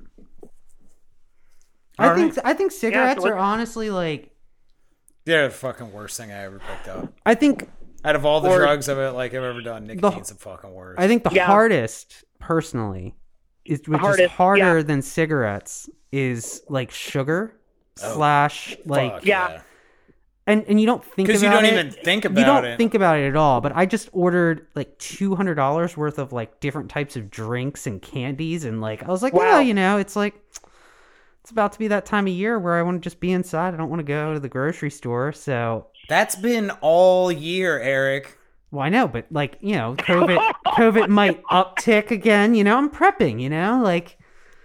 I 1.98 2.08
All 2.10 2.14
think 2.14 2.38
I 2.44 2.54
think 2.54 2.70
cigarettes 2.70 3.20
let's- 3.22 3.32
are 3.34 3.36
honestly 3.36 3.90
like 3.90 4.30
They're 5.24 5.48
the 5.48 5.54
fucking 5.54 5.92
worst 5.92 6.16
thing 6.16 6.30
I 6.30 6.44
ever 6.44 6.60
picked 6.60 6.86
up. 6.86 7.12
I 7.26 7.34
think 7.34 7.68
Out 8.04 8.14
of 8.14 8.24
all 8.24 8.40
the 8.40 8.48
Or- 8.48 8.58
drugs 8.58 8.88
I've 8.88 9.12
like 9.14 9.34
I've 9.34 9.42
ever 9.42 9.60
done, 9.60 9.88
nicotine's 9.88 10.28
the 10.28 10.36
fucking 10.36 10.72
worst. 10.72 11.00
I 11.00 11.08
think 11.08 11.24
the 11.24 11.30
Yeah. 11.32 11.46
hardest 11.46 12.22
personally 12.38 13.16
is 13.64 13.80
which 13.88 14.00
is 14.20 14.30
harder 14.30 14.76
yeah. 14.78 14.82
than 14.84 15.02
cigarettes 15.02 15.90
is 16.12 16.62
like 16.68 16.92
sugar 16.92 17.56
Oh, 18.04 18.14
slash 18.14 18.76
like 18.86 19.24
Yeah. 19.24 19.62
And 20.50 20.64
and 20.68 20.80
you 20.80 20.86
don't 20.86 21.04
think 21.04 21.26
Because 21.28 21.42
about 21.42 21.64
you 21.64 21.70
don't 21.70 21.78
it. 21.78 21.86
even 21.86 22.04
think 22.04 22.24
about 22.24 22.38
it. 22.38 22.40
you 22.40 22.46
don't 22.46 22.64
it. 22.64 22.76
think 22.76 22.94
about 22.94 23.18
it 23.18 23.26
at 23.28 23.36
all. 23.36 23.60
But 23.60 23.72
I 23.74 23.86
just 23.86 24.08
ordered 24.12 24.66
like 24.74 24.98
two 24.98 25.34
hundred 25.34 25.54
dollars 25.54 25.96
worth 25.96 26.18
of 26.18 26.32
like 26.32 26.60
different 26.60 26.90
types 26.90 27.16
of 27.16 27.30
drinks 27.30 27.86
and 27.86 28.00
candies, 28.02 28.64
and 28.64 28.80
like 28.80 29.02
I 29.02 29.08
was 29.08 29.22
like, 29.22 29.32
Wow. 29.32 29.40
well, 29.40 29.62
you 29.62 29.74
know, 29.74 29.98
it's 29.98 30.16
like 30.16 30.34
it's 31.42 31.50
about 31.50 31.72
to 31.72 31.78
be 31.78 31.88
that 31.88 32.04
time 32.06 32.26
of 32.26 32.32
year 32.32 32.58
where 32.58 32.74
I 32.74 32.82
want 32.82 33.00
to 33.02 33.06
just 33.06 33.20
be 33.20 33.32
inside. 33.32 33.72
I 33.74 33.76
don't 33.76 33.88
want 33.88 34.00
to 34.00 34.04
go 34.04 34.34
to 34.34 34.40
the 34.40 34.48
grocery 34.48 34.90
store. 34.90 35.32
So, 35.32 35.86
That's 36.08 36.36
been 36.36 36.70
all 36.82 37.32
year, 37.32 37.78
Eric. 37.80 38.38
well, 38.70 38.82
I 38.84 38.90
know, 38.90 39.08
but 39.08 39.26
like 39.30 39.56
you 39.60 39.74
know, 39.76 39.94
COVID 39.96 40.52
COVID 40.68 41.08
might 41.08 41.42
uptick 41.44 42.10
again. 42.10 42.54
You 42.54 42.64
know, 42.64 42.76
I'm 42.76 42.90
prepping. 42.90 43.40
You 43.40 43.48
know, 43.50 43.80
like. 43.82 44.16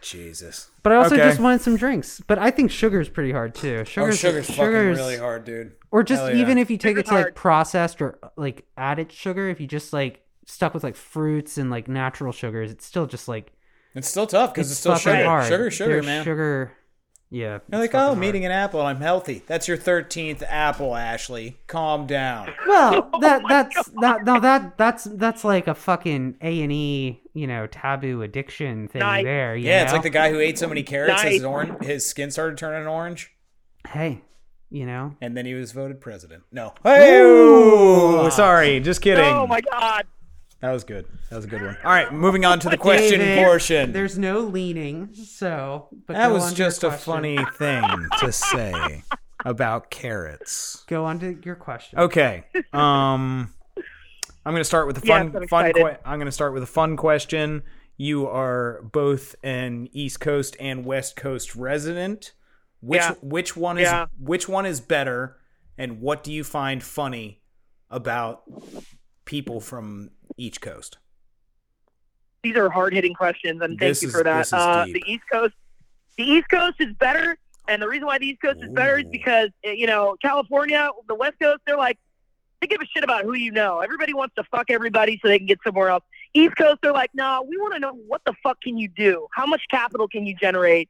Jesus. 0.10 0.70
But 0.84 0.92
I 0.94 0.96
also 0.98 1.16
Okay. 1.16 1.24
just 1.24 1.40
wanted 1.40 1.62
some 1.62 1.76
drinks. 1.78 2.22
But 2.28 2.38
I 2.40 2.52
think 2.52 2.72
sugar's 2.72 3.10
pretty 3.10 3.32
hard 3.32 3.56
too. 3.56 3.78
Oh, 3.82 3.84
Sugar's, 3.84 4.20
sugar's, 4.20 4.46
fucking 4.48 4.56
sugar's- 4.64 4.98
really 4.98 5.18
hard, 5.18 5.46
dude. 5.46 5.74
Or 5.92 6.04
just 6.04 6.24
yeah. 6.34 6.40
even 6.42 6.58
if 6.58 6.70
you 6.70 6.78
take 6.78 6.98
it 6.98 7.06
Sugar's 7.06 7.10
to 7.10 7.14
like 7.16 7.24
hard. 7.26 7.36
processed 7.36 8.02
or 8.02 8.20
like 8.36 8.66
added 8.78 9.12
sugar, 9.12 9.50
if 9.50 9.60
you 9.60 9.68
just 9.68 9.94
like 9.94 10.22
stuck 10.46 10.74
with 10.74 10.84
like 10.84 10.96
fruits 10.96 11.58
and 11.58 11.70
like 11.70 11.88
natural 11.88 12.32
sugars, 12.32 12.70
it's 12.72 12.86
still 12.86 13.06
just 13.08 13.28
like 13.28 13.52
It's 13.96 14.08
still 14.08 14.28
tough 14.28 14.54
because 14.54 14.68
it's, 14.68 14.74
it's, 14.74 14.80
still 14.82 14.96
sugar. 14.98 15.24
hard. 15.26 15.48
Sugar, 15.48 15.72
sugar, 15.72 15.94
There's 15.94 16.06
man. 16.06 16.24
Sugar, 16.24 16.72
yeah. 17.30 17.60
You're 17.72 17.82
like, 17.82 17.94
oh, 17.96 18.00
hard. 18.00 18.18
I'm 18.18 18.24
eating 18.24 18.46
an 18.46 18.52
apple. 18.52 18.82
I'm 18.82 19.02
healthy. 19.02 19.44
That's 19.48 19.68
your 19.68 19.78
13th 19.78 20.44
apple, 20.48 20.96
Ashley. 20.96 21.58
Calm 21.68 22.08
down. 22.08 22.54
Well, 22.68 23.10
oh 23.14 23.20
that 23.22 23.44
my 23.44 23.50
that's 23.50 23.90
that 24.02 24.26
no 24.26 24.40
that 24.40 24.78
that's 24.78 25.04
that's 25.06 25.44
like 25.46 25.68
a 25.68 25.76
fucking 25.76 26.38
A 26.42 26.62
and 26.62 26.72
E, 26.72 27.22
you 27.34 27.46
know, 27.48 27.68
taboo 27.68 28.22
addiction 28.24 28.88
thing 28.88 29.00
Nice. 29.02 29.24
there. 29.24 29.56
You 29.56 29.68
Yeah, 29.68 29.84
it's 29.84 29.94
like 29.94 30.02
the 30.04 30.10
guy 30.10 30.32
who 30.32 30.40
ate 30.40 30.58
so 30.58 30.68
many 30.68 30.84
carrots, 30.84 31.24
Nice. 31.24 31.34
his, 31.34 31.44
orange, 31.44 31.84
his 31.84 32.06
skin 32.06 32.32
started 32.32 32.58
turning 32.58 32.88
orange, 32.88 33.32
hey, 33.88 34.22
you 34.70 34.86
know, 34.86 35.16
and 35.22 35.38
then 35.38 35.46
he 35.46 35.54
was 35.54 35.72
voted 35.72 36.02
president. 36.02 36.44
No. 36.52 36.74
Hey, 36.84 38.30
sorry, 38.32 38.80
just 38.80 39.02
kidding. 39.02 39.24
Oh 39.24 39.48
my 39.48 39.62
god. 39.62 40.06
That 40.66 40.72
was 40.74 40.84
good. 40.84 41.06
That 41.30 41.36
was 41.36 41.46
a 41.46 41.48
good 41.48 41.62
one. 41.62 41.78
All 41.84 41.92
right, 41.92 42.12
moving 42.12 42.44
on 42.44 42.60
to 42.62 42.70
the 42.70 42.78
question 42.78 43.20
David, 43.20 43.44
portion. 43.46 43.92
There's 43.92 44.18
no 44.18 44.40
leaning, 44.40 45.14
so 45.14 45.90
but 46.08 46.14
That 46.14 46.32
was 46.32 46.42
on 46.42 46.54
to 46.54 46.58
your 46.58 46.68
just 46.70 46.84
a 46.84 46.90
funny 46.92 47.38
thing 47.60 47.84
to 48.20 48.32
say 48.32 49.04
about 49.46 49.92
carrots. 49.92 50.84
Go 50.88 51.06
on 51.06 51.20
to 51.20 51.38
your 51.46 51.56
question. 51.56 52.00
Okay. 52.00 52.46
Um 52.74 53.54
I'm 54.44 54.54
going 54.54 54.62
to 54.62 54.64
start 54.64 54.88
with 54.88 54.98
a 55.04 55.06
Yes, 55.06 55.08
fun 55.32 55.36
I'm 55.44 55.48
fun 55.48 55.74
que- 55.74 55.98
I'm 56.04 56.18
going 56.18 56.26
to 56.28 56.32
start 56.32 56.54
with 56.56 56.64
a 56.64 56.68
fun 56.68 56.98
question. 56.98 57.62
You 57.98 58.28
are 58.28 58.82
both 58.92 59.36
an 59.44 59.88
East 59.92 60.20
Coast 60.20 60.56
and 60.60 60.84
West 60.84 61.16
Coast 61.16 61.56
resident. 61.56 62.34
Which 62.82 63.02
Yeah. 63.02 63.14
which 63.22 63.56
one 63.56 63.78
is 63.78 63.84
Yeah. 63.84 64.08
which 64.20 64.50
one 64.50 64.66
is 64.66 64.82
better 64.82 65.38
and 65.78 66.02
what 66.02 66.24
do 66.24 66.34
you 66.34 66.44
find 66.44 66.82
funny 66.84 67.42
about 67.92 68.44
people 69.26 69.60
from 69.60 70.12
each 70.38 70.62
coast? 70.62 70.98
these 72.44 72.56
are 72.58 72.70
hard 72.70 72.94
hitting 72.94 73.16
questions, 73.16 73.60
and 73.60 73.72
thank 73.80 73.90
This 73.90 74.04
you 74.04 74.10
is- 74.10 74.14
for 74.16 74.24
that. 74.24 74.38
this 74.38 74.48
is 74.50 74.54
Uh, 74.54 74.86
deep. 74.86 74.94
the 75.04 75.12
East 75.12 75.24
Coast, 75.32 75.56
the 76.16 76.24
East 76.24 76.48
Coast 76.48 76.76
is 76.80 76.94
better, 77.00 77.40
and 77.68 77.82
the 77.82 77.88
reason 77.88 78.06
why 78.06 78.20
the 78.20 78.28
East 78.28 78.40
Coast 78.40 78.60
is 78.62 78.70
better 78.72 79.00
is 79.00 79.06
because 79.12 79.50
eh, 79.64 79.72
you 79.72 79.88
know 79.88 80.16
California, 80.22 80.92
the 81.08 81.16
West 81.16 81.40
Coast, 81.42 81.62
they're 81.66 81.76
like 81.76 81.98
they 82.62 82.68
give 82.68 82.80
a 82.82 82.86
shit 82.86 83.04
about 83.04 83.24
who 83.24 83.34
you 83.34 83.52
know. 83.52 83.80
Everybody 83.80 84.14
wants 84.14 84.36
to 84.36 84.44
fuck 84.52 84.70
everybody 84.70 85.20
so 85.24 85.28
they 85.28 85.40
can 85.40 85.48
get 85.48 85.58
somewhere 85.66 85.90
else. 85.90 86.04
East 86.36 86.56
Coast, 86.56 86.78
they're 86.84 86.94
like, 86.94 87.10
no, 87.16 87.44
we 87.50 87.58
want 87.58 87.74
to 87.74 87.80
know 87.80 87.94
what 88.08 88.22
the 88.28 88.34
fuck 88.44 88.62
can 88.62 88.78
you 88.78 88.90
do? 88.90 89.26
How 89.34 89.46
much 89.48 89.62
capital 89.72 90.08
can 90.08 90.26
you 90.28 90.36
generate? 90.36 90.88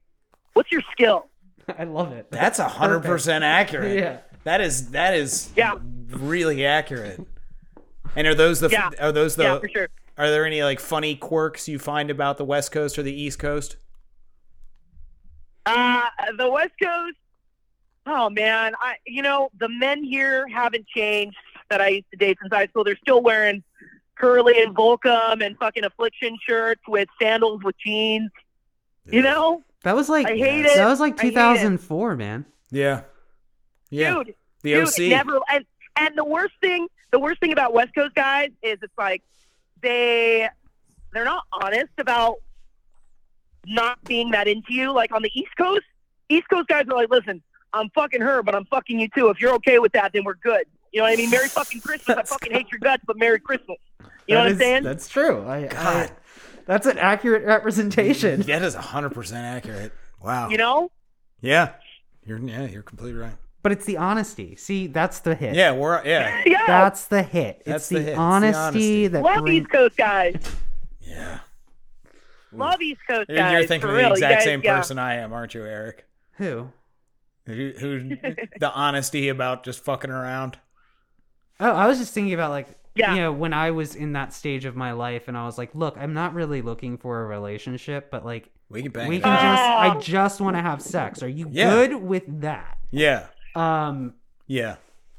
What's 0.54 0.72
your 0.74 0.82
skill? 0.92 1.30
I 1.80 1.86
love 1.86 2.12
it. 2.12 2.30
That's 2.32 2.60
a 2.60 2.68
hundred 2.68 3.04
percent 3.04 3.46
accurate. 3.46 3.98
Yeah. 4.04 4.18
That 4.44 4.60
is 4.60 4.92
that 4.92 5.14
is 5.14 5.54
Yeah. 5.56 5.76
really 6.10 6.66
accurate. 6.66 7.22
And 8.16 8.28
are 8.28 8.36
those 8.36 8.60
the 8.60 8.70
Yeah. 8.70 8.90
are 9.00 9.12
those 9.12 9.36
the 9.36 9.44
yeah, 9.44 9.60
for 9.60 9.68
sure. 9.70 9.90
are 10.18 10.30
there 10.30 10.46
any 10.46 10.64
like 10.64 10.80
funny 10.80 11.16
quirks 11.16 11.68
you 11.68 11.80
find 11.80 12.10
about 12.10 12.38
the 12.38 12.46
West 12.46 12.72
Coast 12.72 12.98
or 12.98 13.04
the 13.04 13.14
East 13.14 13.40
Coast? 13.40 13.78
Uh, 15.66 16.04
the 16.38 16.50
West 16.50 16.74
Coast. 16.82 17.16
Oh 18.06 18.30
man, 18.30 18.74
I 18.80 18.96
you 19.08 19.22
know 19.24 19.50
the 19.60 19.68
men 19.70 20.04
here 20.04 20.48
haven't 20.48 20.88
changed 20.88 21.38
that 21.70 21.82
I 21.82 21.88
used 21.90 22.06
to 22.12 22.18
date 22.18 22.38
since 22.42 22.54
high 22.54 22.68
school. 22.68 22.84
They're 22.84 22.98
still 22.98 23.22
wearing 23.22 23.64
Hurley 24.14 24.62
and 24.62 24.76
Volcom 24.76 25.44
and 25.44 25.58
fucking 25.58 25.84
affliction 25.84 26.38
shirts 26.48 26.82
with 26.88 27.10
sandals 27.20 27.64
with 27.64 27.76
jeans. 27.84 28.30
You 29.08 29.22
know, 29.24 29.64
That 29.84 29.96
was 29.96 30.08
like 30.10 30.28
I 30.28 30.32
hate 30.38 30.64
Yes. 30.66 30.76
it. 30.76 30.78
that 30.78 30.88
was 30.88 31.00
like 31.00 31.20
I 31.20 31.24
hate 31.24 31.28
it. 31.30 31.32
2004, 31.34 32.16
man. 32.16 32.46
Yeah. 32.72 33.02
Yeah. 33.90 34.16
dude. 34.24 34.36
the 34.64 34.74
dude, 34.74 34.88
OC. 34.88 35.00
never. 35.10 35.40
And 35.52 35.66
and 35.98 36.16
the 36.18 36.26
worst 36.26 36.54
thing, 36.62 36.88
the 37.16 37.20
worst 37.20 37.40
thing 37.40 37.54
about 37.54 37.74
West 37.74 37.96
Coast 37.96 38.14
guys 38.14 38.50
is 38.62 38.78
it's 38.82 38.92
like 38.98 39.24
they 39.82 40.50
they're 41.14 41.24
not 41.24 41.44
honest 41.50 41.94
about 41.98 42.40
not 43.66 44.04
being 44.04 44.32
that 44.32 44.50
into 44.50 44.74
you. 44.74 44.92
Like 44.92 45.14
on 45.14 45.22
the 45.22 45.32
East 45.34 45.56
Coast, 45.58 45.86
East 46.28 46.50
Coast 46.50 46.68
guys 46.68 46.84
are 46.90 46.94
like, 46.94 47.10
listen, 47.10 47.42
I'm 47.72 47.90
fucking 47.92 48.20
her, 48.20 48.44
but 48.44 48.54
I'm 48.54 48.66
fucking 48.66 49.00
you 49.00 49.08
too. 49.16 49.30
If 49.30 49.40
you're 49.40 49.54
okay 49.54 49.80
with 49.80 49.94
that, 49.94 50.12
then 50.12 50.26
we're 50.26 50.34
good. 50.34 50.66
You 50.92 51.00
know 51.00 51.06
what 51.06 51.14
I 51.14 51.16
mean? 51.16 51.30
Merry 51.30 51.48
fucking 51.48 51.80
Christmas. 51.80 52.18
I 52.18 52.24
fucking 52.24 52.52
hate 52.52 52.70
your 52.70 52.80
guts, 52.80 53.04
but 53.08 53.18
Merry 53.18 53.40
Christmas. 53.40 53.78
You 54.28 54.36
know 54.36 54.42
what 54.42 54.50
I'm 54.50 54.58
saying? 54.58 54.84
That's 54.84 55.08
true. 55.08 55.48
I, 55.48 55.68
God. 55.68 56.12
that's 56.66 56.86
an 56.86 56.98
accurate 56.98 57.46
representation. 57.46 58.42
That 58.42 58.62
is 58.62 58.76
hundred 58.76 59.12
percent 59.12 59.46
accurate. 59.46 59.94
Wow. 60.22 60.50
You 60.50 60.58
know? 60.58 60.92
yeah. 61.40 61.76
You're 62.26 62.40
yeah, 62.40 62.66
you're 62.66 62.84
completely 62.84 63.22
right. 63.22 63.38
But 63.66 63.72
it's 63.72 63.86
the 63.86 63.98
honesty. 63.98 64.56
See, 64.58 64.86
that's 64.86 65.22
the 65.22 65.34
hit. 65.34 65.56
Yeah, 65.56 65.72
we're 65.72 66.00
yeah. 66.06 66.44
Yeah. 66.46 66.68
That's 66.68 67.06
the 67.08 67.24
hit. 67.24 67.64
That's 67.66 67.78
it's 67.86 67.90
the 67.90 67.96
the, 67.96 68.02
hit. 68.02 68.10
It's 68.10 68.16
the 68.16 68.22
honesty, 68.22 68.58
honesty. 68.60 69.08
that 69.08 69.24
Love 69.24 69.42
brings- 69.42 69.62
East 69.62 69.70
Coast 69.72 69.98
guys. 69.98 70.36
Yeah. 71.02 71.40
Love 72.52 72.80
East 72.80 73.02
Coast 73.10 73.28
guys. 73.28 73.52
You're 73.54 73.66
thinking 73.66 73.82
for 73.82 73.88
of 73.88 73.94
the 73.96 74.04
real. 74.04 74.12
Exact 74.12 74.34
guys- 74.36 74.44
same 74.44 74.62
yeah. 74.64 74.78
person 74.78 75.00
I 75.00 75.16
am, 75.16 75.34
aren't 75.34 75.56
you, 75.56 75.64
Eric? 75.66 76.06
Who? 76.34 76.70
Who, 77.48 77.72
who 77.80 78.10
the 78.60 78.72
honesty 78.72 79.30
about 79.30 79.64
just 79.64 79.84
fucking 79.84 80.12
around? 80.12 80.60
Oh, 81.60 81.72
I 81.72 81.88
was 81.88 81.98
just 81.98 82.14
thinking 82.14 82.36
about 82.36 82.52
like 82.52 82.68
Yeah. 82.94 83.16
you 83.16 83.22
know 83.22 83.32
when 83.32 83.52
I 83.52 83.72
was 83.72 83.96
in 83.96 84.14
that 84.14 84.32
stage 84.32 84.66
of 84.66 84.76
my 84.76 84.92
life, 84.92 85.28
and 85.28 85.36
I 85.36 85.48
was 85.48 85.58
like, 85.58 85.74
look, 85.74 85.98
I'm 85.98 86.14
not 86.14 86.36
really 86.36 86.62
looking 86.62 87.00
for 87.00 87.24
a 87.24 87.26
relationship, 87.26 88.12
but 88.12 88.24
like 88.24 88.52
We 88.70 88.84
can 88.84 88.92
bang 88.92 89.10
we 89.10 89.20
can 89.22 89.32
just 89.42 89.64
Oh. 89.64 89.76
I 89.76 90.00
just 90.00 90.40
want 90.40 90.56
to 90.56 90.62
have 90.62 90.84
sex. 90.84 91.24
Are 91.24 91.28
you 91.28 91.48
Yeah. 91.50 91.72
good 91.72 91.96
with 91.96 92.42
that? 92.42 92.78
Yeah. 92.92 93.26
Um, 93.56 94.16
Yeah. 94.48 94.76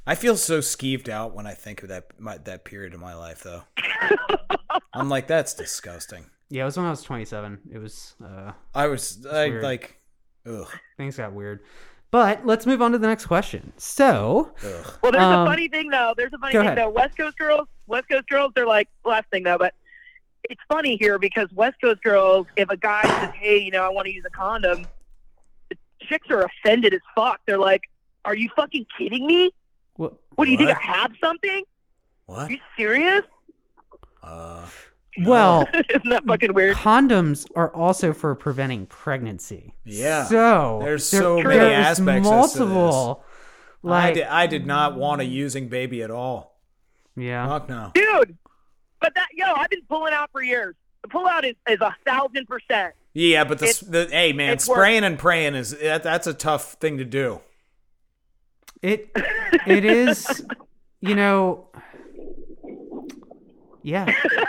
I 0.09 0.15
feel 0.15 0.37
so 0.37 0.61
skeeved 0.61 1.09
out 1.09 1.35
when 1.35 1.47
I 1.49 1.55
think 1.55 1.83
of 1.83 1.89
that 1.89 2.07
my, 2.19 2.39
that 2.39 2.65
period 2.65 2.95
of 2.95 3.01
my 3.01 3.15
life 3.15 3.43
though. 3.43 3.63
I'm 4.93 5.09
like 5.09 5.27
that's 5.27 5.55
disgusting. 5.55 6.27
yeah, 6.49 6.63
it 6.63 6.67
was 6.67 6.77
when 6.77 6.87
I 6.87 6.91
was 6.91 7.03
27. 7.03 7.59
It 7.73 7.79
was 7.79 8.15
uh 8.25 8.53
I 8.75 8.87
was 8.87 9.27
I 9.27 9.49
weird. 9.49 9.63
like 9.65 9.99
ugh, 10.49 10.69
things 10.97 11.17
got 11.17 11.33
weird. 11.33 11.61
But 12.13 12.47
let's 12.47 12.67
move 12.67 12.81
on 12.83 12.93
to 12.93 12.99
the 12.99 13.09
next 13.09 13.27
question. 13.27 13.73
So, 13.79 14.53
ugh. 14.65 14.99
Well, 15.03 15.11
there's 15.11 15.25
Um, 15.25 15.41
a 15.41 15.51
funny 15.51 15.67
thing 15.69 15.89
though. 15.91 16.15
There's 16.17 16.33
a 16.33 16.39
funny 16.39 16.53
thing 16.53 16.61
ahead. 16.67 16.79
though. 16.79 16.89
West 16.89 17.17
Coast 17.17 17.37
girls, 17.37 17.67
West 17.89 18.09
Coast 18.09 18.29
girls, 18.29 18.53
they're 18.55 18.65
like 18.67 18.89
last 19.05 19.27
thing 19.33 19.43
though, 19.43 19.59
but 19.59 19.75
it's 20.49 20.61
funny 20.69 20.97
here 21.01 21.19
because 21.19 21.49
West 21.53 21.81
Coast 21.81 22.01
girls, 22.05 22.47
if 22.57 22.71
a 22.71 22.77
guy 22.77 23.03
says, 23.03 23.35
"Hey, 23.35 23.59
you 23.59 23.73
know, 23.73 23.83
I 23.83 23.89
want 23.89 24.07
to 24.07 24.13
use 24.13 24.25
a 24.25 24.31
condom," 24.31 24.87
the 25.69 25.77
chicks 26.05 26.31
are 26.31 26.43
offended 26.43 26.95
as 26.95 27.01
fuck. 27.17 27.41
They're 27.45 27.59
like, 27.59 27.83
"Are 28.27 28.37
you 28.37 28.51
fucking 28.57 28.87
kidding 28.99 29.27
me? 29.27 29.51
what 29.95 30.15
What 30.35 30.45
do 30.45 30.51
you 30.51 30.59
think? 30.59 30.71
I 30.71 30.81
have 30.81 31.13
something? 31.21 31.63
What? 32.27 32.49
Are 32.49 32.53
you 32.53 32.59
serious? 32.77 33.23
Uh 34.23 34.67
well, 35.25 35.67
Isn't 35.89 36.11
that 36.11 36.25
fucking 36.27 36.53
weird?" 36.53 36.77
condoms 36.77 37.47
are 37.57 37.73
also 37.75 38.13
for 38.13 38.35
preventing 38.35 38.85
pregnancy. 38.87 39.75
Yeah. 39.85 40.25
So 40.25 40.81
There's 40.83 41.11
there- 41.11 41.21
so 41.23 41.37
many 41.37 41.59
there's 41.59 41.87
aspects 41.87 42.29
as 42.29 42.53
to 42.55 42.59
this. 42.59 42.69
multiple. 42.69 43.25
I 43.85 43.89
Like, 43.89 44.15
did, 44.15 44.25
I 44.25 44.47
did 44.49 44.67
not 44.67 44.97
want 44.97 45.21
a 45.21 45.25
using 45.25 45.69
baby 45.69 46.03
at 46.03 46.11
all. 46.11 46.59
yeah. 47.17 47.47
Fuck 47.49 47.69
no. 47.69 47.93
Dude, 47.95 48.37
but 49.01 49.15
that 49.15 49.29
yo, 49.33 49.47
I've 49.55 49.71
been 49.71 49.83
pulling 49.89 50.13
out 50.13 50.31
for 50.33 50.43
years. 50.43 50.75
The 51.03 51.09
pullout 51.09 51.45
is 51.45 51.55
is 51.69 51.81
a 51.81 51.95
thousand 52.05 52.47
percent. 52.47 52.95
Yeah, 53.15 53.45
but 53.45 53.59
the, 53.61 53.67
It's- 53.67 53.81
the 53.81 54.09
hey 54.11 54.33
man, 54.35 54.53
it's 54.53 54.69
work. 54.69 54.77
spraying 54.77 55.05
and 55.05 55.19
praying 55.19 55.55
is 55.55 55.71
that, 55.79 56.03
that's 56.03 56.27
a 56.27 56.35
tough 56.35 56.73
thing 56.75 56.99
to 56.99 57.05
do. 57.05 57.41
It 58.87 59.11
it 59.67 59.85
is, 59.85 60.45
you 61.01 61.15
know. 61.17 61.69
Yeah, 63.83 64.07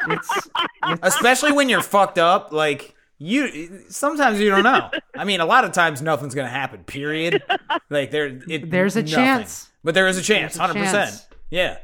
it's, 0.09 0.49
it's 0.87 0.99
Especially 1.03 1.51
when 1.51 1.69
you're 1.69 1.81
fucked 1.83 2.17
up, 2.17 2.51
like 2.51 2.95
you 3.19 3.83
sometimes 3.89 4.39
you 4.39 4.49
don't 4.49 4.63
know. 4.63 4.89
I 5.15 5.23
mean, 5.25 5.41
a 5.41 5.45
lot 5.45 5.63
of 5.63 5.71
times 5.73 6.01
nothing's 6.01 6.33
going 6.35 6.47
to 6.47 6.51
happen, 6.51 6.83
period. 6.83 7.43
Like 7.89 8.11
there 8.11 8.39
it, 8.47 8.69
There's 8.71 8.95
a 8.95 9.01
nothing. 9.01 9.15
chance. 9.15 9.69
But 9.83 9.93
there 9.93 10.07
is 10.07 10.17
a 10.17 10.21
chance, 10.23 10.57
There's 10.57 10.71
100%. 10.71 11.25
Yeah. 11.49 11.77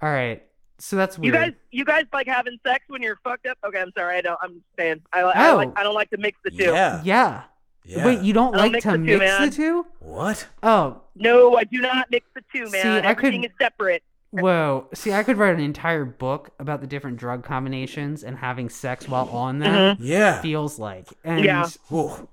all 0.00 0.10
right. 0.10 0.42
So 0.78 0.96
that's 0.96 1.18
weird. 1.18 1.34
You 1.34 1.40
guys, 1.40 1.52
you 1.70 1.84
guys 1.84 2.04
like 2.12 2.26
having 2.26 2.58
sex 2.66 2.84
when 2.88 3.00
you're 3.02 3.18
fucked 3.24 3.46
up? 3.46 3.58
Okay, 3.64 3.80
I'm 3.80 3.92
sorry. 3.96 4.16
I 4.16 4.20
don't. 4.22 4.38
I'm 4.42 4.62
saying 4.78 5.02
I, 5.12 5.20
I, 5.20 5.50
Oh. 5.50 5.56
like. 5.56 5.70
I 5.78 5.82
don't 5.82 5.94
like 5.94 6.10
to 6.10 6.18
mix 6.18 6.38
the 6.44 6.50
two. 6.50 6.64
Yeah. 6.64 7.00
yeah. 7.04 7.42
Yeah. 7.84 8.06
Wait, 8.06 8.20
you 8.22 8.32
don't 8.32 8.54
I 8.54 8.58
don't 8.58 8.62
like 8.64 8.72
mix 8.72 8.84
to 8.84 8.90
the 8.92 8.96
two, 8.98 9.04
mix 9.04 9.18
man. 9.20 9.50
the 9.50 9.56
two? 9.56 9.86
What? 10.00 10.46
Oh, 10.62 11.00
No, 11.14 11.56
I 11.56 11.64
do 11.64 11.80
not 11.80 12.10
mix 12.10 12.26
the 12.34 12.42
two, 12.52 12.62
man. 12.70 12.82
See, 12.82 12.88
I 12.88 12.98
Everything 13.10 13.42
could- 13.42 13.50
is 13.50 13.56
separate. 13.60 14.02
whoa. 14.30 14.88
See, 14.94 15.12
I 15.12 15.22
could 15.22 15.36
write 15.36 15.54
an 15.54 15.60
entire 15.60 16.04
book 16.04 16.50
about 16.58 16.80
the 16.80 16.86
different 16.86 17.18
drug 17.18 17.44
combinations 17.44 18.24
and 18.24 18.36
having 18.38 18.68
sex 18.70 19.06
while 19.08 19.28
on 19.28 19.58
them 19.58 19.96
Mm-hmm. 19.96 20.02
Yeah. 20.04 20.40
feels 20.40 20.78
like. 20.78 21.08
And 21.24 21.44
Yeah. 21.44 21.68
Whoa. 21.88 22.28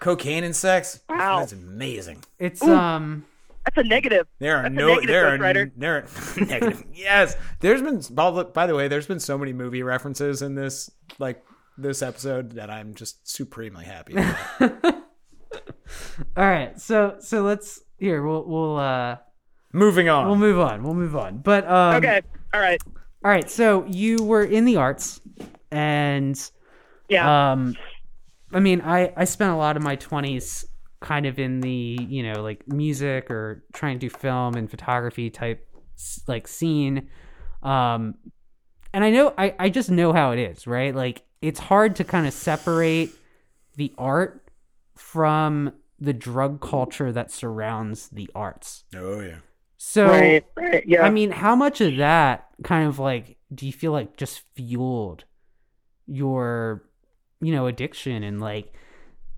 Cocaine 0.00 0.44
and 0.44 0.56
sex? 0.56 1.00
Wow. 1.08 1.40
That's 1.40 1.52
amazing. 1.52 2.24
it's 2.38 2.62
Ooh. 2.62 2.74
um 2.74 3.26
That's 3.64 3.76
a 3.76 3.88
negative. 3.88 4.26
There 4.38 4.56
are 4.56 4.62
That's 4.62 4.72
a 4.72 4.76
no 4.76 4.88
negative, 4.88 5.08
there 5.08 5.28
are 5.28 5.38
Ghostwriter. 5.38 5.70
there 5.76 5.96
are 5.96 6.06
negative. 6.46 6.84
yes. 6.94 7.36
There's 7.60 7.82
been 7.82 8.00
by 8.14 8.30
the- 8.30 8.44
by 8.44 8.66
the 8.66 8.74
way, 8.74 8.88
there's 8.88 9.06
been 9.06 9.20
so 9.20 9.38
many 9.38 9.52
movie 9.52 9.82
references 9.82 10.42
in 10.42 10.54
this 10.56 10.90
like 11.18 11.42
this 11.82 12.02
episode 12.02 12.52
that 12.52 12.70
I'm 12.70 12.94
just 12.94 13.28
supremely 13.28 13.84
happy 13.84 14.12
about. 14.16 14.94
all 16.36 16.44
right. 16.44 16.78
So 16.80 17.16
so 17.20 17.42
let's 17.42 17.80
here, 17.98 18.22
we'll 18.24 18.44
we'll 18.46 18.76
uh 18.78 19.16
Moving 19.72 20.08
on. 20.08 20.26
we'll 20.26 20.36
move 20.36 20.58
on. 20.58 20.82
We'll 20.82 20.94
move 20.94 21.16
on. 21.16 21.38
But 21.38 21.66
um 21.68 21.96
Okay. 21.96 22.22
All 22.52 22.60
right. 22.60 22.80
all 23.24 23.30
right. 23.30 23.48
So 23.50 23.84
you 23.86 24.22
were 24.22 24.42
in 24.44 24.64
the 24.64 24.76
arts 24.76 25.20
and 25.70 26.38
Yeah. 27.08 27.52
Um, 27.52 27.76
I 28.52 28.60
mean, 28.60 28.80
I 28.80 29.12
I 29.16 29.24
spent 29.24 29.52
a 29.52 29.56
lot 29.56 29.76
of 29.76 29.82
my 29.82 29.96
twenties 29.96 30.64
kind 31.00 31.24
of 31.24 31.38
in 31.38 31.60
the 31.60 31.98
you 32.08 32.22
know 32.22 32.42
like 32.42 32.66
music 32.68 33.30
or 33.30 33.64
trying 33.72 33.98
to 33.98 34.08
do 34.08 34.10
film 34.10 34.54
and 34.54 34.70
photography 34.70 35.30
type 35.30 35.66
like 36.26 36.48
scene. 36.48 37.08
Um, 37.62 38.14
and 38.92 39.04
I 39.04 39.10
know 39.10 39.32
I 39.38 39.54
I 39.58 39.68
just 39.68 39.90
know 39.90 40.12
how 40.12 40.32
it 40.32 40.38
is, 40.40 40.66
right? 40.66 40.94
Like 40.94 41.22
it's 41.42 41.60
hard 41.60 41.96
to 41.96 42.04
kind 42.04 42.26
of 42.26 42.32
separate 42.32 43.10
the 43.76 43.92
art 43.96 44.48
from 44.96 45.72
the 45.98 46.12
drug 46.12 46.60
culture 46.60 47.12
that 47.12 47.30
surrounds 47.30 48.08
the 48.08 48.30
arts. 48.34 48.84
oh 48.94 49.20
yeah. 49.20 49.38
So 49.82 50.06
right. 50.06 50.44
Right. 50.56 50.86
Yeah. 50.86 51.06
I 51.06 51.10
mean, 51.10 51.30
how 51.30 51.56
much 51.56 51.80
of 51.80 51.96
that 51.96 52.48
kind 52.62 52.86
of 52.86 52.98
like 52.98 53.38
do 53.54 53.64
you 53.66 53.72
feel 53.72 53.92
like 53.92 54.16
just 54.16 54.42
fueled 54.54 55.24
your, 56.06 56.84
you 57.40 57.52
know, 57.52 57.66
addiction 57.66 58.22
and 58.22 58.40
like 58.40 58.74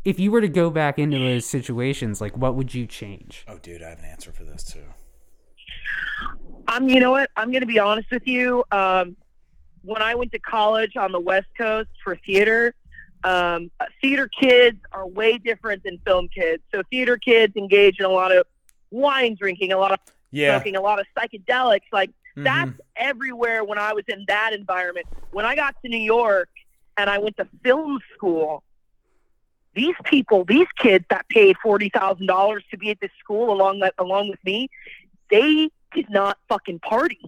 if 0.04 0.18
you 0.18 0.32
were 0.32 0.40
to 0.40 0.48
go 0.48 0.68
back 0.68 0.98
into 0.98 1.16
those 1.18 1.46
situations, 1.46 2.20
like 2.20 2.36
what 2.36 2.56
would 2.56 2.74
you 2.74 2.86
change? 2.86 3.44
Oh 3.46 3.58
dude, 3.58 3.82
I 3.82 3.90
have 3.90 4.00
an 4.00 4.04
answer 4.04 4.32
for 4.32 4.42
this 4.42 4.64
too. 4.64 4.82
I'm. 6.66 6.88
You 6.88 7.00
know 7.00 7.10
what? 7.10 7.30
I'm 7.36 7.50
going 7.50 7.60
to 7.60 7.66
be 7.66 7.78
honest 7.78 8.10
with 8.10 8.26
you. 8.26 8.64
Um, 8.72 9.16
when 9.82 10.02
I 10.02 10.14
went 10.14 10.32
to 10.32 10.38
college 10.38 10.96
on 10.96 11.12
the 11.12 11.20
West 11.20 11.48
Coast 11.58 11.88
for 12.02 12.16
theater, 12.24 12.74
um, 13.24 13.70
theater 14.00 14.28
kids 14.28 14.78
are 14.92 15.06
way 15.06 15.38
different 15.38 15.82
than 15.84 15.98
film 16.06 16.28
kids. 16.28 16.62
So 16.74 16.82
theater 16.90 17.16
kids 17.16 17.54
engage 17.56 17.98
in 17.98 18.04
a 18.04 18.10
lot 18.10 18.34
of 18.34 18.46
wine 18.90 19.36
drinking, 19.38 19.72
a 19.72 19.78
lot 19.78 19.92
of 19.92 19.98
Yeah. 20.30 20.56
smoking, 20.56 20.76
a 20.76 20.80
lot 20.80 20.98
of 21.00 21.06
psychedelics. 21.16 21.86
Like 21.92 22.10
Mhm. 22.36 22.44
that's 22.44 22.80
everywhere 22.96 23.64
when 23.64 23.78
I 23.78 23.92
was 23.92 24.04
in 24.08 24.24
that 24.28 24.52
environment. 24.52 25.06
When 25.30 25.44
I 25.44 25.54
got 25.54 25.76
to 25.82 25.88
New 25.88 25.98
York 25.98 26.48
and 26.96 27.08
I 27.08 27.18
went 27.18 27.36
to 27.38 27.48
film 27.62 28.00
school. 28.14 28.62
These 29.74 29.94
people, 30.04 30.44
these 30.44 30.66
kids 30.76 31.06
that 31.08 31.26
paid 31.30 31.56
forty 31.62 31.88
thousand 31.88 32.26
dollars 32.26 32.62
to 32.70 32.76
be 32.76 32.90
at 32.90 33.00
this 33.00 33.10
school 33.18 33.50
along 33.52 33.80
that 33.80 33.94
along 33.98 34.28
with 34.28 34.44
me, 34.44 34.68
they 35.30 35.70
did 35.94 36.10
not 36.10 36.38
fucking 36.48 36.80
party. 36.80 37.20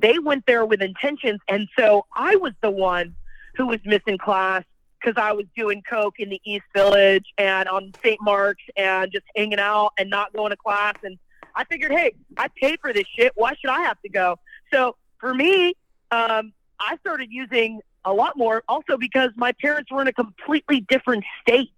They 0.00 0.18
went 0.18 0.46
there 0.46 0.64
with 0.64 0.80
intentions, 0.82 1.40
and 1.48 1.68
so 1.78 2.06
I 2.14 2.36
was 2.36 2.52
the 2.62 2.70
one 2.70 3.14
who 3.56 3.66
was 3.66 3.80
missing 3.84 4.18
class 4.18 4.64
because 5.00 5.20
I 5.20 5.32
was 5.32 5.46
doing 5.56 5.82
coke 5.88 6.14
in 6.18 6.28
the 6.28 6.40
East 6.44 6.64
Village 6.74 7.24
and 7.38 7.68
on 7.68 7.92
St. 8.02 8.20
Mark's 8.20 8.62
and 8.76 9.10
just 9.10 9.24
hanging 9.34 9.58
out 9.58 9.92
and 9.98 10.10
not 10.10 10.32
going 10.32 10.50
to 10.50 10.56
class. 10.56 10.94
And 11.02 11.18
I 11.54 11.64
figured, 11.64 11.90
hey, 11.92 12.14
I 12.36 12.48
paid 12.60 12.80
for 12.80 12.92
this 12.92 13.04
shit. 13.16 13.32
Why 13.34 13.54
should 13.60 13.70
I 13.70 13.80
have 13.82 14.00
to 14.02 14.08
go? 14.08 14.38
So 14.72 14.96
for 15.18 15.34
me, 15.34 15.74
um, 16.10 16.52
I 16.78 16.96
started 17.00 17.28
using 17.30 17.80
a 18.04 18.12
lot 18.12 18.36
more 18.36 18.62
also 18.68 18.96
because 18.96 19.30
my 19.36 19.52
parents 19.52 19.90
were 19.90 20.00
in 20.02 20.08
a 20.08 20.12
completely 20.12 20.80
different 20.82 21.24
state. 21.42 21.70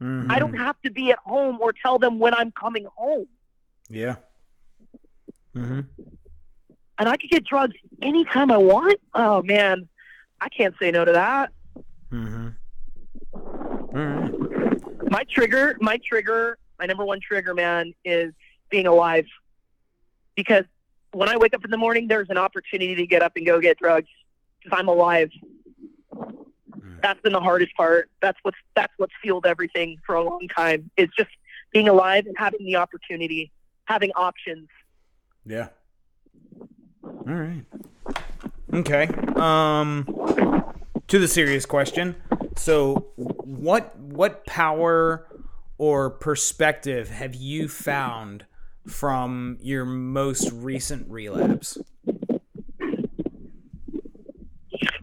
Mhm. 0.00 0.30
I 0.30 0.38
don't 0.38 0.54
have 0.54 0.76
to 0.82 0.90
be 0.90 1.10
at 1.12 1.18
home 1.20 1.58
or 1.60 1.72
tell 1.72 1.98
them 1.98 2.18
when 2.18 2.34
I'm 2.34 2.50
coming 2.52 2.86
home. 2.96 3.28
Yeah. 3.88 4.16
Mm-hmm. 5.54 5.80
And 6.98 7.08
I 7.08 7.16
could 7.16 7.30
get 7.30 7.44
drugs 7.44 7.74
anytime 8.00 8.50
I 8.50 8.58
want. 8.58 9.00
Oh, 9.14 9.42
man. 9.42 9.88
I 10.40 10.48
can't 10.48 10.74
say 10.80 10.90
no 10.90 11.04
to 11.04 11.12
that. 11.12 11.50
Mm-hmm. 12.12 12.48
Right. 13.94 15.10
my 15.10 15.24
trigger, 15.30 15.76
my 15.80 15.98
trigger, 16.04 16.58
my 16.78 16.86
number 16.86 17.04
one 17.04 17.20
trigger, 17.20 17.54
man, 17.54 17.94
is 18.04 18.32
being 18.70 18.86
alive. 18.86 19.26
Because 20.34 20.64
when 21.12 21.28
I 21.28 21.36
wake 21.36 21.54
up 21.54 21.64
in 21.64 21.70
the 21.70 21.76
morning, 21.76 22.08
there's 22.08 22.30
an 22.30 22.38
opportunity 22.38 22.94
to 22.94 23.06
get 23.06 23.22
up 23.22 23.32
and 23.36 23.46
go 23.46 23.60
get 23.60 23.78
drugs 23.78 24.08
because 24.58 24.78
I'm 24.78 24.88
alive. 24.88 25.30
That's 27.02 27.20
been 27.20 27.32
the 27.32 27.40
hardest 27.40 27.74
part. 27.76 28.10
That's 28.20 28.38
what's 28.42 28.56
that's 28.76 28.92
what's 28.96 29.12
fueled 29.22 29.44
everything 29.44 29.98
for 30.06 30.14
a 30.14 30.22
long 30.22 30.46
time. 30.48 30.90
Is 30.96 31.08
just 31.16 31.30
being 31.72 31.88
alive 31.88 32.26
and 32.26 32.36
having 32.38 32.64
the 32.64 32.76
opportunity, 32.76 33.50
having 33.84 34.10
options. 34.12 34.68
Yeah. 35.44 35.68
All 37.26 37.34
right. 37.34 37.64
Okay. 38.72 39.08
Um 39.36 40.06
to 41.08 41.18
the 41.18 41.28
serious 41.28 41.66
question. 41.66 42.16
So 42.56 43.06
what 43.16 43.96
what 43.98 44.46
power 44.46 45.26
or 45.78 46.10
perspective 46.10 47.10
have 47.10 47.34
you 47.34 47.68
found 47.68 48.46
from 48.86 49.58
your 49.60 49.84
most 49.84 50.50
recent 50.52 51.08
relapse? 51.10 51.78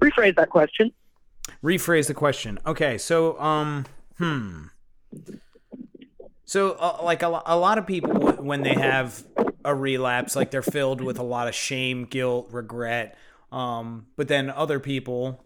Rephrase 0.02 0.36
that 0.36 0.50
question. 0.50 0.92
rephrase 1.64 2.08
the 2.08 2.14
question. 2.14 2.60
Okay, 2.66 2.98
so 2.98 3.40
um, 3.40 3.86
hmm. 4.18 4.68
So 6.46 6.72
uh, 6.80 7.00
like 7.04 7.22
a, 7.22 7.42
a 7.46 7.58
lot 7.58 7.78
of 7.78 7.86
people 7.86 8.32
when 8.44 8.64
they 8.64 8.74
have 8.74 9.24
a 9.66 9.76
relapse, 9.76 10.36
like 10.36 10.52
they're 10.52 10.62
filled 10.62 11.02
with 11.02 11.20
a 11.20 11.24
lot 11.24 11.48
of 11.48 11.56
shame, 11.56 12.06
guilt, 12.06 12.50
regret. 12.52 13.18
Um, 13.52 14.08
but 14.16 14.28
then 14.28 14.50
other 14.50 14.80
people, 14.80 15.44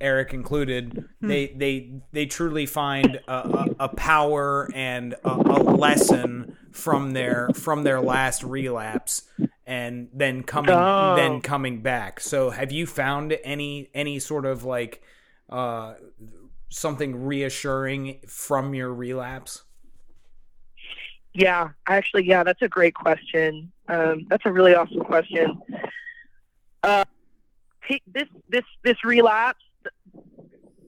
Eric 0.00 0.34
included, 0.34 1.04
they 1.20 1.48
they 1.48 2.00
they 2.12 2.26
truly 2.26 2.66
find 2.66 3.20
a, 3.28 3.32
a, 3.32 3.66
a 3.80 3.88
power 3.88 4.68
and 4.74 5.14
a, 5.24 5.30
a 5.30 5.60
lesson 5.62 6.56
from 6.72 7.12
their 7.12 7.48
from 7.54 7.84
their 7.84 8.00
last 8.00 8.42
relapse 8.42 9.22
and 9.66 10.08
then 10.12 10.42
coming 10.42 10.74
Oh. 10.74 11.14
then 11.16 11.40
coming 11.40 11.80
back. 11.80 12.20
So 12.20 12.50
have 12.50 12.72
you 12.72 12.86
found 12.86 13.38
any 13.44 13.88
any 13.94 14.18
sort 14.18 14.44
of 14.44 14.64
like 14.64 15.00
uh 15.48 15.94
something 16.68 17.24
reassuring 17.24 18.18
from 18.26 18.74
your 18.74 18.92
relapse? 18.92 19.62
Yeah, 21.34 21.70
actually, 21.88 22.26
yeah, 22.26 22.44
that's 22.44 22.62
a 22.62 22.68
great 22.68 22.94
question. 22.94 23.72
Um, 23.88 24.26
that's 24.30 24.46
a 24.46 24.52
really 24.52 24.74
awesome 24.74 25.00
question. 25.00 25.60
Uh, 26.82 27.04
this 28.06 28.28
this 28.48 28.64
this 28.84 29.04
relapse. 29.04 29.62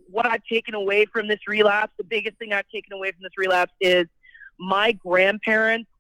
What 0.09 0.25
I've 0.25 0.45
taken 0.45 0.75
away 0.75 1.05
from 1.07 1.27
this 1.27 1.41
relapse, 1.49 1.93
the 1.99 2.05
biggest 2.05 2.39
thing 2.39 2.53
I've 2.53 2.69
taken 2.69 2.93
away 2.93 3.11
from 3.11 3.23
this 3.23 3.33
relapse 3.37 3.73
is 3.81 4.07
my 4.59 4.93
grandparents 4.93 5.91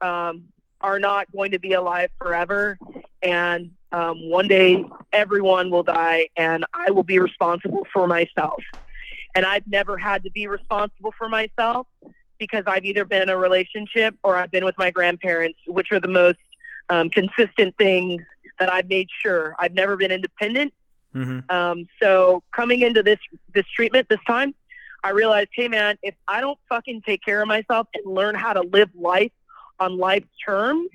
um, 0.00 0.44
are 0.80 0.98
not 0.98 1.30
going 1.32 1.50
to 1.50 1.58
be 1.58 1.72
alive 1.72 2.10
forever, 2.16 2.78
and 3.22 3.72
um, 3.90 4.30
one 4.30 4.46
day 4.46 4.84
everyone 5.12 5.70
will 5.70 5.82
die, 5.82 6.28
and 6.36 6.64
I 6.72 6.92
will 6.92 7.02
be 7.02 7.18
responsible 7.18 7.86
for 7.92 8.06
myself. 8.06 8.62
And 9.34 9.44
I've 9.44 9.66
never 9.66 9.98
had 9.98 10.22
to 10.24 10.30
be 10.30 10.46
responsible 10.46 11.12
for 11.18 11.28
myself 11.28 11.88
because 12.44 12.64
I've 12.66 12.84
either 12.84 13.04
been 13.04 13.22
in 13.22 13.28
a 13.28 13.36
relationship 13.36 14.14
or 14.22 14.36
I've 14.36 14.50
been 14.50 14.64
with 14.64 14.76
my 14.78 14.90
grandparents, 14.90 15.58
which 15.66 15.92
are 15.92 16.00
the 16.00 16.08
most 16.08 16.38
um, 16.90 17.08
consistent 17.10 17.74
things 17.78 18.22
that 18.58 18.72
I've 18.72 18.88
made 18.88 19.08
sure. 19.22 19.54
I've 19.58 19.74
never 19.74 19.96
been 19.96 20.10
independent. 20.10 20.72
Mm-hmm. 21.14 21.50
Um, 21.54 21.86
so 22.02 22.42
coming 22.54 22.80
into 22.82 23.02
this 23.02 23.18
this 23.54 23.64
treatment 23.74 24.08
this 24.08 24.20
time, 24.26 24.54
I 25.02 25.10
realized, 25.10 25.50
hey 25.52 25.68
man, 25.68 25.96
if 26.02 26.14
I 26.28 26.40
don't 26.40 26.58
fucking 26.68 27.02
take 27.06 27.24
care 27.24 27.40
of 27.40 27.48
myself 27.48 27.88
and 27.94 28.14
learn 28.14 28.34
how 28.34 28.52
to 28.52 28.62
live 28.62 28.90
life 28.94 29.32
on 29.78 29.96
life's 29.96 30.28
terms, 30.44 30.88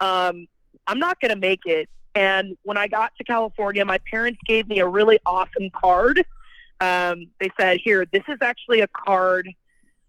um, 0.00 0.46
I'm 0.86 0.98
not 0.98 1.20
gonna 1.20 1.36
make 1.36 1.60
it. 1.66 1.88
And 2.14 2.56
when 2.62 2.76
I 2.76 2.88
got 2.88 3.12
to 3.18 3.24
California, 3.24 3.84
my 3.84 3.98
parents 4.10 4.40
gave 4.46 4.68
me 4.68 4.80
a 4.80 4.88
really 4.88 5.18
awesome 5.24 5.70
card. 5.70 6.24
Um, 6.80 7.26
they 7.38 7.50
said, 7.60 7.78
"Here, 7.82 8.06
this 8.10 8.24
is 8.28 8.38
actually 8.40 8.80
a 8.80 8.88
card 8.88 9.48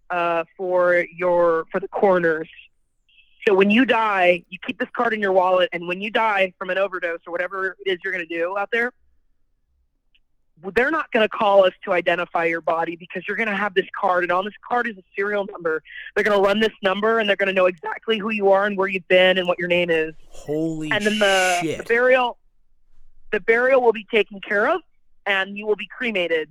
uh, 0.10 0.43
for 0.57 1.05
your 1.16 1.66
for 1.72 1.80
the 1.80 1.88
coroners. 1.88 2.49
So 3.47 3.53
when 3.53 3.72
you 3.72 3.86
die, 3.86 4.43
you 4.49 4.60
keep 4.66 4.80
this 4.80 4.89
card 4.95 5.14
in 5.14 5.22
your 5.22 5.32
wallet, 5.32 5.70
and 5.72 5.88
when 5.88 6.01
you 6.01 6.12
die 6.12 6.53
from 6.57 6.70
an 6.70 6.78
overdose 6.78 7.20
or 7.26 7.32
whatever 7.32 7.78
it 7.86 7.89
is 7.89 7.99
you're 8.03 8.14
going 8.14 8.28
to 8.28 8.36
do 8.36 8.57
out 8.57 8.70
there, 8.72 8.91
they're 10.76 10.91
not 10.91 11.12
going 11.12 11.24
to 11.24 11.30
call 11.30 11.66
us 11.66 11.74
to 11.86 11.93
identify 11.93 12.45
your 12.45 12.62
body 12.62 12.95
because 12.95 13.24
you're 13.28 13.38
going 13.38 13.49
to 13.49 13.55
have 13.55 13.74
this 13.74 13.86
card, 13.99 14.24
and 14.24 14.32
on 14.32 14.45
this 14.45 14.53
card 14.68 14.88
is 14.88 14.97
a 14.97 15.03
serial 15.16 15.45
number. 15.45 15.82
They're 16.14 16.24
going 16.24 16.38
to 16.38 16.45
run 16.45 16.60
this 16.60 16.74
number, 16.84 17.20
and 17.20 17.30
they're 17.30 17.38
going 17.38 17.47
to 17.47 17.53
know 17.53 17.68
exactly 17.68 18.18
who 18.18 18.30
you 18.30 18.51
are 18.51 18.66
and 18.66 18.78
where 18.78 18.88
you've 18.88 19.07
been 19.07 19.38
and 19.38 19.47
what 19.47 19.57
your 19.57 19.68
name 19.68 19.89
is. 19.89 20.14
Holy 20.30 20.91
And 20.91 21.05
then 21.05 21.20
the, 21.20 21.60
shit! 21.62 21.78
the 21.78 21.84
burial, 21.84 22.38
the 23.32 23.39
burial 23.39 23.82
will 23.82 23.93
be 23.93 24.05
taken 24.12 24.41
care 24.41 24.68
of, 24.68 24.82
and 25.26 25.57
you 25.57 25.66
will 25.66 25.78
be 25.78 25.88
cremated. 25.88 26.49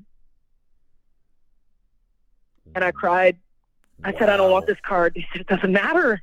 And 2.74 2.84
I 2.84 2.92
cried. 2.92 3.36
I 4.04 4.12
said, 4.12 4.28
I 4.28 4.36
don't 4.36 4.50
want 4.50 4.66
this 4.66 4.78
card. 4.82 5.12
He 5.16 5.26
said, 5.32 5.40
it 5.42 5.46
doesn't 5.46 5.72
matter. 5.72 6.22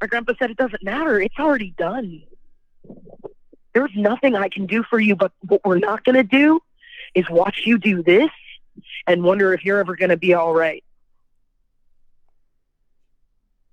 My 0.00 0.06
grandpa 0.06 0.34
said, 0.38 0.50
it 0.50 0.56
doesn't 0.56 0.82
matter. 0.82 1.20
It's 1.20 1.38
already 1.38 1.74
done. 1.76 2.22
There's 3.74 3.90
nothing 3.96 4.34
I 4.36 4.48
can 4.48 4.66
do 4.66 4.82
for 4.82 4.98
you, 4.98 5.16
but 5.16 5.32
what 5.40 5.64
we're 5.64 5.78
not 5.78 6.04
going 6.04 6.14
to 6.16 6.22
do 6.22 6.60
is 7.14 7.28
watch 7.28 7.62
you 7.66 7.78
do 7.78 8.02
this 8.02 8.30
and 9.06 9.22
wonder 9.22 9.52
if 9.52 9.64
you're 9.64 9.78
ever 9.78 9.96
going 9.96 10.10
to 10.10 10.16
be 10.16 10.34
all 10.34 10.54
right. 10.54 10.82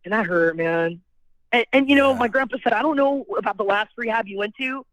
And 0.04 0.14
that 0.14 0.26
hurt, 0.26 0.58
man. 0.58 1.02
And, 1.52 1.66
and 1.72 1.90
you 1.90 1.96
know, 1.96 2.12
Yeah. 2.14 2.20
my 2.20 2.28
grandpa 2.28 2.58
said, 2.64 2.74
I 2.74 2.82
don't 2.82 2.98
know 2.98 3.26
about 3.38 3.58
the 3.58 3.64
last 3.64 3.92
rehab 3.96 4.28
you 4.28 4.38
went 4.38 4.56
to. 4.58 4.86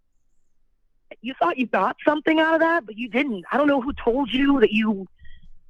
You 1.22 1.34
thought 1.38 1.58
you 1.58 1.66
got 1.66 1.96
something 2.04 2.38
out 2.38 2.54
of 2.54 2.60
that, 2.60 2.86
but 2.86 2.96
you 2.96 3.08
didn't. 3.08 3.44
I 3.50 3.56
don't 3.56 3.66
know 3.66 3.80
who 3.80 3.92
told 3.92 4.32
you 4.32 4.60
that 4.60 4.70
you 4.72 5.08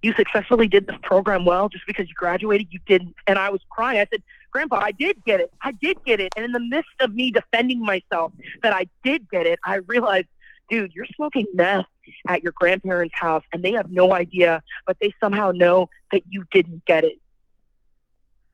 you 0.02 0.14
successfully 0.14 0.66
did 0.66 0.86
this 0.86 0.96
program 1.02 1.44
well 1.44 1.68
just 1.68 1.86
because 1.86 2.08
you 2.08 2.14
graduated. 2.14 2.68
You 2.70 2.80
didn't. 2.86 3.14
And 3.26 3.38
I 3.38 3.50
was 3.50 3.60
crying. 3.70 4.00
I 4.00 4.06
said, 4.10 4.22
Grandpa, 4.50 4.76
I 4.76 4.92
did 4.92 5.22
get 5.24 5.40
it. 5.40 5.52
I 5.62 5.72
did 5.72 6.02
get 6.04 6.20
it. 6.20 6.32
And 6.36 6.44
in 6.44 6.52
the 6.52 6.60
midst 6.60 6.90
of 7.00 7.14
me 7.14 7.30
defending 7.30 7.80
myself 7.80 8.32
that 8.62 8.72
I 8.72 8.86
did 9.04 9.28
get 9.30 9.46
it, 9.46 9.58
I 9.64 9.76
realized, 9.76 10.26
dude, 10.68 10.92
you're 10.94 11.06
smoking 11.14 11.46
meth 11.54 11.86
at 12.26 12.42
your 12.42 12.52
grandparents' 12.56 13.14
house 13.14 13.44
and 13.52 13.62
they 13.62 13.72
have 13.72 13.90
no 13.90 14.12
idea, 14.12 14.62
but 14.86 14.96
they 15.00 15.12
somehow 15.20 15.52
know 15.52 15.88
that 16.12 16.22
you 16.28 16.44
didn't 16.50 16.84
get 16.86 17.04
it. 17.04 17.18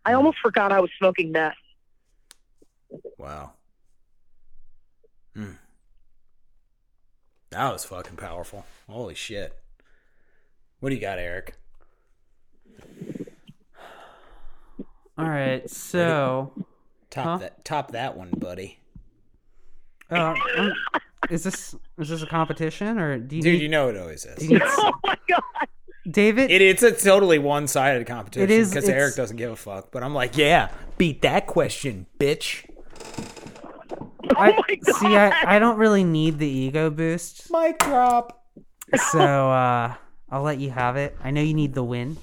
I 0.05 0.13
almost 0.13 0.39
forgot 0.39 0.73
I 0.73 0.81
was 0.81 0.91
smoking 0.99 1.33
meth. 1.33 1.55
Wow. 3.19 3.53
Hmm. 5.35 5.53
That 7.51 7.73
was 7.73 7.85
fucking 7.85 8.17
powerful. 8.17 8.67
Holy 8.89 9.15
shit. 9.15 9.59
What 10.81 10.91
do 10.91 10.95
you 10.95 11.01
got, 11.01 11.19
Eric? 11.19 11.55
All 15.19 15.25
right, 15.29 15.69
so 15.71 16.53
Top 17.09 17.25
Huh? 17.25 17.37
that 17.39 17.65
top 17.65 17.93
that 17.93 18.17
one, 18.17 18.31
buddy. 18.39 18.79
uh, 20.11 20.35
um, 20.59 20.73
is 21.31 21.43
this 21.43 21.75
is 21.99 22.11
this 22.11 22.23
a 22.23 22.27
competition 22.27 22.99
or 22.99 23.19
do 23.19 23.37
you 23.37 23.43
Dude, 23.43 23.53
need, 23.55 23.63
you 23.63 23.69
know 23.69 23.89
it 23.89 23.97
always 23.97 24.27
is. 24.27 24.49
need 24.49 24.61
Oh 24.65 24.93
my 25.05 25.17
God. 25.27 25.43
David? 26.09 26.51
It, 26.51 26.61
it's 26.61 26.83
a 26.83 26.93
totally 26.93 27.39
one 27.39 27.67
sided 27.67 28.07
competition 28.07 28.69
because 28.69 28.89
Eric 28.89 29.17
doesn't 29.17 29.37
give 29.39 29.51
a 29.51 29.57
fuck. 29.57 29.91
But 29.91 30.03
I'm 30.05 30.15
like, 30.15 30.37
yeah, 30.37 30.69
beat 30.99 31.23
that 31.23 31.47
question, 31.47 32.07
bitch. 32.21 32.65
Oh 34.29 34.35
I, 34.37 34.51
my 34.53 34.77
God. 34.85 34.95
see, 34.97 35.17
I, 35.17 35.57
I 35.57 35.59
don't 35.59 35.79
really 35.79 36.05
need 36.05 36.39
the 36.39 36.47
ego 36.49 36.91
boost. 36.91 37.51
Mic 37.51 37.79
drop. 37.81 38.45
So 39.11 39.51
uh, 39.51 39.95
I'll 40.31 40.43
let 40.43 40.59
you 40.59 40.71
have 40.71 40.97
it. 40.97 41.17
I 41.23 41.31
know 41.31 41.41
you 41.41 41.55
need 41.55 41.75
the 41.75 41.85
win. 41.85 42.17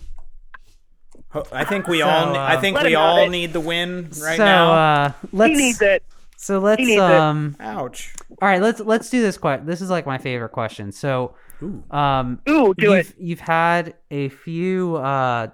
I 1.52 1.64
think 1.64 1.88
we 1.88 2.00
So, 2.00 2.08
all. 2.08 2.34
ne- 2.34 2.40
I 2.40 2.56
uh, 2.56 2.62
think 2.62 2.76
Let 2.76 2.86
we 2.86 2.96
all 2.96 3.26
it. 3.26 3.30
need 3.30 3.54
the 3.54 3.60
win 3.60 4.10
right 4.22 4.38
so 4.38 4.46
now. 4.46 4.74
uh, 4.74 5.12
let's 5.32 5.50
he 5.58 5.66
needs 5.66 5.82
it. 5.82 6.04
so 6.38 6.60
let's 6.60 6.80
needs 6.80 6.92
it. 6.94 7.00
um 7.00 7.56
Ouch. 7.60 8.14
all 8.42 8.48
right 8.48 8.62
let's 8.62 8.80
let's 8.82 9.10
do 9.10 9.22
this 9.22 9.38
question. 9.38 9.66
This 9.66 9.82
is 9.82 9.90
like 9.90 10.06
my 10.06 10.18
favorite 10.20 10.50
question. 10.50 10.92
So 10.92 11.34
um 11.90 12.40
Ooh, 12.48 12.74
do 12.76 12.92
you've 12.94 13.10
it. 13.10 13.16
you've 13.18 13.40
had 13.40 13.96
a 14.12 14.30
few 14.30 14.98
uh 14.98 15.48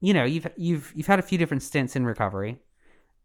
you 0.00 0.12
know 0.12 0.24
you've 0.24 0.46
you've 0.56 0.92
you've 0.94 1.06
had 1.06 1.18
a 1.18 1.22
few 1.22 1.38
different 1.38 1.62
stints 1.62 1.96
in 1.96 2.04
recovery 2.04 2.58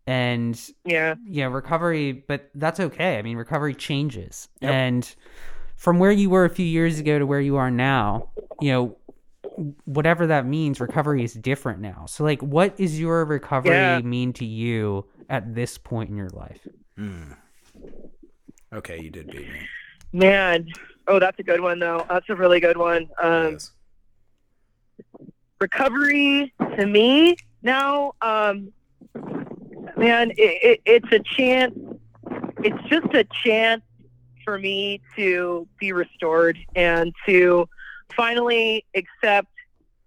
and 0.07 0.59
Yeah. 0.85 1.15
yeah 1.25 1.45
recovery 1.45 2.11
but 2.27 2.49
that's 2.55 2.79
okay 2.79 3.17
i 3.17 3.21
mean 3.21 3.37
recovery 3.37 3.73
changes 3.75 4.47
Yep. 4.61 4.71
and 4.71 5.15
from 5.81 5.97
where 5.97 6.11
you 6.11 6.29
were 6.29 6.45
a 6.45 6.49
few 6.49 6.65
years 6.65 6.99
ago 6.99 7.17
to 7.17 7.25
where 7.25 7.41
you 7.41 7.55
are 7.55 7.71
now 7.71 8.27
you 8.59 8.71
know 8.71 8.95
whatever 9.85 10.27
that 10.27 10.45
means 10.45 10.79
recovery 10.79 11.23
is 11.23 11.33
different 11.33 11.79
now 11.79 12.05
so 12.07 12.23
like 12.23 12.39
what 12.43 12.79
is 12.79 12.99
your 12.99 13.25
recovery 13.25 13.71
Yeah. 13.71 13.99
mean 14.01 14.31
to 14.33 14.45
you 14.45 15.07
at 15.27 15.55
this 15.55 15.79
point 15.79 16.09
in 16.11 16.15
your 16.15 16.29
life 16.29 16.67
Okay, 18.73 18.99
you 19.01 19.09
did 19.09 19.29
beat 19.31 19.49
me. 19.49 19.67
Man. 20.13 20.67
Oh, 21.07 21.17
that's 21.19 21.37
a 21.39 21.43
good 21.43 21.59
one 21.59 21.79
though. 21.79 22.05
That's 22.07 22.29
a 22.29 22.35
really 22.35 22.59
good 22.59 22.77
one. 22.77 23.09
Um, 23.21 23.53
Yes. 23.53 23.71
recovery 25.59 26.53
to 26.77 26.85
me 26.85 27.35
now, 27.63 28.13
um, 28.21 28.71
man, 29.97 30.31
it, 30.31 30.37
it, 30.37 30.81
it's 30.85 31.11
a 31.11 31.19
chance. 31.35 31.73
It's 32.63 32.83
just 32.87 33.13
a 33.15 33.25
chance 33.43 33.81
for 34.51 34.59
me 34.59 34.99
to 35.15 35.65
be 35.79 35.93
restored 35.93 36.59
and 36.75 37.13
to 37.25 37.69
finally 38.13 38.83
accept 38.93 39.47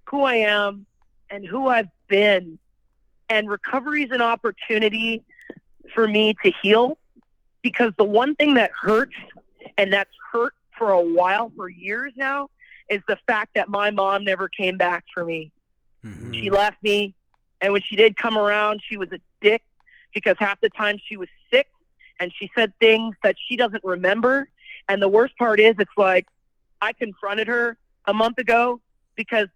who 0.05 0.21
I 0.21 0.35
am 0.35 0.85
and 1.31 1.47
who 1.47 1.69
I've 1.69 1.89
been. 2.09 2.59
And 3.31 3.49
recovery 3.49 4.03
is 4.03 4.11
an 4.11 4.21
opportunity 4.21 5.25
for 5.95 6.07
me 6.07 6.37
to 6.45 6.53
heal 6.63 6.99
because 7.63 7.95
the 7.97 8.05
one 8.05 8.35
thing 8.35 8.53
that 8.55 8.71
hurts 8.79 9.15
and 9.79 9.91
that's 9.91 10.13
hurt 10.31 10.53
for 10.77 10.91
a 10.91 11.01
while, 11.01 11.51
for 11.57 11.71
years 11.71 12.13
now, 12.15 12.51
is 12.91 13.01
the 13.09 13.17
fact 13.27 13.53
that 13.55 13.71
my 13.71 13.91
mom 13.91 14.25
never 14.25 14.47
came 14.47 14.77
back 14.77 15.05
for 15.15 15.25
me. 15.25 15.53
Mhm. 16.05 16.35
She 16.35 16.51
left 16.51 16.83
me, 16.83 17.15
and 17.63 17.73
when 17.73 17.81
she 17.81 17.97
did 17.97 18.19
come 18.19 18.37
around, 18.37 18.83
she 18.87 18.99
was 18.99 19.11
a 19.11 19.21
dick 19.41 19.63
because 20.13 20.37
half 20.39 20.61
the 20.61 20.69
time 20.69 20.99
she 21.03 21.17
was 21.17 21.31
sick 21.51 21.67
and 22.21 22.33
she 22.37 22.51
said 22.57 22.73
things 22.81 23.15
that 23.23 23.37
she 23.49 23.57
doesn't 23.57 23.85
remember. 23.85 24.49
And 24.89 25.01
the 25.01 25.09
worst 25.09 25.37
part 25.39 25.61
is, 25.61 25.75
it's 25.79 25.91
like 25.97 26.27
I 26.81 26.93
confronted 26.93 27.47
her 27.49 27.77
a 28.07 28.15
month 28.15 28.39
ago 28.39 28.81
because 29.17 29.49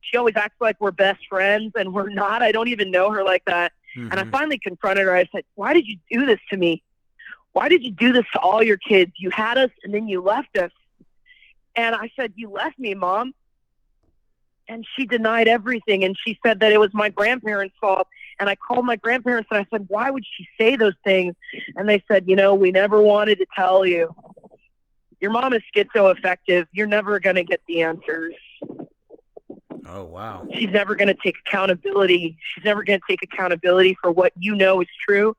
she 0.00 0.16
always 0.16 0.34
acts 0.36 0.56
like 0.60 0.76
we're 0.80 0.90
best 0.90 1.20
friends, 1.28 1.72
and 1.76 1.94
we're 1.94 2.10
not. 2.10 2.42
I 2.42 2.50
don't 2.50 2.68
even 2.68 2.90
know 2.90 3.10
her 3.12 3.22
like 3.22 3.44
that. 3.46 3.72
And 3.94 4.14
I 4.14 4.24
Mhm. 4.24 4.30
finally 4.30 4.58
confronted 4.58 5.04
her. 5.04 5.14
I 5.14 5.26
said, 5.32 5.44
Why 5.54 5.72
did 5.74 5.86
you 5.86 5.98
do 6.10 6.26
this 6.26 6.40
to 6.50 6.56
me? 6.56 6.82
Why 7.52 7.68
did 7.68 7.84
you 7.84 7.90
do 7.92 8.12
this 8.12 8.24
to 8.32 8.40
all 8.40 8.62
your 8.62 8.78
kids? 8.78 9.12
You 9.16 9.30
had 9.30 9.58
us 9.58 9.70
and 9.84 9.92
then 9.94 10.08
you 10.08 10.20
left 10.22 10.56
us. 10.56 10.72
And 11.76 11.94
I 11.94 12.10
said, 12.16 12.32
You 12.34 12.50
left 12.50 12.78
me, 12.78 12.94
Mom. 12.94 13.34
And 14.68 14.86
she 14.96 15.06
denied 15.06 15.48
everything. 15.48 16.04
And 16.04 16.16
she 16.24 16.38
said 16.44 16.60
that 16.60 16.72
it 16.72 16.78
was 16.80 16.90
my 16.94 17.08
grandparents' 17.10 17.76
fault. 17.80 18.06
And 18.42 18.50
I 18.50 18.56
called 18.56 18.84
my 18.84 18.96
grandparents 18.96 19.46
and 19.52 19.60
I 19.60 19.66
said, 19.70 19.84
Why 19.86 20.10
would 20.10 20.24
she 20.26 20.48
say 20.58 20.74
those 20.74 20.96
things? 21.04 21.36
And 21.76 21.88
they 21.88 22.02
said, 22.08 22.24
You 22.26 22.34
know, 22.34 22.56
we 22.56 22.72
never 22.72 23.00
wanted 23.00 23.38
to 23.38 23.46
tell 23.54 23.86
you. 23.86 24.12
Your 25.20 25.30
mom 25.30 25.52
is 25.52 25.62
schizoaffective. 25.72 26.66
You're 26.72 26.88
never 26.88 27.20
going 27.20 27.36
to 27.36 27.44
get 27.44 27.60
the 27.68 27.82
answers 27.82 28.34
Oh 29.86 30.02
wow. 30.04 30.48
she's 30.54 30.70
never 30.70 30.96
going 30.96 31.06
to 31.06 31.16
take 31.22 31.36
accountability. 31.46 32.36
She's 32.42 32.64
never 32.64 32.82
going 32.82 32.98
to 32.98 33.04
take 33.08 33.22
accountability 33.22 33.96
for 34.02 34.10
what 34.10 34.32
you 34.36 34.56
know 34.56 34.80
is 34.80 34.88
true. 35.06 35.36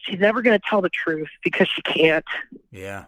She's 0.00 0.20
never 0.20 0.42
going 0.42 0.58
to 0.58 0.64
tell 0.68 0.82
the 0.82 0.90
truth 0.90 1.28
because 1.42 1.68
she 1.68 1.80
can't. 1.80 2.24
Yeah. 2.70 3.06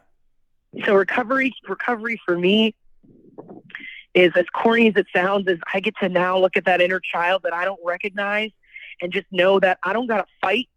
So 0.87 0.95
recovery, 0.95 1.53
recovery 1.69 2.19
for 2.25 2.39
me 2.39 2.75
is 4.15 4.33
as 4.37 4.47
corny 4.53 4.89
as 4.89 4.95
it 4.97 5.07
sounds. 5.15 5.49
Is 5.49 5.59
I 5.73 5.81
get 5.81 5.95
to 5.99 6.09
now 6.09 6.39
look 6.39 6.57
at 6.57 6.65
that 6.65 6.81
inner 6.81 7.01
child 7.01 7.43
that 7.45 7.53
I 7.53 7.65
don't 7.65 7.81
recognize, 7.85 8.51
and 9.01 9.13
just 9.13 9.27
know 9.31 9.61
that 9.61 9.79
I 9.83 9.93
don't 9.93 10.07
got 10.07 10.19
to 10.19 10.27
fight 10.41 10.69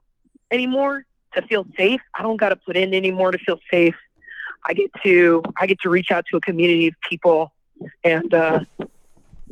anymore 0.52 1.06
to 1.36 1.42
feel 1.44 1.66
safe. 1.78 2.02
I 2.14 2.22
don't 2.22 2.38
got 2.38 2.50
to 2.50 2.56
put 2.56 2.78
in 2.78 2.94
anymore 2.94 3.32
to 3.32 3.38
feel 3.38 3.60
safe. 3.72 3.96
I 4.66 4.74
get 4.74 4.92
to 5.04 5.44
I 5.58 5.68
get 5.68 5.80
to 5.82 5.90
reach 5.90 6.12
out 6.12 6.26
to 6.32 6.38
a 6.38 6.42
community 6.42 6.88
of 6.88 6.94
people 7.10 7.52
and 8.04 8.34
uh, 8.34 8.62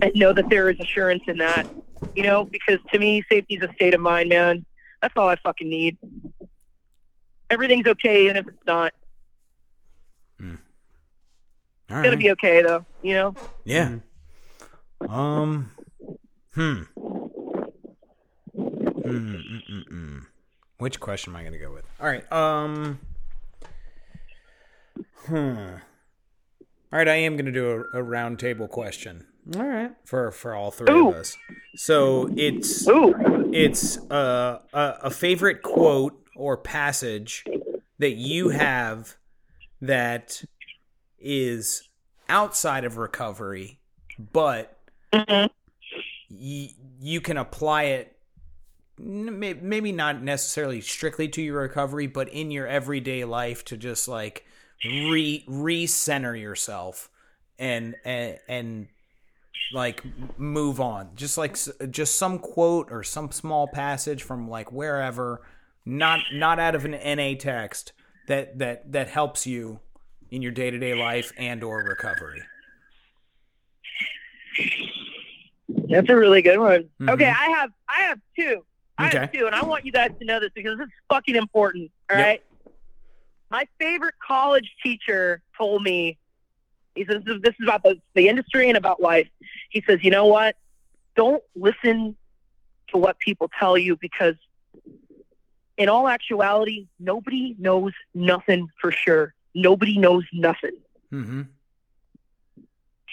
and 0.02 0.12
know 0.16 0.34
that 0.34 0.50
there 0.50 0.70
is 0.70 0.80
assurance 0.80 1.24
in 1.28 1.38
that. 1.38 1.68
You 2.16 2.24
know, 2.24 2.46
because 2.46 2.80
to 2.92 3.00
me, 3.00 3.24
safety 3.30 3.56
is 3.56 3.64
a 3.64 3.74
state 3.74 3.94
of 3.94 4.02
mind, 4.02 4.30
man. 4.30 4.66
That's 5.02 5.14
all 5.16 5.30
I 5.30 5.38
fucking 5.38 5.70
need. 5.70 5.98
Everything's 7.50 7.88
okay, 7.88 8.28
and 8.28 8.38
if 8.38 8.48
it's 8.48 8.66
not. 8.66 8.94
All 11.92 11.98
It's 12.00 12.06
gonna 12.06 12.18
be 12.18 12.32
okay, 12.32 12.62
though. 12.62 12.86
You 13.02 13.14
know. 13.14 13.36
Yeah. 13.66 13.96
Um. 15.08 15.72
Hmm. 16.54 16.84
Hmm. 18.54 19.02
mm, 19.02 19.62
mm, 19.70 19.90
mm. 19.92 20.22
Which 20.78 21.00
question 21.00 21.34
am 21.34 21.38
I 21.38 21.42
going 21.42 21.54
to 21.54 21.60
go 21.60 21.72
with? 21.72 21.86
All 22.00 22.08
right. 22.08 22.32
Um. 22.32 23.00
Hmm. 25.26 25.36
All 26.94 27.00
right. 27.00 27.08
I 27.08 27.16
am 27.16 27.36
going 27.36 27.46
to 27.46 27.52
do 27.52 27.86
a, 27.94 28.00
a 28.00 28.04
round 28.04 28.40
table 28.40 28.68
question 28.68 29.26
all 29.56 29.66
right 29.66 29.92
for 30.06 30.32
for 30.32 30.54
all 30.54 30.72
three 30.72 30.94
Ooh. 30.94 31.10
of 31.10 31.16
us. 31.16 31.38
So 31.76 32.30
it's 32.36 32.88
Ooh. 32.88 33.50
it's 33.54 33.98
uh, 34.12 34.60
a 34.74 34.94
a 35.04 35.10
favorite 35.10 35.62
quote 35.62 36.18
or 36.36 36.58
passage 36.58 37.46
that 38.00 38.12
you 38.12 38.50
have 38.50 39.16
that 39.82 40.44
is 41.22 41.88
outside 42.30 42.84
of 42.86 42.98
recovery, 42.98 43.80
but 44.32 44.78
Mhm. 45.14 45.50
y- 46.30 46.74
you 47.00 47.22
can 47.22 47.38
apply 47.38 47.84
it 47.84 48.18
maybe 48.98 49.92
not 49.92 50.22
necessarily 50.22 50.80
strictly 50.80 51.28
to 51.28 51.42
your 51.42 51.60
recovery 51.62 52.06
but 52.06 52.30
in 52.30 52.52
your 52.52 52.68
everyday 52.68 53.24
life 53.26 53.66
to 53.66 53.76
just 53.76 54.08
like 54.08 54.46
re 54.86 55.44
recenter 55.50 56.40
yourself 56.40 57.10
and 57.58 57.96
and, 58.06 58.38
and 58.48 58.88
like 59.74 60.04
move 60.38 60.80
on 60.80 61.10
just 61.16 61.36
like 61.36 61.58
just 61.90 62.16
some 62.16 62.38
quote 62.38 62.92
or 62.92 63.02
some 63.02 63.32
small 63.32 63.68
passage 63.68 64.22
from 64.22 64.48
like 64.48 64.72
wherever 64.72 65.42
not 65.84 66.20
not 66.34 66.60
out 66.60 66.76
of 66.76 66.86
an 66.86 66.94
NA 66.94 67.34
text 67.36 67.94
that 68.28 68.60
that 68.60 68.92
that 68.92 69.08
helps 69.08 69.48
you 69.48 69.80
in 70.32 70.42
your 70.42 70.52
day-to-day 70.52 70.94
life 70.96 71.32
and 71.38 71.64
or 71.64 71.84
recovery 71.84 72.42
That's 75.90 76.10
a 76.10 76.16
really 76.16 76.42
good 76.42 76.60
one. 76.60 76.90
Mhm. 77.02 77.10
Okay, 77.14 77.26
I 77.30 77.50
have 77.50 77.72
I 77.88 78.02
have 78.04 78.20
two. 78.38 78.66
I 78.98 79.08
have 79.08 79.24
Okay. 79.30 79.38
two, 79.40 79.46
and 79.46 79.54
I 79.56 79.64
want 79.64 79.86
you 79.86 79.92
guys 79.92 80.12
to 80.20 80.26
know 80.26 80.40
this 80.40 80.52
because 80.56 80.78
this 80.78 80.86
is 80.88 80.94
fucking 81.10 81.36
important. 81.36 81.92
All 82.10 82.18
Yep. 82.18 82.26
right. 82.28 82.44
My 83.50 83.68
favorite 83.80 84.16
college 84.26 84.72
teacher 84.82 85.42
told 85.58 85.84
me, 85.84 86.18
he 86.96 87.04
says 87.06 87.24
this 87.26 87.56
is 87.60 87.64
about 87.64 87.84
the, 87.84 88.02
the 88.16 88.30
industry 88.30 88.70
and 88.70 88.78
about 88.78 89.02
life. 89.02 89.28
He 89.70 89.84
says, 89.86 90.00
you 90.02 90.12
know 90.12 90.26
what? 90.28 90.56
Don't 91.16 91.44
listen 91.56 92.16
to 92.90 92.98
what 92.98 93.20
people 93.20 93.50
tell 93.60 93.78
you 93.78 93.98
because, 93.98 94.36
in 95.78 95.90
all 95.90 96.08
actuality, 96.08 96.88
nobody 97.00 97.56
knows 97.60 97.94
nothing 98.14 98.68
for 98.80 98.92
sure. 98.92 99.34
Nobody 99.54 99.98
knows 99.98 100.24
nothing. 100.34 100.78
mm-hmm. 101.12 101.42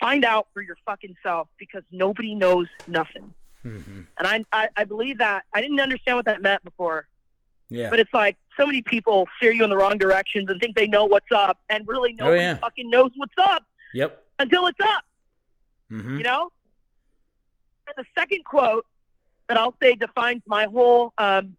Find 0.01 0.25
out 0.25 0.47
for 0.55 0.63
your 0.63 0.77
fucking 0.87 1.17
self 1.25 1.49
because 1.59 1.83
nobody 1.91 2.35
knows 2.35 2.69
nothing. 2.87 3.35
Mm-hmm. 3.65 4.03
And 4.19 4.27
I, 4.27 4.45
I, 4.53 4.69
I 4.77 4.85
believe 4.85 5.19
that. 5.19 5.45
I 5.53 5.61
didn't 5.61 5.81
understand 5.81 6.17
what 6.17 6.27
that 6.27 6.41
meant 6.41 6.63
before. 6.63 7.09
yeah 7.69 7.91
But 7.91 7.99
it's 7.99 8.15
like 8.15 8.37
so 8.57 8.65
many 8.65 8.81
people 8.83 9.27
steer 9.37 9.51
you 9.51 9.65
in 9.65 9.71
the 9.71 9.77
wrong 9.77 9.99
directions 9.99 10.49
and 10.51 10.61
think 10.61 10.77
they 10.77 10.87
know 10.87 11.05
what's 11.05 11.33
up, 11.33 11.59
and 11.69 11.87
really 11.89 12.13
nobody 12.13 12.39
Oh, 12.39 12.43
yeah. 12.43 12.59
fucking 12.59 12.89
knows 12.89 13.11
what's 13.17 13.35
up 13.39 13.65
yep 13.93 14.23
until 14.39 14.67
it's 14.69 14.79
up. 14.81 15.03
mm-hmm. 15.91 16.19
You 16.19 16.23
know. 16.23 16.53
And 17.89 17.95
the 17.97 18.05
second 18.21 18.45
quote 18.45 18.87
that 19.49 19.57
I'll 19.57 19.75
say 19.83 19.95
defines 19.97 20.43
my 20.47 20.67
whole 20.67 21.13
um, 21.19 21.57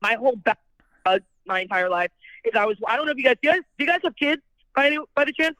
my 0.00 0.14
whole 0.14 0.36
back, 0.36 0.58
uh, 1.04 1.18
my 1.46 1.60
entire 1.60 1.88
life 1.88 2.10
is 2.44 2.52
I 2.54 2.64
was 2.64 2.76
I 2.86 2.96
don't 2.96 3.06
know 3.06 3.12
if 3.12 3.18
you 3.18 3.24
guys 3.24 3.36
do 3.42 3.48
you 3.48 3.54
guys, 3.54 3.62
do 3.78 3.84
you 3.84 3.90
guys 3.90 4.00
have 4.04 4.16
kids 4.16 4.42
by 4.74 4.86
any 4.86 4.98
by 5.14 5.24
the 5.24 5.32
chance? 5.32 5.56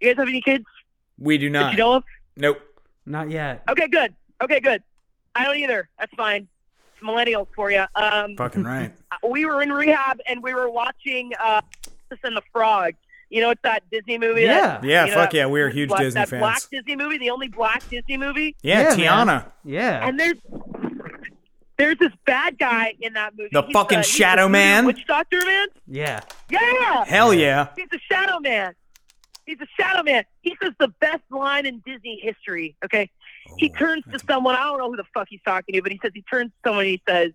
You 0.00 0.08
guys 0.08 0.18
have 0.18 0.28
any 0.28 0.40
kids 0.40 0.64
we 1.18 1.38
do 1.38 1.48
that 1.50 1.52
not 1.60 1.72
you 1.72 1.78
know 1.78 1.94
of? 1.94 2.04
nope 2.36 2.60
not 3.06 3.30
yet 3.30 3.62
Okay, 3.68 3.88
good. 3.88 4.14
Okay, 4.42 4.60
good. 4.60 4.82
I 5.34 5.44
don't 5.44 5.56
either. 5.58 5.88
That's 5.98 6.12
fine. 6.14 6.48
It's 6.94 7.06
millennials 7.06 7.46
for 7.54 7.70
you. 7.70 7.84
Um, 7.94 8.36
fucking 8.36 8.64
right 8.64 8.92
we 9.28 9.44
were 9.46 9.62
in 9.62 9.70
rehab 9.72 10.18
and 10.26 10.42
we 10.42 10.54
were 10.54 10.70
watching 10.70 11.32
uh, 11.42 11.60
and 12.24 12.36
the 12.36 12.42
Frog, 12.52 12.94
You 13.28 13.40
know, 13.40 13.50
it's 13.50 13.62
that 13.62 13.82
Disney 13.92 14.18
movie. 14.18 14.42
Yeah. 14.42 14.78
that- 14.78 14.84
Yeah, 14.84 15.04
you 15.04 15.10
know, 15.12 15.16
fuck 15.18 15.30
that 15.30 15.36
yeah, 15.36 15.46
we're 15.46 15.68
huge 15.70 15.88
black, 15.90 16.00
Disney 16.02 16.20
that 16.22 16.28
fans. 16.28 16.40
black 16.40 16.62
Disney 16.72 16.96
movie, 16.96 17.18
the 17.18 17.30
only 17.30 17.46
black 17.48 17.88
Disney 17.88 18.16
movie. 18.16 18.56
Yeah, 18.62 18.94
Yeah, 18.96 18.96
man. 18.96 19.26
Tiana. 19.28 19.52
Yeah. 19.64 20.08
And 20.08 20.18
there's 20.18 20.36
there's 21.80 21.98
this 21.98 22.12
bad 22.26 22.58
guy 22.58 22.94
in 23.00 23.14
that 23.14 23.36
movie. 23.36 23.48
The 23.52 23.62
He's 23.62 23.72
fucking 23.72 23.98
he's 23.98 24.06
Shadow 24.08 24.44
the 24.44 24.48
Man? 24.50 24.86
Witch 24.86 25.04
Doctor 25.06 25.38
man. 25.44 25.68
yeah. 25.86 26.20
Yeah. 26.50 27.04
Hell 27.04 27.32
yeah. 27.34 27.68
He's 27.76 27.88
a 27.92 27.98
shadow 27.98 28.38
man. 28.40 28.74
He's 29.46 29.58
a 29.60 29.66
shadow 29.80 30.02
man. 30.02 30.24
He 30.42 30.56
says 30.62 30.72
the 30.78 30.88
best 31.00 31.22
line 31.30 31.66
in 31.66 31.82
Disney 31.84 32.20
history. 32.22 32.76
Okay. 32.84 33.10
He 33.58 33.70
Oh, 33.74 33.78
turns 33.78 34.04
to 34.12 34.18
someone, 34.28 34.54
I 34.54 34.62
don't 34.64 34.78
know 34.78 34.90
who 34.90 34.96
the 34.96 35.04
fuck 35.14 35.26
he's 35.28 35.40
talking 35.44 35.74
to, 35.74 35.82
but 35.82 35.90
he 35.90 35.98
says 36.02 36.12
he 36.14 36.22
turns 36.22 36.50
to 36.50 36.56
someone 36.68 36.84
and 36.84 36.90
he 36.90 37.02
says, 37.08 37.32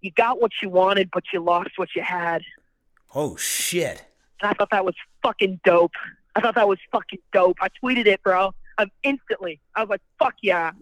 You 0.00 0.10
got 0.12 0.40
what 0.40 0.50
you 0.62 0.68
wanted, 0.70 1.10
but 1.12 1.24
you 1.32 1.40
lost 1.40 1.70
what 1.76 1.90
you 1.94 2.02
had. 2.02 2.42
Oh 3.14 3.36
shit. 3.36 4.04
And 4.42 4.50
I 4.50 4.54
thought 4.54 4.70
that 4.72 4.84
was 4.84 4.94
fucking 5.22 5.60
dope. 5.64 5.92
I 6.34 6.40
thought 6.40 6.56
that 6.56 6.66
was 6.66 6.78
fucking 6.90 7.20
dope. 7.32 7.58
I 7.60 7.68
tweeted 7.82 8.06
it, 8.06 8.22
bro. 8.22 8.52
Um, 8.78 8.90
instantly. 9.04 9.60
I 9.76 9.82
was 9.82 9.90
like, 9.90 10.00
fuck 10.18 10.34
yeah. 10.42 10.72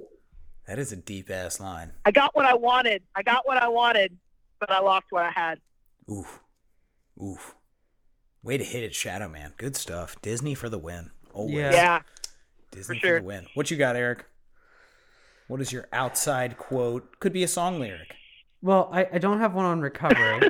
That 0.66 0.78
is 0.78 0.92
a 0.92 0.96
deep 0.96 1.30
ass 1.30 1.60
line. 1.60 1.92
I 2.04 2.10
got 2.10 2.34
what 2.34 2.44
I 2.46 2.54
wanted. 2.54 3.02
I 3.14 3.22
got 3.22 3.46
what 3.46 3.56
I 3.58 3.68
wanted, 3.68 4.16
but 4.60 4.70
I 4.70 4.80
lost 4.80 5.06
what 5.10 5.24
I 5.24 5.30
had. 5.30 5.58
Oof. 6.10 6.40
Oof. 7.22 7.54
Way 8.42 8.58
to 8.58 8.64
hit 8.64 8.82
it, 8.82 8.94
Shadow 8.94 9.28
Man. 9.28 9.54
Good 9.56 9.76
stuff. 9.76 10.20
Disney 10.22 10.54
for 10.54 10.68
the 10.68 10.78
win. 10.78 11.10
Always. 11.32 11.54
Yeah. 11.56 11.72
Yeah. 11.72 12.00
Disney 12.70 12.98
for 13.00 13.06
for, 13.06 13.20
the 13.20 13.26
win. 13.26 13.46
What 13.54 13.70
you 13.70 13.76
got, 13.76 13.96
Eric? 13.96 14.24
What 15.48 15.60
is 15.60 15.72
your 15.72 15.88
outside 15.92 16.56
quote? 16.56 17.18
Could 17.20 17.32
be 17.32 17.42
a 17.42 17.48
song 17.48 17.78
lyric. 17.78 18.14
Well, 18.62 18.88
I, 18.92 19.08
I 19.12 19.18
don't 19.18 19.40
have 19.40 19.54
one 19.54 19.64
on 19.64 19.80
recovery, 19.80 20.48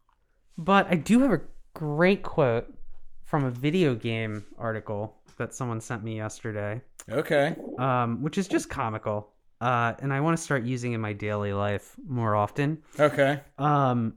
but 0.58 0.86
I 0.90 0.96
do 0.96 1.20
have 1.20 1.32
a 1.32 1.42
great 1.74 2.22
quote 2.22 2.72
from 3.24 3.44
a 3.44 3.50
video 3.50 3.94
game 3.94 4.44
article 4.58 5.14
that 5.36 5.54
someone 5.54 5.80
sent 5.80 6.02
me 6.02 6.16
yesterday, 6.16 6.80
Okay. 7.10 7.54
um, 7.78 8.22
which 8.22 8.38
is 8.38 8.48
just 8.48 8.70
comical. 8.70 9.30
Uh, 9.60 9.92
and 10.00 10.12
I 10.12 10.20
want 10.20 10.36
to 10.38 10.42
start 10.42 10.64
using 10.64 10.92
in 10.92 11.00
my 11.00 11.12
daily 11.12 11.52
life 11.52 11.94
more 12.08 12.34
often. 12.34 12.78
Okay. 12.98 13.40
Um, 13.58 14.14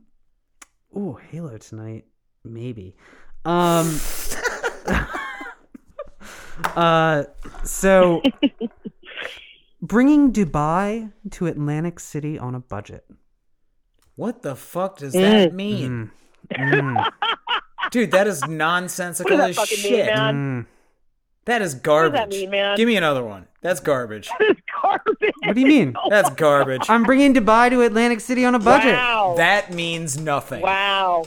oh, 0.96 1.16
Halo 1.32 1.58
tonight, 1.58 2.06
maybe. 2.46 2.96
Um, 3.44 4.00
uh, 6.76 7.24
so 7.64 8.22
bringing 9.82 10.32
Dubai 10.32 11.12
to 11.32 11.48
Atlantic 11.48 12.00
City 12.00 12.40
on 12.40 12.56
a 12.56 12.60
budget. 12.60 13.06
What 14.16 14.44
the 14.44 14.56
fuck 14.56 14.98
does 15.00 15.14
that 15.14 15.52
Mm. 15.52 15.54
mean? 15.56 16.12
Mm, 16.52 16.72
mm, 16.96 17.12
Dude, 17.92 18.12
that 18.12 18.28
is 18.28 18.48
nonsensical 18.48 19.38
What 19.38 19.48
does 19.48 19.50
as 19.50 19.56
that 19.58 19.68
fucking 19.68 19.84
mean, 19.92 20.06
shit. 20.06 20.16
man? 20.16 20.36
mm. 20.64 20.66
That 21.46 21.62
is 21.62 21.74
What 21.76 21.84
garbage. 21.84 22.12
does 22.14 22.30
that 22.30 22.30
mean, 22.30 22.50
man? 22.52 22.78
Give 22.78 22.88
me 22.88 22.96
another 22.96 23.24
one. 23.24 23.48
That's 23.62 23.80
garbage. 23.80 24.30
It's 24.40 24.62
garbage. 24.82 25.34
What 25.44 25.56
do 25.56 25.62
you 25.62 25.68
mean? 25.68 25.96
That's 26.10 26.30
garbage. 26.32 26.90
I'm 26.90 27.04
bringing 27.04 27.34
Dubai 27.34 27.70
to 27.70 27.82
Atlantic 27.82 28.20
City 28.22 28.46
on 28.46 28.56
a 28.56 28.60
budget. 28.60 28.94
Wow. 28.94 29.34
That 29.38 29.74
means 29.74 30.18
nothing. 30.18 30.62
wow. 30.62 31.26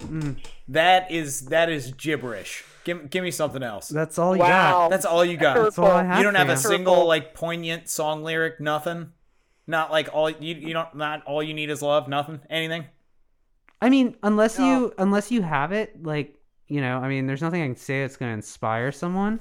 Mm. 0.00 0.36
That 0.68 1.10
is 1.10 1.46
that 1.46 1.68
is 1.70 1.92
gibberish. 1.92 2.64
Give, 2.84 3.08
give 3.10 3.22
me 3.22 3.30
something 3.30 3.62
else. 3.62 3.88
That's 3.88 4.18
all 4.18 4.34
you 4.34 4.40
Wow. 4.42 4.48
got. 4.88 4.90
That's 4.90 5.04
all 5.04 5.24
you 5.24 5.36
got. 5.36 5.54
That's 5.56 5.78
all 5.78 5.86
I 5.90 6.02
have. 6.02 6.18
You 6.18 6.24
don't 6.24 6.34
have 6.34 6.48
a 6.48 6.56
single 6.56 7.06
like 7.06 7.34
poignant 7.34 7.88
song 7.88 8.24
lyric, 8.24 8.60
nothing. 8.60 9.12
Not 9.66 9.90
like 9.92 10.08
all 10.12 10.28
you 10.30 10.54
you 10.56 10.72
don't 10.72 10.94
not 10.96 11.22
all 11.24 11.42
you 11.42 11.54
need 11.54 11.70
is 11.70 11.82
love, 11.82 12.08
nothing, 12.08 12.40
anything. 12.50 12.84
I 13.80 13.90
mean, 13.90 14.16
unless 14.22 14.58
you 14.58 14.92
unless 14.98 15.30
you 15.30 15.42
have 15.42 15.70
it, 15.72 16.02
like 16.02 16.36
you 16.66 16.80
know, 16.80 16.98
I 16.98 17.08
mean, 17.08 17.26
there's 17.26 17.42
nothing 17.42 17.62
I 17.62 17.66
can 17.66 17.76
say 17.76 18.00
that's 18.00 18.16
going 18.16 18.30
to 18.30 18.34
inspire 18.34 18.90
someone. 18.92 19.40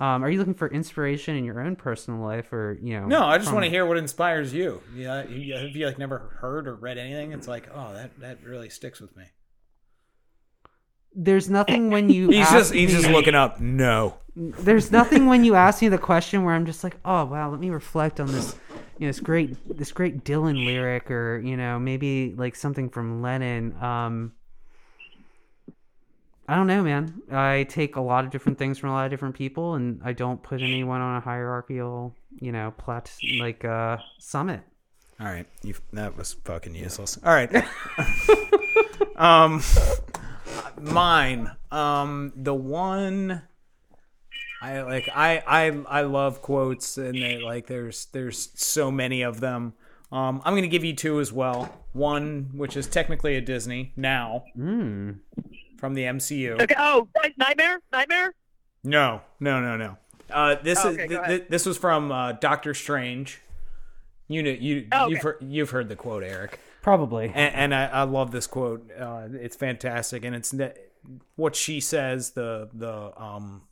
Um, 0.00 0.24
are 0.24 0.30
you 0.30 0.38
looking 0.38 0.54
for 0.54 0.66
inspiration 0.68 1.36
in 1.36 1.44
your 1.44 1.60
own 1.60 1.76
personal 1.76 2.24
life, 2.24 2.52
or 2.54 2.78
you 2.82 2.98
know? 2.98 3.06
No, 3.06 3.24
I 3.26 3.36
just 3.36 3.48
from- 3.48 3.56
want 3.56 3.64
to 3.64 3.70
hear 3.70 3.84
what 3.84 3.98
inspires 3.98 4.52
you. 4.52 4.82
Yeah, 4.94 5.26
you, 5.28 5.54
have 5.54 5.76
you 5.76 5.86
like 5.86 5.98
never 5.98 6.38
heard 6.40 6.66
or 6.66 6.74
read 6.74 6.96
anything? 6.96 7.32
It's 7.32 7.46
like, 7.46 7.68
oh, 7.74 7.92
that 7.92 8.18
that 8.20 8.42
really 8.42 8.70
sticks 8.70 9.00
with 9.00 9.14
me. 9.14 9.24
There's 11.14 11.50
nothing 11.50 11.90
when 11.90 12.08
you. 12.08 12.28
He's 12.30 12.46
ask 12.46 12.52
just 12.52 12.72
he's 12.72 12.92
just 12.92 13.08
looking 13.08 13.34
up. 13.34 13.60
No. 13.60 14.16
There's 14.36 14.90
nothing 14.90 15.26
when 15.26 15.44
you 15.44 15.54
ask 15.54 15.82
me 15.82 15.88
the 15.88 15.98
question 15.98 16.44
where 16.44 16.54
I'm 16.54 16.64
just 16.64 16.82
like, 16.82 16.96
oh 17.04 17.26
wow, 17.26 17.50
let 17.50 17.60
me 17.60 17.68
reflect 17.68 18.20
on 18.20 18.28
this, 18.28 18.56
you 18.96 19.06
know, 19.06 19.08
this 19.08 19.20
great 19.20 19.76
this 19.76 19.92
great 19.92 20.24
Dylan 20.24 20.64
lyric, 20.64 21.10
or 21.10 21.40
you 21.40 21.56
know, 21.56 21.78
maybe 21.78 22.32
like 22.36 22.54
something 22.56 22.88
from 22.88 23.20
Lennon. 23.20 23.74
Um, 23.82 24.32
I 26.50 26.56
don't 26.56 26.66
know, 26.66 26.82
man. 26.82 27.22
I 27.30 27.64
take 27.68 27.94
a 27.94 28.00
lot 28.00 28.24
of 28.24 28.32
different 28.32 28.58
things 28.58 28.76
from 28.76 28.90
a 28.90 28.92
lot 28.92 29.04
of 29.04 29.10
different 29.12 29.36
people, 29.36 29.74
and 29.74 30.00
I 30.04 30.12
don't 30.12 30.42
put 30.42 30.60
anyone 30.60 31.00
on 31.00 31.16
a 31.16 31.20
hierarchical, 31.20 32.16
you 32.40 32.50
know, 32.50 32.74
plat 32.76 33.08
like 33.38 33.64
uh 33.64 33.98
summit. 34.18 34.62
All 35.20 35.26
right, 35.26 35.46
you 35.62 35.74
that 35.92 36.16
was 36.16 36.32
fucking 36.32 36.74
useless. 36.74 37.20
All 37.24 37.32
right. 37.32 37.64
um 39.16 39.62
mine 40.80 41.52
um 41.70 42.32
the 42.34 42.54
one 42.54 43.42
I 44.60 44.82
like 44.82 45.08
I 45.14 45.44
I 45.46 45.66
I 45.88 46.00
love 46.02 46.42
quotes 46.42 46.98
and 46.98 47.14
they 47.14 47.38
like 47.38 47.68
there's 47.68 48.06
there's 48.06 48.50
so 48.56 48.90
many 48.90 49.22
of 49.22 49.38
them. 49.38 49.74
Um 50.10 50.42
I'm 50.44 50.54
going 50.54 50.62
to 50.62 50.68
give 50.68 50.82
you 50.82 50.96
two 50.96 51.20
as 51.20 51.32
well. 51.32 51.72
One 51.92 52.50
which 52.54 52.76
is 52.76 52.88
technically 52.88 53.36
a 53.36 53.40
Disney 53.40 53.92
now 53.94 54.42
Mm. 54.58 55.20
From 55.80 55.94
the 55.94 56.02
MCU. 56.04 56.60
Okay. 56.62 56.74
Oh, 56.78 57.08
Nightmare? 57.38 57.80
Nightmare? 57.90 58.34
No, 58.84 59.22
no, 59.40 59.60
no, 59.60 59.76
no. 59.76 59.96
Uh, 60.30 60.54
this 60.62 60.78
Oh, 60.84 60.90
is 60.90 60.94
okay, 60.94 61.08
th- 61.08 61.10
go 61.10 61.16
ahead. 61.22 61.38
th- 61.40 61.48
this 61.48 61.66
was 61.66 61.76
from 61.78 62.12
uh, 62.12 62.32
Doctor 62.32 62.74
Strange. 62.74 63.40
You 64.28 64.42
know, 64.44 64.50
you 64.50 64.86
Oh, 64.92 65.04
okay. 65.06 65.10
you've 65.12 65.22
heard, 65.22 65.36
you've 65.40 65.70
heard 65.70 65.88
the 65.88 65.96
quote, 65.96 66.22
Eric, 66.22 66.60
Probably. 66.82 67.26
and, 67.34 67.54
and 67.54 67.74
I, 67.74 67.86
I 67.86 68.02
love 68.04 68.30
this 68.30 68.46
quote. 68.46 68.88
Uh, 68.96 69.26
it's 69.32 69.56
fantastic, 69.56 70.24
and 70.24 70.36
it's 70.36 70.52
ne- 70.52 70.72
what 71.34 71.56
she 71.56 71.80
says. 71.80 72.30
The 72.30 72.68
the 72.72 73.12
um, 73.20 73.62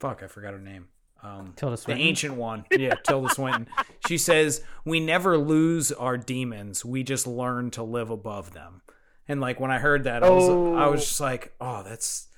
fuck, 0.00 0.22
I 0.22 0.26
forgot 0.26 0.54
her 0.54 0.58
name. 0.60 0.88
Um, 1.22 1.52
Tilda 1.56 1.76
the 1.84 1.92
ancient 1.94 2.34
one, 2.36 2.64
yeah, 2.70 2.94
Tilda 3.06 3.28
Swinton. 3.34 3.66
She 4.06 4.16
says, 4.16 4.62
"We 4.86 5.00
never 5.00 5.36
lose 5.36 5.92
our 5.92 6.16
demons. 6.16 6.82
We 6.84 7.02
just 7.02 7.26
learn 7.26 7.70
to 7.72 7.82
live 7.82 8.08
above 8.08 8.54
them." 8.54 8.80
And 9.28 9.40
like 9.40 9.60
when 9.60 9.70
I 9.70 9.78
heard 9.78 10.04
that, 10.04 10.22
I 10.24 10.30
was 10.30 10.48
I 10.48 10.86
was 10.86 11.00
Oh. 11.00 11.04
just 11.04 11.20
like, 11.20 11.54
"Oh, 11.60 11.82
that's 11.82 12.28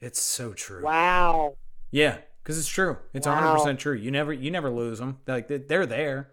it's 0.00 0.20
so 0.22 0.52
true." 0.52 0.84
Wow. 0.84 1.56
Yeah, 1.90 2.18
because 2.42 2.58
it's 2.58 2.68
true. 2.68 2.98
It's 3.12 3.26
hundred 3.26 3.52
percent 3.54 3.80
true. 3.80 3.94
You 3.94 4.10
never 4.10 4.32
you 4.32 4.50
never 4.50 4.70
lose 4.70 4.98
them. 4.98 5.18
Like 5.26 5.48
they- 5.48 5.58
they're 5.58 5.86
there, 5.86 6.30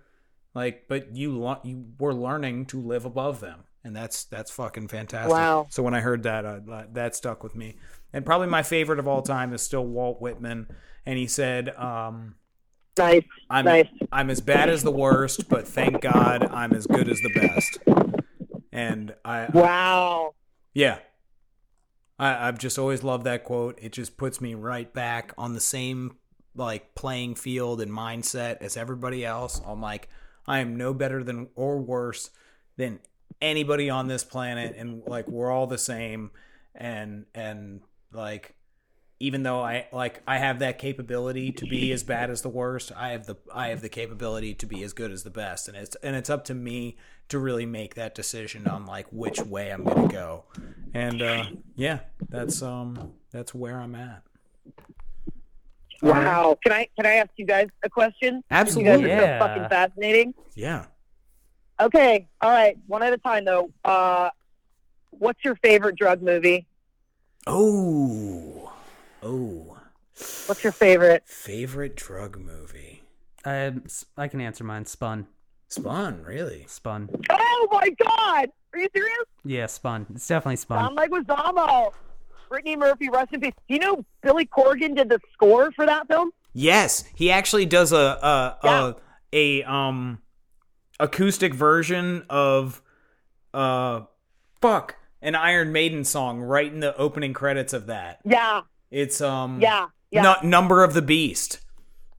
like 0.53 0.87
but 0.87 1.15
you 1.15 1.57
you 1.63 1.85
were 1.99 2.13
learning 2.13 2.67
to 2.67 2.79
live 2.81 3.05
above 3.05 3.39
them, 3.39 3.63
and 3.83 3.95
that's 3.95 4.25
that's 4.25 4.51
fucking 4.51 4.89
fantastic. 4.89 5.31
Wow. 5.31 5.65
So 5.71 5.81
when 5.81 5.93
I 5.95 6.01
heard 6.01 6.23
that, 6.23 6.45
uh, 6.45 6.59
that- 6.67 6.93
that 6.93 7.15
stuck 7.15 7.43
with 7.43 7.55
me. 7.55 7.77
And 8.13 8.25
probably 8.25 8.47
my 8.47 8.63
favorite 8.63 8.99
of 8.99 9.07
all 9.07 9.21
time 9.23 9.53
is 9.53 9.61
still 9.61 9.85
Walt 9.85 10.21
Whitman, 10.21 10.67
and 11.05 11.17
he 11.17 11.27
said, 11.27 11.69
um, 11.75 12.35
Nice. 12.97 13.23
"I'm 13.49 13.65
Nice. 13.65 13.87
I'm 14.11 14.29
as 14.29 14.39
bad 14.39 14.69
as 14.69 14.83
the 14.83 14.91
worst, 14.91 15.49
but 15.49 15.67
thank 15.67 15.99
God 16.01 16.43
I'm 16.49 16.71
as 16.73 16.87
good 16.87 17.09
as 17.09 17.19
the 17.19 17.31
best." 17.33 17.79
And 18.75 19.15
I 19.23 19.47
Wow. 19.53 20.35
yeah. 20.73 20.99
I, 22.17 22.47
I've 22.47 22.57
just 22.57 22.79
always 22.79 23.03
loved 23.03 23.25
that 23.25 23.43
quote. 23.43 23.77
It 23.81 23.91
just 23.91 24.17
puts 24.17 24.39
me 24.39 24.53
right 24.55 24.91
back 24.93 25.33
on 25.37 25.53
the 25.53 25.59
same 25.59 26.17
like 26.55 26.95
playing 26.95 27.35
field 27.35 27.81
and 27.81 27.91
mindset 27.91 28.57
as 28.61 28.77
everybody 28.77 29.25
else. 29.25 29.61
I'm 29.65 29.81
like, 29.81 30.07
I 30.47 30.59
am 30.59 30.77
no 30.77 30.93
better 30.93 31.23
than 31.23 31.49
or 31.55 31.79
worse 31.79 32.29
than 32.77 32.99
anybody 33.41 33.89
on 33.89 34.07
this 34.07 34.23
planet 34.23 34.75
and 34.77 35.03
like 35.05 35.27
we're 35.27 35.51
all 35.51 35.67
the 35.67 35.77
same 35.77 36.31
and 36.73 37.25
and 37.33 37.81
like 38.13 38.54
even 39.25 39.43
though 39.43 39.61
I 39.61 39.87
like 39.91 40.21
I 40.27 40.37
have 40.37 40.59
that 40.59 40.77
capability 40.77 41.51
to 41.53 41.65
be 41.65 41.91
as 41.91 42.03
bad 42.03 42.29
as 42.29 42.41
the 42.43 42.49
worst, 42.49 42.91
I 42.95 43.09
have 43.09 43.25
the 43.25 43.35
I 43.53 43.69
have 43.69 43.81
the 43.81 43.89
capability 43.89 44.53
to 44.53 44.65
be 44.65 44.83
as 44.83 44.93
good 44.93 45.11
as 45.11 45.23
the 45.23 45.29
best, 45.31 45.67
and 45.67 45.75
it's 45.75 45.95
and 46.03 46.15
it's 46.15 46.29
up 46.29 46.45
to 46.45 46.53
me 46.53 46.97
to 47.29 47.39
really 47.39 47.65
make 47.65 47.95
that 47.95 48.13
decision 48.13 48.67
on 48.67 48.85
like 48.85 49.07
which 49.11 49.39
way 49.41 49.71
I'm 49.71 49.83
gonna 49.83 50.07
go, 50.07 50.43
and 50.93 51.21
uh, 51.21 51.45
yeah, 51.75 51.99
that's 52.29 52.61
um 52.61 53.13
that's 53.31 53.53
where 53.53 53.79
I'm 53.79 53.95
at. 53.95 54.21
Wow. 56.01 56.57
Can 56.63 56.71
I 56.71 56.87
can 56.95 57.05
I 57.05 57.13
ask 57.15 57.29
you 57.37 57.45
guys 57.45 57.67
a 57.83 57.89
question? 57.89 58.43
Absolutely. 58.51 58.91
You 58.91 58.97
guys 58.97 59.05
are 59.05 59.21
Yeah. 59.21 59.39
so 59.39 59.47
fucking 59.47 59.69
fascinating. 59.69 60.33
Yeah. 60.53 60.85
Okay. 61.79 62.27
All 62.41 62.51
right. 62.51 62.77
One 62.87 63.01
at 63.01 63.11
a 63.13 63.17
time 63.17 63.45
though. 63.45 63.71
Uh, 63.83 64.29
what's 65.11 65.43
your 65.43 65.55
favorite 65.55 65.95
drug 65.95 66.21
movie? 66.21 66.67
Oh, 67.47 68.64
oh, 69.25 69.77
What's 70.45 70.63
your 70.63 70.71
favorite? 70.71 71.23
favorite 71.27 71.95
drug 71.97 72.39
movie? 72.39 73.01
I 73.43 73.73
I 74.17 74.27
can 74.29 74.39
answer 74.41 74.63
mine. 74.63 74.85
Spun. 74.85 75.27
Spawn, 75.67 76.23
really? 76.23 76.65
Spun. 76.67 77.09
Oh 77.29 77.67
my 77.71 77.89
God! 77.89 78.49
Are 78.73 78.79
you 78.79 78.87
serious? 78.95 79.25
Yeah, 79.43 79.65
spun. 79.65 80.05
It's 80.15 80.27
definitely 80.27 80.55
spun. 80.57 80.83
Sound 80.85 80.95
like 80.95 81.09
Wazamo. 81.11 81.91
Brittany 82.49 82.75
Murphy, 82.77 83.09
rest 83.09 83.33
in 83.33 83.41
peace. 83.41 83.53
Do 83.67 83.73
you 83.73 83.79
know 83.79 84.05
Billy 84.21 84.45
Corgan 84.45 84.95
did 84.95 85.09
the 85.09 85.19
score 85.33 85.71
for 85.71 85.85
that 85.85 86.07
film? 86.07 86.31
Yes, 86.53 87.03
he 87.15 87.31
actually 87.31 87.65
does 87.65 87.91
a 87.91 87.95
a 87.97 88.57
Yeah. 88.63 88.91
a, 89.33 89.61
a 89.61 89.69
um 89.71 90.19
acoustic 90.99 91.53
version 91.53 92.23
of 92.29 92.81
uh 93.53 94.01
fuck 94.61 94.95
an 95.21 95.35
Iron 95.35 95.71
Maiden 95.71 96.03
song 96.05 96.39
right 96.41 96.71
in 96.71 96.79
the 96.79 96.95
opening 96.95 97.33
credits 97.33 97.73
of 97.73 97.87
that. 97.87 98.19
Yeah, 98.23 98.61
It's 98.95 99.19
um 99.19 99.59
yeah, 99.59 99.87
yeah. 100.09 100.35
Nu- 100.41 100.49
Number 100.49 100.83
of 100.83 100.93
the 100.93 101.01
Beast. 101.01 101.59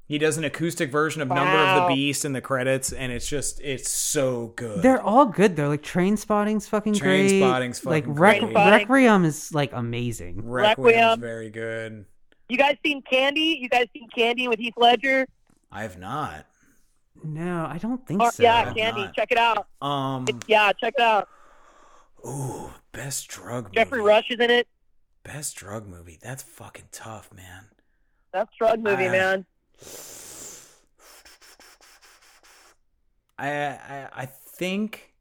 He 0.08 0.18
does 0.18 0.36
an 0.36 0.44
acoustic 0.44 0.92
version 0.92 1.22
of 1.22 1.28
Number 1.28 1.56
of 1.56 1.82
the 1.88 1.94
Beast 1.94 2.24
in 2.26 2.32
the 2.34 2.40
credits, 2.42 2.92
and 2.92 3.10
it's 3.10 3.26
just 3.28 3.60
it's 3.62 3.90
so 3.90 4.52
good. 4.56 4.82
They're 4.82 5.00
all 5.02 5.24
good 5.24 5.56
though. 5.56 5.68
Like 5.68 5.82
Trainspotting's 5.82 6.68
fucking 6.68 6.92
great. 6.92 7.30
Trainspotting's 7.32 7.84
like 7.86 8.04
fucking 8.04 8.14
Rec- 8.14 8.40
great. 8.40 8.54
Requiem 8.54 9.24
is 9.24 9.52
like 9.54 9.72
amazing. 9.72 10.44
Requiem's 10.46 10.76
Requiem. 10.78 11.20
very 11.20 11.48
good. 11.50 12.04
You 12.50 12.58
guys 12.58 12.76
seen 12.84 13.00
Candy? 13.10 13.58
You 13.60 13.68
guys 13.70 13.86
seen 13.94 14.06
Candy 14.14 14.46
with 14.46 14.58
Heath 14.58 14.74
Ledger? 14.76 15.26
I 15.72 15.82
have 15.82 15.98
not. 15.98 16.44
No, 17.24 17.66
I 17.68 17.78
don't 17.78 18.06
think 18.06 18.20
Or, 18.20 18.30
so. 18.30 18.42
yeah, 18.42 18.72
Candy. 18.74 19.00
not. 19.04 19.14
Check 19.14 19.32
it 19.32 19.38
out. 19.38 19.66
Um. 19.80 20.26
Yeah, 20.46 20.70
check 20.72 20.92
it 20.98 21.02
out. 21.02 21.26
Ooh, 22.26 22.70
best 22.92 23.28
drug 23.28 23.72
Geoffrey 23.72 23.98
movie. 23.98 24.08
Rush 24.08 24.26
is 24.30 24.38
in 24.40 24.50
it. 24.50 24.68
Best 25.26 25.56
drug 25.56 25.88
movie. 25.88 26.18
That's 26.22 26.42
fucking 26.42 26.88
tough, 26.92 27.32
man. 27.34 27.66
That's 28.32 28.50
drug 28.56 28.80
movie, 28.80 29.06
I- 29.08 29.10
man. 29.10 29.46
I 33.38 33.48
I 33.48 34.08
I 34.12 34.26
think 34.26 35.14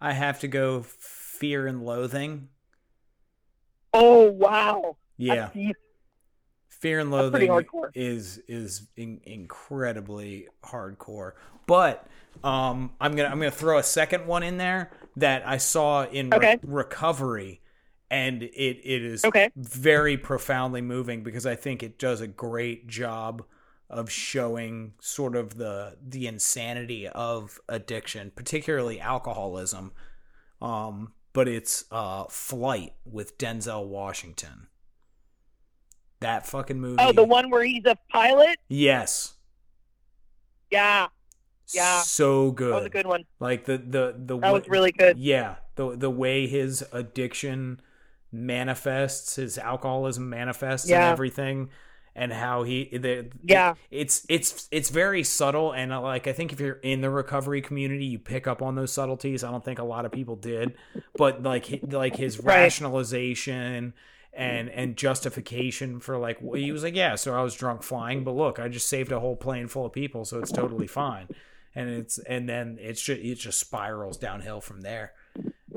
I 0.00 0.12
have 0.12 0.40
to 0.40 0.48
go 0.48 0.82
Fear 0.82 1.66
and 1.66 1.84
Loathing. 1.84 2.48
Oh 3.92 4.30
wow. 4.30 4.96
Yeah, 5.16 5.50
Fear 6.68 6.98
and 7.00 7.10
Loathing 7.12 7.64
is 7.94 8.38
is 8.48 8.88
in, 8.96 9.20
incredibly 9.24 10.48
hardcore. 10.64 11.32
But 11.66 12.06
um, 12.42 12.92
I'm 13.00 13.14
gonna 13.14 13.28
I'm 13.28 13.38
gonna 13.38 13.50
throw 13.52 13.78
a 13.78 13.82
second 13.84 14.26
one 14.26 14.42
in 14.42 14.58
there 14.58 14.90
that 15.16 15.46
I 15.46 15.58
saw 15.58 16.04
in 16.04 16.30
Re- 16.30 16.58
Recovery, 16.62 17.60
and 18.10 18.42
it 18.42 18.48
it 18.84 19.02
is 19.02 19.24
Okay. 19.24 19.50
very 19.56 20.16
profoundly 20.16 20.80
moving 20.80 21.22
because 21.22 21.46
I 21.46 21.54
think 21.56 21.82
it 21.82 21.98
does 21.98 22.20
a 22.20 22.26
great 22.26 22.86
job 22.86 23.44
of 23.90 24.10
showing 24.10 24.94
sort 25.00 25.36
of 25.36 25.56
the 25.56 25.96
the 26.02 26.26
insanity 26.26 27.06
of 27.08 27.60
addiction, 27.68 28.32
particularly 28.34 29.00
alcoholism. 29.00 29.92
Um, 30.62 31.12
but 31.32 31.48
it's 31.48 31.84
uh, 31.90 32.24
Flight 32.30 32.94
with 33.04 33.36
Denzel 33.38 33.86
Washington. 33.86 34.68
That 36.20 36.46
fucking 36.46 36.80
movie. 36.80 36.96
Oh, 37.00 37.12
the 37.12 37.24
one 37.24 37.50
where 37.50 37.64
he's 37.64 37.84
a 37.84 37.96
pilot? 38.10 38.58
Yes. 38.68 39.34
Yeah, 40.70 41.08
Yeah. 41.72 42.00
So 42.02 42.50
good. 42.50 42.72
that 42.72 42.76
was 42.76 42.86
a 42.86 42.90
good 42.90 43.06
one. 43.06 43.24
Like 43.40 43.64
the 43.66 43.78
the 43.78 44.14
the 44.16 44.38
That 44.38 44.52
wa- 44.52 44.58
was 44.58 44.68
really 44.68 44.92
good. 44.92 45.18
Yeah, 45.18 45.56
the 45.76 45.96
the 45.96 46.10
way 46.10 46.46
his 46.46 46.82
addiction 46.92 47.80
manifests, 48.34 49.36
his 49.36 49.58
alcoholism 49.58 50.28
manifests, 50.28 50.90
and 50.90 50.94
everything, 51.12 51.70
and 52.16 52.32
how 52.32 52.62
he 52.64 52.96
the 52.96 53.28
Yeah. 53.42 53.74
it's 53.90 54.26
it's 54.28 54.68
it's 54.70 54.90
very 54.90 55.22
subtle, 55.24 55.72
and 55.72 55.92
uh, 55.92 56.00
like 56.00 56.26
I 56.26 56.32
think 56.32 56.52
if 56.52 56.60
you're 56.60 56.80
in 56.82 57.00
the 57.00 57.10
recovery 57.10 57.60
community, 57.62 58.04
you 58.06 58.18
pick 58.18 58.46
up 58.46 58.60
on 58.62 58.74
those 58.74 58.92
subtleties. 58.92 59.42
I 59.44 59.50
don't 59.50 59.64
think 59.64 59.78
a 59.78 59.84
lot 59.84 60.04
of 60.04 60.12
people 60.12 60.36
did, 60.36 60.74
but 61.16 61.42
like 61.42 61.80
like 61.88 62.16
his 62.16 62.38
Right. 62.38 62.62
rationalization. 62.62 63.94
And 64.36 64.68
and 64.68 64.96
justification 64.96 66.00
for 66.00 66.18
like 66.18 66.38
well, 66.40 66.60
he 66.60 66.72
was 66.72 66.82
like 66.82 66.96
yeah 66.96 67.14
so 67.14 67.36
I 67.36 67.42
was 67.44 67.54
drunk 67.54 67.84
flying 67.84 68.24
but 68.24 68.32
look 68.32 68.58
I 68.58 68.66
just 68.66 68.88
saved 68.88 69.12
a 69.12 69.20
whole 69.20 69.36
plane 69.36 69.68
full 69.68 69.86
of 69.86 69.92
people 69.92 70.24
so 70.24 70.40
it's 70.40 70.50
totally 70.50 70.88
fine 70.88 71.28
and 71.72 71.88
it's 71.88 72.18
and 72.18 72.48
then 72.48 72.76
it's 72.80 73.00
just 73.00 73.20
it 73.20 73.36
just 73.36 73.60
spirals 73.60 74.16
downhill 74.16 74.60
from 74.60 74.80
there 74.80 75.12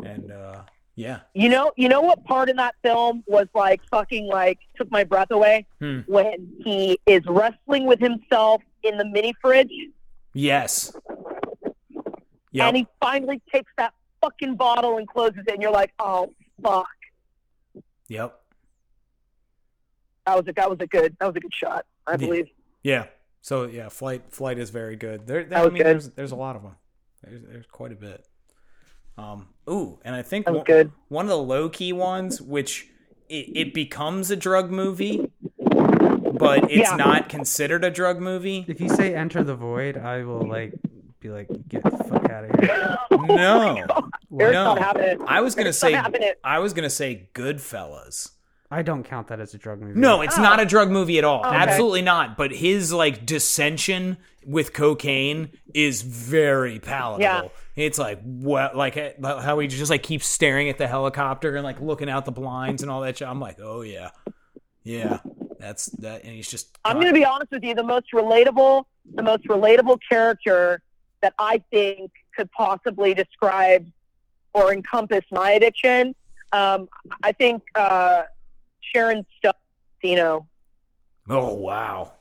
and 0.03 0.31
uh 0.31 0.61
yeah. 0.98 1.19
You 1.34 1.48
know, 1.48 1.72
you 1.78 1.88
know 1.88 2.02
what 2.02 2.26
part 2.26 2.49
in 2.49 2.57
that 2.57 2.76
film 2.84 3.24
was 3.28 3.48
like 3.56 3.80
fucking 3.90 4.28
like 4.28 4.60
took 4.76 4.91
my 4.91 5.06
breath 5.06 5.32
away? 5.32 5.65
Hmm. 5.80 5.99
when 6.07 6.52
he 6.65 6.99
is 7.06 7.22
wrestling 7.28 7.86
with 7.86 7.99
himself 7.99 8.61
in 8.84 8.98
the 8.98 9.06
mini 9.06 9.34
fridge, 9.41 9.72
yes. 10.34 10.94
Yep. 12.52 12.68
And 12.68 12.78
he 12.78 12.88
finally 12.99 13.41
takes 13.53 13.72
that 13.78 13.94
fucking 14.22 14.56
bottle 14.56 14.98
and 14.98 15.07
closes 15.07 15.44
it, 15.48 15.53
and 15.53 15.61
you're 15.61 15.72
like, 15.72 15.94
oh 15.99 16.34
fuck, 16.64 16.88
yep. 18.07 18.41
That 20.26 20.36
was 20.36 20.48
a 20.48 20.53
that 20.53 20.69
was 20.69 20.80
a 20.82 20.88
good 20.88 21.15
that 21.19 21.28
was 21.28 21.36
a 21.36 21.40
good 21.40 21.53
shot, 21.53 21.86
I 22.07 22.11
Yeah. 22.14 22.18
believe. 22.18 22.48
yeah. 22.84 23.06
So 23.41 23.65
yeah 23.68 23.88
flight 23.90 24.24
flight 24.32 24.57
is 24.57 24.72
very 24.72 24.95
good. 24.95 25.28
There 25.28 25.48
I 25.53 25.65
mean 25.65 25.76
good. 25.76 25.86
there's 25.86 26.10
there's 26.11 26.32
a 26.32 26.36
lot 26.36 26.56
of 26.56 26.64
them 26.64 26.76
there's, 27.24 27.41
there's 27.44 27.65
quite 27.68 27.91
a 27.91 27.95
bit 27.95 28.26
um 29.18 29.48
ooh 29.69 29.99
and 30.06 30.15
I 30.15 30.22
think 30.22 30.48
one, 30.49 30.64
good. 30.64 30.91
one 31.10 31.26
of 31.26 31.30
the 31.30 31.38
low 31.38 31.69
key 31.69 31.94
ones 31.94 32.41
which 32.41 32.88
it, 33.30 33.49
it 33.56 33.73
becomes 33.73 34.31
a 34.31 34.35
drug 34.35 34.69
movie 34.72 35.31
but 35.60 36.72
it's 36.72 36.89
Yeah. 36.89 36.95
not 36.95 37.30
considered 37.30 37.84
a 37.84 37.89
drug 37.91 38.19
movie 38.19 38.65
If 38.68 38.80
you 38.80 38.89
say 38.89 39.15
enter 39.15 39.44
the 39.44 39.56
void, 39.56 39.98
I 39.98 40.23
will 40.23 40.48
like 40.48 40.73
be 41.19 41.30
like, 41.30 41.48
get 41.68 41.84
the 41.84 41.89
fuck 41.91 42.30
out 42.30 42.45
of 42.45 42.60
here. 42.60 42.98
no 43.11 43.76
Eric's 44.39 44.53
no 44.53 44.76
not 44.76 44.77
having 44.80 45.03
it. 45.03 45.19
I 45.27 45.41
was 45.41 45.56
gonna 45.56 45.68
Eric's 45.68 45.77
say. 45.80 46.35
I 46.44 46.60
was 46.60 46.73
gonna 46.73 46.91
say 46.91 47.30
Goodfellas. 47.34 48.30
I 48.69 48.81
don't 48.81 49.03
count 49.03 49.27
that 49.30 49.39
as 49.39 49.53
a 49.53 49.57
drug 49.57 49.80
movie. 49.80 49.98
No, 49.99 50.22
it's 50.22 50.38
Oh. 50.38 50.41
not 50.41 50.60
a 50.60 50.65
drug 50.65 50.89
movie 50.91 51.18
at 51.18 51.23
all. 51.23 51.45
Okay. 51.45 51.56
Absolutely 51.56 52.02
not. 52.02 52.35
But 52.38 52.52
his 52.52 52.91
like 52.91 53.26
dissension 53.26 54.18
with 54.45 54.73
cocaine 54.73 55.49
is 55.73 56.02
very 56.02 56.80
palatable. 56.80 57.22
Yeah. 57.22 57.41
It's 57.77 57.98
like 57.98 58.22
what, 58.23 58.76
like 58.76 58.98
eh, 58.98 59.14
how 59.23 59.60
he 59.60 59.68
just 59.68 59.89
like 59.89 60.03
keeps 60.03 60.26
staring 60.27 60.68
at 60.69 60.77
the 60.77 60.88
helicopter 60.88 61.56
and 61.56 61.64
like 61.64 61.80
looking 61.80 62.10
out 62.10 62.26
the 62.26 62.31
blinds 62.31 62.81
and 62.81 62.91
all 62.91 63.02
that 63.02 63.18
shit. 63.18 63.27
I'm 63.27 63.39
like, 63.39 63.60
oh 63.61 63.81
yeah, 63.81 64.10
yeah, 64.84 65.19
that's 65.60 65.85
that. 65.99 66.23
And 66.23 66.34
he's 66.34 66.49
just. 66.49 66.77
I'm 66.84 66.95
going 66.95 67.07
to 67.07 67.14
be 67.14 67.23
honest 67.26 67.52
with 67.52 67.64
you. 67.64 67.73
The 67.76 67.84
most 67.84 68.11
relatable, 68.14 68.84
the 69.14 69.22
most 69.23 69.44
relatable 69.48 69.99
character 70.10 70.81
that 71.22 71.34
I 71.39 71.61
think 71.72 72.11
could 72.35 72.52
possibly 72.52 73.14
describe 73.14 73.89
or 74.53 74.73
encompass 74.73 75.23
my 75.31 75.52
addiction. 75.52 76.15
Um, 76.52 76.89
I 77.23 77.31
think 77.31 77.61
uh, 77.76 78.23
Sharon 78.93 79.26
Stone. 79.38 79.53
You 80.03 80.15
know, 80.15 80.47
Oh 81.30 81.53
wow. 81.55 82.14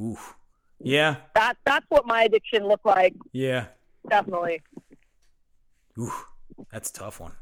Oof. 0.00 0.34
Yeah. 0.80 1.16
that 1.34 1.56
that's 1.64 1.84
what 1.88 2.06
my 2.06 2.22
addiction 2.22 2.66
looked 2.66 2.86
like. 2.86 3.14
Yeah. 3.32 3.66
Definitely. 4.08 4.62
Oof. 5.98 6.26
That's 6.72 6.90
a 6.90 6.92
tough 6.92 7.20
one. 7.20 7.32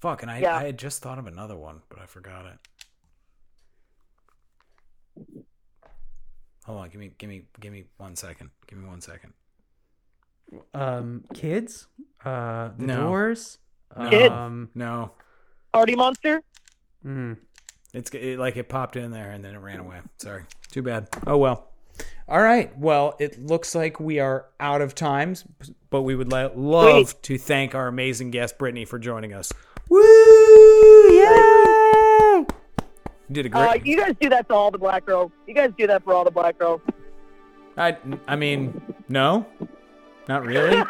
Fuck, 0.00 0.22
and 0.22 0.30
I, 0.30 0.38
Yeah. 0.38 0.56
I 0.56 0.64
had 0.64 0.78
just 0.78 1.02
thought 1.02 1.18
of 1.18 1.26
another 1.26 1.56
one, 1.56 1.82
but 1.88 1.98
I 1.98 2.06
forgot 2.06 2.46
it. 2.46 2.58
Hold 6.64 6.80
on, 6.80 6.88
give 6.88 7.00
me 7.00 7.12
give 7.18 7.28
me 7.28 7.44
give 7.60 7.72
me 7.72 7.84
one 7.98 8.16
second. 8.16 8.50
Give 8.66 8.78
me 8.78 8.86
one 8.88 9.00
second. 9.02 9.34
Um, 10.72 11.24
kids, 11.34 11.86
uh, 12.24 12.70
the 12.78 12.86
No. 12.86 13.06
doors, 13.08 13.58
Kids. 14.08 14.30
um, 14.30 14.70
No. 14.74 15.12
Party 15.72 15.94
Monster. 15.96 16.42
mm, 17.04 17.36
It's 17.94 18.10
it, 18.10 18.38
like 18.38 18.56
it 18.56 18.68
popped 18.68 18.96
in 18.96 19.10
there 19.12 19.30
and 19.30 19.42
then 19.44 19.54
it 19.54 19.58
ran 19.58 19.78
away. 19.80 19.98
Sorry. 20.18 20.42
Too 20.70 20.82
bad. 20.82 21.08
Oh 21.26 21.38
well. 21.38 21.68
All 22.28 22.42
right. 22.42 22.76
Well, 22.76 23.14
it 23.20 23.40
looks 23.40 23.74
like 23.74 24.00
we 24.00 24.18
are 24.18 24.46
out 24.58 24.80
of 24.82 24.94
times, 24.94 25.44
but 25.90 26.02
we 26.02 26.14
would 26.16 26.32
la- 26.32 26.50
love 26.54 27.20
to 27.22 27.38
thank 27.38 27.74
our 27.74 27.86
amazing 27.86 28.30
guest 28.32 28.58
Brittany 28.58 28.84
for 28.84 28.98
joining 28.98 29.32
us. 29.32 29.52
Woo! 29.88 30.00
Yay! 31.10 32.44
You 33.28 33.34
did 33.42 33.46
a 33.46 33.56
Uh, 33.56 33.68
great. 33.70 33.86
you 33.86 33.96
guys 33.96 34.14
do 34.20 34.28
that 34.30 34.48
to 34.48 34.54
all 34.54 34.70
the 34.70 34.78
black 34.78 35.06
girls. 35.06 35.30
You 35.46 35.54
guys 35.54 35.70
do 35.78 35.86
that 35.86 36.02
for 36.04 36.14
all 36.14 36.24
the 36.24 36.30
black 36.30 36.58
girls. 36.58 36.80
I 37.76 37.96
I 38.26 38.36
mean, 38.36 38.80
no, 39.08 39.46
not 40.28 40.44
really. 40.44 40.82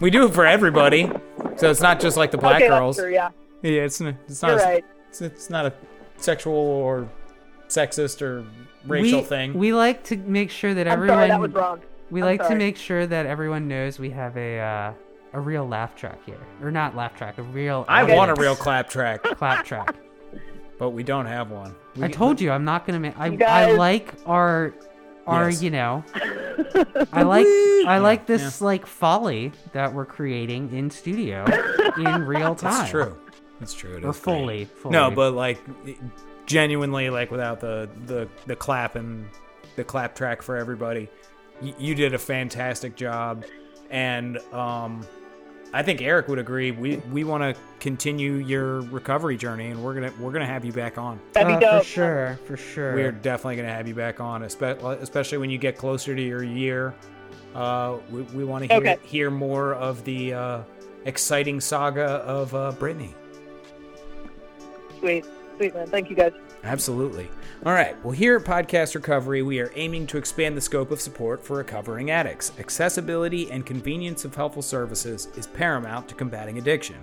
we 0.00 0.10
do 0.10 0.26
it 0.26 0.34
for 0.34 0.44
everybody, 0.46 1.10
so 1.56 1.70
it's 1.70 1.80
not 1.80 2.00
just 2.00 2.16
like 2.16 2.30
the 2.30 2.38
black 2.38 2.56
okay, 2.56 2.68
girls. 2.68 2.96
That's 2.96 3.04
true, 3.04 3.14
yeah, 3.14 3.30
Yeah, 3.62 3.82
it's 3.82 4.00
it's 4.00 4.42
not 4.42 4.50
you're 4.52 4.60
a, 4.60 4.64
right. 4.64 4.84
It's, 5.08 5.20
it's 5.22 5.50
not 5.50 5.66
a 5.66 5.72
sexual 6.16 6.54
or 6.54 7.08
sexist 7.68 8.22
or 8.22 8.44
racial 8.86 9.20
we, 9.20 9.24
thing. 9.26 9.54
We 9.54 9.72
like 9.72 10.04
to 10.04 10.16
make 10.16 10.50
sure 10.50 10.74
that 10.74 10.86
I'm 10.86 10.92
everyone. 10.94 11.16
sorry, 11.18 11.28
that 11.28 11.40
was 11.40 11.52
wrong. 11.52 11.80
We 12.10 12.20
I'm 12.22 12.26
like 12.26 12.48
to 12.48 12.54
make 12.54 12.76
sure 12.76 13.06
that 13.06 13.26
everyone 13.26 13.66
knows 13.68 13.98
we 13.98 14.10
have 14.10 14.36
a 14.36 14.60
uh, 14.60 14.92
a 15.32 15.40
real 15.40 15.66
laugh 15.66 15.96
track 15.96 16.18
here, 16.24 16.38
or 16.62 16.70
not 16.70 16.94
laugh 16.94 17.16
track, 17.16 17.38
a 17.38 17.42
real. 17.42 17.84
I 17.88 18.02
audience 18.02 18.16
want 18.16 18.30
a 18.30 18.40
real 18.40 18.54
clap 18.56 18.88
track, 18.88 19.22
clap 19.24 19.64
track. 19.64 19.94
but 20.78 20.90
we 20.90 21.02
don't 21.02 21.26
have 21.26 21.50
one. 21.50 21.74
We, 21.96 22.04
I 22.04 22.08
told 22.08 22.40
you 22.40 22.50
I'm 22.52 22.64
not 22.64 22.86
gonna 22.86 23.00
make. 23.00 23.18
I, 23.18 23.26
You 23.28 23.38
I 23.44 23.72
like 23.72 24.14
our 24.24 24.72
our 25.26 25.50
Yes. 25.50 25.62
you 25.62 25.70
know. 25.70 26.04
I 27.12 27.22
like 27.22 27.46
I 27.88 27.98
like 27.98 28.20
Yeah, 28.20 28.36
this 28.36 28.60
like 28.60 28.86
folly 28.86 29.52
that 29.72 29.92
we're 29.92 30.06
creating 30.06 30.72
in 30.72 30.90
studio 30.90 31.44
in 31.98 32.24
real 32.24 32.54
time. 32.54 32.72
That's 32.78 32.90
true. 32.90 33.18
That's 33.60 33.74
true. 33.74 33.96
It 33.96 34.04
or 34.04 34.12
fully, 34.12 34.66
fully. 34.66 34.92
No, 34.92 35.10
but 35.10 35.32
like 35.32 35.58
genuinely, 36.46 37.10
like 37.10 37.30
without 37.30 37.60
the 37.60 37.88
the 38.06 38.28
the 38.46 38.56
clap 38.56 38.96
and 38.96 39.28
the 39.76 39.84
clap 39.84 40.14
track 40.14 40.42
for 40.42 40.56
everybody, 40.56 41.08
y- 41.62 41.74
you 41.78 41.94
did 41.94 42.14
a 42.14 42.18
fantastic 42.18 42.96
job, 42.96 43.44
and 43.90 44.38
um, 44.52 45.06
I 45.72 45.82
think 45.82 46.00
Eric 46.02 46.28
would 46.28 46.38
agree. 46.38 46.70
We 46.70 46.96
we 47.10 47.24
want 47.24 47.42
to 47.42 47.60
continue 47.80 48.34
your 48.34 48.82
recovery 48.82 49.36
journey, 49.36 49.68
and 49.70 49.82
we're 49.82 49.94
gonna 49.94 50.12
we're 50.20 50.32
gonna 50.32 50.46
have 50.46 50.64
you 50.64 50.72
back 50.72 50.98
on. 50.98 51.18
That'd 51.32 51.58
be 51.58 51.64
Uh, 51.66 51.78
for 51.80 51.84
sure, 51.84 52.38
for 52.46 52.56
sure. 52.56 52.94
We're 52.94 53.12
definitely 53.12 53.56
gonna 53.56 53.72
have 53.72 53.88
you 53.88 53.94
back 53.94 54.20
on, 54.20 54.42
espe- 54.42 55.00
especially 55.02 55.38
when 55.38 55.50
you 55.50 55.58
get 55.58 55.76
closer 55.78 56.14
to 56.14 56.22
your 56.22 56.42
year. 56.42 56.94
Uh, 57.54 57.96
we 58.10 58.22
we 58.22 58.44
want 58.44 58.64
to 58.64 58.68
hear 58.68 58.76
Okay. 58.82 58.98
hear 59.02 59.30
more 59.30 59.74
of 59.74 60.04
the 60.04 60.34
uh, 60.34 60.60
exciting 61.06 61.60
saga 61.60 62.04
of 62.04 62.54
uh, 62.54 62.72
Brittany. 62.72 63.14
Sweet, 65.56 65.74
man. 65.74 65.86
Thank 65.86 66.10
you 66.10 66.16
guys. 66.16 66.32
Absolutely. 66.64 67.30
All 67.64 67.72
right. 67.72 67.96
Well, 68.04 68.12
here 68.12 68.36
at 68.36 68.44
Podcast 68.44 68.94
Recovery, 68.94 69.42
we 69.42 69.60
are 69.60 69.72
aiming 69.74 70.06
to 70.08 70.18
expand 70.18 70.56
the 70.56 70.60
scope 70.60 70.90
of 70.90 71.00
support 71.00 71.44
for 71.44 71.56
recovering 71.56 72.10
addicts. 72.10 72.52
Accessibility 72.58 73.50
and 73.50 73.64
convenience 73.64 74.24
of 74.24 74.34
helpful 74.34 74.62
services 74.62 75.28
is 75.36 75.46
paramount 75.46 76.08
to 76.08 76.14
combating 76.14 76.58
addiction. 76.58 76.96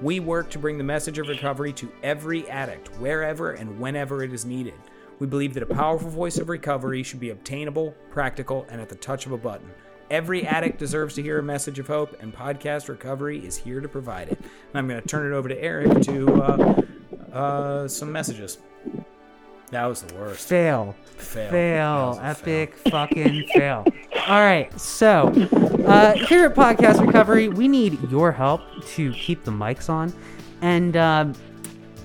We 0.00 0.18
work 0.18 0.50
to 0.50 0.58
bring 0.58 0.78
the 0.78 0.84
message 0.84 1.18
of 1.18 1.28
recovery 1.28 1.72
to 1.74 1.92
every 2.02 2.48
addict, 2.48 2.88
wherever 2.98 3.52
and 3.52 3.78
whenever 3.78 4.24
it 4.24 4.32
is 4.32 4.44
needed. 4.44 4.74
We 5.18 5.26
believe 5.26 5.52
that 5.54 5.62
a 5.62 5.66
powerful 5.66 6.08
voice 6.08 6.38
of 6.38 6.48
recovery 6.48 7.02
should 7.02 7.20
be 7.20 7.30
obtainable, 7.30 7.94
practical, 8.10 8.66
and 8.70 8.80
at 8.80 8.88
the 8.88 8.94
touch 8.94 9.26
of 9.26 9.32
a 9.32 9.38
button. 9.38 9.70
Every 10.10 10.46
addict 10.46 10.78
deserves 10.78 11.14
to 11.16 11.22
hear 11.22 11.38
a 11.38 11.42
message 11.42 11.78
of 11.78 11.86
hope, 11.86 12.20
and 12.20 12.34
Podcast 12.34 12.88
Recovery 12.88 13.44
is 13.46 13.56
here 13.56 13.80
to 13.80 13.88
provide 13.88 14.30
it. 14.30 14.38
And 14.40 14.74
I'm 14.74 14.88
going 14.88 15.00
to 15.00 15.06
turn 15.06 15.30
it 15.30 15.36
over 15.36 15.48
to 15.48 15.62
Eric 15.62 16.00
to 16.02 16.42
uh, 16.42 16.82
uh, 17.32 17.88
some 17.88 18.12
messages. 18.12 18.58
That 19.70 19.86
was 19.86 20.02
the 20.02 20.14
worst. 20.14 20.48
fail. 20.48 20.96
Fail. 21.16 21.50
Fail. 21.50 22.20
Epic 22.22 22.74
fucking 22.90 23.46
fail. 23.54 23.84
All 24.26 24.40
right. 24.40 24.68
So, 24.80 25.28
uh, 25.86 26.14
here 26.14 26.46
at 26.46 26.54
Podcast 26.56 27.04
Recovery, 27.04 27.48
we 27.48 27.68
need 27.68 28.10
your 28.10 28.32
help 28.32 28.62
to 28.94 29.12
keep 29.12 29.44
the 29.44 29.52
mics 29.52 29.88
on. 29.88 30.12
And, 30.60 30.96
um, 30.96 31.34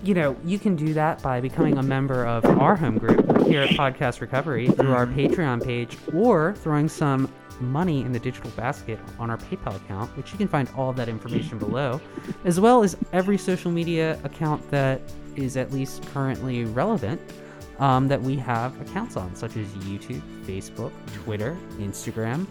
you 0.03 0.13
know, 0.13 0.35
you 0.45 0.59
can 0.59 0.75
do 0.75 0.93
that 0.93 1.23
by 1.23 1.41
becoming 1.41 1.79
a 1.79 1.83
member 1.83 2.23
of 2.25 2.45
our 2.45 2.75
home 2.75 2.99
group 2.99 3.47
here 3.47 3.63
at 3.63 3.71
Podcast 3.71 4.21
Recovery 4.21 4.67
through 4.67 4.93
our 4.93 5.07
Patreon 5.07 5.63
page 5.63 5.97
or 6.13 6.53
throwing 6.57 6.87
some 6.87 7.31
money 7.61 8.01
in 8.01 8.11
the 8.11 8.19
digital 8.19 8.49
basket 8.51 8.99
on 9.19 9.29
our 9.29 9.37
PayPal 9.37 9.75
account, 9.75 10.15
which 10.17 10.31
you 10.31 10.37
can 10.37 10.47
find 10.47 10.69
all 10.75 10.89
of 10.89 10.95
that 10.97 11.09
information 11.09 11.57
below, 11.57 11.99
as 12.43 12.59
well 12.59 12.83
as 12.83 12.95
every 13.13 13.37
social 13.37 13.71
media 13.71 14.19
account 14.23 14.69
that 14.71 15.01
is 15.35 15.57
at 15.57 15.71
least 15.71 16.05
currently 16.13 16.65
relevant 16.65 17.19
um, 17.79 18.07
that 18.07 18.21
we 18.21 18.35
have 18.37 18.79
accounts 18.81 19.17
on, 19.17 19.35
such 19.35 19.57
as 19.57 19.67
YouTube, 19.85 20.21
Facebook, 20.45 20.91
Twitter, 21.13 21.57
Instagram, 21.77 22.45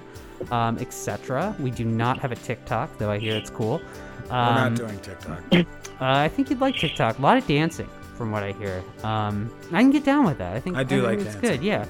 um, 0.50 0.78
etc. 0.78 1.54
We 1.60 1.70
do 1.70 1.84
not 1.84 2.18
have 2.18 2.32
a 2.32 2.36
TikTok, 2.36 2.98
though 2.98 3.10
I 3.10 3.18
hear 3.18 3.36
it's 3.36 3.50
cool. 3.50 3.80
We're 4.28 4.34
Um, 4.36 4.54
not 4.54 4.74
doing 4.74 4.98
TikTok. 5.00 5.40
uh, 5.52 5.64
I 6.00 6.28
think 6.28 6.50
you'd 6.50 6.60
like 6.60 6.76
TikTok. 6.76 7.18
A 7.18 7.22
lot 7.22 7.36
of 7.38 7.46
dancing, 7.46 7.88
from 8.16 8.30
what 8.32 8.42
I 8.42 8.52
hear. 8.52 8.82
Um, 9.02 9.50
I 9.72 9.80
can 9.80 9.90
get 9.90 10.04
down 10.04 10.24
with 10.26 10.38
that. 10.38 10.54
I 10.56 10.60
think 10.60 10.76
I 10.76 10.82
do 10.84 10.96
think 11.02 11.06
like 11.06 11.18
it's 11.20 11.34
dancing. 11.36 11.50
good. 11.50 11.62
Yeah. 11.62 11.86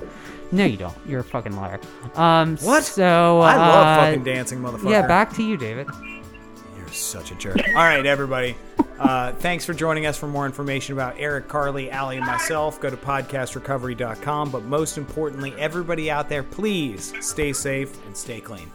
No, 0.52 0.64
you 0.64 0.76
don't. 0.76 0.94
You're 1.06 1.20
a 1.20 1.24
fucking 1.24 1.56
liar. 1.56 1.80
Um, 2.14 2.56
What? 2.58 2.84
So 2.84 3.40
I 3.40 3.56
love 3.56 3.86
uh, 3.86 4.04
fucking 4.06 4.24
dancing, 4.24 4.60
motherfucker. 4.60 4.90
Yeah, 4.90 5.06
back 5.06 5.32
to 5.34 5.42
you, 5.42 5.56
David. 5.56 5.88
You're 6.76 6.88
such 6.88 7.32
a 7.32 7.34
jerk. 7.34 7.56
All 7.68 7.74
right, 7.74 8.04
everybody. 8.06 8.56
Uh, 8.98 9.32
thanks 9.32 9.64
for 9.64 9.74
joining 9.74 10.06
us. 10.06 10.16
For 10.16 10.28
more 10.28 10.46
information 10.46 10.92
about 10.92 11.16
Eric, 11.18 11.48
Carly, 11.48 11.90
Allie, 11.90 12.16
and 12.18 12.26
myself, 12.26 12.80
go 12.80 12.88
to 12.90 12.96
podcastrecovery.com. 12.96 14.50
But 14.50 14.62
most 14.64 14.96
importantly, 14.98 15.52
everybody 15.58 16.10
out 16.10 16.28
there, 16.28 16.42
please 16.44 17.12
stay 17.20 17.52
safe 17.52 17.98
and 18.06 18.16
stay 18.16 18.40
clean. 18.40 18.70